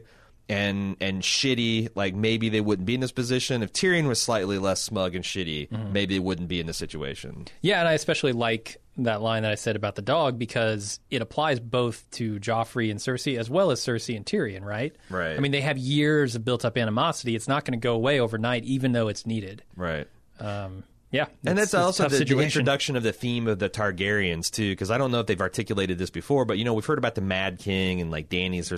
and 0.50 0.95
and 1.02 1.22
shitty, 1.22 1.89
like 1.95 2.16
maybe 2.16 2.50
they 2.50 2.62
wouldn't 2.62 2.86
be 2.86 2.95
in 2.95 3.02
this 3.02 3.12
position. 3.12 3.64
If 3.64 3.74
Tyrion 3.74 4.08
was 4.08 4.22
slightly 4.22 4.58
less 4.58 4.82
smug 4.82 5.16
and 5.16 5.24
shitty, 5.24 5.91
maybe 5.91 6.16
they 6.16 6.20
wouldn't 6.20 6.48
be 6.48 6.60
in 6.60 6.68
this 6.68 6.78
situation. 6.78 7.48
Yeah, 7.62 7.80
and 7.80 7.88
I 7.88 7.93
especially 7.93 8.34
like 8.34 8.78
that 8.98 9.22
line 9.22 9.43
that 9.43 9.52
I 9.52 9.56
said 9.56 9.76
about 9.76 9.95
the 9.95 10.02
dog 10.02 10.39
because 10.39 11.00
it 11.12 11.22
applies 11.22 11.60
both 11.60 12.10
to 12.12 12.39
Joffrey 12.39 12.89
and 12.89 13.00
Cersei 13.00 13.38
as 13.38 13.50
well 13.50 13.70
as 13.72 13.80
Cersei 13.80 14.16
and 14.16 14.26
Tyrion, 14.26 14.64
right? 14.64 14.95
Right. 15.10 15.38
I 15.38 15.39
mean, 15.39 15.52
they 15.52 15.62
have 15.62 15.78
years 15.78 16.36
of 16.36 16.43
built-up 16.43 16.78
animosity. 16.78 17.36
It's 17.36 17.48
not 17.48 17.64
going 17.64 17.80
to 17.80 17.84
go 17.84 17.93
away 17.93 18.20
overnight, 18.20 18.64
even 18.64 18.93
though 18.93 19.08
it's 19.08 19.26
needed. 19.28 19.64
Right. 19.76 20.08
Um, 20.39 20.84
yeah, 21.12 21.28
And 21.45 21.58
that's 21.58 21.74
also 21.74 22.10
the, 22.10 22.26
the 22.26 22.39
introduction 22.39 22.98
of 22.98 23.04
the 23.04 23.14
theme 23.14 23.48
of 23.48 23.60
the 23.60 23.70
Targaryens 23.70 24.52
too, 24.52 24.72
because 24.72 24.91
I 24.91 24.98
don't 24.98 25.12
know 25.12 25.22
if 25.22 25.28
they've 25.28 25.39
articulated 25.39 25.98
this 25.98 26.10
before, 26.10 26.43
but 26.43 26.58
you 26.58 26.66
know 26.66 26.74
we've 26.74 26.86
heard 26.86 26.98
about 26.98 27.16
the 27.16 27.22
Mad 27.22 27.60
King 27.60 28.02
and 28.02 28.12
like 28.12 28.28
Dany's 28.30 28.70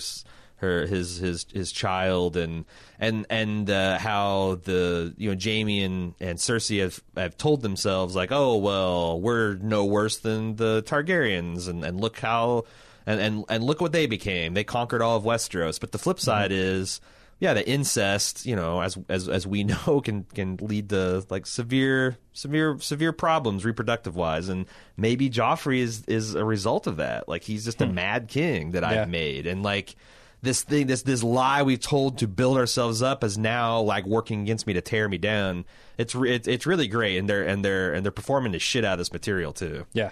her, 0.59 0.85
his 0.85 1.17
his 1.17 1.45
his 1.53 1.71
child 1.71 2.37
and 2.37 2.65
and 2.99 3.25
and 3.29 3.69
uh, 3.69 3.97
how 3.97 4.59
the 4.63 5.13
you 5.17 5.29
know 5.29 5.35
Jamie 5.35 5.83
and 5.83 6.13
and 6.19 6.37
Cersei 6.37 6.81
have 6.81 6.99
have 7.15 7.37
told 7.37 7.61
themselves 7.61 8.15
like 8.15 8.31
oh 8.31 8.57
well 8.57 9.19
we're 9.19 9.55
no 9.55 9.85
worse 9.85 10.17
than 10.17 10.55
the 10.55 10.83
Targaryens. 10.83 11.67
And 11.67 11.83
and 11.83 11.99
look 11.99 12.19
how 12.19 12.65
and 13.05 13.19
and 13.19 13.45
and 13.49 13.63
look 13.63 13.81
what 13.81 13.91
they 13.91 14.05
became. 14.05 14.53
They 14.53 14.63
conquered 14.63 15.01
all 15.01 15.17
of 15.17 15.23
Westeros, 15.23 15.79
but 15.79 15.91
the 15.91 15.97
flip 15.97 16.19
side 16.19 16.51
is 16.51 17.01
yeah, 17.41 17.53
the 17.53 17.65
incest, 17.65 18.45
you 18.45 18.53
know, 18.53 18.81
as 18.81 18.97
as 19.07 19.29
as 19.29 19.47
we 19.47 19.63
know, 19.87 20.01
can 20.03 20.25
can 20.35 20.57
lead 20.57 20.89
to 20.89 21.25
like 21.29 21.47
severe 21.47 22.17
severe 22.33 22.77
severe 22.79 23.13
problems 23.13 23.63
reproductive 23.63 24.15
wise, 24.15 24.49
and 24.49 24.65
maybe 24.97 25.29
Joffrey 25.29 25.79
is 25.79 26.03
is 26.07 26.35
a 26.35 26.43
result 26.43 26.85
of 26.85 26.97
that. 26.97 27.29
Like 27.29 27.43
he's 27.43 27.63
just 27.63 27.81
a 27.81 27.87
mad 27.87 28.27
king 28.27 28.71
that 28.71 28.83
Yeah. 28.83 29.03
I've 29.03 29.09
made, 29.09 29.47
and 29.47 29.63
like 29.63 29.95
this 30.41 30.63
thing, 30.63 30.87
this 30.87 31.01
this 31.03 31.23
lie 31.23 31.63
we've 31.63 31.79
told 31.79 32.19
to 32.19 32.27
build 32.27 32.57
ourselves 32.57 33.01
up 33.01 33.23
is 33.23 33.37
now 33.37 33.81
like 33.81 34.05
working 34.05 34.41
against 34.41 34.67
me 34.67 34.73
to 34.73 34.81
tear 34.81 35.09
me 35.09 35.17
down. 35.17 35.65
It's 35.97 36.15
re- 36.15 36.35
it's 36.35 36.47
it's 36.47 36.65
really 36.65 36.87
great, 36.87 37.17
and 37.17 37.29
they're 37.29 37.43
and 37.43 37.63
they're 37.63 37.93
and 37.93 38.05
they're 38.05 38.11
performing 38.11 38.51
the 38.51 38.59
shit 38.59 38.85
out 38.85 38.93
of 38.93 38.99
this 38.99 39.11
material 39.11 39.53
too. 39.53 39.85
Yeah, 39.93 40.11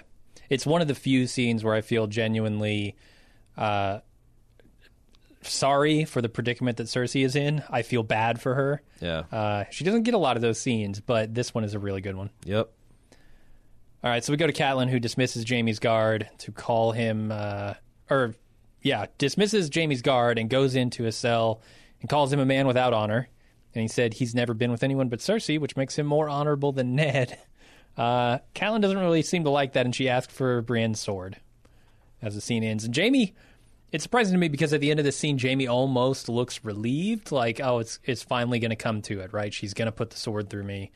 it's 0.49 0.65
one 0.65 0.82
of 0.82 0.88
the 0.88 0.95
few 0.95 1.28
scenes 1.28 1.63
where 1.63 1.73
I 1.73 1.82
feel 1.82 2.07
genuinely 2.07 2.95
uh, 3.57 3.99
sorry 5.41 6.05
for 6.05 6.21
the 6.21 6.30
predicament 6.30 6.78
that 6.78 6.88
Cersei 6.88 7.25
is 7.25 7.36
in. 7.36 7.63
I 7.69 7.82
feel 7.82 8.03
bad 8.03 8.41
for 8.41 8.55
her. 8.55 8.82
Yeah. 8.99 9.23
Uh, 9.32 9.63
she 9.71 9.84
doesn't 9.84 10.03
get 10.03 10.13
a 10.13 10.19
lot 10.19 10.36
of 10.36 10.41
those 10.41 10.59
scenes, 10.59 10.99
but 10.99 11.34
this 11.34 11.53
one 11.53 11.63
is 11.63 11.73
a 11.73 11.80
really 11.80 12.01
good 12.01 12.15
one. 12.15 12.30
Yep. 12.45 12.71
All 14.03 14.11
right, 14.11 14.23
so 14.23 14.32
we 14.32 14.38
go 14.38 14.47
to 14.47 14.53
Catelyn, 14.53 14.89
who 14.89 14.99
dismisses 14.99 15.43
Jamie's 15.43 15.80
guard 15.80 16.30
to 16.39 16.51
call 16.51 16.91
him, 16.91 17.32
uh, 17.32 17.73
or 18.09 18.36
yeah, 18.88 19.05
dismisses 19.17 19.69
Jamie's 19.69 20.01
guard 20.01 20.38
and 20.39 20.49
goes 20.49 20.75
into 20.75 21.03
his 21.03 21.15
cell 21.15 21.61
and 22.01 22.09
calls 22.09 22.31
him 22.33 22.39
a 22.39 22.45
man 22.45 22.65
without 22.67 22.93
honor. 22.93 23.27
And 23.75 23.81
he 23.81 23.88
said 23.88 24.15
he's 24.15 24.33
never 24.33 24.53
been 24.53 24.71
with 24.71 24.81
anyone 24.83 25.09
but 25.09 25.19
Cersei, 25.19 25.59
which 25.59 25.75
makes 25.75 25.97
him 25.99 26.05
more 26.07 26.27
honorable 26.29 26.71
than 26.71 26.95
Ned. 26.95 27.38
Uh, 27.97 28.38
Catelyn 28.53 28.79
doesn't 28.79 28.99
really 28.99 29.23
seem 29.23 29.43
to 29.43 29.49
like 29.49 29.73
that, 29.73 29.88
and 29.88 29.95
she 29.95 30.07
asks 30.07 30.31
for 30.31 30.61
Brienne's 30.61 30.99
sword 30.99 31.38
as 32.21 32.35
the 32.35 32.41
scene 32.41 32.63
ends. 32.63 32.83
And 32.83 32.93
Jamie, 32.93 33.33
it's 33.91 34.03
surprising 34.03 34.33
to 34.33 34.38
me 34.38 34.49
because 34.49 34.71
at 34.71 34.81
the 34.81 34.91
end 34.91 34.99
of 34.99 35.03
the 35.03 35.11
scene, 35.11 35.39
Jamie 35.39 35.65
almost 35.67 36.29
looks 36.29 36.63
relieved, 36.63 37.31
like, 37.31 37.59
oh, 37.59 37.79
it's 37.79 37.97
it's 38.03 38.21
finally 38.21 38.59
going 38.59 38.69
to 38.69 38.75
come 38.75 39.01
to 39.01 39.21
it, 39.21 39.33
right? 39.33 39.51
She's 39.51 39.73
going 39.73 39.88
to 39.88 39.91
put 39.91 40.11
the 40.11 40.17
sword 40.17 40.47
through 40.47 40.65
me, 40.65 40.91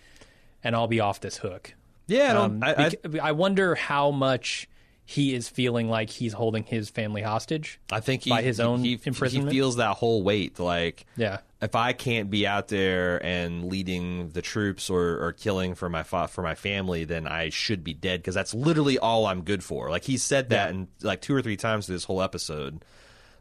and 0.63 0.75
I'll 0.75 0.85
be 0.85 0.99
off 0.99 1.19
this 1.21 1.37
hook. 1.37 1.73
Yeah, 2.05 2.39
I 2.39 2.43
Um, 2.45 2.59
I- 2.63 2.85
I- 2.85 3.19
I 3.29 3.31
wonder 3.31 3.73
how 3.73 4.11
much 4.11 4.69
he 5.11 5.33
is 5.33 5.49
feeling 5.49 5.89
like 5.89 6.09
he's 6.09 6.33
holding 6.33 6.63
his 6.63 6.89
family 6.89 7.21
hostage. 7.21 7.79
I 7.91 7.99
think 7.99 8.23
he, 8.23 8.29
By 8.29 8.41
his 8.41 8.57
he- 8.57 8.63
own 8.63 8.83
he, 8.83 8.99
imprisonment? 9.03 9.51
he 9.51 9.57
feels 9.57 9.75
that 9.75 9.97
whole 9.97 10.23
weight. 10.23 10.57
Like, 10.59 11.05
Yeah. 11.17 11.39
if 11.61 11.75
I 11.75 11.93
can't 11.93 12.29
be 12.29 12.47
out 12.47 12.69
there 12.69 13.23
and 13.25 13.65
leading 13.65 14.29
the 14.29 14.41
troops 14.41 14.89
or, 14.89 15.23
or 15.23 15.33
killing 15.33 15.75
for 15.75 15.89
my 15.89 16.03
fa- 16.03 16.27
for 16.29 16.41
my 16.41 16.55
family, 16.55 17.03
then 17.03 17.27
I 17.27 17.49
should 17.49 17.83
be 17.83 17.93
dead 17.93 18.21
because 18.21 18.35
that's 18.35 18.53
literally 18.53 18.97
all 18.97 19.25
I'm 19.25 19.41
good 19.41 19.63
for. 19.63 19.89
Like 19.89 20.05
he 20.05 20.17
said 20.17 20.49
that 20.49 20.69
Yeah. 20.69 20.75
in 20.75 20.87
like 21.01 21.21
two 21.21 21.35
or 21.35 21.41
three 21.41 21.57
times 21.57 21.85
through 21.87 21.95
this 21.95 22.05
whole 22.05 22.21
episode. 22.21 22.83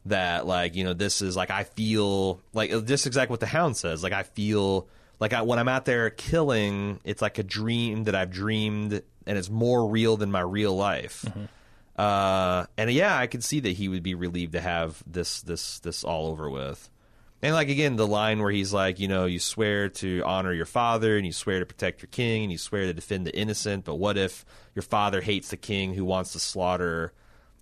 That 0.06 0.46
like 0.46 0.76
you 0.76 0.84
know 0.84 0.94
this 0.94 1.20
is 1.20 1.36
like 1.36 1.50
I 1.50 1.64
feel 1.64 2.40
like 2.54 2.70
just 2.86 3.06
exactly 3.06 3.32
what 3.34 3.40
the 3.40 3.46
Hound 3.46 3.76
says. 3.76 4.02
Like 4.02 4.14
I 4.14 4.22
feel 4.22 4.88
like 5.20 5.34
I, 5.34 5.42
when 5.42 5.58
I'm 5.58 5.68
out 5.68 5.84
there 5.84 6.08
killing, 6.08 7.00
it's 7.04 7.20
like 7.20 7.36
a 7.36 7.42
dream 7.42 8.04
that 8.04 8.14
I've 8.14 8.30
dreamed, 8.30 9.02
and 9.26 9.36
it's 9.38 9.50
more 9.50 9.86
real 9.86 10.16
than 10.16 10.30
my 10.30 10.40
real 10.40 10.74
life. 10.74 11.26
Mm-hmm. 11.28 11.44
Uh, 12.00 12.66
and 12.78 12.90
yeah, 12.90 13.16
I 13.16 13.26
could 13.26 13.44
see 13.44 13.60
that 13.60 13.72
he 13.72 13.88
would 13.88 14.02
be 14.02 14.14
relieved 14.14 14.52
to 14.52 14.60
have 14.60 15.02
this 15.06 15.42
this 15.42 15.80
this 15.80 16.02
all 16.04 16.28
over 16.28 16.48
with. 16.48 16.88
And 17.42 17.54
like 17.54 17.68
again, 17.68 17.96
the 17.96 18.06
line 18.06 18.40
where 18.40 18.50
he's 18.50 18.72
like, 18.72 19.00
you 19.00 19.08
know, 19.08 19.26
you 19.26 19.38
swear 19.38 19.88
to 19.88 20.22
honor 20.24 20.52
your 20.52 20.66
father 20.66 21.16
and 21.16 21.26
you 21.26 21.32
swear 21.32 21.58
to 21.60 21.66
protect 21.66 22.02
your 22.02 22.08
king 22.10 22.44
and 22.44 22.52
you 22.52 22.58
swear 22.58 22.84
to 22.86 22.92
defend 22.94 23.26
the 23.26 23.36
innocent, 23.36 23.84
but 23.84 23.96
what 23.96 24.16
if 24.18 24.44
your 24.74 24.82
father 24.82 25.20
hates 25.20 25.48
the 25.50 25.56
king 25.56 25.94
who 25.94 26.04
wants 26.04 26.32
to 26.32 26.38
slaughter 26.38 27.12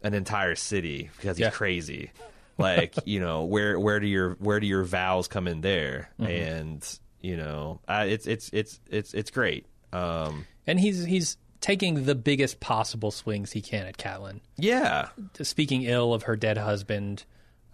an 0.02 0.14
entire 0.14 0.54
city 0.54 1.10
because 1.16 1.36
he's 1.36 1.44
Yeah. 1.46 1.50
crazy? 1.50 2.10
Like, 2.60 2.94
you 3.04 3.20
know, 3.20 3.44
where 3.44 3.78
where 3.78 4.00
do 4.00 4.08
your 4.08 4.30
where 4.40 4.58
do 4.58 4.66
your 4.66 4.82
vows 4.82 5.28
come 5.28 5.46
in 5.46 5.60
there? 5.60 6.10
And 6.18 6.84
you 7.20 7.36
know, 7.36 7.78
I, 7.86 8.06
it's 8.06 8.26
it's 8.26 8.50
it's 8.52 8.80
it's 8.90 9.14
it's 9.14 9.30
great. 9.30 9.66
Um, 9.92 10.44
And 10.66 10.80
he's 10.80 11.04
he's 11.04 11.36
taking 11.60 12.04
the 12.04 12.14
biggest 12.14 12.60
possible 12.60 13.10
swings 13.10 13.52
he 13.52 13.60
can 13.60 13.86
at 13.86 13.96
Catelyn. 13.98 14.40
yeah, 14.56 15.08
Speaking 15.40 15.82
ill 15.82 16.14
of 16.14 16.24
her 16.24 16.36
dead 16.36 16.58
husband. 16.58 17.24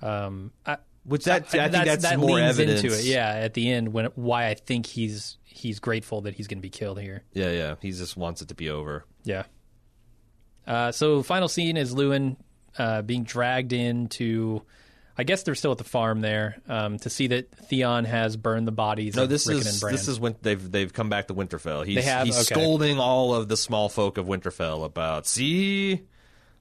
Um, 0.03 0.53
I, 0.67 0.79
which 1.05 1.25
that 1.25 1.55
I, 1.55 1.69
think 1.69 1.85
that's, 1.85 2.03
that 2.03 2.19
more 2.19 2.37
leans 2.37 2.59
evidence. 2.59 2.83
into 2.83 2.97
it. 2.97 3.05
Yeah, 3.05 3.29
at 3.29 3.55
the 3.55 3.71
end 3.71 3.93
when 3.93 4.07
why 4.15 4.49
I 4.49 4.55
think 4.55 4.87
he's 4.87 5.37
he's 5.45 5.79
grateful 5.79 6.23
that 6.23 6.35
he's 6.35 6.47
going 6.47 6.59
to 6.59 6.63
be 6.63 6.71
killed 6.71 7.01
here. 7.01 7.23
yeah, 7.33 7.51
yeah. 7.51 7.75
He 7.81 7.91
just 7.93 8.17
wants 8.17 8.43
it 8.43 8.49
to 8.49 8.55
be 8.55 8.71
over. 8.71 9.05
Yeah. 9.23 9.45
Uh, 10.67 10.93
so 10.93 11.23
final 11.23 11.49
scene 11.49 11.77
is 11.77 11.95
Luwin 11.95 12.37
uh, 12.79 13.03
being 13.03 13.25
dragged 13.25 13.73
into. 13.73 14.63
I 15.17 15.23
guess 15.23 15.45
they're 15.45 15.55
still 15.55 15.71
at 15.73 15.79
the 15.79 15.85
farm 15.85 16.21
there 16.21 16.57
um, 16.69 16.99
to 16.99 17.09
see 17.11 17.29
that 17.29 17.51
Theon 17.53 18.05
has 18.05 18.37
burned 18.37 18.67
the 18.67 18.73
bodies. 18.73 19.15
No, 19.15 19.23
of 19.25 19.29
this 19.29 19.47
Rickon 19.47 19.61
is 19.67 19.81
this 19.81 20.09
is 20.09 20.19
when 20.19 20.35
they've 20.43 20.71
they've 20.73 20.93
come 20.93 21.09
back 21.09 21.29
to 21.29 21.35
Winterfell. 21.35 21.87
He's 21.87 21.97
They 21.97 22.03
have? 22.03 22.27
he's 22.27 22.37
Okay. 22.37 22.61
scolding 22.61 22.99
all 22.99 23.35
of 23.35 23.49
the 23.49 23.57
small 23.57 23.89
folk 23.89 24.19
of 24.19 24.27
Winterfell 24.27 24.85
about 24.85 25.27
see. 25.27 26.03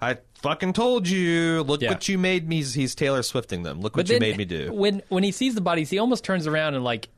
I 0.01 0.17
fucking 0.41 0.73
told 0.73 1.07
you. 1.07 1.63
Look 1.63 1.81
Yeah. 1.81 1.89
what 1.89 2.07
you 2.09 2.17
made 2.17 2.47
me. 2.47 2.57
He's, 2.57 2.73
he's 2.73 2.93
Taylor 2.93 3.23
Swifting 3.23 3.63
them. 3.63 3.79
Look 3.81 3.95
what 3.95 4.05
But 4.07 4.13
you 4.13 4.19
made 4.19 4.37
me 4.37 4.45
do. 4.45 4.71
When 4.73 5.01
when 5.09 5.23
he 5.23 5.31
sees 5.31 5.55
the 5.55 5.61
bodies, 5.61 5.89
he 5.89 5.97
almost 5.97 6.23
turns 6.23 6.45
around 6.45 6.75
and 6.75 6.83
like 6.83 7.09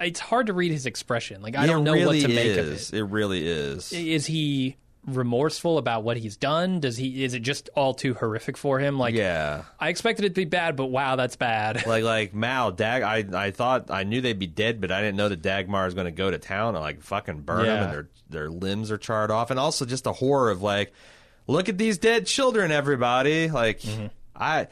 it's 0.00 0.20
hard 0.20 0.46
to 0.46 0.52
read 0.52 0.72
his 0.72 0.86
expression. 0.86 1.42
Like 1.42 1.56
I 1.56 1.66
don't 1.66 1.84
know 1.84 1.92
really 1.92 2.22
what 2.22 2.26
to 2.28 2.32
is. 2.32 2.34
make 2.36 2.56
of 2.58 2.72
it. 2.72 2.92
It 2.98 3.04
really 3.04 3.46
is. 3.46 3.92
Is 3.92 4.26
he 4.26 4.76
remorseful 5.06 5.78
about 5.78 6.04
what 6.04 6.16
he's 6.16 6.36
done? 6.36 6.80
Does 6.80 6.96
he 6.96 7.24
is 7.24 7.34
it 7.34 7.40
just 7.40 7.68
all 7.74 7.92
too 7.94 8.14
horrific 8.14 8.56
for 8.56 8.78
him? 8.78 8.98
Like 8.98 9.14
yeah. 9.14 9.64
I 9.80 9.88
expected 9.88 10.24
it 10.24 10.28
to 10.30 10.34
be 10.34 10.44
bad, 10.44 10.76
but 10.76 10.86
wow, 10.86 11.16
that's 11.16 11.36
bad. 11.36 11.84
Like 11.86 12.04
like 12.04 12.34
Mal 12.34 12.70
Dag. 12.72 13.02
I 13.02 13.46
I 13.46 13.50
thought 13.50 13.90
I 13.90 14.04
knew 14.04 14.20
they'd 14.20 14.38
be 14.38 14.46
dead, 14.46 14.80
but 14.80 14.92
I 14.92 15.00
didn't 15.00 15.16
know 15.16 15.28
that 15.28 15.42
Dagmer 15.42 15.86
is 15.88 15.94
going 15.94 16.04
to 16.06 16.10
go 16.12 16.30
to 16.30 16.38
town 16.38 16.74
and 16.76 16.82
like 16.84 17.02
fucking 17.02 17.40
burn 17.40 17.66
them, 17.66 17.82
and 17.82 17.92
their 17.92 18.08
their 18.30 18.50
limbs 18.50 18.90
are 18.90 18.98
charred 18.98 19.30
off, 19.30 19.50
and 19.50 19.58
also 19.60 19.84
just 19.84 20.04
the 20.04 20.12
horror 20.12 20.50
of 20.50 20.62
like, 20.62 20.92
look 21.46 21.68
at 21.68 21.78
these 21.78 21.98
dead 21.98 22.26
children, 22.26 22.70
everybody. 22.70 23.50
Like 23.50 23.80
Mm-hmm. 23.80 24.06
I, 24.34 24.68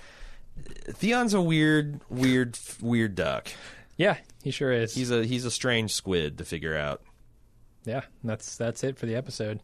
Theon's 0.93 1.35
a 1.35 1.41
weird, 1.43 2.01
weird, 2.09 2.59
weird 2.81 3.14
duck. 3.14 3.49
Yeah, 3.97 4.16
he 4.43 4.51
sure 4.51 4.72
is. 4.72 4.95
He's 4.95 5.11
a 5.11 5.24
he's 5.24 5.45
a 5.45 5.51
strange 5.51 5.93
squid 5.93 6.39
to 6.39 6.45
figure 6.45 6.76
out. 6.76 7.03
yeah, 7.85 8.03
that's 8.24 8.57
that's 8.57 8.83
it 8.85 8.97
for 8.99 9.07
the 9.07 9.16
episode. 9.16 9.61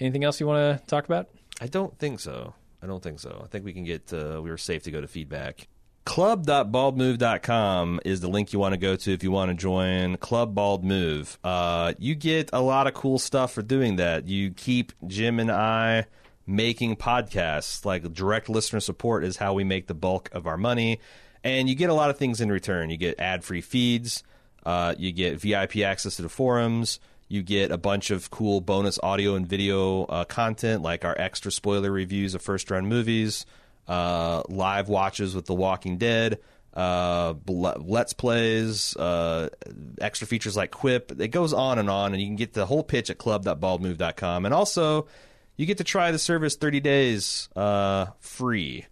Anything 0.00 0.24
else 0.24 0.40
you 0.40 0.46
want 0.46 0.78
to 0.80 0.86
talk 0.86 1.04
about? 1.04 1.28
I 1.60 1.66
don't 1.66 1.96
think 1.98 2.20
so. 2.20 2.54
I 2.82 2.86
don't 2.86 3.02
think 3.02 3.20
so. 3.20 3.42
I 3.44 3.48
think 3.48 3.64
we 3.64 3.72
can 3.72 3.84
get. 3.84 4.12
Uh, 4.12 4.40
we 4.42 4.50
were 4.50 4.56
safe 4.56 4.82
to 4.84 4.90
go 4.90 5.00
to 5.00 5.06
feedback. 5.08 5.68
Club.baldmove.com 6.06 8.00
is 8.06 8.20
the 8.20 8.28
link 8.28 8.52
you 8.54 8.58
want 8.58 8.72
to 8.72 8.78
go 8.78 8.96
to 8.96 9.12
if 9.12 9.22
you 9.22 9.30
want 9.30 9.50
to 9.50 9.54
join 9.54 10.16
Club 10.16 10.54
Bald 10.54 10.82
Move. 10.82 11.38
Uh, 11.44 11.92
you 11.98 12.14
get 12.14 12.48
a 12.54 12.60
lot 12.60 12.86
of 12.86 12.94
cool 12.94 13.18
stuff 13.18 13.52
for 13.52 13.60
doing 13.62 13.96
that. 13.96 14.26
You 14.26 14.50
keep 14.50 14.92
Jim 15.06 15.38
and 15.38 15.52
I 15.52 16.06
making 16.46 16.96
podcasts. 16.96 17.84
Like 17.84 18.10
direct 18.14 18.48
listener 18.48 18.80
support 18.80 19.24
is 19.24 19.36
how 19.36 19.52
we 19.52 19.62
make 19.62 19.86
the 19.86 19.94
bulk 19.94 20.30
of 20.32 20.46
our 20.46 20.56
money, 20.56 21.00
and 21.44 21.68
you 21.68 21.74
get 21.74 21.90
a 21.90 21.94
lot 21.94 22.08
of 22.08 22.16
things 22.16 22.40
in 22.40 22.50
return. 22.50 22.88
You 22.88 22.96
get 22.96 23.20
ad 23.20 23.44
free 23.44 23.60
feeds. 23.60 24.24
Uh, 24.64 24.94
you 24.98 25.12
get 25.12 25.38
VIP 25.38 25.78
access 25.78 26.16
to 26.16 26.22
the 26.22 26.28
forums. 26.28 26.98
You 27.30 27.44
get 27.44 27.70
a 27.70 27.78
bunch 27.78 28.10
of 28.10 28.28
cool 28.32 28.60
bonus 28.60 28.98
audio 29.04 29.36
and 29.36 29.46
video 29.46 30.02
uh, 30.02 30.24
content, 30.24 30.82
like 30.82 31.04
our 31.04 31.16
extra 31.16 31.52
spoiler 31.52 31.92
reviews 31.92 32.34
of 32.34 32.42
first 32.42 32.68
run 32.72 32.86
movies, 32.86 33.46
uh, 33.86 34.42
live 34.48 34.88
watches 34.88 35.32
with 35.32 35.46
The 35.46 35.54
Walking 35.54 35.96
Dead, 35.96 36.40
uh, 36.74 37.34
let's 37.46 38.14
plays, 38.14 38.96
uh, 38.96 39.48
extra 40.00 40.26
features 40.26 40.56
like 40.56 40.72
Quip. 40.72 41.20
It 41.20 41.28
goes 41.28 41.52
on 41.52 41.78
and 41.78 41.88
on, 41.88 42.14
and 42.14 42.20
you 42.20 42.26
can 42.26 42.34
get 42.34 42.52
the 42.52 42.66
whole 42.66 42.82
pitch 42.82 43.10
at 43.10 43.18
club.baldmove.com. 43.18 44.44
And 44.44 44.52
also, 44.52 45.06
you 45.56 45.66
get 45.66 45.78
to 45.78 45.84
try 45.84 46.10
the 46.10 46.18
service 46.18 46.56
30 46.56 46.80
days 46.80 47.48
uh, 47.54 48.06
free. 48.18 48.86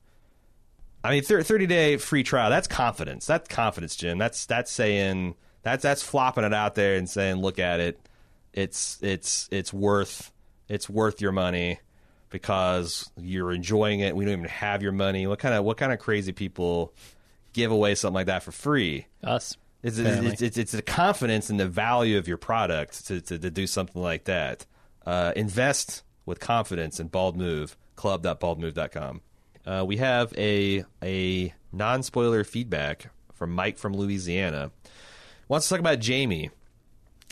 I 1.03 1.11
mean, 1.11 1.23
thirty 1.25 1.67
day 1.67 1.97
free 1.97 2.23
trial. 2.23 2.51
That's 2.51 2.69
confidence. 2.69 3.27
That's 3.27 3.49
confidence, 3.49 3.97
Jim. 3.97 4.19
That's 4.19 4.47
that's 4.47 4.71
saying 4.71 5.37
that's 5.63 5.83
that's 5.83 6.03
flopping 6.03 6.45
it 6.45 6.53
out 6.53 6.75
there 6.75 6.97
and 6.97 7.09
saying, 7.09 7.37
look 7.37 7.59
at 7.59 7.81
it. 7.81 8.08
It's 8.53 8.99
it's 9.03 9.49
it's 9.51 9.73
worth 9.73 10.33
it's 10.69 10.89
worth 10.89 11.21
your 11.21 11.33
money 11.33 11.81
because 12.31 13.11
you're 13.17 13.53
enjoying 13.53 14.01
it. 14.01 14.15
We 14.15 14.25
don't 14.25 14.33
even 14.33 14.45
have 14.47 14.83
your 14.83 14.93
money. 14.93 15.27
What 15.27 15.39
kind 15.39 15.55
of 15.55 15.65
what 15.65 15.77
kind 15.77 15.93
of 15.93 15.99
crazy 15.99 16.33
people 16.33 16.95
give 17.53 17.71
away 17.71 17.95
something 17.95 18.15
like 18.15 18.27
that 18.27 18.43
for 18.43 18.53
free? 18.53 19.07
Us. 19.23 19.57
It's 19.83 19.99
it's, 19.99 20.43
it's, 20.43 20.57
it's 20.59 20.73
the 20.73 20.83
confidence 20.83 21.51
in 21.51 21.57
the 21.57 21.69
value 21.69 22.19
of 22.19 22.27
your 22.27 22.37
product 22.37 23.07
to, 23.07 23.21
to, 23.21 23.39
to 23.39 23.51
do 23.51 23.67
something 23.67 24.03
like 24.03 24.25
that. 24.25 24.67
Uh, 25.07 25.33
invest 25.37 26.03
with 26.27 26.41
confidence 26.41 26.99
in 26.99 27.07
Bald 27.09 27.37
Move, 27.37 27.77
club.baldmove.com. 27.95 29.21
Uh, 29.65 29.85
we 29.87 29.99
have 29.99 30.33
a 30.37 30.85
a 31.03 31.55
non 31.73 32.03
spoiler 32.03 32.43
feedback 32.43 33.11
from 33.35 33.53
Mike 33.53 33.79
from 33.79 33.95
Louisiana. 33.95 34.73
Wants 35.47 35.69
to 35.69 35.75
talk 35.75 35.81
about 35.81 36.01
Jamie 36.01 36.51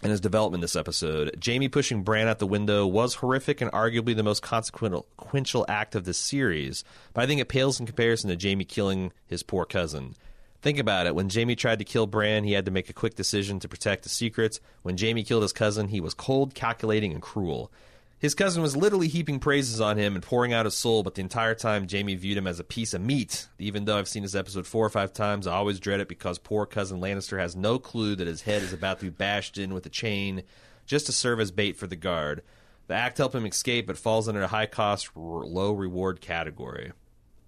and 0.03 0.11
his 0.11 0.21
development 0.21 0.61
this 0.61 0.77
episode. 0.77 1.35
Jamie 1.39 1.69
pushing 1.69 2.03
Bran 2.03 2.29
out 2.29 2.39
the 2.39 2.47
window 2.47 2.87
was 2.87 3.15
horrific 3.15 3.61
and 3.61 3.73
arguably 3.73 4.15
the 4.15 4.23
most 4.23 4.43
consequential 4.43 5.65
act 5.69 5.95
of 5.95 6.05
the 6.05 6.15
series, 6.15 6.85
but 7.15 7.23
I 7.23 7.27
think 7.27 7.41
it 7.41 7.49
pales 7.49 7.81
in 7.81 7.87
comparison 7.87 8.31
to 8.31 8.37
Jamie 8.37 8.65
killing 8.65 9.13
his 9.27 9.43
poor 9.43 9.65
cousin. 9.65 10.15
Think 10.63 10.79
about 10.79 11.07
it. 11.07 11.15
When 11.15 11.29
Jamie 11.29 11.57
tried 11.57 11.79
to 11.79 11.85
kill 11.85 12.07
Bran, 12.07 12.45
he 12.45 12.53
had 12.53 12.65
to 12.65 12.71
make 12.71 12.91
a 12.91 12.95
quick 12.95 13.15
decision 13.15 13.61
to 13.61 13.69
protect 13.69 14.03
the 14.03 14.09
secrets. 14.09 14.61
When 14.83 14.97
Jamie 14.97 15.23
killed 15.23 15.43
his 15.43 15.53
cousin, 15.53 15.89
he 15.89 16.01
was 16.01 16.15
cold, 16.15 16.55
calculating, 16.55 17.13
and 17.13 17.23
cruel. 17.23 17.71
His 18.19 18.35
cousin 18.35 18.63
was 18.63 18.75
literally 18.75 19.09
heaping 19.09 19.39
praises 19.41 19.81
on 19.81 19.99
him 19.99 20.15
and 20.15 20.23
pouring 20.25 20.53
out 20.53 20.65
his 20.65 20.75
soul, 20.75 21.03
but 21.03 21.15
the 21.15 21.21
entire 21.21 21.55
time 21.55 21.87
Jamie 21.87 22.15
viewed 22.15 22.39
him 22.39 22.47
as 22.47 22.59
a 22.59 22.65
piece 22.65 22.95
of 22.95 23.03
meat. 23.03 23.47
Even 23.59 23.85
though 23.85 23.99
I've 23.99 24.09
seen 24.09 24.23
this 24.23 24.35
episode 24.35 24.67
four 24.67 24.87
or 24.87 24.91
five 24.91 25.13
times, 25.13 25.47
I 25.47 25.55
always 25.55 25.79
dread 25.79 26.01
it 26.01 26.09
because 26.09 26.39
poor 26.39 26.65
cousin 26.65 27.01
Lannister 27.01 27.39
has 27.39 27.55
no 27.55 27.79
clue 27.79 28.17
that 28.17 28.27
his 28.27 28.43
head 28.43 28.63
is 28.63 28.73
about 28.73 29.01
to 29.01 29.07
be 29.07 29.11
bashed 29.11 29.59
in 29.59 29.75
with 29.75 29.85
a 29.85 29.91
chain 29.91 30.45
just 30.87 31.07
to 31.07 31.13
serve 31.13 31.41
as 31.41 31.51
bait 31.51 31.77
for 31.77 31.87
the 31.87 31.97
guard. 31.97 32.43
The 32.87 32.95
act 32.95 33.19
helped 33.19 33.35
him 33.35 33.45
escape, 33.45 33.87
but 33.87 33.99
falls 33.99 34.29
under 34.29 34.43
a 34.43 34.49
high 34.49 34.67
cost, 34.67 35.11
r- 35.15 35.23
low 35.23 35.73
reward 35.73 36.21
category. 36.21 36.93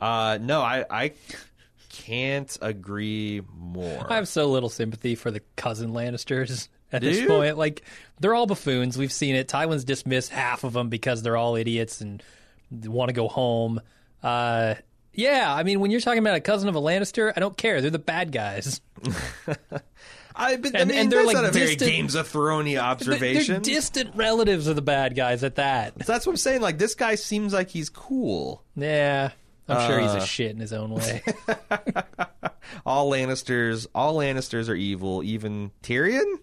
Uh, 0.00 0.38
no, 0.40 0.60
I, 0.60 0.84
I 0.90 1.12
can't 1.88 2.56
agree 2.60 3.40
more. 3.56 4.06
I 4.10 4.16
have 4.16 4.28
so 4.28 4.50
little 4.50 4.68
sympathy 4.68 5.14
for 5.14 5.30
the 5.30 5.40
cousin 5.56 5.92
Lannisters 5.92 6.68
at 6.92 7.02
Do 7.02 7.08
this 7.08 7.20
you? 7.20 7.28
point. 7.28 7.58
Like 7.58 7.82
they're 8.20 8.34
all 8.34 8.46
buffoons. 8.46 8.96
We've 8.98 9.12
seen 9.12 9.34
it. 9.34 9.48
Tywin's 9.48 9.84
dismissed 9.84 10.30
half 10.30 10.64
of 10.64 10.72
them 10.72 10.88
because 10.88 11.22
they're 11.22 11.36
all 11.36 11.56
idiots 11.56 12.00
and 12.00 12.22
want 12.70 13.08
to 13.08 13.12
go 13.12 13.28
home. 13.28 13.80
Uh, 14.22 14.74
yeah, 15.14 15.52
I 15.52 15.62
mean, 15.64 15.80
when 15.80 15.90
you're 15.90 16.00
talking 16.00 16.20
about 16.20 16.36
a 16.36 16.40
cousin 16.40 16.68
of 16.68 16.76
a 16.76 16.80
Lannister, 16.80 17.32
I 17.36 17.40
don't 17.40 17.56
care. 17.56 17.80
They're 17.80 17.90
the 17.90 17.98
bad 17.98 18.30
guys. 18.32 18.80
I, 20.40 20.56
but, 20.56 20.78
I 20.80 20.84
mean, 20.84 20.96
and 20.96 21.10
they're 21.10 21.24
that's 21.24 21.26
like 21.26 21.34
not 21.42 21.44
a 21.46 21.50
very 21.50 21.66
distant- 21.74 21.90
Games 21.90 22.14
of 22.14 22.28
Thrones 22.28 22.76
observation. 22.76 23.54
They're 23.54 23.74
distant 23.74 24.14
relatives 24.14 24.68
of 24.68 24.76
the 24.76 24.82
bad 24.82 25.16
guys 25.16 25.42
at 25.42 25.56
that. 25.56 25.94
So 26.06 26.12
that's 26.12 26.26
what 26.26 26.32
I'm 26.32 26.36
saying. 26.36 26.60
Like 26.60 26.78
this 26.78 26.94
guy 26.94 27.16
seems 27.16 27.52
like 27.52 27.68
he's 27.70 27.88
cool. 27.88 28.62
Yeah, 28.76 29.30
I'm 29.68 29.90
sure 29.90 29.98
he's 29.98 30.12
Uh. 30.12 30.18
a 30.18 30.26
shit 30.26 30.52
in 30.52 30.58
his 30.60 30.72
own 30.72 30.90
way. 30.94 31.22
All 32.86 33.10
Lannisters, 33.10 33.86
all 33.94 34.16
Lannisters 34.16 34.68
are 34.68 34.74
evil. 34.74 35.22
Even 35.24 35.70
Tyrion. 35.82 36.34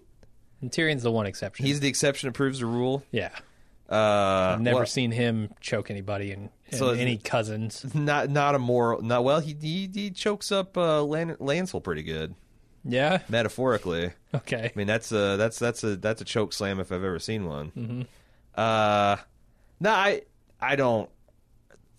And 0.60 0.70
Tyrion's 0.70 1.02
the 1.02 1.10
one 1.12 1.26
exception. 1.26 1.66
He's 1.66 1.80
the 1.80 1.88
exception 1.88 2.28
that 2.28 2.32
proves 2.32 2.60
the 2.60 2.66
rule. 2.66 3.02
yeah. 3.10 3.30
Uh, 3.88 4.54
I've 4.54 4.60
never 4.60 4.78
well, 4.78 4.86
seen 4.86 5.12
him 5.12 5.50
choke 5.60 5.92
anybody 5.92 6.32
and, 6.32 6.50
and 6.70 6.76
So 6.76 6.88
any 6.90 7.18
cousins. 7.18 7.86
not 7.94 8.28
not 8.30 8.56
a 8.56 8.58
moral. 8.58 9.00
Not 9.00 9.22
well. 9.22 9.38
He 9.38 9.56
he, 9.60 9.88
he 9.94 10.10
chokes 10.10 10.50
up 10.50 10.76
uh, 10.76 11.04
Lan- 11.04 11.36
Lancel 11.36 11.80
pretty 11.80 12.02
good, 12.02 12.34
Yeah. 12.84 13.20
metaphorically. 13.28 14.10
Okay. 14.34 14.64
I 14.64 14.72
mean, 14.76 14.88
that's 14.88 15.12
a 15.12 15.36
that's 15.36 15.60
that's 15.60 15.84
a 15.84 15.94
that's 15.94 16.20
a 16.20 16.24
choke 16.24 16.52
slam 16.52 16.80
if 16.80 16.90
I've 16.90 17.04
ever 17.04 17.20
seen 17.20 17.46
one. 17.46 17.70
Mm-hmm. 17.76 18.02
Uh, 18.56 19.16
no, 19.78 19.90
I 19.90 20.22
I 20.60 20.74
don't. 20.74 21.08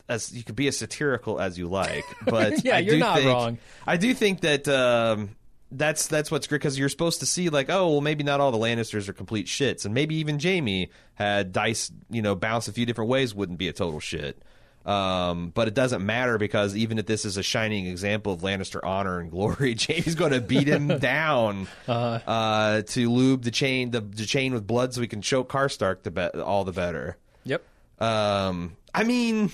As 0.10 0.34
you 0.34 0.44
could 0.44 0.56
be 0.58 0.68
as 0.68 0.78
satirical 0.78 1.40
as 1.40 1.58
you 1.58 1.68
like, 1.68 2.04
but 2.26 2.66
Yeah, 2.66 2.76
I 2.76 2.80
you're 2.80 2.98
not 2.98 3.18
think, 3.20 3.30
wrong. 3.30 3.58
I 3.86 3.96
do 3.96 4.14
think 4.14 4.42
that 4.42 4.68
um, 4.68 5.36
that's 5.72 6.08
that's 6.08 6.32
what's 6.32 6.48
great 6.48 6.60
because 6.60 6.80
you're 6.80 6.90
supposed 6.90 7.20
to 7.20 7.26
see 7.26 7.50
like, 7.50 7.70
oh, 7.70 7.92
well, 7.92 8.02
maybe 8.02 8.24
not 8.24 8.40
all 8.40 8.52
the 8.52 8.58
Lannisters 8.58 9.10
are 9.10 9.14
complete 9.14 9.48
shits, 9.48 9.86
and 9.86 9.94
maybe 9.94 10.16
even 10.16 10.40
Jamie 10.40 10.92
had 11.16 11.52
dice, 11.52 11.92
you 12.10 12.22
know, 12.22 12.36
bounce 12.36 12.68
a 12.68 12.74
few 12.74 12.86
different 12.86 13.10
ways 13.10 13.36
wouldn't 13.36 13.58
be 13.58 13.68
a 13.68 13.74
total 13.74 14.00
shit. 14.00 14.42
Um, 14.86 15.50
but 15.50 15.68
it 15.68 15.74
doesn't 15.74 16.06
matter 16.06 16.38
because 16.38 16.74
even 16.74 16.98
if 16.98 17.06
this 17.06 17.26
is 17.26 17.36
a 17.36 17.44
shining 17.44 17.88
example 17.88 18.32
of 18.32 18.40
Lannister 18.40 18.80
honor 18.82 19.20
and 19.20 19.30
glory, 19.30 19.74
Jamie's 19.76 20.16
going 20.16 20.32
to 20.32 20.40
beat 20.40 20.70
him 20.70 20.88
down 21.00 21.68
uh, 21.90 22.82
to 22.84 23.12
lube 23.12 23.44
the 23.44 23.52
chain 23.52 23.92
the, 23.92 24.00
the 24.00 24.26
chain 24.26 24.54
with 24.54 24.66
blood 24.66 24.94
so 24.94 25.02
we 25.02 25.08
can 25.08 25.22
choke 25.22 25.52
Karstark 25.52 26.04
the 26.04 26.12
be- 26.12 26.40
all 26.40 26.64
the 26.64 26.72
better. 26.72 27.18
Yep. 27.44 27.64
Um, 28.00 28.78
I 28.94 29.04
mean, 29.04 29.52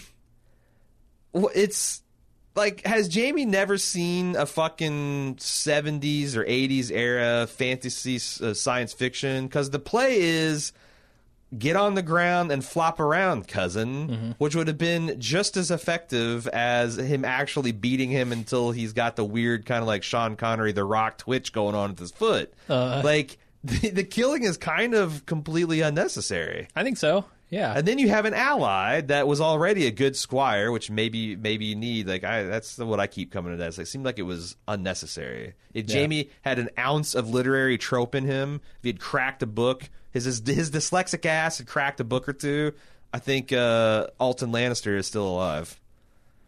it's 1.33 2.02
like, 2.55 2.85
has 2.85 3.07
Jamie 3.07 3.45
never 3.45 3.77
seen 3.77 4.35
a 4.35 4.45
fucking 4.45 5.35
70s 5.35 6.35
or 6.35 6.43
80s 6.43 6.91
era 6.91 7.47
fantasy 7.47 8.15
uh, 8.45 8.53
science 8.53 8.93
fiction? 8.93 9.47
Because 9.47 9.69
the 9.69 9.79
play 9.79 10.17
is 10.19 10.73
get 11.57 11.75
on 11.75 11.93
the 11.93 12.01
ground 12.01 12.51
and 12.51 12.65
flop 12.65 12.99
around, 12.99 13.47
cousin, 13.47 14.35
which 14.39 14.55
would 14.55 14.67
have 14.67 14.77
been 14.77 15.19
just 15.19 15.55
as 15.55 15.69
effective 15.69 16.47
as 16.47 16.95
him 16.95 17.23
actually 17.23 17.71
beating 17.71 18.09
him 18.09 18.31
until 18.31 18.71
he's 18.71 18.93
got 18.93 19.15
the 19.15 19.23
weird 19.25 19.65
kind 19.65 19.81
of 19.81 19.87
like 19.87 20.01
Sean 20.03 20.35
Connery, 20.35 20.71
the 20.71 20.83
rock 20.83 21.17
twitch 21.19 21.53
going 21.53 21.75
on 21.75 21.91
with 21.91 21.99
his 21.99 22.11
foot. 22.11 22.53
like, 23.03 23.37
the, 23.63 23.89
the 23.91 24.03
killing 24.03 24.43
is 24.43 24.57
kind 24.57 24.93
of 24.93 25.25
completely 25.25 25.81
unnecessary. 25.81 26.67
I 26.75 26.83
think 26.83 26.97
so. 26.97 27.25
Yeah. 27.53 27.73
And 27.77 27.87
then 27.87 27.99
you 27.99 28.09
have 28.09 28.25
an 28.25 28.33
ally 28.33 29.01
that 29.01 29.27
was 29.27 29.39
already 29.39 29.85
a 29.85 29.91
good 29.91 30.15
squire, 30.15 30.71
which 30.71 30.89
maybe 30.89 31.35
maybe 31.35 31.65
you 31.65 31.75
need. 31.75 32.07
Like 32.07 32.23
I, 32.23 32.43
that's 32.43 32.79
what 32.79 32.99
I 32.99 33.05
keep 33.05 33.31
coming 33.31 33.51
to 33.51 33.57
that. 33.57 33.77
It 33.77 33.87
seemed 33.87 34.05
like 34.05 34.17
it 34.17 34.23
was 34.23 34.55
unnecessary. 34.67 35.53
If 35.73 35.87
Yeah. 35.87 35.93
Jamie 35.93 36.29
had 36.41 36.57
an 36.57 36.69
ounce 36.79 37.13
of 37.13 37.29
literary 37.29 37.77
trope 37.77 38.15
in 38.15 38.25
him, 38.25 38.59
if 38.77 38.83
he 38.83 38.89
had 38.89 38.99
cracked 38.99 39.43
a 39.43 39.47
book, 39.47 39.89
his 40.11 40.25
his, 40.25 40.41
his 40.45 40.71
dyslexic 40.71 41.25
ass 41.27 41.59
had 41.59 41.67
cracked 41.67 41.99
a 41.99 42.03
book 42.03 42.27
or 42.27 42.33
two. 42.33 42.73
I 43.13 43.19
think 43.19 43.53
uh, 43.53 44.07
Alton 44.19 44.51
Lannister 44.51 44.97
is 44.97 45.05
still 45.05 45.27
alive. 45.27 45.79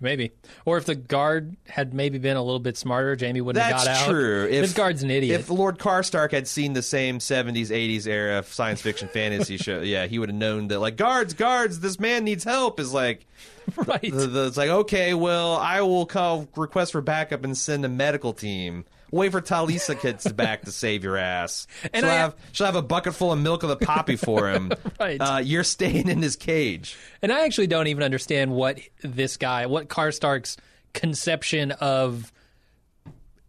Maybe. 0.06 0.32
Or 0.66 0.78
if 0.78 0.86
the 0.86 0.94
guard 0.94 1.58
had 1.68 1.94
maybe 1.94 2.20
been 2.20 2.38
a 2.38 2.44
little 2.44 2.60
bit 2.60 2.78
smarter, 2.78 3.16
Jamie 3.16 3.42
wouldn't 3.42 3.66
That's 3.66 3.88
have 3.88 3.98
got 3.98 4.04
out. 4.04 4.10
true. 4.12 4.46
If 4.46 4.62
this 4.62 4.74
guard's 4.74 5.02
an 5.02 5.10
idiot. 5.10 5.42
If 5.42 5.50
Lord 5.50 5.80
Karstark 5.80 6.32
had 6.32 6.48
seen 6.48 6.74
the 6.74 6.84
same 6.84 7.18
70s, 7.18 7.70
80s 7.70 8.06
era 8.06 8.44
science 8.44 8.82
fiction 8.82 9.08
fantasy 9.08 9.58
show, 9.58 9.82
yeah, 9.82 10.06
he 10.06 10.20
would 10.20 10.30
have 10.30 10.38
known 10.38 10.68
that, 10.68 10.80
like, 10.80 10.96
guards, 10.96 11.34
guards, 11.34 11.80
this 11.80 12.00
man 12.00 12.24
needs 12.24 12.44
help. 12.44 12.80
Is 12.80 12.94
like, 12.94 13.26
right. 13.76 14.02
the, 14.02 14.28
the, 14.28 14.46
it's 14.46 14.58
like, 14.58 14.70
okay, 14.70 15.16
well, 15.16 15.56
I 15.56 15.82
will 15.82 16.06
call 16.06 16.48
request 16.56 16.92
for 16.92 17.02
backup 17.02 17.44
and 17.44 17.58
send 17.58 17.84
a 17.84 17.90
medical 17.90 18.32
team. 18.32 18.86
Wait 19.16 19.32
for 19.32 19.42
Talisa 19.42 20.00
gets 20.02 20.30
back 20.32 20.64
to 20.64 20.72
save 20.72 21.04
your 21.04 21.16
ass. 21.18 21.68
And 21.94 22.04
she'll 22.04 22.10
I- 22.12 22.16
have 22.16 22.36
she'll 22.52 22.66
have 22.66 22.76
a 22.76 22.82
bucket 22.82 23.16
full 23.16 23.32
of 23.32 23.40
milk 23.40 23.64
of 23.64 23.70
the 23.70 23.78
poppy 23.78 24.16
for 24.18 24.50
him. 24.50 24.72
Right. 25.00 25.18
Uh, 25.20 25.38
you're 25.38 25.64
staying 25.64 26.08
in 26.10 26.22
his 26.22 26.36
cage. 26.36 26.98
And 27.22 27.32
I 27.32 27.46
actually 27.46 27.68
don't 27.68 27.88
even 27.88 28.04
understand 28.04 28.52
what 28.52 28.80
this 29.02 29.38
guy, 29.38 29.66
what 29.68 29.88
Karstark's 29.88 30.58
conception 30.94 31.72
of 31.72 32.32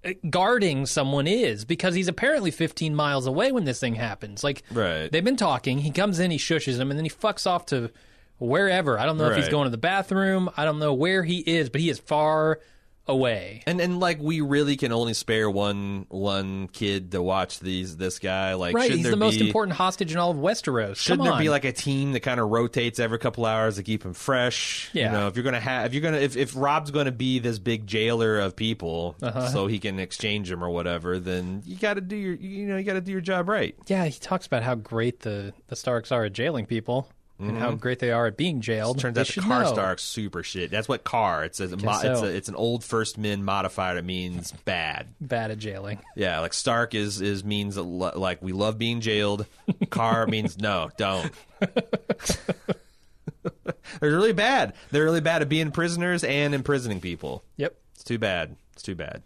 uh, 0.05 0.12
guarding 0.29 0.87
someone 0.87 1.27
is, 1.27 1.64
because 1.64 1.95
he's 1.95 2.09
apparently 2.09 2.51
15 2.51 2.95
miles 2.95 3.27
away 3.27 3.53
when 3.53 3.64
this 3.64 3.81
thing 3.81 3.95
happens. 3.95 4.45
Like, 4.45 4.62
Right. 4.71 5.11
they've 5.11 5.25
been 5.25 5.37
talking. 5.37 5.79
He 5.79 5.91
comes 5.91 6.19
in, 6.21 6.31
he 6.31 6.39
shushes 6.39 6.79
him, 6.79 6.91
and 6.91 6.99
then 6.99 7.05
he 7.05 7.11
fucks 7.11 7.47
off 7.47 7.67
to 7.67 7.91
wherever. 8.39 8.99
I 8.99 9.07
don't 9.07 9.19
know 9.19 9.31
if 9.31 9.37
he's 9.37 9.49
going 9.49 9.64
to 9.64 9.71
the 9.71 9.79
bathroom. 9.79 10.51
I 10.57 10.64
don't 10.64 10.79
know 10.79 10.95
where 10.95 11.23
he 11.25 11.39
is, 11.39 11.71
but 11.71 11.81
he 11.81 11.89
is 11.91 11.99
far 11.99 12.61
away. 13.09 13.62
And 13.66 13.80
and 13.80 14.00
like 14.00 14.18
we 14.20 14.40
really 14.40 14.76
can 14.76 14.92
only 14.92 15.14
spare 15.14 15.48
one 15.50 16.07
one 16.09 16.68
kid 16.68 17.12
to 17.12 17.22
watch 17.22 17.61
these 17.61 17.96
this 17.96 18.18
guy. 18.18 18.54
Like 18.54 18.74
Right, 18.74 18.90
he's 18.90 19.04
the 19.09 19.16
most 19.16 19.40
important 19.40 19.76
hostage 19.76 20.12
in 20.12 20.18
all 20.18 20.30
of 20.30 20.36
Westeros. 20.36 20.96
Shouldn't 20.96 21.28
there 21.28 21.38
be 21.38 21.48
like 21.48 21.64
a 21.64 21.72
team 21.72 22.12
that 22.12 22.20
kind 22.20 22.40
of 22.40 22.48
rotates 22.48 22.98
every 22.98 23.18
couple 23.18 23.46
hours 23.46 23.76
to 23.76 23.82
keep 23.82 24.04
him 24.04 24.14
fresh? 24.14 24.90
Yeah. 24.92 25.07
You 25.07 25.18
know, 25.18 25.26
if 25.28 25.36
you're 25.36 25.44
gonna 25.44 25.61
have, 25.61 25.86
if 25.86 25.94
you're 25.94 26.02
gonna, 26.02 26.18
if, 26.18 26.36
if 26.36 26.52
Robb's 26.57 26.90
gonna 26.90 27.12
be 27.12 27.38
this 27.38 27.59
big 27.59 27.86
jailer 27.86 28.38
of 28.40 28.57
people, 28.57 29.16
Uh-huh. 29.22 29.48
so 29.48 29.66
he 29.66 29.78
can 29.78 29.98
exchange 29.98 30.48
them 30.50 30.62
or 30.64 30.70
whatever, 30.70 31.18
then 31.18 31.62
you 31.64 31.76
got 31.76 31.94
to 31.94 32.00
do 32.00 32.16
your, 32.16 32.34
you 32.34 32.66
know, 32.66 32.76
you 32.76 32.84
got 32.84 32.94
to 32.94 33.00
do 33.00 33.12
your 33.12 33.20
job 33.20 33.48
right. 33.48 33.74
yeah, 33.86 34.04
he 34.07 34.18
talks 34.18 34.46
about 34.46 34.62
how 34.62 34.74
great 34.74 35.20
the, 35.20 35.52
the 35.68 35.76
Starks 35.76 36.12
are 36.12 36.24
at 36.24 36.32
jailing 36.32 36.66
people 36.66 37.09
and 37.39 37.59
how 37.59 37.72
great 37.72 37.99
they 37.99 38.11
are 38.12 38.26
at 38.26 38.37
being 38.37 38.61
jailed. 38.61 38.97
Mm-hmm. 38.97 39.03
Turns 39.03 39.18
out 39.18 39.26
the 39.26 39.32
should 39.32 39.43
car 39.43 39.62
know. 39.62 39.72
Stark's 39.72 40.03
super 40.03 40.43
shit. 40.43 40.70
That's 40.70 40.89
what 40.89 41.05
car. 41.05 41.45
It's 41.45 41.61
a, 41.61 41.76
mo- 41.76 41.99
so. 42.01 42.12
it's 42.12 42.22
a 42.22 42.26
it's 42.26 42.49
an 42.49 42.55
old 42.55 42.82
First 42.82 43.18
Men 43.18 43.45
modifier 43.45 43.95
that 43.95 44.05
means 44.05 44.53
bad. 44.64 45.09
Bad 45.20 45.51
at 45.51 45.59
jailing. 45.59 45.99
Yeah, 46.16 46.41
like 46.41 46.55
Stark 46.55 46.95
is 46.95 47.20
is 47.20 47.45
means 47.45 47.76
a 47.76 47.82
lo- 47.82 48.12
like 48.16 48.43
we 48.43 48.53
love 48.53 48.78
being 48.78 49.01
jailed. 49.01 49.47
Car 49.91 50.26
means 50.28 50.59
no, 50.59 50.91
don't. 50.97 51.30
They're 54.01 54.11
really 54.11 54.32
bad. 54.32 54.74
They're 54.91 55.05
really 55.05 55.20
bad 55.20 55.43
at 55.43 55.49
being 55.49 55.70
prisoners 55.70 56.24
and 56.24 56.55
imprisoning 56.55 57.01
people. 57.01 57.45
Yep. 57.57 57.76
It's 57.95 58.05
too 58.05 58.18
bad. 58.18 58.57
It's 58.72 58.82
too 58.82 58.95
bad. 58.95 59.22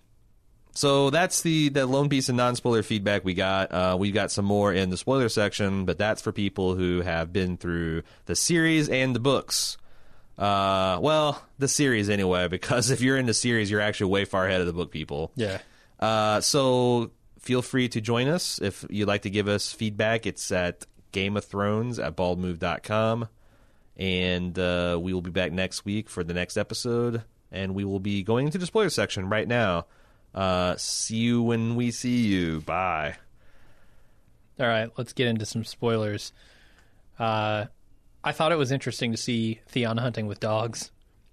So 0.81 1.11
that's 1.11 1.43
the 1.43 1.69
the 1.69 1.85
lone 1.85 2.09
piece 2.09 2.31
of 2.31 2.37
non 2.37 2.57
spoiler 2.57 2.83
feedback 2.83 3.23
we 3.23 3.35
got. 3.35 3.71
Uh, 3.71 3.97
we 4.01 4.13
got 4.13 4.31
some 4.31 4.47
more 4.47 4.73
in 4.73 4.89
the 4.89 4.97
spoiler 4.97 5.29
section, 5.29 5.85
but 5.85 5.99
that's 5.99 6.23
for 6.23 6.33
people 6.33 6.75
who 6.75 7.03
have 7.03 7.35
been 7.35 7.59
through 7.59 8.03
the 8.25 8.35
series 8.35 8.89
and 8.89 9.15
the 9.15 9.21
books. 9.21 9.77
Uh, 10.39 10.99
well, 11.03 11.45
the 11.59 11.69
series 11.69 12.09
anyway, 12.09 12.49
because 12.57 12.91
if 12.91 13.03
you're 13.03 13.19
in 13.19 13.27
the 13.27 13.35
series, 13.35 13.71
you're 13.71 13.83
actually 13.83 14.11
way 14.11 14.25
far 14.25 14.47
ahead 14.47 14.63
of 14.63 14.67
the 14.67 14.73
book 14.73 14.91
people. 14.91 15.33
Yeah. 15.37 15.59
Uh, 15.99 16.41
so 16.41 17.11
feel 17.41 17.61
free 17.61 17.91
to 17.91 18.01
join 18.01 18.29
us 18.29 18.59
if 18.63 18.83
you'd 18.89 19.07
like 19.07 19.21
to 19.23 19.31
give 19.31 19.49
us 19.49 19.71
feedback. 19.71 20.25
It's 20.25 20.51
at 20.51 20.87
Game 21.13 21.37
of 21.37 21.45
Thrones 21.45 21.99
at 21.99 22.17
baldmove.com. 22.17 23.29
And 23.99 24.59
uh, 24.59 24.99
we 24.99 25.13
will 25.13 25.21
be 25.21 25.31
back 25.31 25.53
next 25.53 25.85
week 25.85 26.09
for 26.09 26.25
the 26.25 26.33
next 26.33 26.57
episode. 26.57 27.23
And 27.53 27.75
we 27.75 27.85
will 27.85 28.01
be 28.01 28.23
going 28.23 28.47
into 28.47 28.57
the 28.57 28.65
spoiler 28.65 28.89
section 28.89 29.29
right 29.29 29.47
now. 29.47 29.85
Uh, 30.35 30.77
see 30.77 31.17
you 31.17 31.43
when 31.43 31.75
we 31.77 31.91
see 31.91 32.19
you. 32.27 32.61
Bye. 32.61 33.17
All 34.59 34.67
right, 34.67 34.91
let's 34.97 35.13
get 35.13 35.27
into 35.27 35.47
some 35.47 35.65
spoilers. 35.65 36.33
Uh, 37.19 37.67
I 38.23 38.33
thought 38.33 38.53
it 38.53 38.59
was 38.59 38.71
interesting 38.73 39.11
to 39.13 39.17
see 39.17 39.61
Theon 39.69 39.97
hunting 39.97 40.27
with 40.27 40.39
dogs 40.41 40.91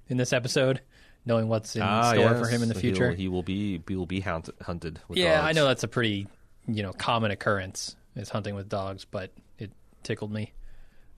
in 0.08 0.18
this 0.18 0.32
episode, 0.32 0.82
knowing 1.26 1.48
what's 1.50 1.76
in 1.76 1.82
Ah, 1.82 2.12
store 2.12 2.24
yes. 2.24 2.40
for 2.40 2.48
him 2.48 2.64
in 2.64 2.70
the 2.70 2.74
He'll- 2.74 2.82
future. 2.82 3.12
He 3.12 3.28
will 3.28 3.44
be 3.44 3.82
he 3.88 3.96
will 3.96 4.06
be 4.06 4.22
hunted, 4.22 4.56
hunted 4.62 5.00
yeah, 5.10 5.42
dogs. 5.42 5.50
I 5.50 5.52
know 5.52 5.66
that's 5.68 5.84
a 5.84 5.88
pretty 5.90 6.28
you 6.68 6.84
know 6.84 6.94
common 6.94 7.32
occurrence 7.32 7.96
is 8.16 8.30
hunting 8.30 8.56
with 8.56 8.70
dogs, 8.70 9.06
but 9.06 9.32
it 9.60 9.72
tickled 10.04 10.32
me. 10.32 10.54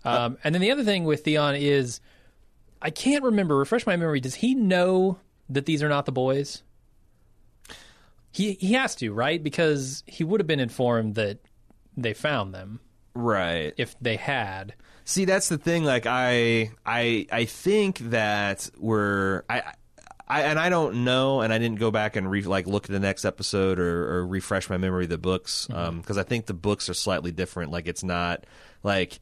Um, 0.03 0.37
and 0.43 0.55
then 0.55 0.61
the 0.61 0.71
other 0.71 0.83
thing 0.83 1.03
with 1.03 1.23
Theon 1.25 1.55
is 1.55 2.01
I 2.81 2.89
can't 2.89 3.23
remember. 3.23 3.55
Refresh 3.57 3.85
my 3.85 3.95
memory. 3.97 4.19
Does 4.19 4.35
he 4.35 4.55
know 4.55 5.19
that 5.49 5.65
these 5.67 5.83
are 5.83 5.89
not 5.89 6.05
the 6.05 6.11
boys? 6.11 6.63
He 8.31 8.53
he 8.53 8.73
has 8.73 8.95
to, 8.95 9.11
right? 9.11 9.41
Because 9.41 10.03
he 10.05 10.23
would 10.23 10.39
have 10.39 10.47
been 10.47 10.59
informed 10.59 11.15
that 11.15 11.39
they 11.97 12.13
found 12.13 12.53
them 12.53 12.79
Right. 13.13 13.73
if 13.77 13.95
they 13.99 14.15
had. 14.15 14.73
See, 15.05 15.25
that's 15.25 15.49
the 15.49 15.57
thing. 15.57 15.83
Like, 15.83 16.05
I, 16.05 16.71
I, 16.85 17.25
I 17.31 17.45
think 17.45 17.97
that 18.11 18.69
we're, 18.77 19.43
I, 19.49 19.73
I, 20.27 20.43
and 20.43 20.59
I 20.59 20.69
don't 20.69 21.03
know, 21.03 21.41
and 21.41 21.51
I 21.51 21.57
didn't 21.57 21.79
go 21.79 21.89
back 21.89 22.15
and 22.15 22.29
re, 22.29 22.43
like 22.43 22.67
look 22.67 22.85
at 22.85 22.91
the 22.91 22.99
next 22.99 23.25
episode 23.25 23.79
or, 23.79 24.17
or 24.17 24.27
refresh 24.27 24.69
my 24.69 24.77
memory 24.77 25.05
of 25.05 25.09
the 25.09 25.17
books, 25.17 25.67
mm-hmm. 25.69 25.79
um, 25.79 26.01
because 26.01 26.17
I 26.17 26.23
think 26.23 26.45
the 26.45 26.53
books 26.53 26.89
are 26.89 26.93
slightly 26.93 27.31
different. 27.31 27.71
Like, 27.71 27.87
it's 27.87 28.03
not 28.03 28.45
like 28.83 29.19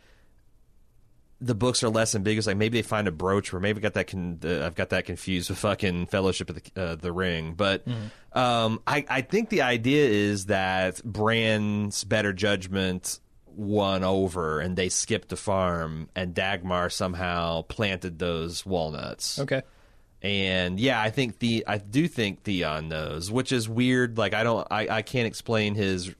the 1.39 1.55
books 1.55 1.83
are 1.83 1.89
less 1.89 2.15
ambiguous. 2.15 2.47
Like, 2.47 2.57
maybe 2.57 2.79
they 2.79 2.87
find 2.87 3.07
a 3.07 3.11
brooch, 3.11 3.53
or 3.53 3.59
maybe 3.59 3.79
got 3.81 3.93
that 3.93 4.07
con- 4.07 4.39
uh, 4.43 4.65
I've 4.65 4.75
got 4.75 4.89
that 4.89 5.05
confused 5.05 5.49
with 5.49 5.59
fucking 5.59 6.07
Fellowship 6.07 6.49
of 6.49 6.55
the 6.61 6.81
uh, 6.81 6.95
the 6.95 7.11
Ring. 7.11 7.53
But 7.53 7.87
um, 8.33 8.81
I, 8.87 9.05
I 9.09 9.21
think 9.21 9.49
the 9.49 9.61
idea 9.61 10.07
is 10.07 10.45
that 10.47 11.03
Bran's 11.03 12.03
better 12.03 12.33
judgment 12.33 13.19
won 13.57 14.03
over 14.03 14.59
and 14.59 14.75
they 14.75 14.87
skipped 14.87 15.29
the 15.29 15.35
farm 15.35 16.09
and 16.15 16.35
Dagmer 16.35 16.91
somehow 16.91 17.63
planted 17.63 18.19
those 18.19 18.65
walnuts. 18.65 19.39
Okay. 19.39 19.63
And 20.21 20.79
yeah, 20.79 21.01
I 21.01 21.09
think 21.09 21.39
the 21.39 21.63
I 21.67 21.77
do 21.77 22.07
think 22.07 22.43
Theon 22.43 22.89
knows, 22.89 23.31
which 23.31 23.51
is 23.51 23.67
weird. 23.67 24.17
Like 24.17 24.33
I 24.33 24.43
don't 24.43 24.67
I, 24.69 24.87
I 24.87 25.01
can't 25.01 25.27
explain 25.27 25.75
his 25.75 26.13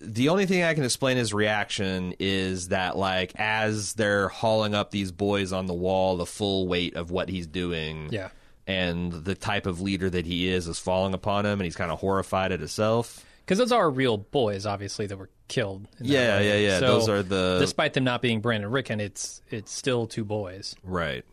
the 0.00 0.28
only 0.28 0.46
thing 0.46 0.62
I 0.62 0.74
can 0.74 0.84
explain 0.84 1.16
his 1.16 1.32
reaction 1.34 2.14
is 2.18 2.68
that 2.68 2.96
like 2.96 3.32
as 3.36 3.94
they're 3.94 4.28
hauling 4.28 4.74
up 4.74 4.90
these 4.90 5.12
boys 5.12 5.52
on 5.52 5.66
the 5.66 5.74
wall, 5.74 6.16
the 6.16 6.26
full 6.26 6.66
weight 6.68 6.94
of 6.96 7.10
what 7.10 7.28
he's 7.28 7.46
doing, 7.46 8.08
Yeah. 8.12 8.28
and 8.66 9.12
the 9.12 9.34
type 9.34 9.66
of 9.66 9.80
leader 9.80 10.10
that 10.10 10.26
he 10.26 10.48
is 10.48 10.66
is 10.68 10.78
falling 10.78 11.14
upon 11.14 11.46
him, 11.46 11.52
and 11.60 11.62
he's 11.64 11.76
kind 11.76 11.90
of 11.90 11.98
horrified 12.00 12.52
at 12.52 12.60
himself. 12.60 13.24
Because 13.44 13.58
those 13.58 13.70
are 13.72 13.88
real 13.88 14.16
boys, 14.16 14.66
obviously, 14.66 15.06
that 15.06 15.16
were 15.16 15.30
killed. 15.46 15.86
in 16.00 16.06
that 16.06 16.12
Yeah, 16.12 16.36
way. 16.38 16.48
yeah, 16.64 16.68
yeah. 16.72 16.78
So, 16.80 16.86
Those 16.98 17.08
are 17.08 17.22
the 17.22 17.58
Despite 17.60 17.92
them 17.94 18.02
not 18.02 18.20
being 18.20 18.40
Bran 18.40 18.62
and 18.64 18.72
Rickon, 18.72 18.98
it's 19.00 19.40
it's 19.50 19.70
still 19.72 20.06
two 20.08 20.24
boys. 20.24 20.74
right, 20.82 21.24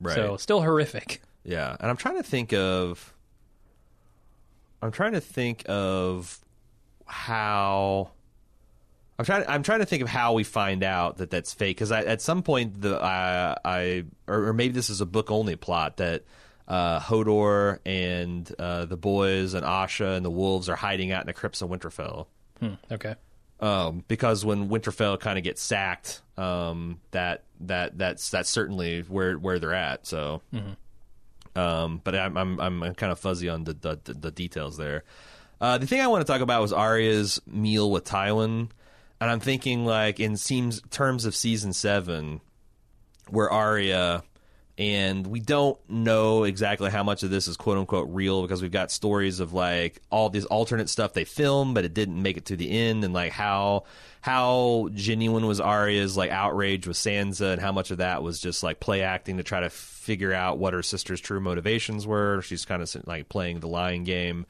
right. 0.00 0.14
So 0.14 0.36
still 0.36 0.60
horrific. 0.60 1.22
Yeah, 1.44 1.74
and 1.80 1.90
I'm 1.90 1.96
trying 1.96 2.16
to 2.18 2.22
think 2.22 2.52
of. 2.52 3.12
I'm 4.82 4.90
trying 4.92 5.12
to 5.12 5.20
think 5.20 5.64
of 5.68 6.40
how. 7.12 8.10
I'm 9.18 9.24
trying. 9.24 9.44
I'm 9.46 9.62
trying 9.62 9.80
to 9.80 9.86
think 9.86 10.02
of 10.02 10.08
how 10.08 10.32
we 10.32 10.42
find 10.42 10.82
out 10.82 11.18
that 11.18 11.30
that's 11.30 11.52
fake 11.52 11.76
because 11.76 11.92
at 11.92 12.22
some 12.22 12.42
point 12.42 12.80
the 12.80 12.98
I 12.98 13.56
I 13.64 14.04
or, 14.26 14.48
or 14.48 14.52
maybe 14.52 14.72
this 14.72 14.90
is 14.90 15.00
a 15.00 15.06
book 15.06 15.30
only 15.30 15.54
plot 15.54 15.98
that 15.98 16.24
uh, 16.66 16.98
Hodor 16.98 17.78
and 17.84 18.50
uh, 18.58 18.86
the 18.86 18.96
boys 18.96 19.54
and 19.54 19.64
Osha 19.64 20.16
and 20.16 20.24
the 20.24 20.30
wolves 20.30 20.68
are 20.68 20.76
hiding 20.76 21.12
out 21.12 21.20
in 21.20 21.26
the 21.26 21.34
crypts 21.34 21.60
of 21.60 21.68
Winterfell. 21.68 22.26
Hmm, 22.58 22.74
okay. 22.90 23.14
Um, 23.60 24.02
because 24.08 24.44
when 24.44 24.68
Winterfell 24.70 25.20
kind 25.20 25.38
of 25.38 25.44
gets 25.44 25.62
sacked, 25.62 26.22
um, 26.36 26.98
that 27.12 27.44
that 27.60 27.96
that's 27.98 28.30
that's 28.30 28.48
certainly 28.48 29.02
where 29.02 29.38
where 29.38 29.58
they're 29.58 29.74
at. 29.74 30.06
So, 30.06 30.40
um, 31.54 32.00
but 32.02 32.14
I'm 32.16 32.36
I'm 32.36 32.58
I'm 32.60 32.94
kind 32.94 33.12
of 33.12 33.18
fuzzy 33.20 33.48
on 33.48 33.64
the 33.64 33.74
the, 33.74 34.14
the 34.14 34.30
details 34.30 34.78
there. 34.78 35.04
Uh, 35.62 35.78
the 35.78 35.86
thing 35.86 36.00
I 36.00 36.08
want 36.08 36.26
to 36.26 36.30
talk 36.30 36.40
about 36.40 36.60
was 36.60 36.72
Arya's 36.72 37.40
meal 37.46 37.88
with 37.88 38.04
Tywin, 38.04 38.68
and 39.20 39.30
I'm 39.30 39.38
thinking 39.38 39.84
like 39.84 40.18
in 40.18 40.36
seems 40.36 40.82
terms 40.90 41.24
of 41.24 41.36
season 41.36 41.72
seven, 41.72 42.40
where 43.28 43.48
Arya 43.48 44.24
and 44.76 45.24
we 45.24 45.38
don't 45.38 45.78
know 45.88 46.42
exactly 46.42 46.90
how 46.90 47.04
much 47.04 47.22
of 47.22 47.30
this 47.30 47.46
is 47.46 47.56
quote 47.56 47.78
unquote 47.78 48.08
real 48.10 48.42
because 48.42 48.60
we've 48.60 48.72
got 48.72 48.90
stories 48.90 49.38
of 49.38 49.52
like 49.52 50.02
all 50.10 50.30
this 50.30 50.46
alternate 50.46 50.88
stuff 50.88 51.12
they 51.12 51.24
filmed 51.24 51.74
but 51.74 51.84
it 51.84 51.92
didn't 51.92 52.20
make 52.20 52.38
it 52.38 52.46
to 52.46 52.56
the 52.56 52.70
end 52.70 53.04
and 53.04 53.12
like 53.12 53.32
how 53.32 53.84
how 54.22 54.88
genuine 54.94 55.46
was 55.46 55.60
Arya's 55.60 56.16
like 56.16 56.30
outrage 56.30 56.88
with 56.88 56.96
Sansa 56.96 57.52
and 57.52 57.60
how 57.60 57.70
much 57.70 57.90
of 57.90 57.98
that 57.98 58.22
was 58.22 58.40
just 58.40 58.62
like 58.62 58.80
play 58.80 59.02
acting 59.02 59.36
to 59.36 59.42
try 59.42 59.60
to 59.60 59.70
figure 59.70 60.32
out 60.32 60.58
what 60.58 60.72
her 60.72 60.82
sister's 60.82 61.20
true 61.20 61.38
motivations 61.38 62.06
were. 62.06 62.40
She's 62.42 62.64
kind 62.64 62.82
of 62.82 62.96
like 63.06 63.28
playing 63.28 63.60
the 63.60 63.68
lying 63.68 64.04
game 64.04 64.46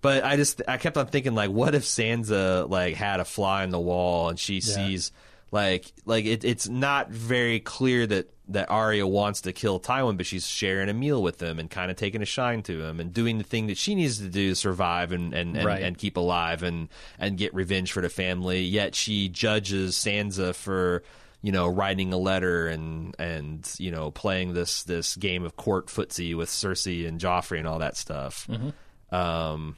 but 0.00 0.24
I 0.24 0.36
just 0.36 0.62
I 0.68 0.76
kept 0.76 0.96
on 0.96 1.06
thinking 1.06 1.34
like 1.34 1.50
what 1.50 1.74
if 1.74 1.82
Sansa 1.82 2.68
like 2.68 2.94
had 2.96 3.20
a 3.20 3.24
fly 3.24 3.64
in 3.64 3.70
the 3.70 3.80
wall 3.80 4.28
and 4.28 4.38
she 4.38 4.60
sees 4.60 5.12
like 5.50 5.92
like 6.04 6.24
it, 6.24 6.44
it's 6.44 6.68
not 6.68 7.10
very 7.10 7.60
clear 7.60 8.06
that 8.06 8.30
that 8.50 8.70
Arya 8.70 9.06
wants 9.06 9.42
to 9.42 9.52
kill 9.52 9.78
Tywin, 9.78 10.16
but 10.16 10.24
she's 10.24 10.46
sharing 10.46 10.88
a 10.88 10.94
meal 10.94 11.22
with 11.22 11.40
him 11.42 11.58
and 11.58 11.68
kind 11.70 11.90
of 11.90 11.98
taking 11.98 12.22
a 12.22 12.24
shine 12.24 12.62
to 12.62 12.82
him 12.82 12.98
and 12.98 13.12
doing 13.12 13.36
the 13.36 13.44
thing 13.44 13.66
that 13.66 13.76
she 13.76 13.94
needs 13.94 14.18
to 14.18 14.28
do 14.28 14.50
to 14.50 14.54
survive 14.54 15.12
and 15.12 15.34
and, 15.34 15.54
and, 15.56 15.66
Right. 15.66 15.82
and 15.82 15.98
keep 15.98 16.16
alive 16.16 16.62
and 16.62 16.88
and 17.18 17.36
get 17.36 17.52
revenge 17.54 17.92
for 17.92 18.00
the 18.00 18.08
family. 18.08 18.62
Yet 18.62 18.94
she 18.94 19.28
judges 19.28 19.96
Sansa 19.96 20.54
for 20.54 21.02
you 21.42 21.52
know 21.52 21.66
writing 21.68 22.12
a 22.12 22.18
letter 22.18 22.68
and 22.68 23.14
and 23.18 23.70
you 23.78 23.90
know 23.90 24.10
playing 24.10 24.54
this 24.54 24.82
this 24.84 25.14
game 25.16 25.44
of 25.44 25.56
court 25.56 25.86
footsie 25.88 26.34
with 26.34 26.48
Cersei 26.48 27.06
and 27.06 27.20
Joffrey 27.20 27.58
and 27.58 27.68
all 27.68 27.78
that 27.80 27.96
stuff. 27.96 28.48
Um, 29.10 29.76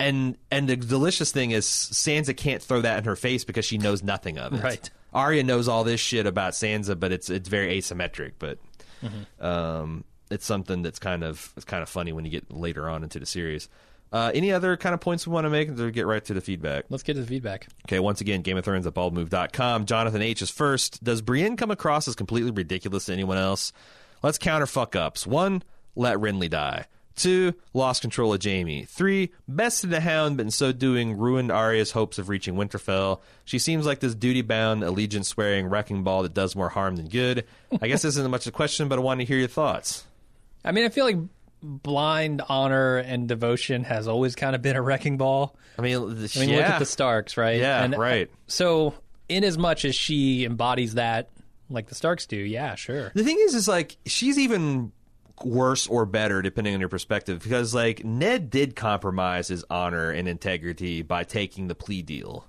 and 0.00 0.36
and 0.50 0.68
the 0.68 0.76
delicious 0.76 1.30
thing 1.30 1.52
is 1.52 1.66
Sansa 1.66 2.36
can't 2.36 2.62
throw 2.62 2.80
that 2.80 2.98
in 2.98 3.04
her 3.04 3.16
face 3.16 3.44
because 3.44 3.64
she 3.64 3.78
knows 3.78 4.02
nothing 4.02 4.38
of 4.38 4.54
it. 4.54 4.62
Right. 4.62 4.90
Arya 5.12 5.44
knows 5.44 5.68
all 5.68 5.84
this 5.84 6.00
shit 6.00 6.26
about 6.26 6.54
Sansa, 6.54 6.98
but 6.98 7.12
it's 7.12 7.30
it's 7.30 7.48
very 7.48 7.80
asymmetric. 7.80 8.32
But 8.38 8.58
um, 9.40 10.04
it's 10.30 10.46
something 10.46 10.82
that's 10.82 10.98
kind 10.98 11.22
of 11.22 11.52
it's 11.56 11.64
kind 11.64 11.82
of 11.82 11.88
funny 11.88 12.12
when 12.12 12.24
you 12.24 12.30
get 12.30 12.50
later 12.50 12.88
on 12.88 13.02
into 13.02 13.20
the 13.20 13.26
series. 13.26 13.68
Uh, 14.12 14.32
any 14.34 14.50
other 14.50 14.76
kind 14.76 14.92
of 14.92 15.00
points 15.00 15.24
we 15.24 15.32
want 15.32 15.44
to 15.44 15.50
make? 15.50 15.68
Or 15.78 15.90
get 15.90 16.06
right 16.06 16.24
to 16.24 16.34
the 16.34 16.40
feedback. 16.40 16.86
Let's 16.88 17.04
get 17.04 17.14
to 17.14 17.20
the 17.20 17.26
feedback. 17.26 17.68
Okay, 17.86 18.00
once 18.00 18.20
again, 18.20 18.42
Game 18.42 18.56
of 18.56 18.64
Thrones 18.64 18.86
at 18.86 18.94
baldmove.com. 18.94 19.86
Jonathan 19.86 20.20
H 20.20 20.42
is 20.42 20.50
first. 20.50 21.02
Does 21.04 21.22
Brienne 21.22 21.56
come 21.56 21.70
across 21.70 22.08
as 22.08 22.16
completely 22.16 22.50
ridiculous 22.50 23.04
to 23.06 23.12
anyone 23.12 23.36
else? 23.36 23.72
Let's 24.22 24.36
counter 24.36 24.66
fuck 24.66 24.96
ups. 24.96 25.26
One, 25.28 25.62
let 25.94 26.18
Renly 26.18 26.50
die. 26.50 26.86
Two, 27.20 27.52
lost 27.74 28.00
control 28.00 28.32
of 28.32 28.40
Jamie. 28.40 28.86
Three, 28.86 29.30
bested 29.46 29.90
the 29.90 30.00
hound, 30.00 30.38
but 30.38 30.46
in 30.46 30.50
so 30.50 30.72
doing 30.72 31.18
ruined 31.18 31.52
Arya's 31.52 31.90
hopes 31.90 32.18
of 32.18 32.30
reaching 32.30 32.54
Winterfell. 32.54 33.20
She 33.44 33.58
seems 33.58 33.84
like 33.84 34.00
this 34.00 34.14
duty 34.14 34.40
bound, 34.40 34.82
allegiance 34.82 35.28
swearing 35.28 35.66
wrecking 35.66 36.02
ball 36.02 36.22
that 36.22 36.32
does 36.32 36.56
more 36.56 36.70
harm 36.70 36.96
than 36.96 37.08
good. 37.08 37.44
I 37.82 37.88
guess 37.88 38.00
this 38.00 38.16
isn't 38.16 38.30
much 38.30 38.46
of 38.46 38.54
a 38.54 38.56
question, 38.56 38.88
but 38.88 38.98
I 38.98 39.02
want 39.02 39.20
to 39.20 39.26
hear 39.26 39.36
your 39.36 39.48
thoughts. 39.48 40.06
I 40.64 40.72
mean, 40.72 40.86
I 40.86 40.88
feel 40.88 41.04
like 41.04 41.18
blind 41.62 42.40
honor 42.48 42.96
and 42.96 43.28
devotion 43.28 43.84
has 43.84 44.08
always 44.08 44.34
kind 44.34 44.56
of 44.56 44.62
been 44.62 44.76
a 44.76 44.80
wrecking 44.80 45.18
ball. 45.18 45.54
I 45.78 45.82
mean, 45.82 45.98
I 45.98 46.00
mean, 46.38 46.48
yeah. 46.48 46.56
look 46.56 46.66
at 46.66 46.78
the 46.78 46.86
Starks, 46.86 47.36
right? 47.36 47.60
Yeah, 47.60 47.84
and, 47.84 47.94
uh, 47.94 47.98
right. 47.98 48.30
So, 48.46 48.94
in 49.28 49.44
as 49.44 49.58
much 49.58 49.84
as 49.84 49.94
she 49.94 50.46
embodies 50.46 50.94
that, 50.94 51.28
like 51.68 51.88
the 51.88 51.94
Starks 51.94 52.24
do, 52.24 52.38
yeah, 52.38 52.76
sure. 52.76 53.12
The 53.14 53.24
thing 53.24 53.36
is, 53.40 53.54
is 53.54 53.68
like 53.68 53.98
she's 54.06 54.38
even 54.38 54.92
worse 55.44 55.86
or 55.86 56.04
better 56.06 56.42
depending 56.42 56.74
on 56.74 56.80
your 56.80 56.88
perspective 56.88 57.42
because 57.42 57.74
like 57.74 58.04
Ned 58.04 58.50
did 58.50 58.76
compromise 58.76 59.48
his 59.48 59.64
honor 59.70 60.10
and 60.10 60.28
integrity 60.28 61.02
by 61.02 61.24
taking 61.24 61.68
the 61.68 61.74
plea 61.74 62.02
deal 62.02 62.44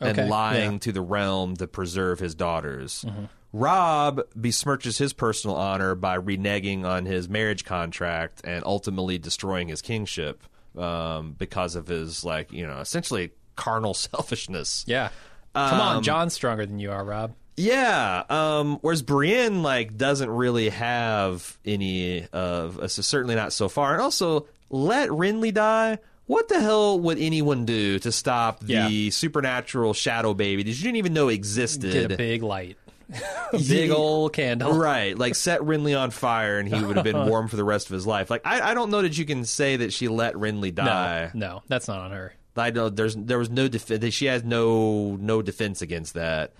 Okay, 0.00 0.20
and 0.20 0.28
lying 0.30 0.72
yeah. 0.72 0.78
to 0.78 0.92
the 0.92 1.00
realm 1.00 1.54
to 1.56 1.68
preserve 1.68 2.18
his 2.18 2.34
daughters. 2.34 3.04
Robb 3.52 4.22
besmirches 4.36 4.98
his 4.98 5.12
personal 5.12 5.54
honor 5.56 5.94
by 5.94 6.18
reneging 6.18 6.84
on 6.84 7.04
his 7.06 7.28
marriage 7.28 7.64
contract 7.64 8.40
and 8.44 8.64
ultimately 8.64 9.18
destroying 9.18 9.68
his 9.68 9.80
kingship 9.82 10.42
um, 10.76 11.34
because 11.38 11.76
of 11.76 11.86
his 11.86 12.24
like 12.24 12.50
you 12.52 12.66
know 12.66 12.80
essentially 12.80 13.30
carnal 13.54 13.94
selfishness. 13.94 14.84
Yeah. 14.88 15.10
Come 15.54 15.74
Um, 15.74 15.80
on, 15.98 16.02
Jon's 16.02 16.32
stronger 16.32 16.64
than 16.66 16.78
you 16.78 16.90
are, 16.90 17.04
Robb. 17.04 17.34
Yeah. 17.56 18.22
Um, 18.30 18.78
whereas 18.80 19.02
Brienne 19.02 19.62
like 19.62 19.96
doesn't 19.96 20.30
really 20.30 20.70
have 20.70 21.58
any 21.64 22.26
of 22.32 22.78
uh, 22.78 22.88
so 22.88 23.02
certainly 23.02 23.34
not 23.34 23.52
so 23.52 23.68
far. 23.68 23.92
And 23.92 24.00
also, 24.02 24.46
let 24.70 25.08
Renly 25.10 25.52
die. 25.52 25.98
What 26.26 26.48
the 26.48 26.60
hell 26.60 26.98
would 27.00 27.18
anyone 27.18 27.64
do 27.66 27.98
to 27.98 28.12
stop 28.12 28.60
the 28.60 28.72
Yeah. 28.74 29.10
supernatural 29.10 29.92
shadow 29.92 30.32
baby 30.34 30.62
that 30.62 30.70
you 30.70 30.82
didn't 30.82 30.96
even 30.96 31.12
know 31.12 31.28
existed? 31.28 31.92
Get 31.92 32.12
a 32.12 32.16
big 32.16 32.42
light, 32.42 32.78
big 33.52 33.90
old 33.90 34.32
candle. 34.32 34.72
Right, 34.72 35.18
like 35.18 35.34
set 35.34 35.60
Renly 35.60 35.98
on 36.00 36.10
fire, 36.10 36.58
and 36.58 36.72
he 36.72 36.82
would 36.82 36.96
have 36.96 37.04
been 37.04 37.26
warm 37.28 37.48
for 37.48 37.56
the 37.56 37.64
rest 37.64 37.88
of 37.88 37.94
his 37.94 38.06
life. 38.06 38.30
Like 38.30 38.42
I, 38.46 38.70
I 38.70 38.74
don't 38.74 38.90
know 38.90 39.02
that 39.02 39.18
you 39.18 39.26
can 39.26 39.44
say 39.44 39.76
that 39.76 39.92
she 39.92 40.08
let 40.08 40.34
Renly 40.34 40.74
No, 40.74 40.84
die. 40.84 41.30
no, 41.34 41.62
that's 41.68 41.88
not 41.88 41.98
on 41.98 42.12
her. 42.12 42.32
I 42.56 42.70
know 42.70 42.88
there's 42.88 43.16
there 43.16 43.38
was 43.38 43.50
no 43.50 43.68
defense. 43.68 44.12
She 44.14 44.26
has 44.26 44.44
no 44.44 45.16
no 45.16 45.40
defense 45.42 45.80
against 45.82 46.14
that. 46.14 46.52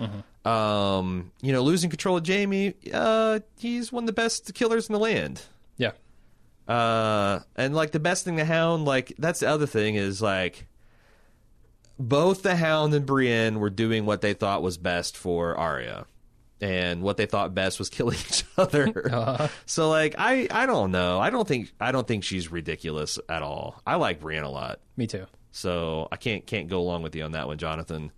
Um, 0.44 1.32
you 1.42 1.52
know, 1.52 1.62
losing 1.62 1.90
control 1.90 2.16
of 2.16 2.22
Jamie. 2.22 2.74
Uh, 2.92 3.40
he's 3.58 3.92
one 3.92 4.04
of 4.04 4.06
the 4.06 4.12
best 4.12 4.54
killers 4.54 4.88
in 4.88 4.94
the 4.94 4.98
land. 4.98 5.42
Yeah. 5.76 5.92
Uh, 6.66 7.40
and 7.56 7.74
like 7.74 7.90
the 7.90 8.00
best 8.00 8.24
thing 8.24 8.36
the 8.36 8.44
Hound, 8.44 8.84
like 8.84 9.12
that's 9.18 9.40
the 9.40 9.48
other 9.48 9.66
thing 9.66 9.96
is 9.96 10.22
like 10.22 10.66
both 11.98 12.42
the 12.42 12.56
Hound 12.56 12.94
and 12.94 13.04
Brienne 13.04 13.60
were 13.60 13.70
doing 13.70 14.06
what 14.06 14.20
they 14.20 14.32
thought 14.32 14.62
was 14.62 14.78
best 14.78 15.16
for 15.16 15.56
Arya. 15.56 16.06
And 16.60 17.02
what 17.02 17.16
they 17.16 17.26
thought 17.26 17.54
best 17.54 17.80
was 17.80 17.88
killing 17.90 18.16
each 18.16 18.44
other. 18.56 19.10
So 19.66 19.90
like 19.90 20.14
I 20.16 20.46
I 20.50 20.66
don't 20.66 20.92
know. 20.92 21.20
I 21.20 21.30
don't 21.30 21.46
think 21.46 21.72
I 21.80 21.92
don't 21.92 22.06
think 22.06 22.24
she's 22.24 22.50
ridiculous 22.50 23.18
at 23.28 23.42
all. 23.42 23.82
I 23.86 23.96
like 23.96 24.20
Brienne 24.20 24.44
a 24.44 24.50
lot. 24.50 24.80
Me 24.96 25.06
too. 25.06 25.26
So 25.52 26.08
I 26.10 26.16
can't 26.16 26.44
can't 26.46 26.68
go 26.68 26.80
along 26.80 27.02
with 27.02 27.14
you 27.14 27.22
on 27.22 27.32
that 27.32 27.46
one, 27.46 27.58
Jonathan. 27.58 28.10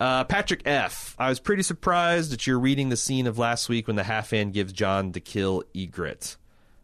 Uh, 0.00 0.24
Patrick 0.24 0.62
F. 0.64 1.14
I 1.18 1.28
was 1.28 1.38
pretty 1.38 1.62
surprised 1.62 2.32
that 2.32 2.46
you're 2.46 2.58
reading 2.58 2.88
the 2.88 2.96
scene 2.96 3.26
of 3.26 3.38
last 3.38 3.68
week 3.68 3.86
when 3.86 3.94
the 3.94 4.02
half 4.02 4.30
hand 4.30 4.52
gives 4.52 4.72
Jon 4.72 5.12
to 5.12 5.20
kill 5.20 5.62
Ygritte, 5.74 6.36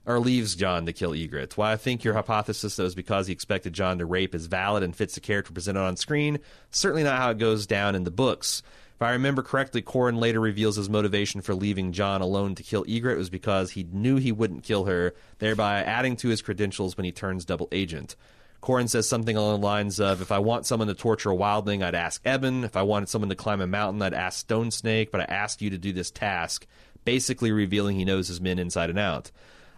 or 0.07 0.21
leaves 0.21 0.55
Jon 0.55 0.87
to 0.87 0.93
kill 0.93 1.13
Ygritte. 1.13 1.55
While 1.55 1.73
I 1.73 1.77
think 1.77 2.05
your 2.05 2.15
hypothesis 2.15 2.77
that 2.77 2.83
was 2.83 2.95
because 2.95 3.27
he 3.27 3.33
expected 3.33 3.73
Jon 3.73 3.99
to 3.99 4.07
rape 4.07 4.35
is 4.35 4.47
valid 4.47 4.83
and 4.83 4.95
fits 4.95 5.15
the 5.15 5.21
character 5.21 5.53
presented 5.53 5.81
on 5.81 5.97
screen, 5.97 6.39
certainly 6.71 7.03
not 7.03 7.19
how 7.19 7.31
it 7.31 7.39
goes 7.39 7.67
down 7.67 7.95
in 7.97 8.05
the 8.05 8.11
books. 8.11 8.63
If 8.95 9.03
I 9.03 9.13
remember 9.13 9.43
correctly, 9.43 9.81
Qhorin 9.81 10.21
later 10.21 10.41
reveals 10.41 10.77
his 10.77 10.91
motivation 10.91 11.41
for 11.41 11.55
leaving 11.55 11.93
Jon 11.93 12.21
alone 12.21 12.57
to 12.57 12.63
kill 12.63 12.85
Ygritte 12.85 13.17
was 13.17 13.31
because 13.31 13.71
he 13.71 13.85
knew 13.85 14.17
he 14.17 14.33
wouldn't 14.33 14.65
kill 14.65 14.85
her, 14.85 15.15
thereby 15.39 15.83
adding 15.83 16.17
to 16.17 16.29
his 16.29 16.43
credentials 16.43 16.97
when 16.97 17.05
he 17.05 17.13
turns 17.13 17.45
double 17.45 17.69
agent. 17.73 18.17
Qhorin 18.63 18.89
says 18.89 19.09
something 19.09 19.37
along 19.37 19.61
the 19.61 19.67
lines 19.67 20.01
of, 20.01 20.21
"If 20.21 20.33
I 20.33 20.39
want 20.39 20.67
someone 20.67 20.89
to 20.89 20.95
torture 20.95 21.31
a 21.31 21.37
wildling, 21.37 21.83
I'd 21.83 21.95
ask 21.95 22.21
Ebben. 22.25 22.65
If 22.65 22.77
I 22.77 22.83
wanted 22.83 23.09
someone 23.09 23.29
to 23.29 23.35
climb 23.35 23.61
a 23.61 23.67
mountain, 23.67 24.03
I'd 24.03 24.15
ask 24.15 24.41
Stone 24.41 24.73
Snake. 24.73 25.11
But 25.13 25.21
I 25.23 25.25
asked 25.25 25.63
you 25.63 25.71
to 25.71 25.79
do 25.79 25.93
this 25.93 26.11
task." 26.11 26.67
Basically, 27.05 27.53
revealing 27.53 27.97
he 27.97 28.05
knows 28.05 28.29
his 28.29 28.41
men 28.41 28.59
inside 28.59 28.91
and 28.91 28.99
out. 28.99 29.31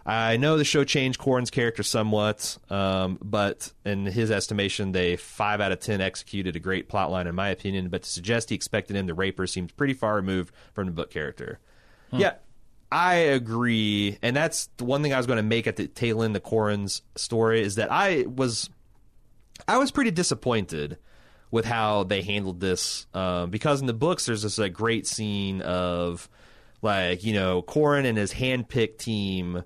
I 0.03 0.35
know 0.35 0.57
the 0.57 0.63
show 0.63 0.83
changed 0.83 1.19
Qhorin's 1.19 1.51
character 1.51 1.83
somewhat, 1.83 2.57
um, 2.71 3.19
but 3.21 3.71
in 3.85 4.07
his 4.07 4.31
estimation, 4.31 4.93
they 4.93 5.15
five 5.15 5.61
out 5.61 5.71
of 5.71 5.79
ten 5.79 6.01
executed 6.01 6.55
a 6.55 6.59
great 6.59 6.89
plotline, 6.89 7.27
in 7.27 7.35
my 7.35 7.49
opinion. 7.49 7.89
But 7.89 8.01
to 8.01 8.09
suggest 8.09 8.49
he 8.49 8.55
expected 8.55 8.95
him 8.95 9.05
to 9.07 9.13
rape 9.13 9.37
her 9.37 9.45
seems 9.45 9.71
pretty 9.71 9.93
far 9.93 10.15
removed 10.15 10.53
from 10.73 10.87
the 10.87 10.91
book 10.91 11.11
character. 11.11 11.59
Yeah, 12.11 12.33
I 12.91 13.15
agree, 13.15 14.17
and 14.21 14.35
that's 14.35 14.67
the 14.77 14.83
one 14.83 15.01
thing 15.01 15.13
I 15.13 15.17
was 15.17 15.27
going 15.27 15.37
to 15.37 15.43
make 15.43 15.65
at 15.65 15.77
the 15.77 15.87
tail 15.87 16.23
end 16.23 16.35
of 16.35 16.43
Qhorin's 16.43 17.01
story 17.15 17.61
is 17.61 17.75
that 17.75 17.91
I 17.91 18.25
was, 18.27 18.69
I 19.67 19.77
was 19.77 19.91
pretty 19.91 20.11
disappointed 20.11 20.97
with 21.51 21.65
how 21.65 22.03
they 22.03 22.21
handled 22.21 22.59
this 22.59 23.05
um, 23.13 23.49
because 23.49 23.81
in 23.81 23.87
the 23.87 23.93
books 23.93 24.25
there's 24.25 24.41
this 24.41 24.57
like 24.57 24.73
great 24.73 25.05
scene 25.05 25.61
of 25.61 26.29
like 26.81 27.23
you 27.23 27.33
know 27.33 27.61
Qhorin 27.61 28.05
and 28.05 28.17
his 28.17 28.33
handpicked 28.33 28.97
team 28.97 29.63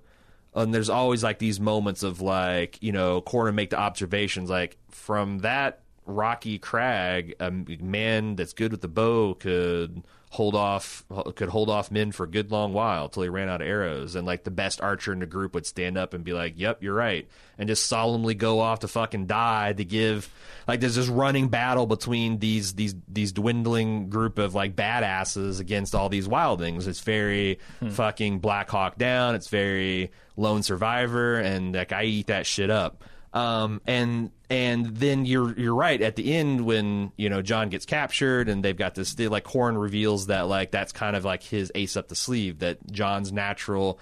and 0.55 0.73
there's 0.73 0.89
always 0.89 1.23
like 1.23 1.37
these 1.39 1.59
moments 1.59 2.01
of 2.03 2.21
like 2.21 2.81
you 2.81 2.91
know 2.91 3.21
Qhorin 3.21 3.53
make 3.53 3.69
the 3.69 3.79
observations 3.79 4.49
like 4.49 4.77
from 4.89 5.39
that 5.39 5.81
rocky 6.07 6.59
crag 6.59 7.35
a 7.39 7.49
man 7.51 8.35
that's 8.35 8.53
good 8.53 8.71
with 8.71 8.81
the 8.81 8.87
bow 8.87 9.35
could 9.35 10.03
hold 10.35 10.53
off 10.53 11.03
could 11.35 11.47
hold 11.47 11.69
off 11.69 11.89
men 11.89 12.11
for 12.11 12.25
a 12.25 12.29
good 12.29 12.51
long 12.51 12.73
while 12.73 13.07
till 13.07 13.23
he 13.23 13.29
ran 13.29 13.47
out 13.47 13.61
of 13.61 13.67
arrows 13.67 14.15
and 14.15 14.27
like 14.27 14.43
the 14.43 14.51
best 14.51 14.81
archer 14.81 15.13
in 15.13 15.19
the 15.19 15.25
group 15.25 15.53
would 15.53 15.65
stand 15.65 15.97
up 15.97 16.13
and 16.13 16.25
be 16.25 16.33
like 16.33 16.53
yep 16.57 16.83
you're 16.83 16.93
right 16.93 17.29
and 17.57 17.69
just 17.69 17.87
solemnly 17.87 18.35
go 18.35 18.59
off 18.59 18.79
to 18.79 18.87
fucking 18.87 19.25
die 19.25 19.71
to 19.71 19.85
give 19.85 20.29
like 20.67 20.81
there's 20.81 20.95
this 20.95 21.07
running 21.07 21.47
battle 21.47 21.85
between 21.85 22.39
these 22.39 22.73
these 22.73 22.95
these 23.07 23.31
dwindling 23.31 24.09
group 24.09 24.37
of 24.37 24.53
like 24.53 24.75
badasses 24.75 25.59
against 25.59 25.95
all 25.95 26.09
these 26.09 26.27
wildlings. 26.27 26.87
It's 26.87 27.01
very 27.01 27.59
hmm. 27.79 27.89
fucking 27.89 28.39
black 28.39 28.69
hawk 28.69 28.97
down. 28.97 29.35
It's 29.35 29.47
very 29.47 30.11
lone 30.37 30.61
survivor 30.61 31.37
and 31.37 31.73
like 31.75 31.93
i 31.93 32.03
eat 32.03 32.27
that 32.27 32.45
shit 32.45 32.69
up 32.69 33.05
um, 33.35 33.81
and 33.85 34.31
and 34.49 34.95
then 34.95 35.25
you're 35.25 35.53
you're 35.59 35.75
right. 35.75 36.01
At 36.01 36.15
the 36.15 36.33
end 36.33 36.65
when 36.65 37.11
you 37.17 37.29
know 37.29 37.41
Jon 37.41 37.69
gets 37.69 37.85
captured 37.85 38.47
and 38.47 38.63
they've 38.63 38.77
got 38.77 38.95
this 38.95 39.13
they, 39.13 39.27
like 39.27 39.43
Qhorin 39.43 39.79
reveals 39.79 40.27
that 40.27 40.47
like 40.47 40.71
that's 40.71 40.93
kind 40.93 41.17
of 41.17 41.25
like 41.25 41.43
his 41.43 41.71
ace 41.75 41.97
up 41.97 42.07
the 42.07 42.15
sleeve 42.15 42.59
that 42.59 42.89
Jon's 42.91 43.33
natural 43.33 43.99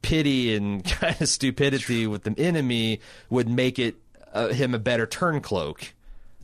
pity 0.00 0.54
and 0.54 0.84
kind 0.84 1.20
of 1.20 1.28
stupidity 1.28 2.06
with 2.06 2.22
the 2.22 2.34
enemy 2.38 3.00
would 3.28 3.48
make 3.48 3.80
it 3.80 3.96
uh, 4.32 4.48
him 4.48 4.74
a 4.74 4.78
better 4.78 5.06
turn 5.06 5.40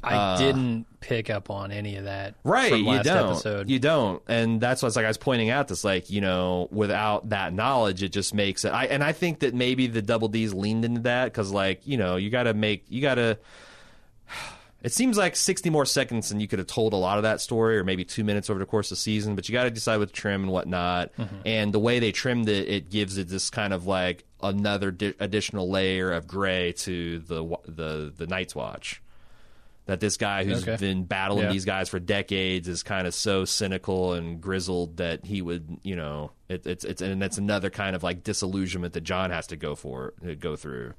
I 0.02 0.36
didn't 0.36 0.86
pick 1.00 1.30
up 1.30 1.50
on 1.50 1.70
any 1.70 1.96
of 1.96 2.04
that. 2.04 2.34
Right, 2.44 2.70
from 2.70 2.84
you 2.84 3.02
don't. 3.02 3.30
episode. 3.32 3.70
You 3.70 3.78
don't, 3.78 4.22
and 4.26 4.60
that's 4.60 4.82
what's 4.82 4.96
like 4.96 5.04
I 5.04 5.08
was 5.08 5.18
pointing 5.18 5.50
out. 5.50 5.68
This 5.68 5.84
like 5.84 6.10
you 6.10 6.20
know, 6.20 6.68
without 6.70 7.28
that 7.28 7.52
knowledge, 7.52 8.02
it 8.02 8.10
just 8.10 8.34
makes 8.34 8.64
it. 8.64 8.70
I 8.70 8.86
and 8.86 9.02
I 9.04 9.12
think 9.12 9.40
that 9.40 9.54
maybe 9.54 9.86
the 9.86 10.02
double 10.02 10.28
D's 10.28 10.52
leaned 10.52 10.84
into 10.84 11.02
that 11.02 11.26
because 11.26 11.52
like 11.52 11.86
you 11.86 11.96
know 11.96 12.16
you 12.16 12.30
got 12.30 12.44
to 12.44 12.54
make 12.54 12.84
you 12.88 13.02
got 13.02 13.16
to. 13.16 13.38
It 14.84 14.92
seems 14.92 15.16
like 15.16 15.36
sixty 15.36 15.70
more 15.70 15.86
seconds, 15.86 16.32
and 16.32 16.42
you 16.42 16.48
could 16.48 16.58
have 16.58 16.66
told 16.66 16.92
a 16.92 16.96
lot 16.96 17.16
of 17.16 17.22
that 17.22 17.40
story, 17.40 17.78
or 17.78 17.84
maybe 17.84 18.04
two 18.04 18.24
minutes 18.24 18.50
over 18.50 18.58
the 18.58 18.66
course 18.66 18.90
of 18.90 18.96
the 18.96 19.00
season. 19.00 19.36
But 19.36 19.48
you 19.48 19.52
got 19.52 19.62
to 19.62 19.70
decide 19.70 19.98
with 19.98 20.12
trim 20.12 20.42
and 20.42 20.50
whatnot. 20.50 21.16
Mm-hmm. 21.16 21.36
And 21.46 21.72
the 21.72 21.78
way 21.78 22.00
they 22.00 22.10
trimmed 22.10 22.48
it, 22.48 22.68
it 22.68 22.90
gives 22.90 23.16
it 23.16 23.28
this 23.28 23.48
kind 23.48 23.72
of 23.72 23.86
like 23.86 24.24
another 24.42 24.90
di- 24.90 25.14
additional 25.20 25.70
layer 25.70 26.10
of 26.10 26.26
gray 26.26 26.72
to 26.78 27.20
the 27.20 27.56
the 27.64 28.12
the 28.16 28.26
Night's 28.26 28.56
Watch 28.56 29.00
that 29.86 29.98
this 30.00 30.16
guy 30.16 30.44
who's 30.44 30.62
Okay. 30.66 30.76
been 30.76 31.04
battling 31.04 31.44
Yeah. 31.44 31.52
these 31.52 31.64
guys 31.64 31.88
for 31.88 31.98
decades 31.98 32.68
is 32.68 32.82
kind 32.82 33.06
of 33.06 33.14
so 33.14 33.44
cynical 33.44 34.12
and 34.12 34.40
grizzled 34.40 34.98
that 34.98 35.24
he 35.26 35.42
would, 35.42 35.78
you 35.82 35.96
know, 35.96 36.30
it, 36.48 36.66
it's 36.66 36.84
it's 36.84 37.02
and 37.02 37.20
that's 37.20 37.38
another 37.38 37.68
kind 37.70 37.96
of 37.96 38.02
like 38.02 38.22
disillusionment 38.22 38.92
that 38.94 39.00
Jon 39.02 39.30
has 39.30 39.46
to 39.48 39.56
go 39.56 39.74
for 39.74 40.14
go 40.40 40.54
through. 40.56 40.94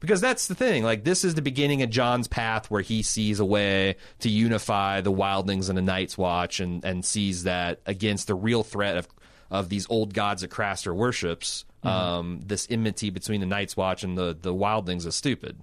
Because 0.00 0.20
that's 0.20 0.48
the 0.48 0.54
thing, 0.54 0.82
like 0.82 1.04
this 1.04 1.24
is 1.24 1.34
the 1.34 1.40
beginning 1.42 1.80
of 1.82 1.88
Jon's 1.88 2.28
path 2.28 2.70
where 2.70 2.82
he 2.82 3.02
sees 3.02 3.40
a 3.40 3.44
way 3.44 3.96
to 4.18 4.28
unify 4.28 5.00
the 5.00 5.12
Wildlings 5.12 5.68
and 5.70 5.78
the 5.78 5.82
Night's 5.82 6.18
Watch 6.18 6.60
and 6.60 6.84
and 6.84 7.04
sees 7.04 7.44
that 7.44 7.80
against 7.86 8.26
the 8.26 8.34
real 8.34 8.62
threat 8.64 8.96
of 8.98 9.08
of 9.50 9.68
these 9.68 9.86
old 9.88 10.12
gods 10.12 10.42
that 10.42 10.50
Craster 10.50 10.94
worships, 10.94 11.64
um, 11.84 12.40
this 12.44 12.66
enmity 12.68 13.10
between 13.10 13.40
the 13.40 13.46
Night's 13.46 13.76
Watch 13.76 14.02
and 14.02 14.18
the 14.18 14.36
the 14.38 14.52
Wildlings 14.52 15.06
is 15.06 15.14
stupid. 15.14 15.60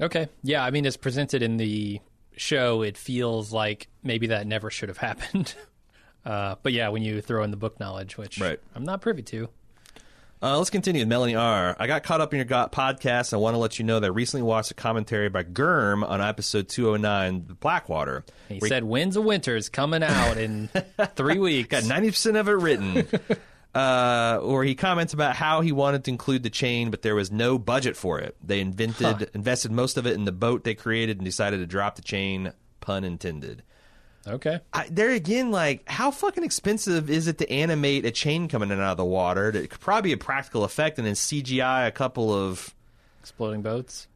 Okay. 0.00 0.28
Yeah, 0.42 0.64
I 0.64 0.70
mean, 0.70 0.86
as 0.86 0.96
presented 0.96 1.42
in 1.42 1.56
the 1.56 2.00
show, 2.36 2.82
it 2.82 2.96
feels 2.96 3.52
like 3.52 3.88
maybe 4.02 4.28
that 4.28 4.46
never 4.46 4.70
should 4.70 4.88
have 4.88 4.98
happened. 4.98 5.54
Uh, 6.24 6.56
but 6.62 6.72
yeah, 6.72 6.88
when 6.88 7.02
you 7.02 7.20
throw 7.20 7.42
in 7.44 7.50
the 7.50 7.56
book 7.56 7.78
knowledge, 7.80 8.16
which 8.18 8.38
Right. 8.40 8.58
I'm 8.74 8.84
not 8.84 9.00
privy 9.00 9.22
to. 9.24 9.48
Uh, 10.42 10.56
let's 10.56 10.70
continue 10.70 11.02
with 11.02 11.08
Melanie 11.08 11.34
R. 11.34 11.76
I 11.78 11.86
got 11.86 12.02
caught 12.02 12.22
up 12.22 12.32
in 12.32 12.38
your 12.38 12.46
got 12.46 12.72
podcast. 12.72 13.34
I 13.34 13.36
want 13.36 13.52
to 13.54 13.58
let 13.58 13.78
you 13.78 13.84
know 13.84 14.00
that 14.00 14.06
I 14.06 14.08
recently 14.08 14.42
watched 14.42 14.70
a 14.70 14.74
commentary 14.74 15.28
by 15.28 15.42
Germ 15.42 16.02
on 16.02 16.22
episode 16.22 16.66
209, 16.70 17.44
The 17.46 17.54
Blackwater. 17.54 18.24
He 18.48 18.58
said 18.60 18.84
Winds 18.84 19.18
of 19.18 19.24
Winter 19.24 19.54
is 19.54 19.68
coming 19.68 20.02
out 20.02 20.38
in 20.38 20.70
three 21.14 21.38
weeks. 21.38 21.68
got 21.68 21.82
90% 21.82 22.40
of 22.40 22.48
it 22.48 22.52
written. 22.52 23.06
uh, 23.74 24.38
where 24.38 24.64
he 24.64 24.74
comments 24.74 25.12
about 25.12 25.36
how 25.36 25.60
he 25.60 25.72
wanted 25.72 26.04
to 26.04 26.10
include 26.10 26.42
the 26.42 26.50
chain, 26.50 26.90
but 26.90 27.02
there 27.02 27.14
was 27.14 27.30
no 27.30 27.58
budget 27.58 27.96
for 27.96 28.18
it. 28.18 28.36
They 28.42 28.60
invented, 28.60 29.30
invested 29.34 29.70
most 29.70 29.96
of 29.96 30.06
it 30.06 30.14
in 30.14 30.24
the 30.24 30.32
boat 30.32 30.64
they 30.64 30.74
created 30.74 31.18
and 31.18 31.24
decided 31.24 31.58
to 31.58 31.66
drop 31.66 31.96
the 31.96 32.02
chain, 32.02 32.52
pun 32.80 33.04
intended. 33.04 33.62
Okay. 34.26 34.60
I, 34.72 34.88
there 34.90 35.10
again, 35.10 35.50
like, 35.50 35.88
how 35.88 36.10
fucking 36.10 36.44
expensive 36.44 37.08
is 37.08 37.26
it 37.26 37.38
to 37.38 37.50
animate 37.50 38.04
a 38.04 38.10
chain 38.10 38.48
coming 38.48 38.70
in 38.70 38.80
out 38.80 38.92
of 38.92 38.96
the 38.98 39.04
water? 39.04 39.48
It 39.48 39.70
could 39.70 39.80
probably 39.80 40.10
be 40.10 40.12
a 40.12 40.18
practical 40.18 40.64
effect 40.64 40.98
and 40.98 41.06
then 41.06 41.14
CGI 41.14 41.86
a 41.86 41.92
couple 41.92 42.32
of 42.34 42.74
Exploding 43.20 43.62
boats. 43.62 44.08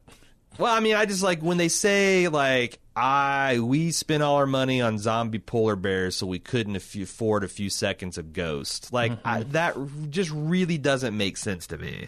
Well, 0.57 0.73
I 0.73 0.79
mean, 0.79 0.95
I 0.95 1.05
just 1.05 1.23
like 1.23 1.41
when 1.41 1.57
they 1.57 1.67
say 1.67 2.27
like 2.27 2.79
I 2.95 3.59
we 3.59 3.91
spent 3.91 4.23
all 4.23 4.35
our 4.35 4.45
money 4.45 4.81
on 4.81 4.97
zombie 4.97 5.39
polar 5.39 5.75
bears, 5.75 6.15
so 6.15 6.27
we 6.27 6.39
couldn't 6.39 6.75
afford 6.75 7.43
a 7.43 7.47
few 7.47 7.69
seconds 7.69 8.17
of 8.17 8.33
Ghost. 8.33 8.93
Like 8.93 9.13
I, 9.25 9.43
that 9.43 9.75
just 10.09 10.31
really 10.31 10.77
doesn't 10.77 11.15
make 11.15 11.37
sense 11.37 11.67
to 11.67 11.77
me. 11.77 12.07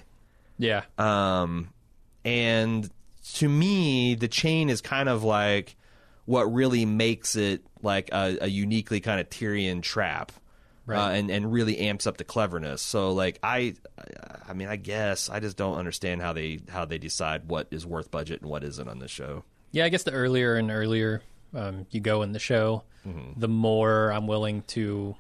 Yeah. 0.58 0.84
Um, 0.98 1.70
and 2.24 2.90
to 3.36 3.50
me, 3.50 4.16
the 4.16 4.28
chain 4.28 4.70
is 4.70 4.82
kind 4.82 5.10
of 5.10 5.24
like 5.24 5.76
what 6.26 6.44
really 6.44 6.86
makes 6.86 7.36
it 7.36 7.64
like 7.82 8.10
a, 8.12 8.38
a 8.42 8.48
uniquely 8.48 9.00
kind 9.00 9.20
of 9.20 9.30
Tyrion 9.30 9.82
trap. 9.82 10.32
Right. 10.88 10.98
Uh, 10.98 11.10
and 11.12 11.30
and 11.30 11.52
really 11.52 11.78
amps 11.78 12.08
up 12.08 12.18
the 12.18 12.24
cleverness. 12.24 12.82
So 12.82 13.12
like 13.12 13.38
I, 13.44 13.76
I 14.48 14.54
mean 14.54 14.70
I 14.70 14.78
guess 14.78 15.30
I 15.30 15.40
just 15.42 15.58
don't 15.58 15.78
understand 15.78 16.22
how 16.24 16.34
they 16.34 16.62
how 16.70 16.86
they 16.86 16.98
decide 16.98 17.50
what 17.50 17.68
is 17.72 17.86
worth 17.86 18.10
budget 18.10 18.42
and 18.42 18.50
what 18.50 18.64
isn't 18.64 18.88
on 18.88 18.98
this 19.00 19.12
show. 19.12 19.44
Yeah, 19.74 19.84
I 19.86 19.90
guess 19.90 20.04
the 20.04 20.12
earlier 20.14 20.56
and 20.56 20.72
earlier 20.72 21.22
um, 21.54 21.86
you 21.92 22.00
go 22.00 22.22
in 22.24 22.32
the 22.32 22.40
show, 22.40 22.84
Mm-hmm. 23.08 23.40
the 23.40 23.48
more 23.48 24.12
I'm 24.12 24.28
willing 24.28 24.64
to 24.70 25.16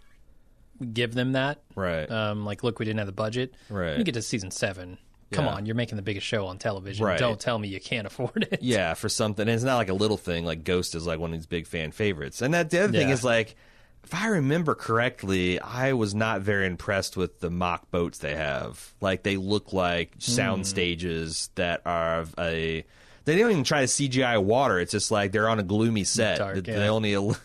give 0.93 1.13
them 1.13 1.33
that. 1.33 1.59
Right. 1.75 2.09
Um, 2.09 2.45
like, 2.45 2.63
look, 2.63 2.79
we 2.79 2.85
didn't 2.85 2.99
have 2.99 3.07
the 3.07 3.13
budget. 3.13 3.53
Right. 3.69 3.97
You 3.97 4.03
get 4.03 4.13
to 4.13 4.21
season 4.21 4.51
seven. 4.51 4.97
Come 5.31 5.45
Yeah. 5.45 5.51
on, 5.55 5.65
you're 5.65 5.75
making 5.75 5.95
the 5.97 6.01
biggest 6.01 6.25
show 6.27 6.47
on 6.47 6.57
television. 6.57 7.05
Right. 7.05 7.19
Don't 7.19 7.39
tell 7.39 7.57
me 7.59 7.67
you 7.67 7.79
can't 7.81 8.07
afford 8.07 8.47
it. 8.51 8.61
Yeah, 8.61 8.93
for 8.93 9.09
something. 9.09 9.43
And 9.43 9.51
it's 9.55 9.63
not 9.63 9.75
like 9.77 9.89
a 9.89 9.93
little 9.93 10.17
thing. 10.17 10.45
Like 10.45 10.63
Ghost 10.63 10.95
is 10.95 11.05
like 11.07 11.19
one 11.19 11.31
of 11.31 11.37
these 11.39 11.45
big 11.47 11.65
fan 11.67 11.91
favorites. 11.91 12.41
And 12.41 12.53
that 12.53 12.69
the 12.69 12.83
other 12.85 12.93
thing 12.93 13.09
is 13.09 13.23
like, 13.23 13.55
if 14.07 14.15
I 14.15 14.27
remember 14.27 14.73
correctly, 14.73 15.59
I 15.59 15.91
was 15.93 16.15
not 16.15 16.39
very 16.39 16.65
impressed 16.65 17.17
with 17.17 17.41
the 17.41 17.49
mock 17.49 17.91
boats 17.91 18.19
they 18.19 18.35
have. 18.35 18.93
Like 19.01 19.23
they 19.23 19.35
look 19.35 19.73
like 19.73 20.13
sound 20.19 20.65
stages 20.65 21.49
that 21.55 21.81
are 21.85 22.19
of 22.21 22.33
a. 22.39 22.85
They 23.25 23.37
don't 23.37 23.51
even 23.51 23.63
try 23.65 23.81
to 23.81 23.87
CGI 23.87 24.41
water. 24.41 24.79
It's 24.79 24.93
just 24.93 25.11
like 25.11 25.33
they're 25.33 25.49
on 25.49 25.59
a 25.59 25.63
gloomy 25.63 26.05
set. 26.05 26.37
Dark, 26.37 26.63
They- 26.63 26.71
yeah. 26.71 26.87
Only. 26.87 27.17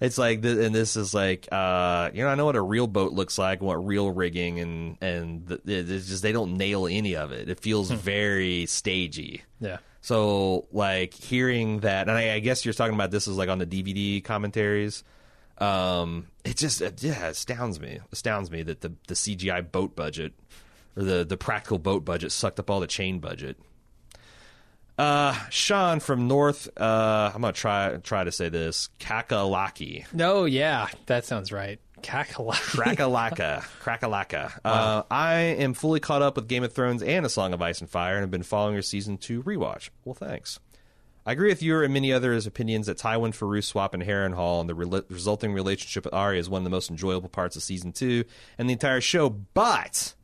It's 0.00 0.16
like, 0.16 0.42
and 0.42 0.74
this 0.74 0.96
is 0.96 1.12
like, 1.12 1.46
uh, 1.52 2.10
you 2.14 2.22
know, 2.24 2.30
I 2.30 2.34
know 2.34 2.46
what 2.46 2.56
a 2.56 2.62
real 2.62 2.86
boat 2.86 3.12
looks 3.12 3.36
like, 3.36 3.58
and 3.58 3.68
what 3.68 3.86
real 3.86 4.10
rigging, 4.10 4.58
and 4.58 4.96
and 5.02 5.46
the, 5.46 5.60
it's 5.66 6.08
just 6.08 6.22
they 6.22 6.32
don't 6.32 6.56
nail 6.56 6.86
any 6.86 7.14
of 7.16 7.30
it. 7.32 7.50
It 7.50 7.60
feels 7.60 7.90
very 7.90 8.64
stagey. 8.64 9.42
Yeah. 9.60 9.76
So 10.00 10.66
like 10.72 11.12
hearing 11.12 11.80
that, 11.80 12.08
and 12.08 12.16
I, 12.16 12.32
I 12.34 12.38
guess 12.40 12.64
you're 12.64 12.72
talking 12.72 12.94
about 12.94 13.10
this 13.10 13.28
is 13.28 13.36
like 13.36 13.50
on 13.50 13.58
the 13.58 13.66
DVD 13.66 14.24
commentaries. 14.24 15.04
Um, 15.60 16.28
it 16.44 16.56
just 16.56 16.80
it, 16.80 17.02
yeah 17.02 17.26
astounds 17.26 17.80
me, 17.80 18.00
astounds 18.12 18.50
me 18.50 18.62
that 18.62 18.80
the 18.80 18.92
the 19.08 19.14
CGI 19.14 19.70
boat 19.70 19.94
budget 19.94 20.32
or 20.96 21.02
the 21.04 21.24
the 21.24 21.36
practical 21.36 21.78
boat 21.78 22.04
budget 22.04 22.32
sucked 22.32 22.58
up 22.58 22.70
all 22.70 22.80
the 22.80 22.86
chain 22.86 23.18
budget. 23.18 23.56
Uh, 24.98 25.34
Sean 25.48 25.98
from 25.98 26.28
North, 26.28 26.68
uh, 26.78 27.30
I'm 27.34 27.40
gonna 27.40 27.52
try 27.52 27.96
try 28.02 28.24
to 28.24 28.32
say 28.32 28.48
this 28.48 28.90
Kakalaki. 28.98 30.04
No, 30.12 30.44
yeah, 30.44 30.88
that 31.06 31.24
sounds 31.24 31.52
right. 31.52 31.80
Kakalaki. 32.02 32.96
Crakalaka. 32.96 33.62
Crakalaka. 33.82 34.50
Uh, 34.64 35.02
I 35.10 35.34
am 35.34 35.74
fully 35.74 36.00
caught 36.00 36.22
up 36.22 36.36
with 36.36 36.48
Game 36.48 36.62
of 36.64 36.72
Thrones 36.72 37.02
and 37.02 37.24
A 37.24 37.28
Song 37.28 37.54
of 37.54 37.62
Ice 37.62 37.80
and 37.80 37.88
Fire 37.88 38.14
and 38.14 38.22
have 38.22 38.30
been 38.30 38.42
following 38.42 38.74
your 38.74 38.82
season 38.82 39.18
two 39.18 39.42
rewatch. 39.42 39.90
Well, 40.04 40.14
thanks. 40.14 40.58
I 41.26 41.32
agree 41.32 41.48
with 41.48 41.62
your 41.62 41.84
and 41.84 41.92
many 41.92 42.12
others' 42.12 42.46
opinions 42.46 42.86
that 42.86 42.96
Tywin, 42.98 43.36
Farouk, 43.36 43.64
Swap, 43.64 43.92
and 43.94 44.02
Harrenhal 44.02 44.60
and 44.60 44.68
the 44.68 44.74
rel 44.74 45.02
resulting 45.08 45.52
relationship 45.52 46.04
with 46.04 46.14
Arya 46.14 46.40
is 46.40 46.48
one 46.48 46.60
of 46.60 46.64
the 46.64 46.70
most 46.70 46.90
enjoyable 46.90 47.28
parts 47.28 47.56
of 47.56 47.62
season 47.62 47.92
two 47.92 48.24
and 48.56 48.68
the 48.68 48.72
entire 48.72 49.00
show, 49.00 49.28
but 49.28 50.14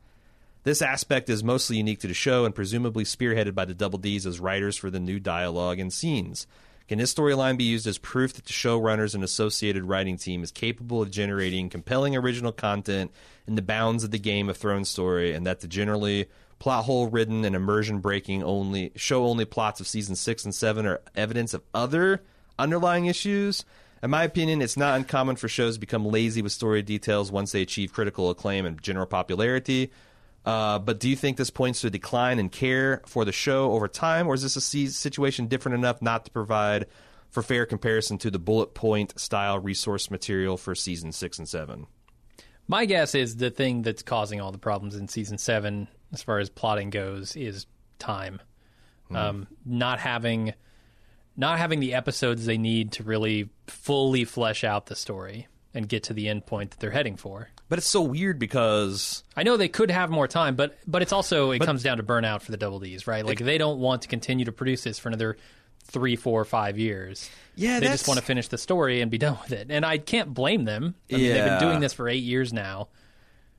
This 0.67 0.81
aspect 0.81 1.29
is 1.29 1.45
mostly 1.45 1.77
unique 1.77 2.01
to 2.01 2.09
the 2.09 2.13
show 2.13 2.43
and 2.43 2.53
presumably 2.53 3.05
spearheaded 3.05 3.55
by 3.55 3.63
the 3.63 3.73
Double 3.73 3.97
D's 3.97 4.25
as 4.25 4.41
writers 4.41 4.75
for 4.75 4.91
the 4.91 4.99
new 4.99 5.17
dialogue 5.17 5.79
and 5.79 5.93
scenes. 5.93 6.45
Can 6.89 6.97
this 6.97 7.13
storyline 7.13 7.57
be 7.57 7.63
used 7.63 7.87
as 7.87 7.97
proof 7.97 8.33
that 8.33 8.43
the 8.43 8.51
showrunners 8.51 9.15
and 9.15 9.23
associated 9.23 9.85
writing 9.85 10.17
team 10.17 10.43
is 10.43 10.51
capable 10.51 11.01
of 11.01 11.09
generating 11.09 11.69
compelling 11.69 12.17
original 12.17 12.51
content 12.51 13.11
in 13.47 13.55
the 13.55 13.61
bounds 13.61 14.03
of 14.03 14.11
the 14.11 14.19
Game 14.19 14.49
of 14.49 14.57
Thrones 14.57 14.89
story, 14.89 15.33
and 15.33 15.47
that 15.47 15.61
the 15.61 15.69
generally 15.69 16.27
plot 16.59 16.85
hole 16.85 17.07
ridden 17.07 17.45
and 17.45 17.55
immersion 17.55 17.99
breaking 17.99 18.43
only 18.43 18.91
show 18.95 19.25
only 19.25 19.45
plots 19.45 19.79
of 19.79 19.87
season 19.87 20.15
six 20.15 20.43
and 20.45 20.53
seven 20.53 20.85
are 20.85 21.01
evidence 21.15 21.53
of 21.53 21.63
other 21.73 22.23
underlying 22.57 23.05
issues? 23.05 23.63
In 24.03 24.11
my 24.11 24.23
opinion, 24.23 24.61
it's 24.61 24.77
not 24.77 24.95
uncommon 24.95 25.37
for 25.37 25.47
shows 25.47 25.75
to 25.75 25.79
become 25.79 26.05
lazy 26.05 26.41
with 26.41 26.51
story 26.51 26.81
details 26.81 27.31
once 27.31 27.51
they 27.51 27.61
achieve 27.61 27.93
critical 27.93 28.29
acclaim 28.29 28.65
and 28.65 28.81
general 28.81 29.07
popularity. 29.07 29.91
Uh, 30.45 30.79
but 30.79 30.99
do 30.99 31.09
you 31.09 31.15
think 31.15 31.35
this 31.35 31.49
points 31.49 31.81
to 31.81 31.87
a 31.87 31.89
decline 31.89 32.39
in 32.39 32.47
care 32.47 33.01
for 33.05 33.25
the 33.25 33.31
show 33.31 33.71
over 33.71 33.87
time, 33.87 34.27
or 34.27 34.33
is 34.33 34.43
this 34.43 34.55
a 34.55 34.61
situation 34.61 35.47
different 35.47 35.77
enough 35.77 36.01
not 36.01 36.25
to 36.25 36.31
provide 36.31 36.85
for 37.29 37.43
fair 37.43 37.65
comparison 37.65 38.17
to 38.17 38.31
the 38.31 38.39
bullet 38.39 38.73
point 38.73 39.19
style 39.19 39.59
resource 39.59 40.09
material 40.09 40.55
for 40.55 40.73
season 40.73 41.11
six 41.11 41.37
and 41.37 41.49
seven? 41.49 41.87
My 42.67 42.85
guess 42.85 43.15
is 43.15 43.37
the 43.37 43.49
thing 43.49 43.81
that's 43.81 44.03
causing 44.03 44.39
all 44.39 44.51
the 44.51 44.57
problems 44.57 44.95
in 44.95 45.07
season 45.07 45.37
seven, 45.37 45.87
as 46.13 46.21
far 46.21 46.39
as 46.39 46.49
plotting 46.49 46.89
goes, 46.89 47.35
is 47.35 47.65
time. 47.99 48.41
Um, 49.09 49.47
not 49.65 49.99
having, 49.99 50.53
not 51.37 51.59
having 51.59 51.79
the 51.79 51.93
episodes 51.93 52.45
they 52.45 52.57
need 52.57 52.91
to 52.93 53.03
really 53.03 53.49
fully 53.67 54.25
flesh 54.25 54.65
out 54.65 54.87
the 54.87 54.97
story 54.97 55.47
and 55.73 55.87
get 55.87 56.03
to 56.03 56.13
the 56.13 56.27
end 56.27 56.45
point 56.45 56.71
that 56.71 56.79
they're 56.79 56.91
heading 56.91 57.15
for. 57.15 57.49
But 57.69 57.79
it's 57.79 57.87
so 57.87 58.01
weird 58.01 58.39
because 58.39 59.23
I 59.35 59.43
know 59.43 59.55
they 59.55 59.67
could 59.67 59.91
have 59.91 60.09
more 60.09 60.27
time, 60.27 60.55
but 60.55 60.77
but 60.87 61.01
it's 61.01 61.13
also 61.13 61.51
it 61.51 61.59
comes 61.61 61.83
down 61.83 61.97
to 61.97 62.03
burnout 62.03 62.41
for 62.41 62.51
the 62.51 62.57
Double 62.57 62.79
D's, 62.79 63.07
right? 63.07 63.25
Like 63.25 63.39
they 63.39 63.57
don't 63.57 63.79
want 63.79 64.01
to 64.03 64.07
continue 64.07 64.45
to 64.45 64.51
produce 64.51 64.83
this 64.83 64.99
for 64.99 65.09
another 65.09 65.37
three, 65.83 66.15
four, 66.15 66.43
five 66.45 66.77
years. 66.77 67.29
Yeah, 67.55 67.79
they 67.79 67.87
just 67.87 68.07
want 68.07 68.19
to 68.19 68.25
finish 68.25 68.47
the 68.47 68.57
story 68.57 69.01
and 69.01 69.09
be 69.11 69.17
done 69.17 69.37
with 69.41 69.51
it. 69.51 69.67
And 69.69 69.85
I 69.85 69.97
can't 69.97 70.33
blame 70.33 70.65
them. 70.65 70.95
I 71.11 71.15
mean, 71.15 71.29
they've 71.33 71.45
been 71.45 71.59
doing 71.59 71.79
this 71.79 71.93
for 71.93 72.09
eight 72.09 72.23
years 72.23 72.53
now. 72.53 72.89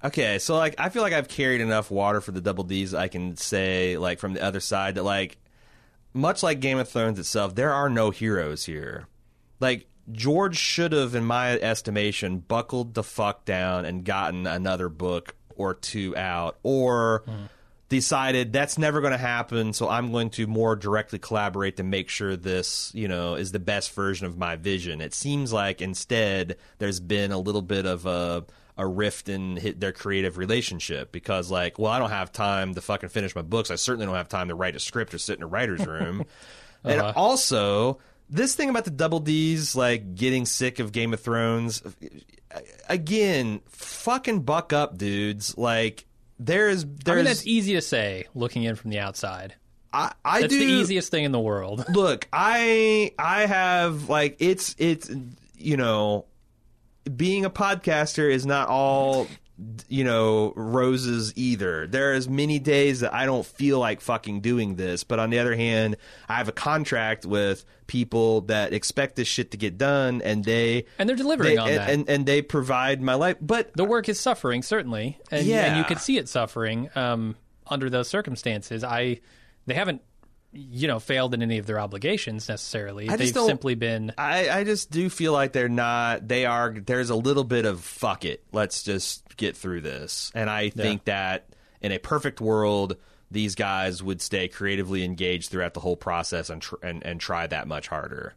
Okay, 0.02 0.38
so 0.38 0.56
like 0.56 0.76
I 0.78 0.90
feel 0.90 1.02
like 1.02 1.12
I've 1.12 1.28
carried 1.28 1.60
enough 1.60 1.90
water 1.90 2.20
for 2.20 2.30
the 2.30 2.40
double 2.40 2.64
D's. 2.64 2.94
I 2.94 3.08
can 3.08 3.36
say 3.36 3.98
like 3.98 4.20
from 4.20 4.34
the 4.34 4.42
other 4.42 4.60
side 4.60 4.94
that 4.94 5.02
like 5.02 5.38
much 6.12 6.42
like 6.42 6.60
Game 6.60 6.78
of 6.78 6.88
Thrones 6.88 7.18
itself, 7.18 7.54
there 7.54 7.72
are 7.72 7.88
no 7.88 8.10
heroes 8.10 8.64
here. 8.64 9.06
Like 9.60 9.86
George 10.10 10.56
should 10.56 10.92
have, 10.92 11.14
in 11.14 11.24
my 11.24 11.52
estimation, 11.52 12.38
buckled 12.38 12.94
the 12.94 13.02
fuck 13.02 13.44
down 13.44 13.84
and 13.84 14.04
gotten 14.04 14.46
another 14.46 14.88
book 14.88 15.34
or 15.56 15.74
two 15.74 16.16
out, 16.16 16.58
or 16.62 17.24
hmm. 17.26 17.46
decided 17.88 18.52
that's 18.52 18.78
never 18.78 19.00
going 19.00 19.12
to 19.12 19.18
happen. 19.18 19.72
So 19.72 19.88
I'm 19.88 20.12
going 20.12 20.30
to 20.30 20.46
more 20.46 20.76
directly 20.76 21.18
collaborate 21.18 21.76
to 21.78 21.82
make 21.82 22.08
sure 22.08 22.36
this, 22.36 22.92
you 22.94 23.08
know, 23.08 23.34
is 23.34 23.52
the 23.52 23.58
best 23.58 23.92
version 23.92 24.26
of 24.26 24.38
my 24.38 24.56
vision. 24.56 25.00
It 25.00 25.12
seems 25.12 25.52
like 25.52 25.82
instead 25.82 26.56
there's 26.78 27.00
been 27.00 27.32
a 27.32 27.38
little 27.38 27.62
bit 27.62 27.84
of 27.84 28.06
a 28.06 28.46
a 28.78 28.86
rift 28.86 29.28
in 29.28 29.56
hit 29.56 29.80
their 29.80 29.92
creative 29.92 30.38
relationship 30.38 31.12
because 31.12 31.50
like 31.50 31.78
well 31.78 31.92
i 31.92 31.98
don't 31.98 32.10
have 32.10 32.32
time 32.32 32.74
to 32.74 32.80
fucking 32.80 33.08
finish 33.08 33.34
my 33.34 33.42
books 33.42 33.70
i 33.70 33.74
certainly 33.74 34.06
don't 34.06 34.14
have 34.14 34.28
time 34.28 34.48
to 34.48 34.54
write 34.54 34.76
a 34.76 34.80
script 34.80 35.12
or 35.12 35.18
sit 35.18 35.36
in 35.36 35.42
a 35.42 35.46
writer's 35.46 35.84
room 35.86 36.20
uh-huh. 36.20 36.88
and 36.88 37.00
also 37.16 37.98
this 38.30 38.54
thing 38.54 38.70
about 38.70 38.84
the 38.84 38.90
double 38.90 39.20
d's 39.20 39.74
like 39.74 40.14
getting 40.14 40.46
sick 40.46 40.78
of 40.78 40.92
game 40.92 41.12
of 41.12 41.20
thrones 41.20 41.82
uh, 42.54 42.60
again 42.88 43.60
fucking 43.68 44.40
buck 44.40 44.72
up 44.72 44.96
dudes 44.96 45.58
like 45.58 46.06
there's 46.38 46.84
I 46.84 46.88
there's 47.04 47.16
mean, 47.16 47.24
that's 47.24 47.46
easy 47.46 47.74
to 47.74 47.80
say 47.80 48.26
looking 48.34 48.62
in 48.62 48.76
from 48.76 48.90
the 48.90 49.00
outside. 49.00 49.54
I, 49.92 50.12
I 50.24 50.42
That's 50.42 50.52
do 50.52 50.58
the 50.58 50.66
easiest 50.66 51.10
thing 51.10 51.24
in 51.24 51.32
the 51.32 51.40
world. 51.40 51.84
look 51.92 52.28
i 52.32 53.10
i 53.18 53.46
have 53.46 54.08
like 54.08 54.36
it's 54.38 54.76
it's 54.78 55.10
you 55.56 55.76
know 55.76 56.26
being 57.16 57.44
a 57.44 57.50
podcaster 57.50 58.30
is 58.30 58.44
not 58.46 58.68
all 58.68 59.26
you 59.88 60.04
know 60.04 60.52
roses 60.54 61.32
either 61.34 61.88
there's 61.88 62.28
many 62.28 62.60
days 62.60 63.00
that 63.00 63.12
i 63.12 63.26
don't 63.26 63.44
feel 63.44 63.80
like 63.80 64.00
fucking 64.00 64.40
doing 64.40 64.76
this 64.76 65.02
but 65.02 65.18
on 65.18 65.30
the 65.30 65.38
other 65.40 65.56
hand 65.56 65.96
i 66.28 66.34
have 66.36 66.46
a 66.48 66.52
contract 66.52 67.26
with 67.26 67.64
people 67.88 68.42
that 68.42 68.72
expect 68.72 69.16
this 69.16 69.26
shit 69.26 69.50
to 69.50 69.56
get 69.56 69.76
done 69.76 70.22
and 70.22 70.44
they 70.44 70.84
And 70.96 71.08
they're 71.08 71.16
delivering 71.16 71.56
they, 71.56 71.60
on 71.60 71.68
and, 71.70 71.78
that. 71.78 71.90
and 71.90 72.08
and 72.08 72.24
they 72.26 72.40
provide 72.40 73.02
my 73.02 73.14
life 73.14 73.36
but 73.40 73.72
the 73.74 73.84
work 73.84 74.08
is 74.08 74.20
suffering 74.20 74.62
certainly, 74.62 75.18
and, 75.32 75.44
Yeah. 75.44 75.64
and 75.64 75.76
you 75.76 75.82
could 75.84 75.98
see 75.98 76.18
it 76.18 76.28
suffering 76.28 76.88
um, 76.94 77.34
under 77.66 77.90
those 77.90 78.06
circumstances. 78.06 78.84
I 78.84 79.18
they 79.66 79.74
haven't 79.74 80.02
you 80.52 80.88
know 80.88 80.98
failed 80.98 81.34
in 81.34 81.42
any 81.42 81.58
of 81.58 81.66
their 81.66 81.78
obligations 81.78 82.48
necessarily. 82.48 83.06
just 83.06 83.34
They've 83.34 83.44
simply 83.44 83.74
been 83.74 84.12
I, 84.16 84.48
I 84.48 84.64
just 84.64 84.90
do 84.90 85.10
feel 85.10 85.32
like 85.32 85.52
they're 85.52 85.68
not 85.68 86.26
they 86.26 86.46
are 86.46 86.74
there's 86.74 87.10
a 87.10 87.14
little 87.16 87.44
bit 87.44 87.66
of 87.66 87.80
fuck 87.80 88.24
it 88.24 88.42
let's 88.52 88.82
just 88.82 89.36
get 89.36 89.56
through 89.56 89.82
this 89.82 90.32
and 90.34 90.48
i 90.48 90.70
think 90.70 91.04
that 91.04 91.46
in 91.80 91.92
a 91.92 91.98
perfect 91.98 92.40
world 92.40 92.96
these 93.30 93.54
guys 93.54 94.02
would 94.02 94.22
stay 94.22 94.48
creatively 94.48 95.04
engaged 95.04 95.50
throughout 95.50 95.74
the 95.74 95.80
whole 95.80 95.96
process 95.96 96.48
and 96.48 96.62
tr- 96.62 96.76
and, 96.82 97.04
and 97.04 97.20
try 97.20 97.46
that 97.46 97.68
much 97.68 97.86
harder 97.88 98.34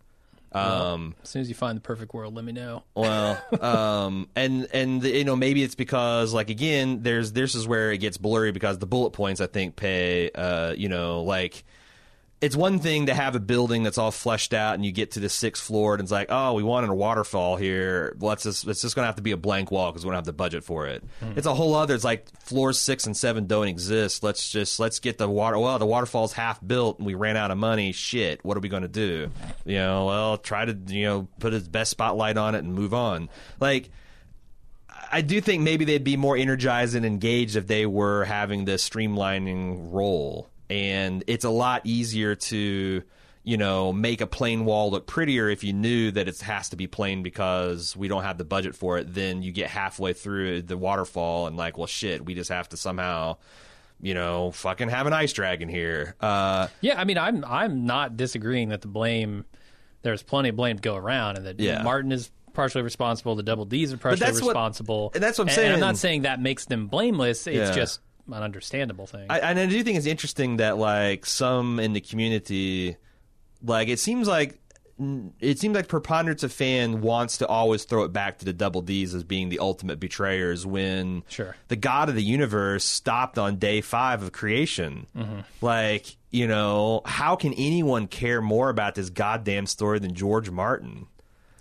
um 0.51 1.15
as 1.23 1.29
soon 1.29 1.41
as 1.41 1.47
you 1.47 1.55
find 1.55 1.77
the 1.77 1.81
perfect 1.81 2.13
world, 2.13 2.35
let 2.35 2.43
me 2.43 2.51
know. 2.51 2.83
well 2.93 3.41
um 3.61 4.27
and 4.35 4.67
and 4.73 5.01
you 5.01 5.23
know 5.23 5.37
maybe 5.37 5.63
it's 5.63 5.75
because 5.75 6.33
like 6.33 6.49
again 6.49 7.03
there's 7.03 7.31
this 7.31 7.55
is 7.55 7.65
where 7.65 7.93
it 7.93 7.99
gets 7.99 8.17
blurry 8.17 8.51
because 8.51 8.77
the 8.77 8.85
bullet 8.85 9.11
points 9.11 9.39
i 9.39 9.47
think 9.47 9.77
pay 9.77 10.29
uh 10.31 10.73
you 10.73 10.89
know 10.89 11.23
like 11.23 11.63
it's 12.41 12.55
one 12.55 12.79
thing 12.79 13.05
to 13.05 13.13
have 13.13 13.35
a 13.35 13.39
building 13.39 13.83
that's 13.83 13.99
all 13.99 14.09
fleshed 14.09 14.51
out 14.51 14.73
and 14.73 14.83
you 14.83 14.91
get 14.91 15.11
to 15.11 15.19
the 15.19 15.29
sixth 15.29 15.63
floor 15.63 15.93
and 15.93 16.01
it's 16.01 16.11
like, 16.11 16.27
oh, 16.29 16.53
we 16.53 16.63
wanted 16.63 16.89
a 16.89 16.93
waterfall 16.93 17.55
here. 17.55 18.15
Let's 18.19 18.43
just, 18.43 18.67
it's 18.67 18.81
just 18.81 18.95
going 18.95 19.03
to 19.03 19.07
have 19.07 19.17
to 19.17 19.21
be 19.21 19.31
a 19.31 19.37
blank 19.37 19.69
wall 19.69 19.91
because 19.91 20.03
we 20.03 20.09
don't 20.09 20.15
have 20.15 20.25
the 20.25 20.33
budget 20.33 20.63
for 20.63 20.87
it. 20.87 21.03
Hmm. 21.19 21.33
It's 21.35 21.45
a 21.45 21.53
whole 21.53 21.75
other, 21.75 21.93
it's 21.93 22.03
like 22.03 22.27
floors 22.39 22.79
six 22.79 23.05
and 23.05 23.15
seven 23.15 23.45
don't 23.45 23.67
exist. 23.67 24.23
Let's 24.23 24.49
just, 24.51 24.79
let's 24.79 24.99
get 24.99 25.19
the 25.19 25.29
water, 25.29 25.59
well, 25.59 25.77
the 25.77 25.85
waterfall's 25.85 26.33
half 26.33 26.59
built 26.65 26.97
and 26.97 27.05
we 27.05 27.13
ran 27.13 27.37
out 27.37 27.51
of 27.51 27.59
money. 27.59 27.91
Shit, 27.91 28.43
what 28.43 28.57
are 28.57 28.61
we 28.61 28.69
going 28.69 28.81
to 28.81 28.87
do? 28.87 29.29
You 29.63 29.75
know, 29.75 30.07
well, 30.07 30.37
try 30.39 30.65
to, 30.65 30.75
you 30.87 31.05
know, 31.05 31.27
put 31.39 31.53
his 31.53 31.67
best 31.67 31.91
spotlight 31.91 32.37
on 32.37 32.55
it 32.55 32.63
and 32.63 32.73
move 32.73 32.95
on. 32.95 33.29
Like, 33.59 33.91
I 35.11 35.21
do 35.21 35.41
think 35.41 35.61
maybe 35.61 35.85
they'd 35.85 36.03
be 36.03 36.17
more 36.17 36.37
energized 36.37 36.95
and 36.95 37.05
engaged 37.05 37.55
if 37.55 37.67
they 37.67 37.85
were 37.85 38.23
having 38.23 38.65
this 38.65 38.87
streamlining 38.87 39.91
role. 39.91 40.50
And 40.71 41.23
it's 41.27 41.43
a 41.45 41.49
lot 41.49 41.81
easier 41.83 42.35
to, 42.35 43.03
you 43.43 43.57
know, 43.57 43.91
make 43.91 44.21
a 44.21 44.27
plain 44.27 44.63
wall 44.65 44.89
look 44.91 45.05
prettier 45.05 45.49
if 45.49 45.63
you 45.63 45.73
knew 45.73 46.11
that 46.11 46.27
it 46.29 46.39
has 46.41 46.69
to 46.69 46.75
be 46.77 46.87
plain 46.87 47.23
because 47.23 47.95
we 47.97 48.07
don't 48.07 48.23
have 48.23 48.37
the 48.37 48.45
budget 48.45 48.75
for 48.75 48.97
it. 48.97 49.13
Then 49.13 49.41
you 49.41 49.51
get 49.51 49.69
halfway 49.69 50.13
through 50.13 50.61
the 50.61 50.77
waterfall 50.77 51.47
and 51.47 51.57
like, 51.57 51.77
well, 51.77 51.87
shit, 51.87 52.23
we 52.23 52.35
just 52.35 52.49
have 52.49 52.69
to 52.69 52.77
somehow, 52.77 53.35
you 54.01 54.13
know, 54.13 54.51
fucking 54.51 54.87
have 54.89 55.07
an 55.07 55.13
ice 55.13 55.33
dragon 55.33 55.67
here. 55.67 56.15
Uh, 56.21 56.67
Yeah, 56.79 56.99
I 56.99 57.03
mean, 57.03 57.17
I'm 57.17 57.43
I'm 57.43 57.85
not 57.85 58.15
disagreeing 58.15 58.69
that 58.69 58.81
the 58.81 58.87
blame 58.87 59.43
there's 60.03 60.23
plenty 60.23 60.49
of 60.49 60.55
blame 60.55 60.77
to 60.77 60.81
go 60.81 60.95
around, 60.95 61.37
and 61.37 61.45
that 61.45 61.59
Yeah. 61.59 61.83
Martin 61.83 62.11
is 62.11 62.31
partially 62.53 62.81
responsible, 62.81 63.35
the 63.35 63.43
Double 63.43 63.65
D's 63.65 63.93
are 63.93 63.97
partially 63.97 64.25
that's 64.25 64.41
what- 64.41 64.49
responsible. 64.49 65.11
and 65.13 65.21
that's 65.23 65.37
what 65.37 65.43
I'm 65.45 65.49
And- 65.49 65.55
saying. 65.55 65.67
And 65.67 65.75
I'm 65.75 65.79
not 65.79 65.97
saying 65.97 66.21
that 66.23 66.41
makes 66.41 66.65
them 66.65 66.87
blameless. 66.87 67.45
It's 67.47 67.55
Yeah. 67.69 67.75
just 67.75 67.99
an 68.33 68.43
understandable 68.43 69.07
thing. 69.07 69.27
I, 69.29 69.39
and 69.39 69.59
I 69.59 69.65
do 69.65 69.83
think 69.83 69.97
it's 69.97 70.05
interesting 70.07 70.57
that 70.57 70.77
like 70.77 71.25
some 71.25 71.79
in 71.79 71.93
the 71.93 72.01
community, 72.01 72.97
like 73.63 73.87
it 73.87 73.99
seems 73.99 74.27
like 74.27 74.57
it 75.39 75.57
seems 75.57 75.73
like 75.75 75.87
preponderance 75.87 76.43
of 76.43 76.53
fan 76.53 77.01
wants 77.01 77.37
to 77.39 77.47
always 77.47 77.85
throw 77.85 78.03
it 78.03 78.13
back 78.13 78.37
to 78.37 78.45
the 78.45 78.53
double 78.53 78.81
D's 78.83 79.15
as 79.15 79.23
being 79.23 79.49
the 79.49 79.57
ultimate 79.57 79.99
betrayers 79.99 80.63
when 80.63 81.23
Sure. 81.27 81.55
the 81.69 81.75
God 81.75 82.07
of 82.09 82.13
the 82.13 82.21
universe 82.21 82.83
stopped 82.83 83.39
on 83.39 83.55
day 83.55 83.81
five 83.81 84.21
of 84.21 84.31
creation. 84.31 85.07
Mm-hmm. 85.17 85.39
Like 85.61 86.17
you 86.29 86.47
know, 86.47 87.01
how 87.05 87.35
can 87.35 87.53
anyone 87.55 88.07
care 88.07 88.41
more 88.41 88.69
about 88.69 88.95
this 88.95 89.09
goddamn 89.09 89.65
story 89.65 89.99
than 89.99 90.13
George 90.13 90.49
Martin? 90.51 91.07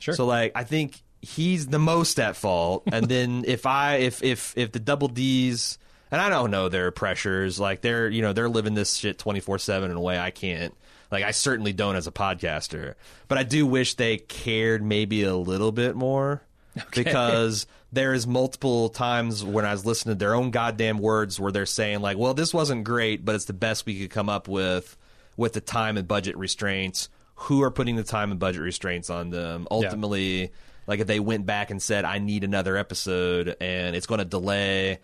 Sure. 0.00 0.14
So 0.14 0.26
like 0.26 0.52
I 0.54 0.64
think 0.64 1.02
he's 1.22 1.66
the 1.66 1.78
most 1.78 2.20
at 2.20 2.36
fault. 2.36 2.82
and 2.92 3.06
then 3.08 3.44
if 3.46 3.64
I 3.64 3.96
if 3.96 4.22
if 4.22 4.52
if 4.56 4.72
the 4.72 4.80
double 4.80 5.08
D's 5.08 5.78
and 6.10 6.20
I 6.20 6.28
don't 6.28 6.50
know 6.50 6.68
their 6.68 6.90
pressures, 6.90 7.60
like 7.60 7.80
they're 7.80 8.08
you 8.08 8.22
know, 8.22 8.32
they're 8.32 8.48
living 8.48 8.74
this 8.74 8.96
shit 8.96 9.18
twenty 9.18 9.40
four 9.40 9.58
seven 9.58 9.90
in 9.90 9.96
a 9.96 10.00
way 10.00 10.18
I 10.18 10.30
can't. 10.30 10.74
Like 11.10 11.24
I 11.24 11.30
certainly 11.32 11.72
don't 11.72 11.96
as 11.96 12.06
a 12.06 12.12
podcaster. 12.12 12.94
But 13.28 13.38
I 13.38 13.42
do 13.42 13.66
wish 13.66 13.94
they 13.94 14.18
cared 14.18 14.82
maybe 14.82 15.22
a 15.24 15.34
little 15.34 15.72
bit 15.72 15.96
more. 15.96 16.42
Because 16.94 17.66
there 17.92 18.14
is 18.14 18.28
multiple 18.28 18.90
times 18.90 19.44
when 19.44 19.64
I 19.64 19.72
was 19.72 19.84
listening 19.84 20.14
to 20.14 20.18
their 20.18 20.34
own 20.36 20.52
goddamn 20.52 20.98
words 20.98 21.40
where 21.40 21.50
they're 21.50 21.66
saying 21.66 22.00
like, 22.00 22.16
"Well, 22.16 22.32
this 22.32 22.54
wasn't 22.54 22.84
great, 22.84 23.24
but 23.24 23.34
it's 23.34 23.46
the 23.46 23.52
best 23.52 23.86
we 23.86 23.98
could 23.98 24.10
come 24.10 24.28
up 24.28 24.46
with 24.46 24.96
with 25.36 25.52
the 25.52 25.60
time 25.60 25.96
and 25.96 26.06
budget 26.06 26.36
restraints." 26.36 27.08
Who 27.34 27.62
are 27.62 27.70
putting 27.72 27.96
the 27.96 28.04
time 28.04 28.30
and 28.30 28.38
budget 28.38 28.62
restraints 28.62 29.10
on 29.10 29.30
them? 29.30 29.66
Ultimately, 29.70 30.52
like 30.86 31.00
if 31.00 31.08
they 31.08 31.18
went 31.18 31.44
back 31.44 31.70
and 31.70 31.82
said, 31.82 32.04
"I 32.04 32.18
need 32.18 32.44
another 32.44 32.76
episode," 32.76 33.56
and 33.60 33.96
it's 33.96 34.06
going 34.06 34.20
to 34.20 34.24
delay 34.24 35.00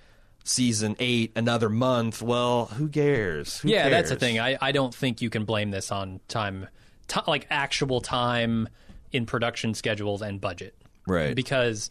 season 0.48 0.96
eight 0.98 1.32
another 1.36 1.68
month. 1.68 2.22
Well, 2.22 2.66
who 2.66 2.88
cares? 2.88 3.58
Who 3.60 3.68
yeah, 3.68 3.88
that's 3.88 4.10
the 4.10 4.16
thing. 4.16 4.38
I, 4.40 4.56
I 4.60 4.72
don't 4.72 4.94
think 4.94 5.20
you 5.22 5.30
can 5.30 5.44
blame 5.44 5.70
this 5.70 5.90
on 5.92 6.20
time, 6.28 6.68
ti 7.08 7.20
like 7.26 7.46
actual 7.50 8.00
time 8.00 8.68
in 9.12 9.26
production 9.26 9.74
schedules 9.74 10.22
and 10.22 10.40
budget. 10.40 10.74
Right. 11.06 11.34
Because 11.34 11.90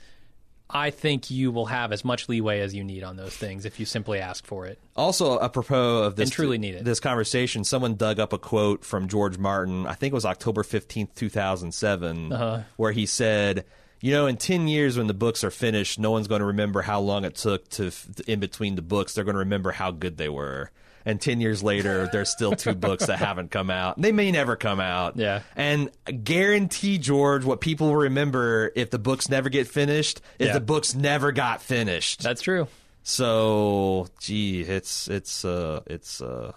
I 0.69 0.89
think 0.89 1.29
you 1.29 1.51
will 1.51 1.67
have 1.67 1.91
as 1.91 2.03
much 2.03 2.27
leeway 2.27 2.59
as 2.61 2.73
you 2.73 2.83
need 2.83 3.03
on 3.03 3.15
those 3.17 3.35
things 3.37 3.65
if 3.65 3.79
you 3.79 3.85
simply 3.85 4.19
ask 4.19 4.45
for 4.45 4.65
it. 4.65 4.79
Also, 4.95 5.39
apropos 5.39 6.03
of 6.03 6.15
this 6.15 6.29
And 6.29 6.33
truly 6.33 6.57
need 6.57 6.75
it. 6.75 6.83
this 6.83 6.99
conversation, 6.99 7.63
someone 7.63 7.95
dug 7.95 8.19
up 8.19 8.33
a 8.33 8.37
quote 8.39 8.83
from 8.83 9.07
George 9.07 9.37
Martin. 9.37 9.85
I 9.85 9.93
think 9.93 10.11
it 10.11 10.15
was 10.15 10.25
October 10.25 10.63
fifteenth, 10.63 11.13
two 11.15 11.29
thousand 11.29 11.73
seven, 11.73 12.33
Uh-huh. 12.33 12.61
where 12.77 12.91
he 12.91 13.05
said, 13.05 13.63
"You 14.01 14.11
know, 14.11 14.27
in 14.27 14.37
ten 14.37 14.67
years 14.67 14.97
when 14.97 15.07
the 15.07 15.13
books 15.13 15.43
are 15.43 15.51
finished, 15.51 15.99
no 15.99 16.11
one's 16.11 16.27
going 16.27 16.39
to 16.41 16.45
remember 16.45 16.81
how 16.81 16.99
long 16.99 17.25
it 17.25 17.35
took 17.35 17.67
to 17.71 17.91
in 18.27 18.39
between 18.39 18.75
the 18.75 18.81
books. 18.81 19.13
They're 19.13 19.23
going 19.23 19.35
to 19.35 19.39
remember 19.39 19.71
how 19.71 19.91
good 19.91 20.17
they 20.17 20.29
were." 20.29 20.71
And 21.07 21.21
ten 21.21 21.39
years 21.39 21.61
later, 21.61 22.09
there's 22.11 22.31
still 22.31 22.53
two 22.53 22.73
books 22.87 23.05
that 23.05 23.19
haven't 23.19 23.51
come 23.51 23.69
out. 23.69 24.01
They 24.01 24.11
may 24.11 24.31
never 24.31 24.55
come 24.55 24.79
out. 24.79 25.17
Yeah. 25.17 25.41
And 25.55 25.91
guarantee, 26.23 26.97
George, 26.97 27.45
what 27.45 27.61
people 27.61 27.87
will 27.89 27.95
remember 27.97 28.71
if 28.75 28.89
the 28.89 28.97
books 28.97 29.29
never 29.29 29.49
get 29.49 29.67
finished 29.67 30.19
is 30.39 30.47
Yeah. 30.47 30.53
the 30.53 30.61
books 30.61 30.95
never 30.95 31.31
got 31.31 31.61
finished. 31.61 32.23
That's 32.23 32.41
true. 32.41 32.67
So, 33.03 34.07
gee, 34.19 34.61
it's 34.61 35.07
it's 35.07 35.45
uh 35.45 35.81
it's 35.85 36.21
uh 36.21 36.53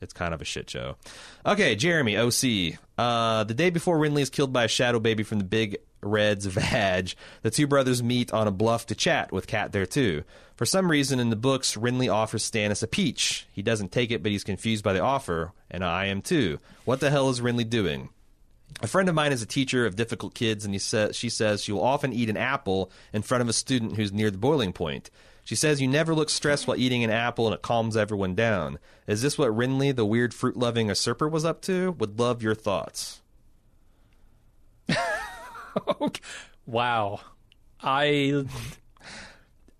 it's 0.00 0.12
kind 0.12 0.32
of 0.32 0.40
a 0.40 0.44
shit 0.44 0.70
show. 0.70 0.94
Okay, 1.44 1.74
Jeremy, 1.74 2.16
OC. 2.16 2.78
Uh, 2.96 3.42
the 3.42 3.54
day 3.54 3.70
before 3.70 3.98
Renly 3.98 4.20
is 4.20 4.30
killed 4.30 4.52
by 4.52 4.62
a 4.62 4.68
shadow 4.68 5.00
baby 5.00 5.24
from 5.24 5.38
the 5.38 5.44
Big 5.44 5.76
Red's 6.00 6.46
vag, 6.46 7.14
the 7.42 7.50
two 7.50 7.66
brothers 7.66 8.02
meet 8.02 8.32
on 8.32 8.46
a 8.46 8.52
bluff 8.52 8.86
to 8.86 8.94
chat 8.94 9.32
with 9.32 9.46
Cat 9.46 9.72
there 9.72 9.86
too. 9.86 10.24
For 10.56 10.66
some 10.66 10.90
reason 10.90 11.20
in 11.20 11.30
the 11.30 11.36
books, 11.36 11.76
Renly 11.76 12.12
offers 12.12 12.48
Stannis 12.48 12.82
a 12.82 12.86
peach. 12.86 13.46
He 13.52 13.62
doesn't 13.62 13.92
take 13.92 14.10
it, 14.10 14.22
but 14.22 14.32
he's 14.32 14.44
confused 14.44 14.84
by 14.84 14.92
the 14.92 15.00
offer, 15.00 15.52
and 15.70 15.84
I 15.84 16.06
am 16.06 16.22
too. 16.22 16.58
What 16.84 17.00
the 17.00 17.10
hell 17.10 17.30
is 17.30 17.40
Renly 17.40 17.68
doing? 17.68 18.10
A 18.82 18.86
friend 18.86 19.08
of 19.08 19.14
mine 19.14 19.32
is 19.32 19.42
a 19.42 19.46
teacher 19.46 19.86
of 19.86 19.96
difficult 19.96 20.34
kids, 20.34 20.64
and 20.64 20.74
he 20.74 20.78
sa- 20.78 21.12
she 21.12 21.28
says 21.28 21.62
she 21.62 21.72
will 21.72 21.82
often 21.82 22.12
eat 22.12 22.30
an 22.30 22.36
apple 22.36 22.90
in 23.12 23.22
front 23.22 23.42
of 23.42 23.48
a 23.48 23.52
student 23.52 23.96
who's 23.96 24.12
near 24.12 24.30
the 24.30 24.38
boiling 24.38 24.72
point. 24.72 25.10
She 25.42 25.54
says 25.54 25.80
you 25.80 25.88
never 25.88 26.14
look 26.14 26.28
stressed 26.28 26.66
while 26.66 26.76
eating 26.76 27.02
an 27.02 27.10
apple, 27.10 27.46
and 27.46 27.54
it 27.54 27.62
calms 27.62 27.96
everyone 27.96 28.34
down. 28.34 28.78
Is 29.06 29.22
this 29.22 29.38
what 29.38 29.50
Renly, 29.50 29.96
the 29.96 30.04
weird 30.04 30.34
fruit-loving 30.34 30.88
usurper, 30.88 31.28
was 31.28 31.44
up 31.44 31.62
to? 31.62 31.92
Would 31.92 32.18
love 32.18 32.42
your 32.42 32.54
thoughts. 32.54 33.22
Wow. 36.66 37.20
I 37.80 38.44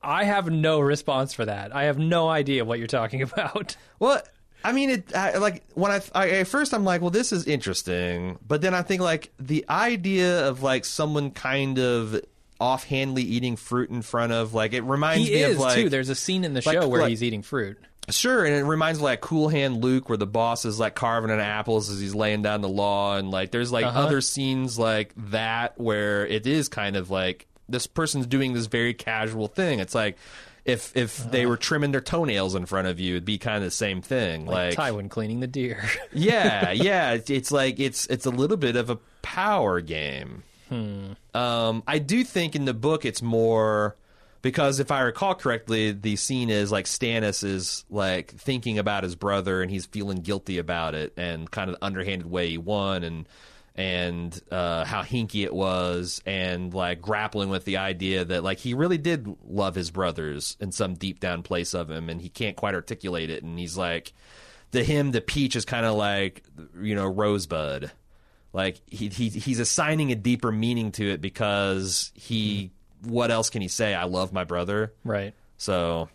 I 0.02 0.24
have 0.24 0.50
no 0.50 0.80
response 0.80 1.32
for 1.34 1.44
that. 1.44 1.74
I 1.74 1.84
have 1.84 1.98
no 1.98 2.28
idea 2.28 2.64
what 2.64 2.78
you're 2.78 2.86
talking 2.88 3.22
about. 3.32 3.76
Well, 3.98 4.22
I 4.64 4.72
mean, 4.72 4.90
it 4.90 5.14
I, 5.14 5.36
like 5.38 5.64
when 5.74 5.90
I, 5.92 6.00
I 6.14 6.30
at 6.30 6.48
first 6.48 6.72
I'm 6.74 6.84
like, 6.84 7.00
well, 7.00 7.10
this 7.10 7.32
is 7.32 7.46
interesting, 7.46 8.38
but 8.46 8.60
then 8.60 8.74
I 8.74 8.82
think 8.82 9.02
like 9.02 9.32
the 9.38 9.64
idea 9.68 10.48
of 10.48 10.62
like 10.62 10.84
someone 10.84 11.30
kind 11.30 11.78
of 11.78 12.20
offhandedly 12.60 13.22
eating 13.22 13.54
fruit 13.56 13.88
in 13.90 14.02
front 14.02 14.32
of 14.32 14.52
like 14.54 14.72
it 14.72 14.82
reminds 14.82 15.28
He 15.28 15.34
me 15.34 15.42
is 15.42 15.54
of 15.56 15.60
like 15.60 15.74
too. 15.76 15.88
There's 15.88 16.08
a 16.08 16.14
scene 16.14 16.44
in 16.44 16.54
the 16.54 16.62
like- 16.64 16.80
show 16.80 16.88
where 16.88 17.02
like- 17.02 17.10
he's 17.10 17.22
eating 17.22 17.42
fruit. 17.42 17.78
Sure, 18.10 18.44
and 18.44 18.54
it 18.54 18.64
reminds 18.64 18.98
me 18.98 19.02
of 19.02 19.04
like 19.10 19.20
Cool 19.20 19.48
Hand 19.48 19.82
Luke, 19.84 20.08
where 20.08 20.18
the 20.18 20.26
boss 20.26 20.64
is 20.64 20.78
like 20.80 20.94
carving 20.94 21.30
an 21.30 21.40
apples 21.40 21.90
as 21.90 22.00
he's 22.00 22.14
laying 22.14 22.42
down 22.42 22.60
the 22.62 22.68
law, 22.68 23.16
and 23.16 23.30
like 23.30 23.50
there's 23.50 23.70
like 23.72 23.84
Uh-huh. 23.86 24.00
other 24.00 24.20
scenes 24.20 24.78
like 24.78 25.12
that 25.30 25.78
where 25.78 26.26
it 26.26 26.46
is 26.46 26.68
kind 26.68 26.96
of 26.96 27.10
like 27.10 27.46
this 27.68 27.86
person's 27.86 28.26
doing 28.26 28.54
this 28.54 28.66
very 28.66 28.94
casual 28.94 29.46
thing. 29.46 29.78
It's 29.80 29.94
like 29.94 30.16
if 30.64 30.96
if 30.96 31.30
they 31.30 31.40
Uh-huh. 31.42 31.50
were 31.50 31.56
trimming 31.58 31.92
their 31.92 32.00
toenails 32.00 32.54
in 32.54 32.64
front 32.66 32.88
of 32.88 32.98
you, 32.98 33.14
it'd 33.14 33.24
be 33.24 33.36
kind 33.38 33.56
of 33.58 33.62
the 33.64 33.70
same 33.70 34.00
thing. 34.02 34.46
Like, 34.46 34.74
Tywin 34.74 35.10
cleaning 35.10 35.40
the 35.40 35.46
deer. 35.46 35.82
yeah, 36.12 36.70
yeah, 36.72 37.12
it's, 37.12 37.28
it's 37.30 37.50
like 37.50 37.78
it's 37.78 38.06
it's 38.06 38.24
a 38.26 38.30
little 38.30 38.56
bit 38.56 38.76
of 38.76 38.88
a 38.90 38.98
power 39.22 39.80
game. 39.80 40.44
Um, 40.70 41.82
I 41.86 41.98
do 41.98 42.24
think 42.24 42.54
in 42.54 42.64
the 42.66 42.74
book 42.74 43.04
it's 43.06 43.22
more 43.22 43.96
because 44.42 44.80
if 44.80 44.90
I 44.90 45.00
recall 45.00 45.34
correctly, 45.34 45.92
the 45.92 46.16
scene 46.16 46.50
is 46.50 46.70
like 46.70 46.86
Stannis 46.86 47.44
is 47.44 47.84
like 47.90 48.32
thinking 48.32 48.78
about 48.78 49.04
his 49.04 49.14
brother 49.14 49.62
and 49.62 49.70
he's 49.70 49.86
feeling 49.86 50.18
guilty 50.18 50.58
about 50.58 50.94
it 50.94 51.12
and 51.16 51.50
kind 51.50 51.70
of 51.70 51.78
the 51.78 51.84
underhanded 51.84 52.30
way 52.30 52.50
he 52.50 52.58
won 52.58 53.04
and 53.04 53.28
and 53.74 54.40
uh, 54.50 54.84
how 54.84 55.02
hinky 55.02 55.44
it 55.44 55.54
was 55.54 56.20
and 56.26 56.74
like 56.74 57.00
grappling 57.00 57.48
with 57.48 57.64
the 57.64 57.76
idea 57.76 58.24
that 58.24 58.42
like 58.42 58.58
he 58.58 58.74
really 58.74 58.98
did 58.98 59.36
love 59.46 59.76
his 59.76 59.92
brothers 59.92 60.56
in 60.58 60.72
some 60.72 60.94
deep 60.94 61.20
down 61.20 61.44
place 61.44 61.74
of 61.74 61.88
him 61.88 62.08
and 62.08 62.20
he 62.20 62.28
can't 62.28 62.56
quite 62.56 62.74
articulate 62.74 63.30
it 63.30 63.44
and 63.44 63.56
he's 63.56 63.76
like 63.76 64.12
to 64.72 64.84
him 64.84 65.12
the 65.12 65.20
peach 65.20 65.56
is 65.56 65.64
kind 65.64 65.86
of 65.86 65.94
like 65.94 66.42
you 66.80 66.94
know 66.94 67.06
rosebud. 67.06 67.90
Like 68.52 68.80
he, 68.86 69.08
he 69.08 69.28
he's 69.28 69.60
assigning 69.60 70.10
a 70.10 70.14
deeper 70.14 70.50
meaning 70.50 70.90
to 70.92 71.10
it 71.10 71.20
because 71.20 72.10
he 72.14 72.72
what 73.04 73.30
else 73.30 73.50
can 73.50 73.62
he 73.62 73.68
say 73.68 73.94
i 73.94 74.04
love 74.04 74.32
my 74.32 74.44
brother 74.44 74.92
right. 75.04 75.34
so 75.56 76.08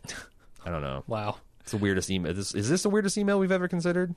i 0.65 0.69
don't 0.69 0.81
know 0.81 1.03
Wow. 1.07 1.37
it's 1.61 1.71
the 1.71 1.77
weirdest 1.77 2.09
email 2.09 2.31
is 2.31 2.37
this, 2.37 2.53
is 2.55 2.69
this 2.69 2.83
the 2.83 2.89
weirdest 2.89 3.17
email 3.17 3.39
we've 3.39 3.51
ever 3.51 3.67
considered 3.67 4.13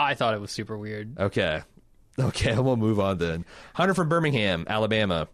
I 0.00 0.14
thought 0.14 0.32
it 0.34 0.40
was 0.40 0.52
super 0.52 0.78
weird. 0.78 1.18
okay 1.18 1.62
okay 2.18 2.56
we'll 2.58 2.76
move 2.76 3.00
on 3.00 3.18
then 3.18 3.44
hunter 3.74 3.94
from 3.94 4.08
birmingham 4.08 4.64
alabama 4.68 5.28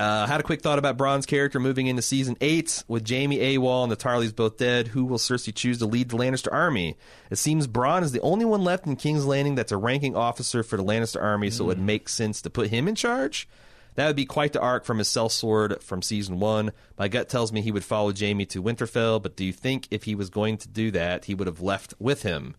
uh, 0.00 0.26
had 0.26 0.40
a 0.40 0.42
quick 0.42 0.62
thought 0.62 0.78
about 0.78 0.96
Bronn's 0.96 1.26
character 1.26 1.60
moving 1.60 1.88
into 1.88 2.00
season 2.00 2.38
eight 2.40 2.82
with 2.88 3.04
Jamie 3.04 3.36
AWOL 3.38 3.82
and 3.82 3.92
the 3.92 3.98
Tarlys 3.98 4.34
both 4.34 4.56
dead. 4.56 4.88
Who 4.88 5.04
will 5.04 5.18
Cersei 5.18 5.54
choose 5.54 5.76
to 5.80 5.84
lead 5.86 6.08
the 6.08 6.16
Lannister 6.16 6.48
army? 6.50 6.96
It 7.30 7.36
seems 7.36 7.66
Braun 7.66 8.02
is 8.02 8.10
the 8.10 8.20
only 8.22 8.46
one 8.46 8.64
left 8.64 8.86
in 8.86 8.96
King's 8.96 9.26
Landing 9.26 9.56
that's 9.56 9.72
a 9.72 9.76
ranking 9.76 10.16
officer 10.16 10.62
for 10.62 10.78
the 10.78 10.82
Lannister 10.82 11.22
army, 11.22 11.50
so 11.50 11.64
it 11.64 11.66
would 11.66 11.78
make 11.80 12.08
sense 12.08 12.40
to 12.42 12.48
put 12.50 12.70
him 12.70 12.88
in 12.88 12.94
charge. 12.94 13.46
That 13.94 14.06
would 14.08 14.16
be 14.16 14.26
quite 14.26 14.52
the 14.52 14.60
arc 14.60 14.84
from 14.84 14.98
his 14.98 15.08
sellsword 15.08 15.82
from 15.82 16.02
season 16.02 16.40
one. 16.40 16.72
My 16.98 17.08
gut 17.08 17.28
tells 17.28 17.52
me 17.52 17.60
he 17.60 17.70
would 17.72 17.84
follow 17.84 18.12
Jamie 18.12 18.46
to 18.46 18.62
Winterfell, 18.62 19.22
but 19.22 19.36
do 19.36 19.44
you 19.44 19.52
think 19.52 19.86
if 19.90 20.04
he 20.04 20.14
was 20.14 20.30
going 20.30 20.58
to 20.58 20.68
do 20.68 20.90
that, 20.90 21.26
he 21.26 21.34
would 21.34 21.46
have 21.46 21.60
left 21.60 21.94
with 21.98 22.22
him? 22.22 22.56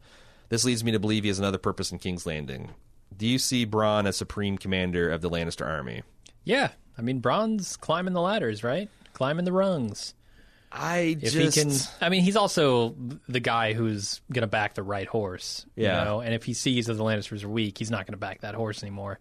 This 0.50 0.64
leads 0.64 0.84
me 0.84 0.92
to 0.92 1.00
believe 1.00 1.24
he 1.24 1.30
has 1.30 1.40
another 1.40 1.58
purpose 1.58 1.92
in 1.92 2.00
King's 2.00 2.26
Landing. 2.26 2.72
Do 3.16 3.28
you 3.28 3.40
see 3.40 3.66
Bronn 3.66 4.08
as 4.08 4.18
supreme 4.18 4.58
commander 4.58 5.10
of 5.10 5.22
the 5.22 5.30
Lannister 5.30 5.66
army? 5.66 6.04
Yeah. 6.44 6.70
I 6.98 7.02
mean, 7.02 7.22
Bronn's 7.22 7.76
climbing 7.78 8.14
the 8.14 8.22
ladders, 8.22 8.64
right? 8.64 8.90
Climbing 9.14 9.46
the 9.46 9.52
rungs. 9.52 10.14
I 10.72 11.18
If 11.22 11.34
just 11.34 11.58
he 11.58 11.64
can, 11.64 11.72
I 12.02 12.10
mean, 12.10 12.24
he's 12.24 12.36
also 12.36 12.96
the 13.28 13.40
guy 13.40 13.74
who's 13.74 14.22
going 14.32 14.42
to 14.42 14.48
back 14.48 14.74
the 14.74 14.84
right 14.84 15.08
horse. 15.08 15.66
Yeah. 15.76 16.00
You 16.00 16.06
know? 16.06 16.22
And 16.22 16.34
if 16.34 16.44
he 16.44 16.54
sees 16.54 16.88
that 16.88 16.96
the 16.96 17.04
Lannisters 17.04 17.44
are 17.44 17.50
weak, 17.50 17.78
he's 17.78 17.92
not 17.92 18.06
going 18.06 18.14
to 18.14 18.18
back 18.18 18.42
that 18.42 18.56
horse 18.56 18.84
anymore. 18.84 19.20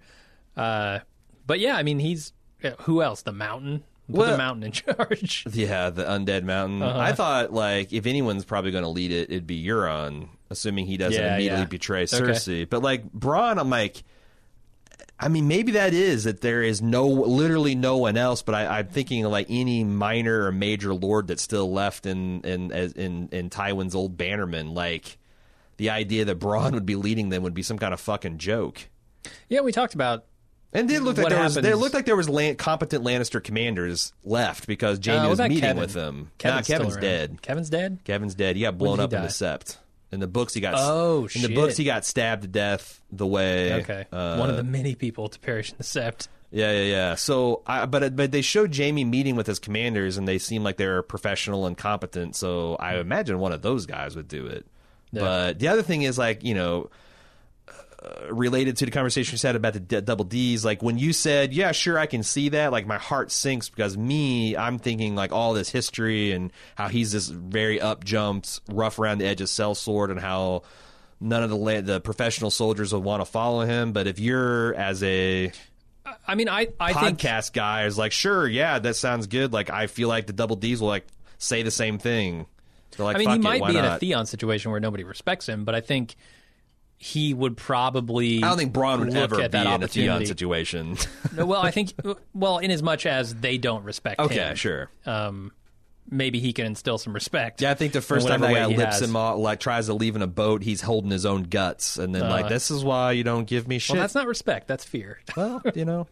Uh, 0.57 1.01
but 1.47 1.61
yeah, 1.61 1.77
I 1.77 1.83
mean, 1.83 1.99
he's 1.99 2.33
who 2.81 3.03
else? 3.03 3.23
The 3.23 3.33
Mountain. 3.33 3.85
Put 4.07 4.17
Well- 4.17 4.33
the 4.33 4.39
Mountain 4.39 4.63
in 4.65 4.73
charge. 4.73 5.47
Yeah, 5.51 5.91
the 5.91 6.05
Undead 6.05 6.45
Mountain. 6.45 6.83
Uh-huh. 6.83 6.99
I 6.99 7.13
thought 7.13 7.53
like 7.53 7.93
if 7.93 8.07
anyone's 8.07 8.45
probably 8.45 8.71
going 8.71 8.85
to 8.85 8.89
lead 8.91 9.11
it, 9.11 9.31
it'd 9.31 9.47
be 9.47 9.65
Euron, 9.65 10.29
assuming 10.51 10.87
he 10.87 10.97
doesn't 10.97 11.21
Yeah, 11.21 11.35
immediately 11.35 11.61
yeah. 11.61 11.67
betray 11.67 12.05
Cersei. 12.05 12.69
But 12.69 12.83
like 12.83 13.11
Bronn, 13.13 13.59
I'm 13.59 13.71
like, 13.71 14.03
I 15.19 15.29
mean, 15.29 15.47
maybe 15.49 15.73
that 15.73 15.95
is 15.95 16.25
that 16.25 16.41
there 16.41 16.63
is 16.63 16.83
no, 16.83 17.07
literally 17.07 17.75
no 17.75 17.97
one 17.99 18.17
else. 18.17 18.43
But 18.43 18.57
I, 18.57 18.79
I'm 18.81 18.89
thinking 18.89 19.25
like 19.25 19.47
any 19.49 19.85
minor 19.85 20.45
or 20.47 20.53
major 20.53 20.93
lord 20.93 21.29
that's 21.29 21.43
still 21.43 21.73
left 21.73 22.05
in 22.05 22.41
in 22.43 22.73
as- 22.73 22.93
in 22.93 23.29
in 23.33 23.49
Tywin's 23.49 23.95
old 23.95 24.17
bannerman. 24.19 24.75
Like 24.75 25.17
the 25.79 25.91
idea 25.91 26.25
that 26.27 26.39
Bronn 26.39 26.73
would 26.73 26.85
be 26.87 26.97
leading 26.97 27.29
them 27.31 27.43
would 27.43 27.55
be 27.55 27.63
some 27.63 27.79
kind 27.79 27.95
of 27.95 28.01
fucking 28.01 28.39
joke. 28.39 28.89
yeah, 29.49 29.61
we 29.61 29.73
talked 29.73 29.95
about. 29.95 30.25
And 30.75 30.91
it 30.91 31.01
looked 31.03 31.19
like 31.19 31.29
there 31.29 31.43
was. 31.43 31.55
happens- 31.55 31.73
It 31.73 31.77
looked 31.77 31.95
like 31.95 32.05
there 32.05 32.17
was 32.17 32.29
lan- 32.29 32.57
competent 32.57 33.05
Lannister 33.05 33.43
commanders 33.43 34.13
left 34.25 34.67
because 34.67 34.99
Jamie 34.99 35.19
Uh, 35.27 35.31
was 35.31 35.39
meeting 35.39 35.61
Kevan? 35.61 35.77
with 35.79 35.93
them. 35.93 36.31
Kevan's, 36.39 36.69
nah, 36.69 36.77
Kevan's 36.77 36.97
dead. 36.97 37.41
Kevan's 37.43 37.71
dead. 37.71 37.99
Kevan's 38.05 38.35
dead. 38.35 38.57
He 38.57 38.63
got 38.63 38.77
blown 38.77 38.99
he 38.99 39.05
up 39.05 39.13
in 39.13 39.23
the 39.23 39.29
sept. 39.29 39.77
In 40.11 40.21
the 40.21 40.27
books, 40.27 40.53
he 40.55 40.61
got. 40.61 40.75
Oh, 40.77 41.23
In 41.23 41.29
shit. 41.29 41.43
the 41.49 41.55
books, 41.55 41.77
he 41.77 41.85
got 41.85 42.05
stabbed 42.05 42.43
to 42.43 42.49
death. 42.49 43.01
The 43.13 43.27
way. 43.27 43.73
Okay, 43.83 44.07
uh, 44.13 44.37
one 44.37 44.51
of 44.51 44.57
the 44.57 44.63
many 44.65 44.95
people 44.95 45.29
to 45.29 45.39
perish 45.39 45.71
in 45.71 45.77
the 45.79 45.85
Sept. 45.85 46.29
Yeah, 46.53 46.71
yeah, 46.71 46.83
yeah. 46.83 47.15
So, 47.17 47.63
I, 47.67 47.87
but 47.87 48.15
but 48.15 48.31
they 48.31 48.43
showed 48.43 48.71
Jamie 48.71 49.03
meeting 49.05 49.35
with 49.35 49.47
his 49.49 49.59
commanders, 49.59 50.17
and 50.17 50.27
they 50.29 50.39
seem 50.39 50.63
like 50.63 50.77
they're 50.77 51.03
professional 51.03 51.67
and 51.67 51.77
competent. 51.77 52.37
So 52.37 52.77
I 52.77 52.97
imagine 52.99 53.41
one 53.41 53.51
of 53.53 53.63
those 53.63 53.87
guys 53.87 54.15
would 54.15 54.29
do 54.29 54.47
it. 54.47 54.65
Yeah. 55.11 55.21
But 55.23 55.59
the 55.59 55.67
other 55.69 55.83
thing 55.83 56.03
is 56.03 56.17
like 56.19 56.45
you 56.45 56.55
know. 56.55 56.91
Uh, 58.05 58.33
Related 58.35 58.77
to 58.79 58.85
the 58.85 58.91
conversation 58.91 59.33
you 59.35 59.39
said 59.39 59.57
about 59.57 59.73
the 59.73 59.81
d- 59.81 60.01
double 60.01 60.25
D's, 60.25 60.65
like 60.65 60.83
when 60.83 60.99
you 60.99 61.13
said, 61.13 61.53
"Yeah, 61.53 61.73
sure, 61.73 61.99
I 61.99 62.07
can 62.07 62.23
see 62.23 62.51
that," 62.51 62.73
like 62.73 62.87
my 62.87 62.99
heart 62.99 63.31
sinks 63.31 63.69
because 63.69 63.97
me, 63.97 64.57
I'm 64.57 64.79
thinking 64.79 65.15
like 65.15 65.33
all 65.33 65.55
this 65.55 65.71
history 65.71 66.33
and 66.33 66.53
how 66.75 66.89
he's 66.89 67.13
this 67.13 67.29
very 67.29 67.81
up 67.81 68.05
jumped, 68.05 68.61
rough 68.69 68.99
around 68.99 69.19
the 69.19 69.27
edges 69.27 69.51
sellsword, 69.51 70.11
and 70.11 70.21
how 70.21 70.63
none 71.21 71.43
of 71.43 71.51
the 71.51 71.57
la- 71.57 71.81
the 71.81 72.01
professional 72.01 72.51
soldiers 72.51 72.93
would 72.93 73.03
want 73.03 73.21
to 73.21 73.25
follow 73.25 73.65
him. 73.65 73.93
But 73.93 74.07
if 74.07 74.19
you're 74.19 74.75
as 74.75 75.03
a 75.03 75.53
I 76.27 76.35
mean, 76.35 76.49
I 76.49 76.69
I 76.81 76.93
think 76.93 77.19
podcast 77.19 77.53
guy 77.53 77.85
is 77.87 77.97
like, 77.97 78.13
sure, 78.13 78.47
yeah, 78.47 78.79
that 78.79 78.97
sounds 78.97 79.27
good. 79.27 79.53
Like, 79.53 79.71
I 79.71 79.87
feel 79.87 80.09
like 80.09 80.27
the 80.27 80.33
double 80.33 80.57
D's 80.57 80.81
will 80.81 80.89
like 80.89 81.07
say 81.39 81.63
the 81.63 81.71
same 81.71 81.99
thing. 81.99 82.47
Like, 82.99 83.17
I 83.17 83.19
mean, 83.19 83.29
he 83.29 83.35
"Fuck 83.37 83.39
it, 83.39 83.61
might 83.61 83.73
be 83.73 83.79
in 83.79 83.85
a? 83.85 83.99
Theon 83.99 84.27
situation 84.27 84.71
where 84.71 84.81
nobody 84.81 85.05
respects 85.05 85.49
him, 85.49 85.65
but 85.65 85.75
I 85.75 85.81
think 85.81 86.15
he 87.05 87.35
would 87.35 87.55
probably. 87.55 88.43
I 88.43 88.49
don't 88.49 88.57
think 88.57 88.73
Bronn 88.73 89.01
would 89.01 89.15
ever 89.15 89.37
be 89.37 89.43
that 89.43 89.55
in 89.55 89.67
a 89.67 89.75
opportunity. 89.75 90.25
situation. 90.25 90.97
No, 91.35 91.45
well, 91.45 91.61
I 91.61 91.71
think, 91.71 91.93
well, 92.33 92.57
in 92.57 92.71
as 92.71 92.83
much 92.83 93.05
as 93.05 93.35
they 93.35 93.59
don't 93.59 93.85
respect 93.85 94.21
okay, 94.21 94.37
him, 94.37 94.57
sure. 94.57 94.89
um, 95.05 95.53
maybe 96.09 96.41
he 96.41 96.55
can 96.55 96.65
instill 96.65 96.97
some 96.97 97.13
respect. 97.13 97.61
Yeah, 97.61 97.73
I 97.73 97.75
think 97.75 97.93
the 97.93 98.01
first 98.01 98.27
time 98.27 98.41
that 98.41 98.55
guy 98.55 98.67
lips 98.69 99.01
has. 99.01 99.03
him 99.03 99.17
off, 99.17 99.37
like 99.37 99.61
tries 99.61 99.87
to 99.87 99.93
leave 99.95 100.17
in 100.17 100.23
a 100.23 100.27
boat, 100.27 100.63
he's 100.63 100.81
holding 100.81 101.11
his 101.11 101.27
own 101.27 101.43
guts, 101.43 101.99
and 101.99 102.15
then 102.15 102.23
like, 102.23 102.47
Uh, 102.47 102.49
this 102.49 102.71
is 102.71 102.83
why 102.83 103.13
you 103.13 103.23
don't 103.23 103.45
give 103.45 103.69
me 103.69 103.79
shit. 103.79 103.97
Well, 103.97 104.03
that's 104.03 104.15
not 104.15 104.27
respect. 104.27 104.67
That's 104.67 104.87
fear. 104.87 105.21
well, 105.37 105.61
you 105.75 105.85
know. 105.85 106.07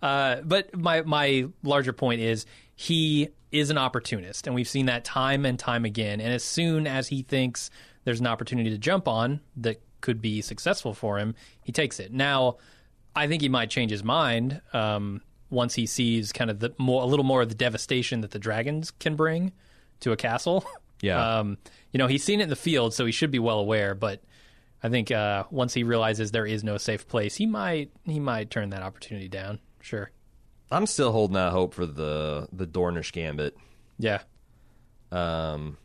Uh, 0.00 0.36
but 0.36 0.74
my 0.74 1.02
my 1.02 1.48
larger 1.62 1.92
point 1.92 2.22
is 2.22 2.46
he 2.74 3.28
is 3.52 3.68
an 3.68 3.76
opportunist, 3.76 4.46
and 4.46 4.56
we've 4.56 4.68
seen 4.68 4.86
that 4.86 5.04
time 5.04 5.44
and 5.44 5.58
time 5.58 5.84
again. 5.84 6.18
And 6.18 6.32
as 6.32 6.44
soon 6.44 6.86
as 6.86 7.08
he 7.08 7.20
thinks 7.20 7.68
there's 8.04 8.20
an 8.20 8.26
opportunity 8.26 8.70
to 8.70 8.78
jump 8.78 9.06
on 9.06 9.40
that 9.58 9.82
could 10.00 10.20
be 10.20 10.40
successful 10.42 10.94
for 10.94 11.18
him, 11.18 11.34
he 11.62 11.72
takes 11.72 12.00
it. 12.00 12.12
Now, 12.12 12.56
I 13.14 13.26
think 13.26 13.42
he 13.42 13.48
might 13.48 13.70
change 13.70 13.90
his 13.90 14.04
mind 14.04 14.60
um, 14.72 15.22
once 15.50 15.74
he 15.74 15.86
sees 15.86 16.32
kind 16.32 16.50
of 16.50 16.60
the 16.60 16.72
more 16.78 17.02
a 17.02 17.06
little 17.06 17.24
more 17.24 17.42
of 17.42 17.48
the 17.48 17.54
devastation 17.54 18.20
that 18.20 18.30
the 18.30 18.38
dragons 18.38 18.90
can 18.92 19.16
bring 19.16 19.52
to 20.00 20.12
a 20.12 20.16
castle. 20.16 20.64
Yeah. 21.02 21.38
Um, 21.38 21.56
you 21.92 21.98
know, 21.98 22.08
he's 22.08 22.22
seen 22.22 22.40
it 22.40 22.42
in 22.42 22.48
the 22.50 22.56
field, 22.56 22.92
so 22.92 23.06
he 23.06 23.12
should 23.12 23.30
be 23.30 23.38
well 23.38 23.58
aware. 23.58 23.94
But 23.94 24.22
I 24.82 24.90
think 24.90 25.10
uh, 25.10 25.44
once 25.50 25.72
he 25.74 25.82
realizes 25.82 26.30
there 26.30 26.44
is 26.44 26.62
no 26.62 26.76
safe 26.76 27.08
place, 27.08 27.36
he 27.36 27.46
might 27.46 27.90
he 28.04 28.20
might 28.20 28.50
turn 28.50 28.68
that 28.68 28.82
opportunity 28.82 29.26
down. 29.28 29.60
Sure. 29.80 30.10
I'm 30.70 30.86
still 30.86 31.10
holding 31.10 31.36
out 31.36 31.52
hope 31.52 31.72
for 31.72 31.86
the 31.86 32.48
the 32.52 32.66
Dornish 32.66 33.12
Gambit. 33.12 33.56
Yeah. 33.98 34.20
Um, 35.10 35.78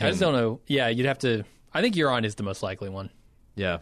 I 0.00 0.08
just 0.08 0.20
don't 0.20 0.34
know. 0.34 0.60
Yeah, 0.66 0.88
you'd 0.88 1.06
have 1.06 1.20
to. 1.20 1.44
I 1.72 1.80
think 1.80 1.94
Euron 1.94 2.24
is 2.24 2.34
the 2.34 2.42
most 2.42 2.62
likely 2.62 2.88
one. 2.88 3.10
Yeah. 3.56 3.78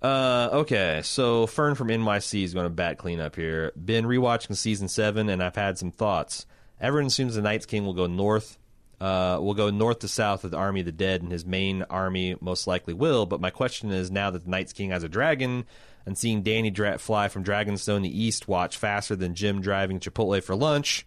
Uh, 0.00 0.48
okay, 0.52 1.00
so 1.04 1.46
Fern 1.46 1.74
from 1.74 1.88
NYC 1.88 2.44
is 2.44 2.54
going 2.54 2.66
to 2.66 2.70
bat 2.70 2.98
cleanup 2.98 3.36
here. 3.36 3.72
Been 3.72 4.04
rewatching 4.04 4.56
season 4.56 4.88
seven, 4.88 5.28
and 5.28 5.42
I've 5.42 5.56
had 5.56 5.78
some 5.78 5.90
thoughts. 5.90 6.46
Everyone 6.80 7.06
assumes 7.06 7.34
the 7.34 7.42
Night's 7.42 7.66
King 7.66 7.84
will 7.84 7.94
go 7.94 8.06
north. 8.06 8.58
Uh, 9.00 9.38
will 9.40 9.54
go 9.54 9.70
north 9.70 10.00
to 10.00 10.08
south 10.08 10.42
with 10.42 10.52
the 10.52 10.58
Army 10.58 10.80
of 10.80 10.86
the 10.86 10.92
Dead, 10.92 11.22
and 11.22 11.30
his 11.30 11.46
main 11.46 11.84
army 11.84 12.34
most 12.40 12.66
likely 12.66 12.94
will. 12.94 13.26
But 13.26 13.40
my 13.40 13.50
question 13.50 13.92
is, 13.92 14.10
now 14.10 14.30
that 14.30 14.44
the 14.44 14.50
Night's 14.50 14.72
King 14.72 14.90
has 14.90 15.04
a 15.04 15.08
dragon, 15.08 15.66
and 16.04 16.16
seeing 16.16 16.42
Dany 16.42 16.72
dra- 16.72 16.98
fly 16.98 17.28
from 17.28 17.44
Dragonstone 17.44 18.02
to 18.02 18.08
east 18.08 18.48
watch 18.48 18.76
faster 18.76 19.14
than 19.14 19.34
Jim 19.34 19.60
driving 19.60 20.00
Chipotle 20.00 20.42
for 20.42 20.56
lunch, 20.56 21.06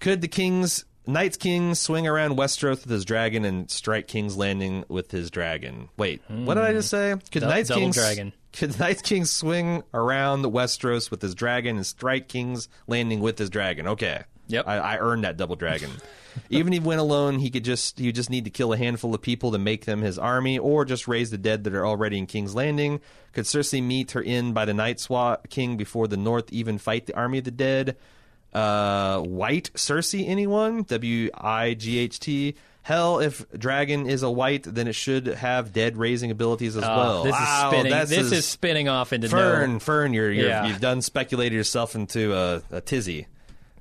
could 0.00 0.20
the 0.20 0.28
King's 0.28 0.84
Night's 1.08 1.38
King 1.38 1.74
swing 1.74 2.06
around 2.06 2.36
Westeros 2.36 2.82
with 2.82 2.90
his 2.90 3.06
dragon 3.06 3.46
and 3.46 3.70
strike 3.70 4.08
King's 4.08 4.36
Landing 4.36 4.84
with 4.88 5.10
his 5.10 5.30
dragon? 5.30 5.88
Wait, 5.96 6.20
what 6.28 6.54
did 6.54 6.64
I 6.64 6.72
just 6.74 6.90
say? 6.90 7.12
Hmm. 7.12 7.18
Could 7.32 7.40
Dou- 7.40 7.48
Night's 7.48 7.70
double 7.70 7.80
King 7.80 7.90
dragon. 7.92 8.32
Could 8.52 8.78
Knights 8.78 9.00
King 9.00 9.24
swing 9.24 9.82
around 9.94 10.44
Westeros 10.44 11.10
with 11.10 11.22
his 11.22 11.34
dragon 11.34 11.76
and 11.76 11.86
strike 11.86 12.28
King's 12.28 12.68
Landing 12.86 13.20
with 13.20 13.38
his 13.38 13.48
dragon? 13.48 13.88
Okay. 13.88 14.24
Yep. 14.48 14.68
I, 14.68 14.76
I 14.76 14.98
earned 14.98 15.24
that 15.24 15.38
double 15.38 15.56
dragon. 15.56 15.90
Even 16.50 16.72
if 16.74 16.82
he 16.82 16.86
went 16.86 17.00
alone, 17.00 17.38
he 17.38 17.50
could 17.50 17.64
just 17.64 17.98
he 17.98 18.06
would 18.06 18.14
just 18.14 18.30
need 18.30 18.44
to 18.44 18.50
kill 18.50 18.74
a 18.74 18.76
handful 18.76 19.14
of 19.14 19.22
people 19.22 19.52
to 19.52 19.58
make 19.58 19.86
them 19.86 20.02
his 20.02 20.18
army, 20.18 20.58
or 20.58 20.84
just 20.84 21.08
raise 21.08 21.30
the 21.30 21.38
dead 21.38 21.64
that 21.64 21.74
are 21.74 21.86
already 21.86 22.18
in 22.18 22.26
King's 22.26 22.54
Landing. 22.54 23.00
Could 23.32 23.44
Cersei 23.46 23.82
meet 23.82 24.10
her 24.12 24.20
in 24.20 24.52
by 24.52 24.66
the 24.66 24.74
Night 24.74 25.00
Swat 25.00 25.48
King 25.48 25.76
before 25.78 26.06
the 26.06 26.16
North 26.18 26.52
even 26.52 26.76
fight 26.78 27.06
the 27.06 27.16
army 27.16 27.38
of 27.38 27.44
the 27.44 27.50
dead? 27.50 27.96
Uh, 28.52 29.20
white 29.20 29.70
Cersei, 29.74 30.26
anyone? 30.28 30.82
W 30.84 31.30
I 31.34 31.74
G 31.74 31.98
H 31.98 32.18
T. 32.20 32.54
Hell, 32.82 33.18
if 33.20 33.44
dragon 33.52 34.08
is 34.08 34.22
a 34.22 34.30
white, 34.30 34.62
then 34.62 34.88
it 34.88 34.94
should 34.94 35.26
have 35.26 35.74
dead 35.74 35.98
raising 35.98 36.30
abilities 36.30 36.74
as 36.74 36.84
Uh, 36.84 36.94
well. 36.96 37.22
this 37.24 37.32
Wow, 37.32 37.70
is 37.70 37.78
spinning. 37.82 38.06
This 38.08 38.32
is 38.32 38.46
spinning 38.46 38.88
off 38.88 39.12
into 39.12 39.28
Fern, 39.28 39.74
no. 39.74 39.78
Fern, 39.78 40.14
you're, 40.14 40.32
you're 40.32 40.48
Yeah. 40.48 40.66
you've 40.66 40.80
done 40.80 41.02
speculated 41.02 41.54
yourself 41.54 41.94
into 41.94 42.34
a, 42.34 42.62
a 42.70 42.80
tizzy. 42.80 43.26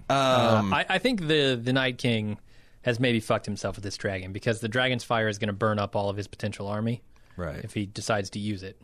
Um, 0.09 0.73
I, 0.73 0.85
I 0.89 0.97
think 0.97 1.27
the 1.27 1.59
the 1.61 1.71
Night 1.73 1.97
King 1.97 2.37
has 2.81 2.99
maybe 2.99 3.19
fucked 3.19 3.45
himself 3.45 3.75
with 3.77 3.83
this 3.83 3.97
dragon 3.97 4.31
because 4.33 4.59
the 4.61 4.69
dragon's 4.69 5.03
fire 5.03 5.27
is 5.27 5.37
going 5.37 5.47
to 5.47 5.53
burn 5.53 5.79
up 5.79 5.95
all 5.95 6.09
of 6.09 6.15
his 6.17 6.27
potential 6.27 6.67
army 6.67 7.01
right. 7.35 7.61
if 7.63 7.73
he 7.73 7.85
decides 7.85 8.29
to 8.31 8.39
use 8.39 8.63
it. 8.63 8.79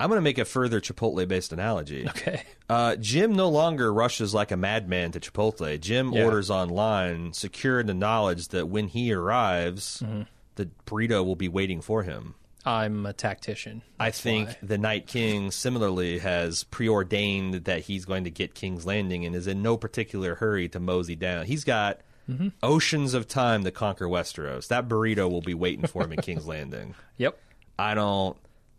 I'm 0.00 0.08
going 0.08 0.18
to 0.18 0.22
make 0.22 0.38
a 0.38 0.44
further 0.44 0.80
Chipotle-based 0.80 1.52
analogy. 1.52 2.06
Okay. 2.08 2.42
Uh, 2.68 2.96
Jim 2.96 3.34
no 3.34 3.48
longer 3.48 3.92
rushes 3.92 4.34
like 4.34 4.50
a 4.50 4.56
madman 4.56 5.12
to 5.12 5.20
Chipotle. 5.20 5.80
Jim 5.80 6.12
Yeah. 6.12 6.24
orders 6.24 6.50
online, 6.50 7.32
secure 7.32 7.78
in 7.80 7.86
the 7.86 7.94
knowledge 7.94 8.48
that 8.48 8.66
when 8.68 8.88
he 8.88 9.12
arrives, 9.12 10.02
Mm-hmm. 10.04 10.22
the 10.56 10.68
burrito 10.86 11.24
will 11.24 11.36
be 11.36 11.48
waiting 11.48 11.80
for 11.80 12.02
him. 12.02 12.34
I'm 12.66 13.04
a 13.04 13.12
tactician. 13.12 13.82
I 14.00 14.10
think 14.10 14.48
why. 14.48 14.56
the 14.62 14.78
Night 14.78 15.06
King 15.06 15.50
similarly 15.50 16.18
has 16.20 16.64
preordained 16.64 17.64
that 17.66 17.80
he's 17.80 18.04
going 18.06 18.24
to 18.24 18.30
get 18.30 18.54
King's 18.54 18.86
Landing 18.86 19.26
and 19.26 19.36
is 19.36 19.46
in 19.46 19.60
no 19.62 19.76
particular 19.76 20.36
hurry 20.36 20.68
to 20.70 20.80
mosey 20.80 21.14
down. 21.16 21.46
He's 21.46 21.64
got 21.64 22.00
Mm-hmm. 22.26 22.48
oceans 22.62 23.12
of 23.12 23.28
time 23.28 23.64
to 23.64 23.70
conquer 23.70 24.06
Westeros. 24.06 24.68
That 24.68 24.88
burrito 24.88 25.30
will 25.30 25.42
be 25.42 25.52
waiting 25.52 25.86
for 25.86 26.04
him 26.04 26.12
in 26.14 26.22
King's 26.22 26.46
Landing. 26.54 26.94
Yep. 27.18 27.38
I 27.78 27.92
don't 27.92 28.34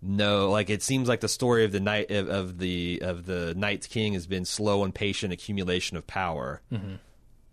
know. 0.05 0.49
Like 0.51 0.69
it 0.69 0.83
seems 0.83 1.07
like 1.07 1.19
the 1.21 1.27
story 1.27 1.65
of 1.65 1.71
the 1.71 1.79
night 1.79 2.11
of, 2.11 2.29
of 2.29 2.57
the 2.57 2.99
of 3.01 3.25
the 3.25 3.53
Night's 3.55 3.87
King 3.87 4.13
has 4.13 4.27
been 4.27 4.45
slow 4.45 4.83
and 4.83 4.93
patient 4.93 5.33
accumulation 5.33 5.97
of 5.97 6.07
power. 6.07 6.61
Mm-hmm. 6.71 6.95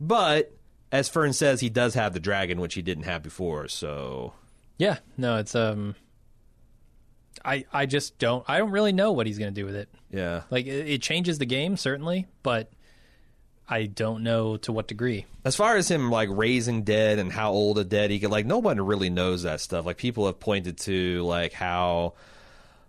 But 0.01 0.53
as 0.91 1.09
Fern 1.09 1.33
says, 1.33 1.61
he 1.61 1.71
does 1.71 1.95
have 1.95 2.13
the 2.13 2.21
dragon, 2.21 2.61
which 2.61 2.75
he 2.75 2.83
didn't 2.83 3.05
have 3.05 3.23
before. 3.23 3.69
So 3.69 4.35
Yeah. 4.79 4.99
No, 5.17 5.37
it's 5.37 5.55
um. 5.55 5.95
I 7.45 7.65
I 7.73 7.87
just 7.87 8.19
don't. 8.19 8.45
I 8.47 8.59
don't 8.59 8.71
really 8.71 8.93
know 8.93 9.13
what 9.13 9.27
he's 9.27 9.39
going 9.39 9.53
to 9.53 9.61
do 9.61 9.65
with 9.65 9.75
it. 9.75 9.89
yeah. 10.11 10.43
Like 10.51 10.67
it, 10.67 10.89
it 10.89 11.03
changes 11.03 11.39
the 11.39 11.47
game 11.47 11.77
certainly, 11.77 12.27
but 12.43 12.71
I 13.69 13.87
don't 13.87 14.23
know 14.23 14.59
to 14.59 14.73
what 14.73 14.87
degree. 14.87 15.25
As 15.45 15.57
far 15.57 15.77
as 15.77 15.91
him 15.91 16.11
like 16.11 16.29
raising 16.31 16.83
dead 16.83 17.19
and 17.19 17.33
how 17.33 17.53
old 17.53 17.79
a 17.79 17.85
dead 17.85 18.11
he 18.11 18.21
could 18.21 18.31
like 18.31 18.47
nobody 18.47 18.81
really 18.81 19.11
knows 19.11 19.45
that 19.45 19.61
stuff. 19.61 19.87
Like 19.87 19.97
people 19.97 20.27
have 20.27 20.39
pointed 20.39 20.79
to 20.81 21.23
like 21.23 21.53
how 21.53 22.15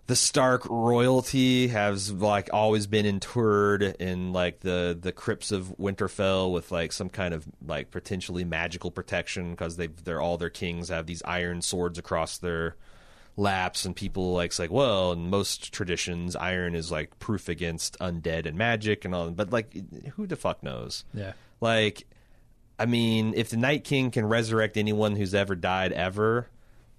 the 0.06 0.16
Stark 0.16 0.66
royalty 0.68 1.68
has 1.68 2.12
like 2.12 2.50
always 2.52 2.86
been 2.86 3.06
interred 3.06 3.82
in 3.82 4.32
like 4.32 4.60
the 4.60 4.96
the 5.00 5.12
crypts 5.12 5.50
of 5.52 5.74
Winterfell 5.78 6.52
with 6.52 6.70
like 6.70 6.92
some 6.92 7.08
kind 7.08 7.32
of 7.32 7.46
like 7.66 7.90
potentially 7.90 8.44
magical 8.44 8.90
protection 8.90 9.50
because 9.52 9.76
they 9.76 9.86
they're 9.86 10.20
all 10.20 10.36
their 10.38 10.50
kings 10.50 10.88
have 10.90 11.06
these 11.06 11.22
iron 11.24 11.62
swords 11.62 11.98
across 11.98 12.38
their 12.38 12.76
laps 13.36 13.84
and 13.84 13.96
people 13.96 14.32
like 14.32 14.56
like 14.58 14.70
well 14.70 15.10
in 15.12 15.28
most 15.28 15.72
traditions 15.72 16.36
iron 16.36 16.74
is 16.74 16.92
like 16.92 17.18
proof 17.18 17.48
against 17.48 17.98
undead 17.98 18.46
and 18.46 18.56
magic 18.56 19.04
and 19.04 19.12
all 19.14 19.28
but 19.30 19.50
like 19.50 19.74
who 20.10 20.26
the 20.26 20.36
fuck 20.36 20.62
knows 20.62 21.04
Yeah. 21.12 21.32
like, 21.60 22.06
I 22.78 22.86
mean, 22.86 23.34
if 23.36 23.50
the 23.50 23.56
Night 23.56 23.84
King 23.84 24.10
can 24.10 24.26
resurrect 24.26 24.76
anyone 24.76 25.14
who's 25.16 25.32
ever 25.34 25.54
died 25.54 25.92
ever, 25.92 26.48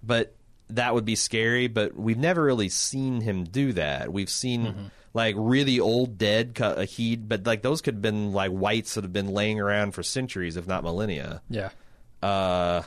but 0.01 0.33
that 0.69 0.93
would 0.93 1.05
be 1.05 1.15
scary. 1.15 1.67
But 1.67 1.95
we've 1.95 2.17
never 2.17 2.43
really 2.43 2.69
seen 2.69 3.21
him 3.21 3.43
do 3.43 3.73
that. 3.73 4.11
We've 4.11 4.29
seen 4.29 4.91
like 5.13 5.35
really 5.37 5.79
old 5.79 6.17
dead 6.17 6.55
cut 6.55 6.83
heat, 6.89 7.27
but 7.27 7.45
like 7.45 7.61
those 7.61 7.81
could 7.81 7.95
have 7.95 8.01
been 8.01 8.33
like 8.33 8.51
whites 8.51 8.95
that 8.95 9.03
have 9.03 9.13
been 9.13 9.29
laying 9.29 9.59
around 9.59 9.91
for 9.91 10.03
centuries, 10.03 10.57
if 10.57 10.67
not 10.67 10.83
millennia. 10.83 11.41
Yeah. 11.49 11.69
Uh, 12.21 12.83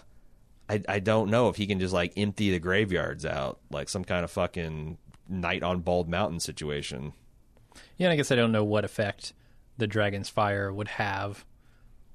I 0.69 0.83
I 0.89 0.99
don't 1.01 1.31
know 1.31 1.49
if 1.49 1.57
he 1.57 1.67
can 1.67 1.81
just 1.81 1.95
like 1.95 2.13
empty 2.17 2.51
the 2.51 2.59
graveyards 2.59 3.25
out 3.25 3.61
like 3.71 3.89
some 3.89 4.05
kind 4.05 4.25
of 4.25 4.31
fucking 4.31 4.99
night 5.29 5.63
on 5.63 5.81
Bald 5.81 6.09
Mountain 6.09 6.41
situation. 6.41 7.13
Yeah, 7.97 8.07
and 8.07 8.13
I 8.13 8.17
guess 8.17 8.31
I 8.31 8.37
don't 8.37 8.53
know 8.53 8.65
what 8.65 8.85
effect 8.85 9.33
the 9.77 9.87
dragon's 9.87 10.29
fire 10.29 10.73
would 10.73 10.89
have 10.89 11.45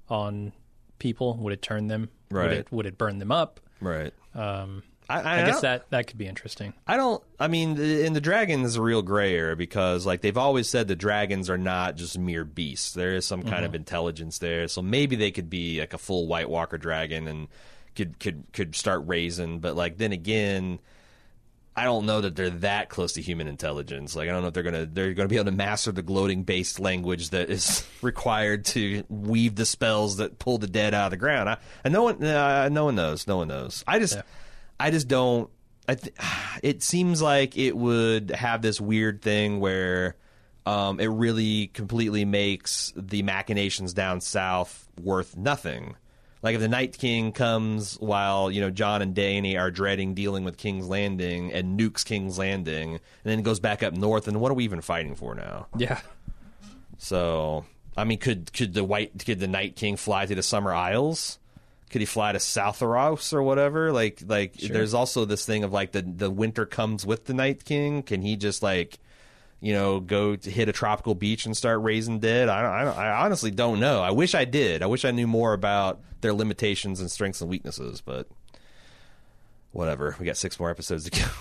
on 0.09 0.51
people. 0.99 1.37
Would 1.37 1.53
it 1.53 1.61
turn 1.61 1.87
them? 1.87 2.09
Right. 2.29 2.43
Would 2.49 2.57
it, 2.57 2.71
would 2.71 2.85
it 2.85 2.97
burn 2.97 3.19
them 3.19 3.31
up? 3.31 3.59
Right. 3.79 4.13
Um, 4.35 4.83
I, 5.13 5.21
I, 5.21 5.41
I 5.41 5.45
guess 5.45 5.61
that 5.61 5.89
that 5.91 6.07
could 6.07 6.17
be 6.17 6.27
interesting. 6.27 6.73
I 6.87 6.97
don't. 6.97 7.23
I 7.39 7.47
mean, 7.47 7.75
the- 7.75 8.05
in 8.05 8.13
the 8.13 8.21
dragon 8.21 8.63
is 8.63 8.75
a 8.75 8.81
real 8.81 9.01
gray 9.01 9.35
area 9.35 9.55
because, 9.55 10.05
like, 10.05 10.21
they've 10.21 10.37
always 10.37 10.69
said 10.69 10.87
the 10.87 10.95
dragons 10.95 11.49
are 11.49 11.57
not 11.57 11.95
just 11.95 12.17
mere 12.17 12.43
beasts. 12.43 12.93
There 12.93 13.13
is 13.15 13.25
some 13.25 13.43
kind 13.43 13.65
of 13.65 13.75
intelligence 13.75 14.39
there, 14.39 14.67
so 14.67 14.81
maybe 14.81 15.15
they 15.15 15.31
could 15.31 15.49
be 15.49 15.79
like 15.79 15.93
a 15.93 15.97
full 15.97 16.27
White 16.27 16.49
Walker 16.49 16.77
dragon 16.77 17.27
and 17.27 17.47
could 17.95 18.19
could 18.19 18.43
could 18.53 18.75
start 18.75 19.03
raising. 19.05 19.59
But 19.59 19.75
like, 19.75 19.97
then 19.97 20.11
again, 20.11 20.79
I 21.75 21.85
don't 21.85 22.05
know 22.05 22.21
that 22.21 22.35
they're 22.35 22.51
that 22.51 22.89
close 22.89 23.13
to 23.13 23.21
human 23.21 23.47
intelligence. 23.47 24.15
Like, 24.15 24.29
I 24.29 24.31
don't 24.31 24.43
know 24.43 24.49
if 24.49 24.53
they're 24.53 24.61
gonna 24.63 24.85
they're 24.85 25.13
gonna 25.15 25.27
be 25.27 25.37
able 25.37 25.45
to 25.45 25.51
master 25.57 25.91
the 25.91 26.03
gloating 26.03 26.43
based 26.43 26.79
language 26.79 27.31
that 27.31 27.49
is 27.49 27.83
required 28.03 28.65
to 28.65 29.03
weave 29.09 29.55
the 29.55 29.65
spells 29.65 30.17
that 30.17 30.37
pull 30.37 30.59
the 30.59 30.67
dead 30.67 30.93
out 30.93 31.05
of 31.05 31.11
the 31.11 31.17
ground. 31.17 31.49
I, 31.49 31.57
and 31.83 31.91
no 31.91 32.03
one, 32.03 32.23
uh, 32.23 32.69
no 32.69 32.85
one 32.85 32.95
knows. 32.95 33.25
No 33.25 33.37
one 33.37 33.47
knows. 33.47 33.83
I 33.87 33.97
just, 33.97 34.15
Yeah. 34.17 34.21
I 34.83 34.91
just 34.91 35.07
don't. 35.07 35.49
I 35.87 35.95
th- 35.95 36.15
it 36.63 36.83
seems 36.83 37.21
like 37.21 37.57
it 37.57 37.75
would 37.75 38.31
have 38.31 38.61
this 38.61 38.81
weird 38.81 39.21
thing 39.21 39.61
where 39.61 40.17
um, 40.65 40.99
it 40.99 41.07
really 41.07 41.67
completely 41.67 42.25
makes 42.25 42.91
the 42.95 43.23
machinations 43.23 43.93
down 43.93 44.19
south 44.19 44.85
worth 45.01 45.37
nothing. 45.37 45.95
Like 46.41 46.55
if 46.55 46.61
the 46.61 46.67
Night 46.67 46.97
King 46.97 47.31
comes 47.31 47.95
while 48.01 48.51
you 48.51 48.59
know 48.59 48.69
Jon 48.69 49.01
and 49.01 49.15
Dany 49.15 49.57
are 49.57 49.71
dreading 49.71 50.13
dealing 50.13 50.43
with 50.43 50.57
King's 50.57 50.89
Landing 50.89 51.53
and 51.53 51.79
nukes 51.79 52.03
King's 52.03 52.37
Landing, 52.37 52.91
and 52.91 53.01
then 53.23 53.41
goes 53.41 53.61
back 53.61 53.83
up 53.83 53.93
north, 53.93 54.27
and 54.27 54.41
what 54.41 54.51
are 54.51 54.55
we 54.55 54.65
even 54.65 54.81
fighting 54.81 55.15
for 55.15 55.33
now? 55.33 55.67
Yeah. 55.77 56.01
So 56.97 57.63
I 57.95 58.03
mean, 58.03 58.17
could 58.17 58.51
could 58.51 58.73
the 58.73 58.83
white 58.83 59.23
could 59.25 59.39
the 59.39 59.47
Night 59.47 59.77
King 59.77 59.95
fly 59.95 60.25
to 60.25 60.35
the 60.35 60.43
Summer 60.43 60.73
Isles? 60.73 61.39
Could 61.93 62.01
he 62.01 62.07
fly 62.07 62.31
to 62.31 62.39
Southaros 62.39 63.33
or 63.33 63.43
whatever? 63.43 63.91
Like 63.91 64.23
like 64.25 64.53
there's 64.53 64.95
also 64.95 65.25
this 65.25 65.45
thing 65.45 65.63
of 65.63 65.71
like 65.71 65.91
the 65.91 66.01
the 66.01 66.31
winter 66.31 66.65
comes 66.65 67.05
with 67.05 67.25
the 67.25 67.35
Night 67.35 67.65
King. 67.65 68.01
Can 68.01 68.23
he 68.23 68.35
just 68.35 68.63
like 68.63 68.97
you 69.59 69.73
know 69.73 69.99
go 69.99 70.35
to 70.35 70.49
hit 70.49 70.67
a 70.67 70.71
tropical 70.71 71.13
beach 71.13 71.45
and 71.45 71.55
start 71.55 71.83
raising 71.83 72.17
dead? 72.17 72.49
I 72.49 72.61
I, 72.61 72.83
I 72.85 73.23
honestly 73.23 73.51
don't 73.51 73.79
know. 73.79 74.01
I 74.01 74.09
wish 74.09 74.33
I 74.33 74.43
did. 74.43 74.81
I 74.81 74.87
wish 74.87 75.05
I 75.05 75.11
knew 75.11 75.27
more 75.27 75.53
about 75.53 76.01
their 76.21 76.33
limitations 76.33 76.99
and 76.99 77.11
strengths 77.11 77.41
and 77.41 77.49
weaknesses, 77.51 78.01
but 78.01 78.27
whatever. 79.71 80.15
We 80.19 80.25
got 80.25 80.37
six 80.37 80.59
more 80.59 80.71
episodes 80.71 81.07
to 81.07 81.11
go. 81.11 81.27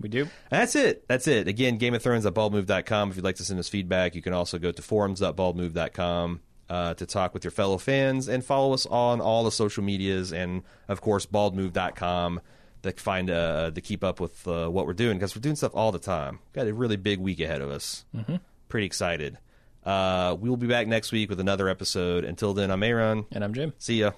We 0.00 0.08
do. 0.08 0.28
That's 0.50 0.74
it. 0.74 1.06
That's 1.06 1.28
it. 1.28 1.46
Again, 1.46 1.78
Game 1.78 1.94
of 1.94 2.02
Thrones 2.02 2.26
at 2.26 2.34
baldmove.com. 2.34 3.10
If 3.10 3.16
you'd 3.16 3.24
like 3.24 3.36
to 3.36 3.44
send 3.44 3.60
us 3.60 3.68
feedback, 3.68 4.16
you 4.16 4.22
can 4.22 4.32
also 4.32 4.58
go 4.58 4.72
to 4.72 4.82
forums.baldmove.com 4.82 6.40
uh, 6.68 6.94
to 6.94 7.06
talk 7.06 7.34
with 7.34 7.44
your 7.44 7.50
fellow 7.50 7.78
fans 7.78 8.28
and 8.28 8.44
follow 8.44 8.72
us 8.72 8.86
on 8.86 9.20
all 9.20 9.44
the 9.44 9.52
social 9.52 9.82
medias 9.82 10.32
and, 10.32 10.62
of 10.88 11.00
course, 11.00 11.26
baldmove.com 11.26 12.40
to 12.82 12.92
find 12.92 13.30
uh, 13.30 13.70
to 13.70 13.80
keep 13.80 14.04
up 14.04 14.20
with 14.20 14.46
uh, 14.46 14.68
what 14.68 14.86
we're 14.86 14.92
doing 14.92 15.18
because 15.18 15.34
we're 15.34 15.40
doing 15.42 15.56
stuff 15.56 15.72
all 15.74 15.92
the 15.92 15.98
time. 15.98 16.38
Got 16.52 16.66
a 16.66 16.74
really 16.74 16.96
big 16.96 17.18
week 17.18 17.40
ahead 17.40 17.60
of 17.60 17.70
us. 17.70 18.04
Mm-hmm. 18.14 18.36
Pretty 18.68 18.86
excited. 18.86 19.38
Uh, 19.84 20.36
we 20.40 20.48
will 20.48 20.56
be 20.56 20.66
back 20.66 20.86
next 20.86 21.12
week 21.12 21.28
with 21.28 21.40
another 21.40 21.68
episode. 21.68 22.24
Until 22.24 22.54
then, 22.54 22.70
I'm 22.70 22.82
Aaron. 22.82 23.26
And 23.30 23.44
I'm 23.44 23.52
Jim. 23.52 23.74
See 23.78 24.00
ya. 24.00 24.12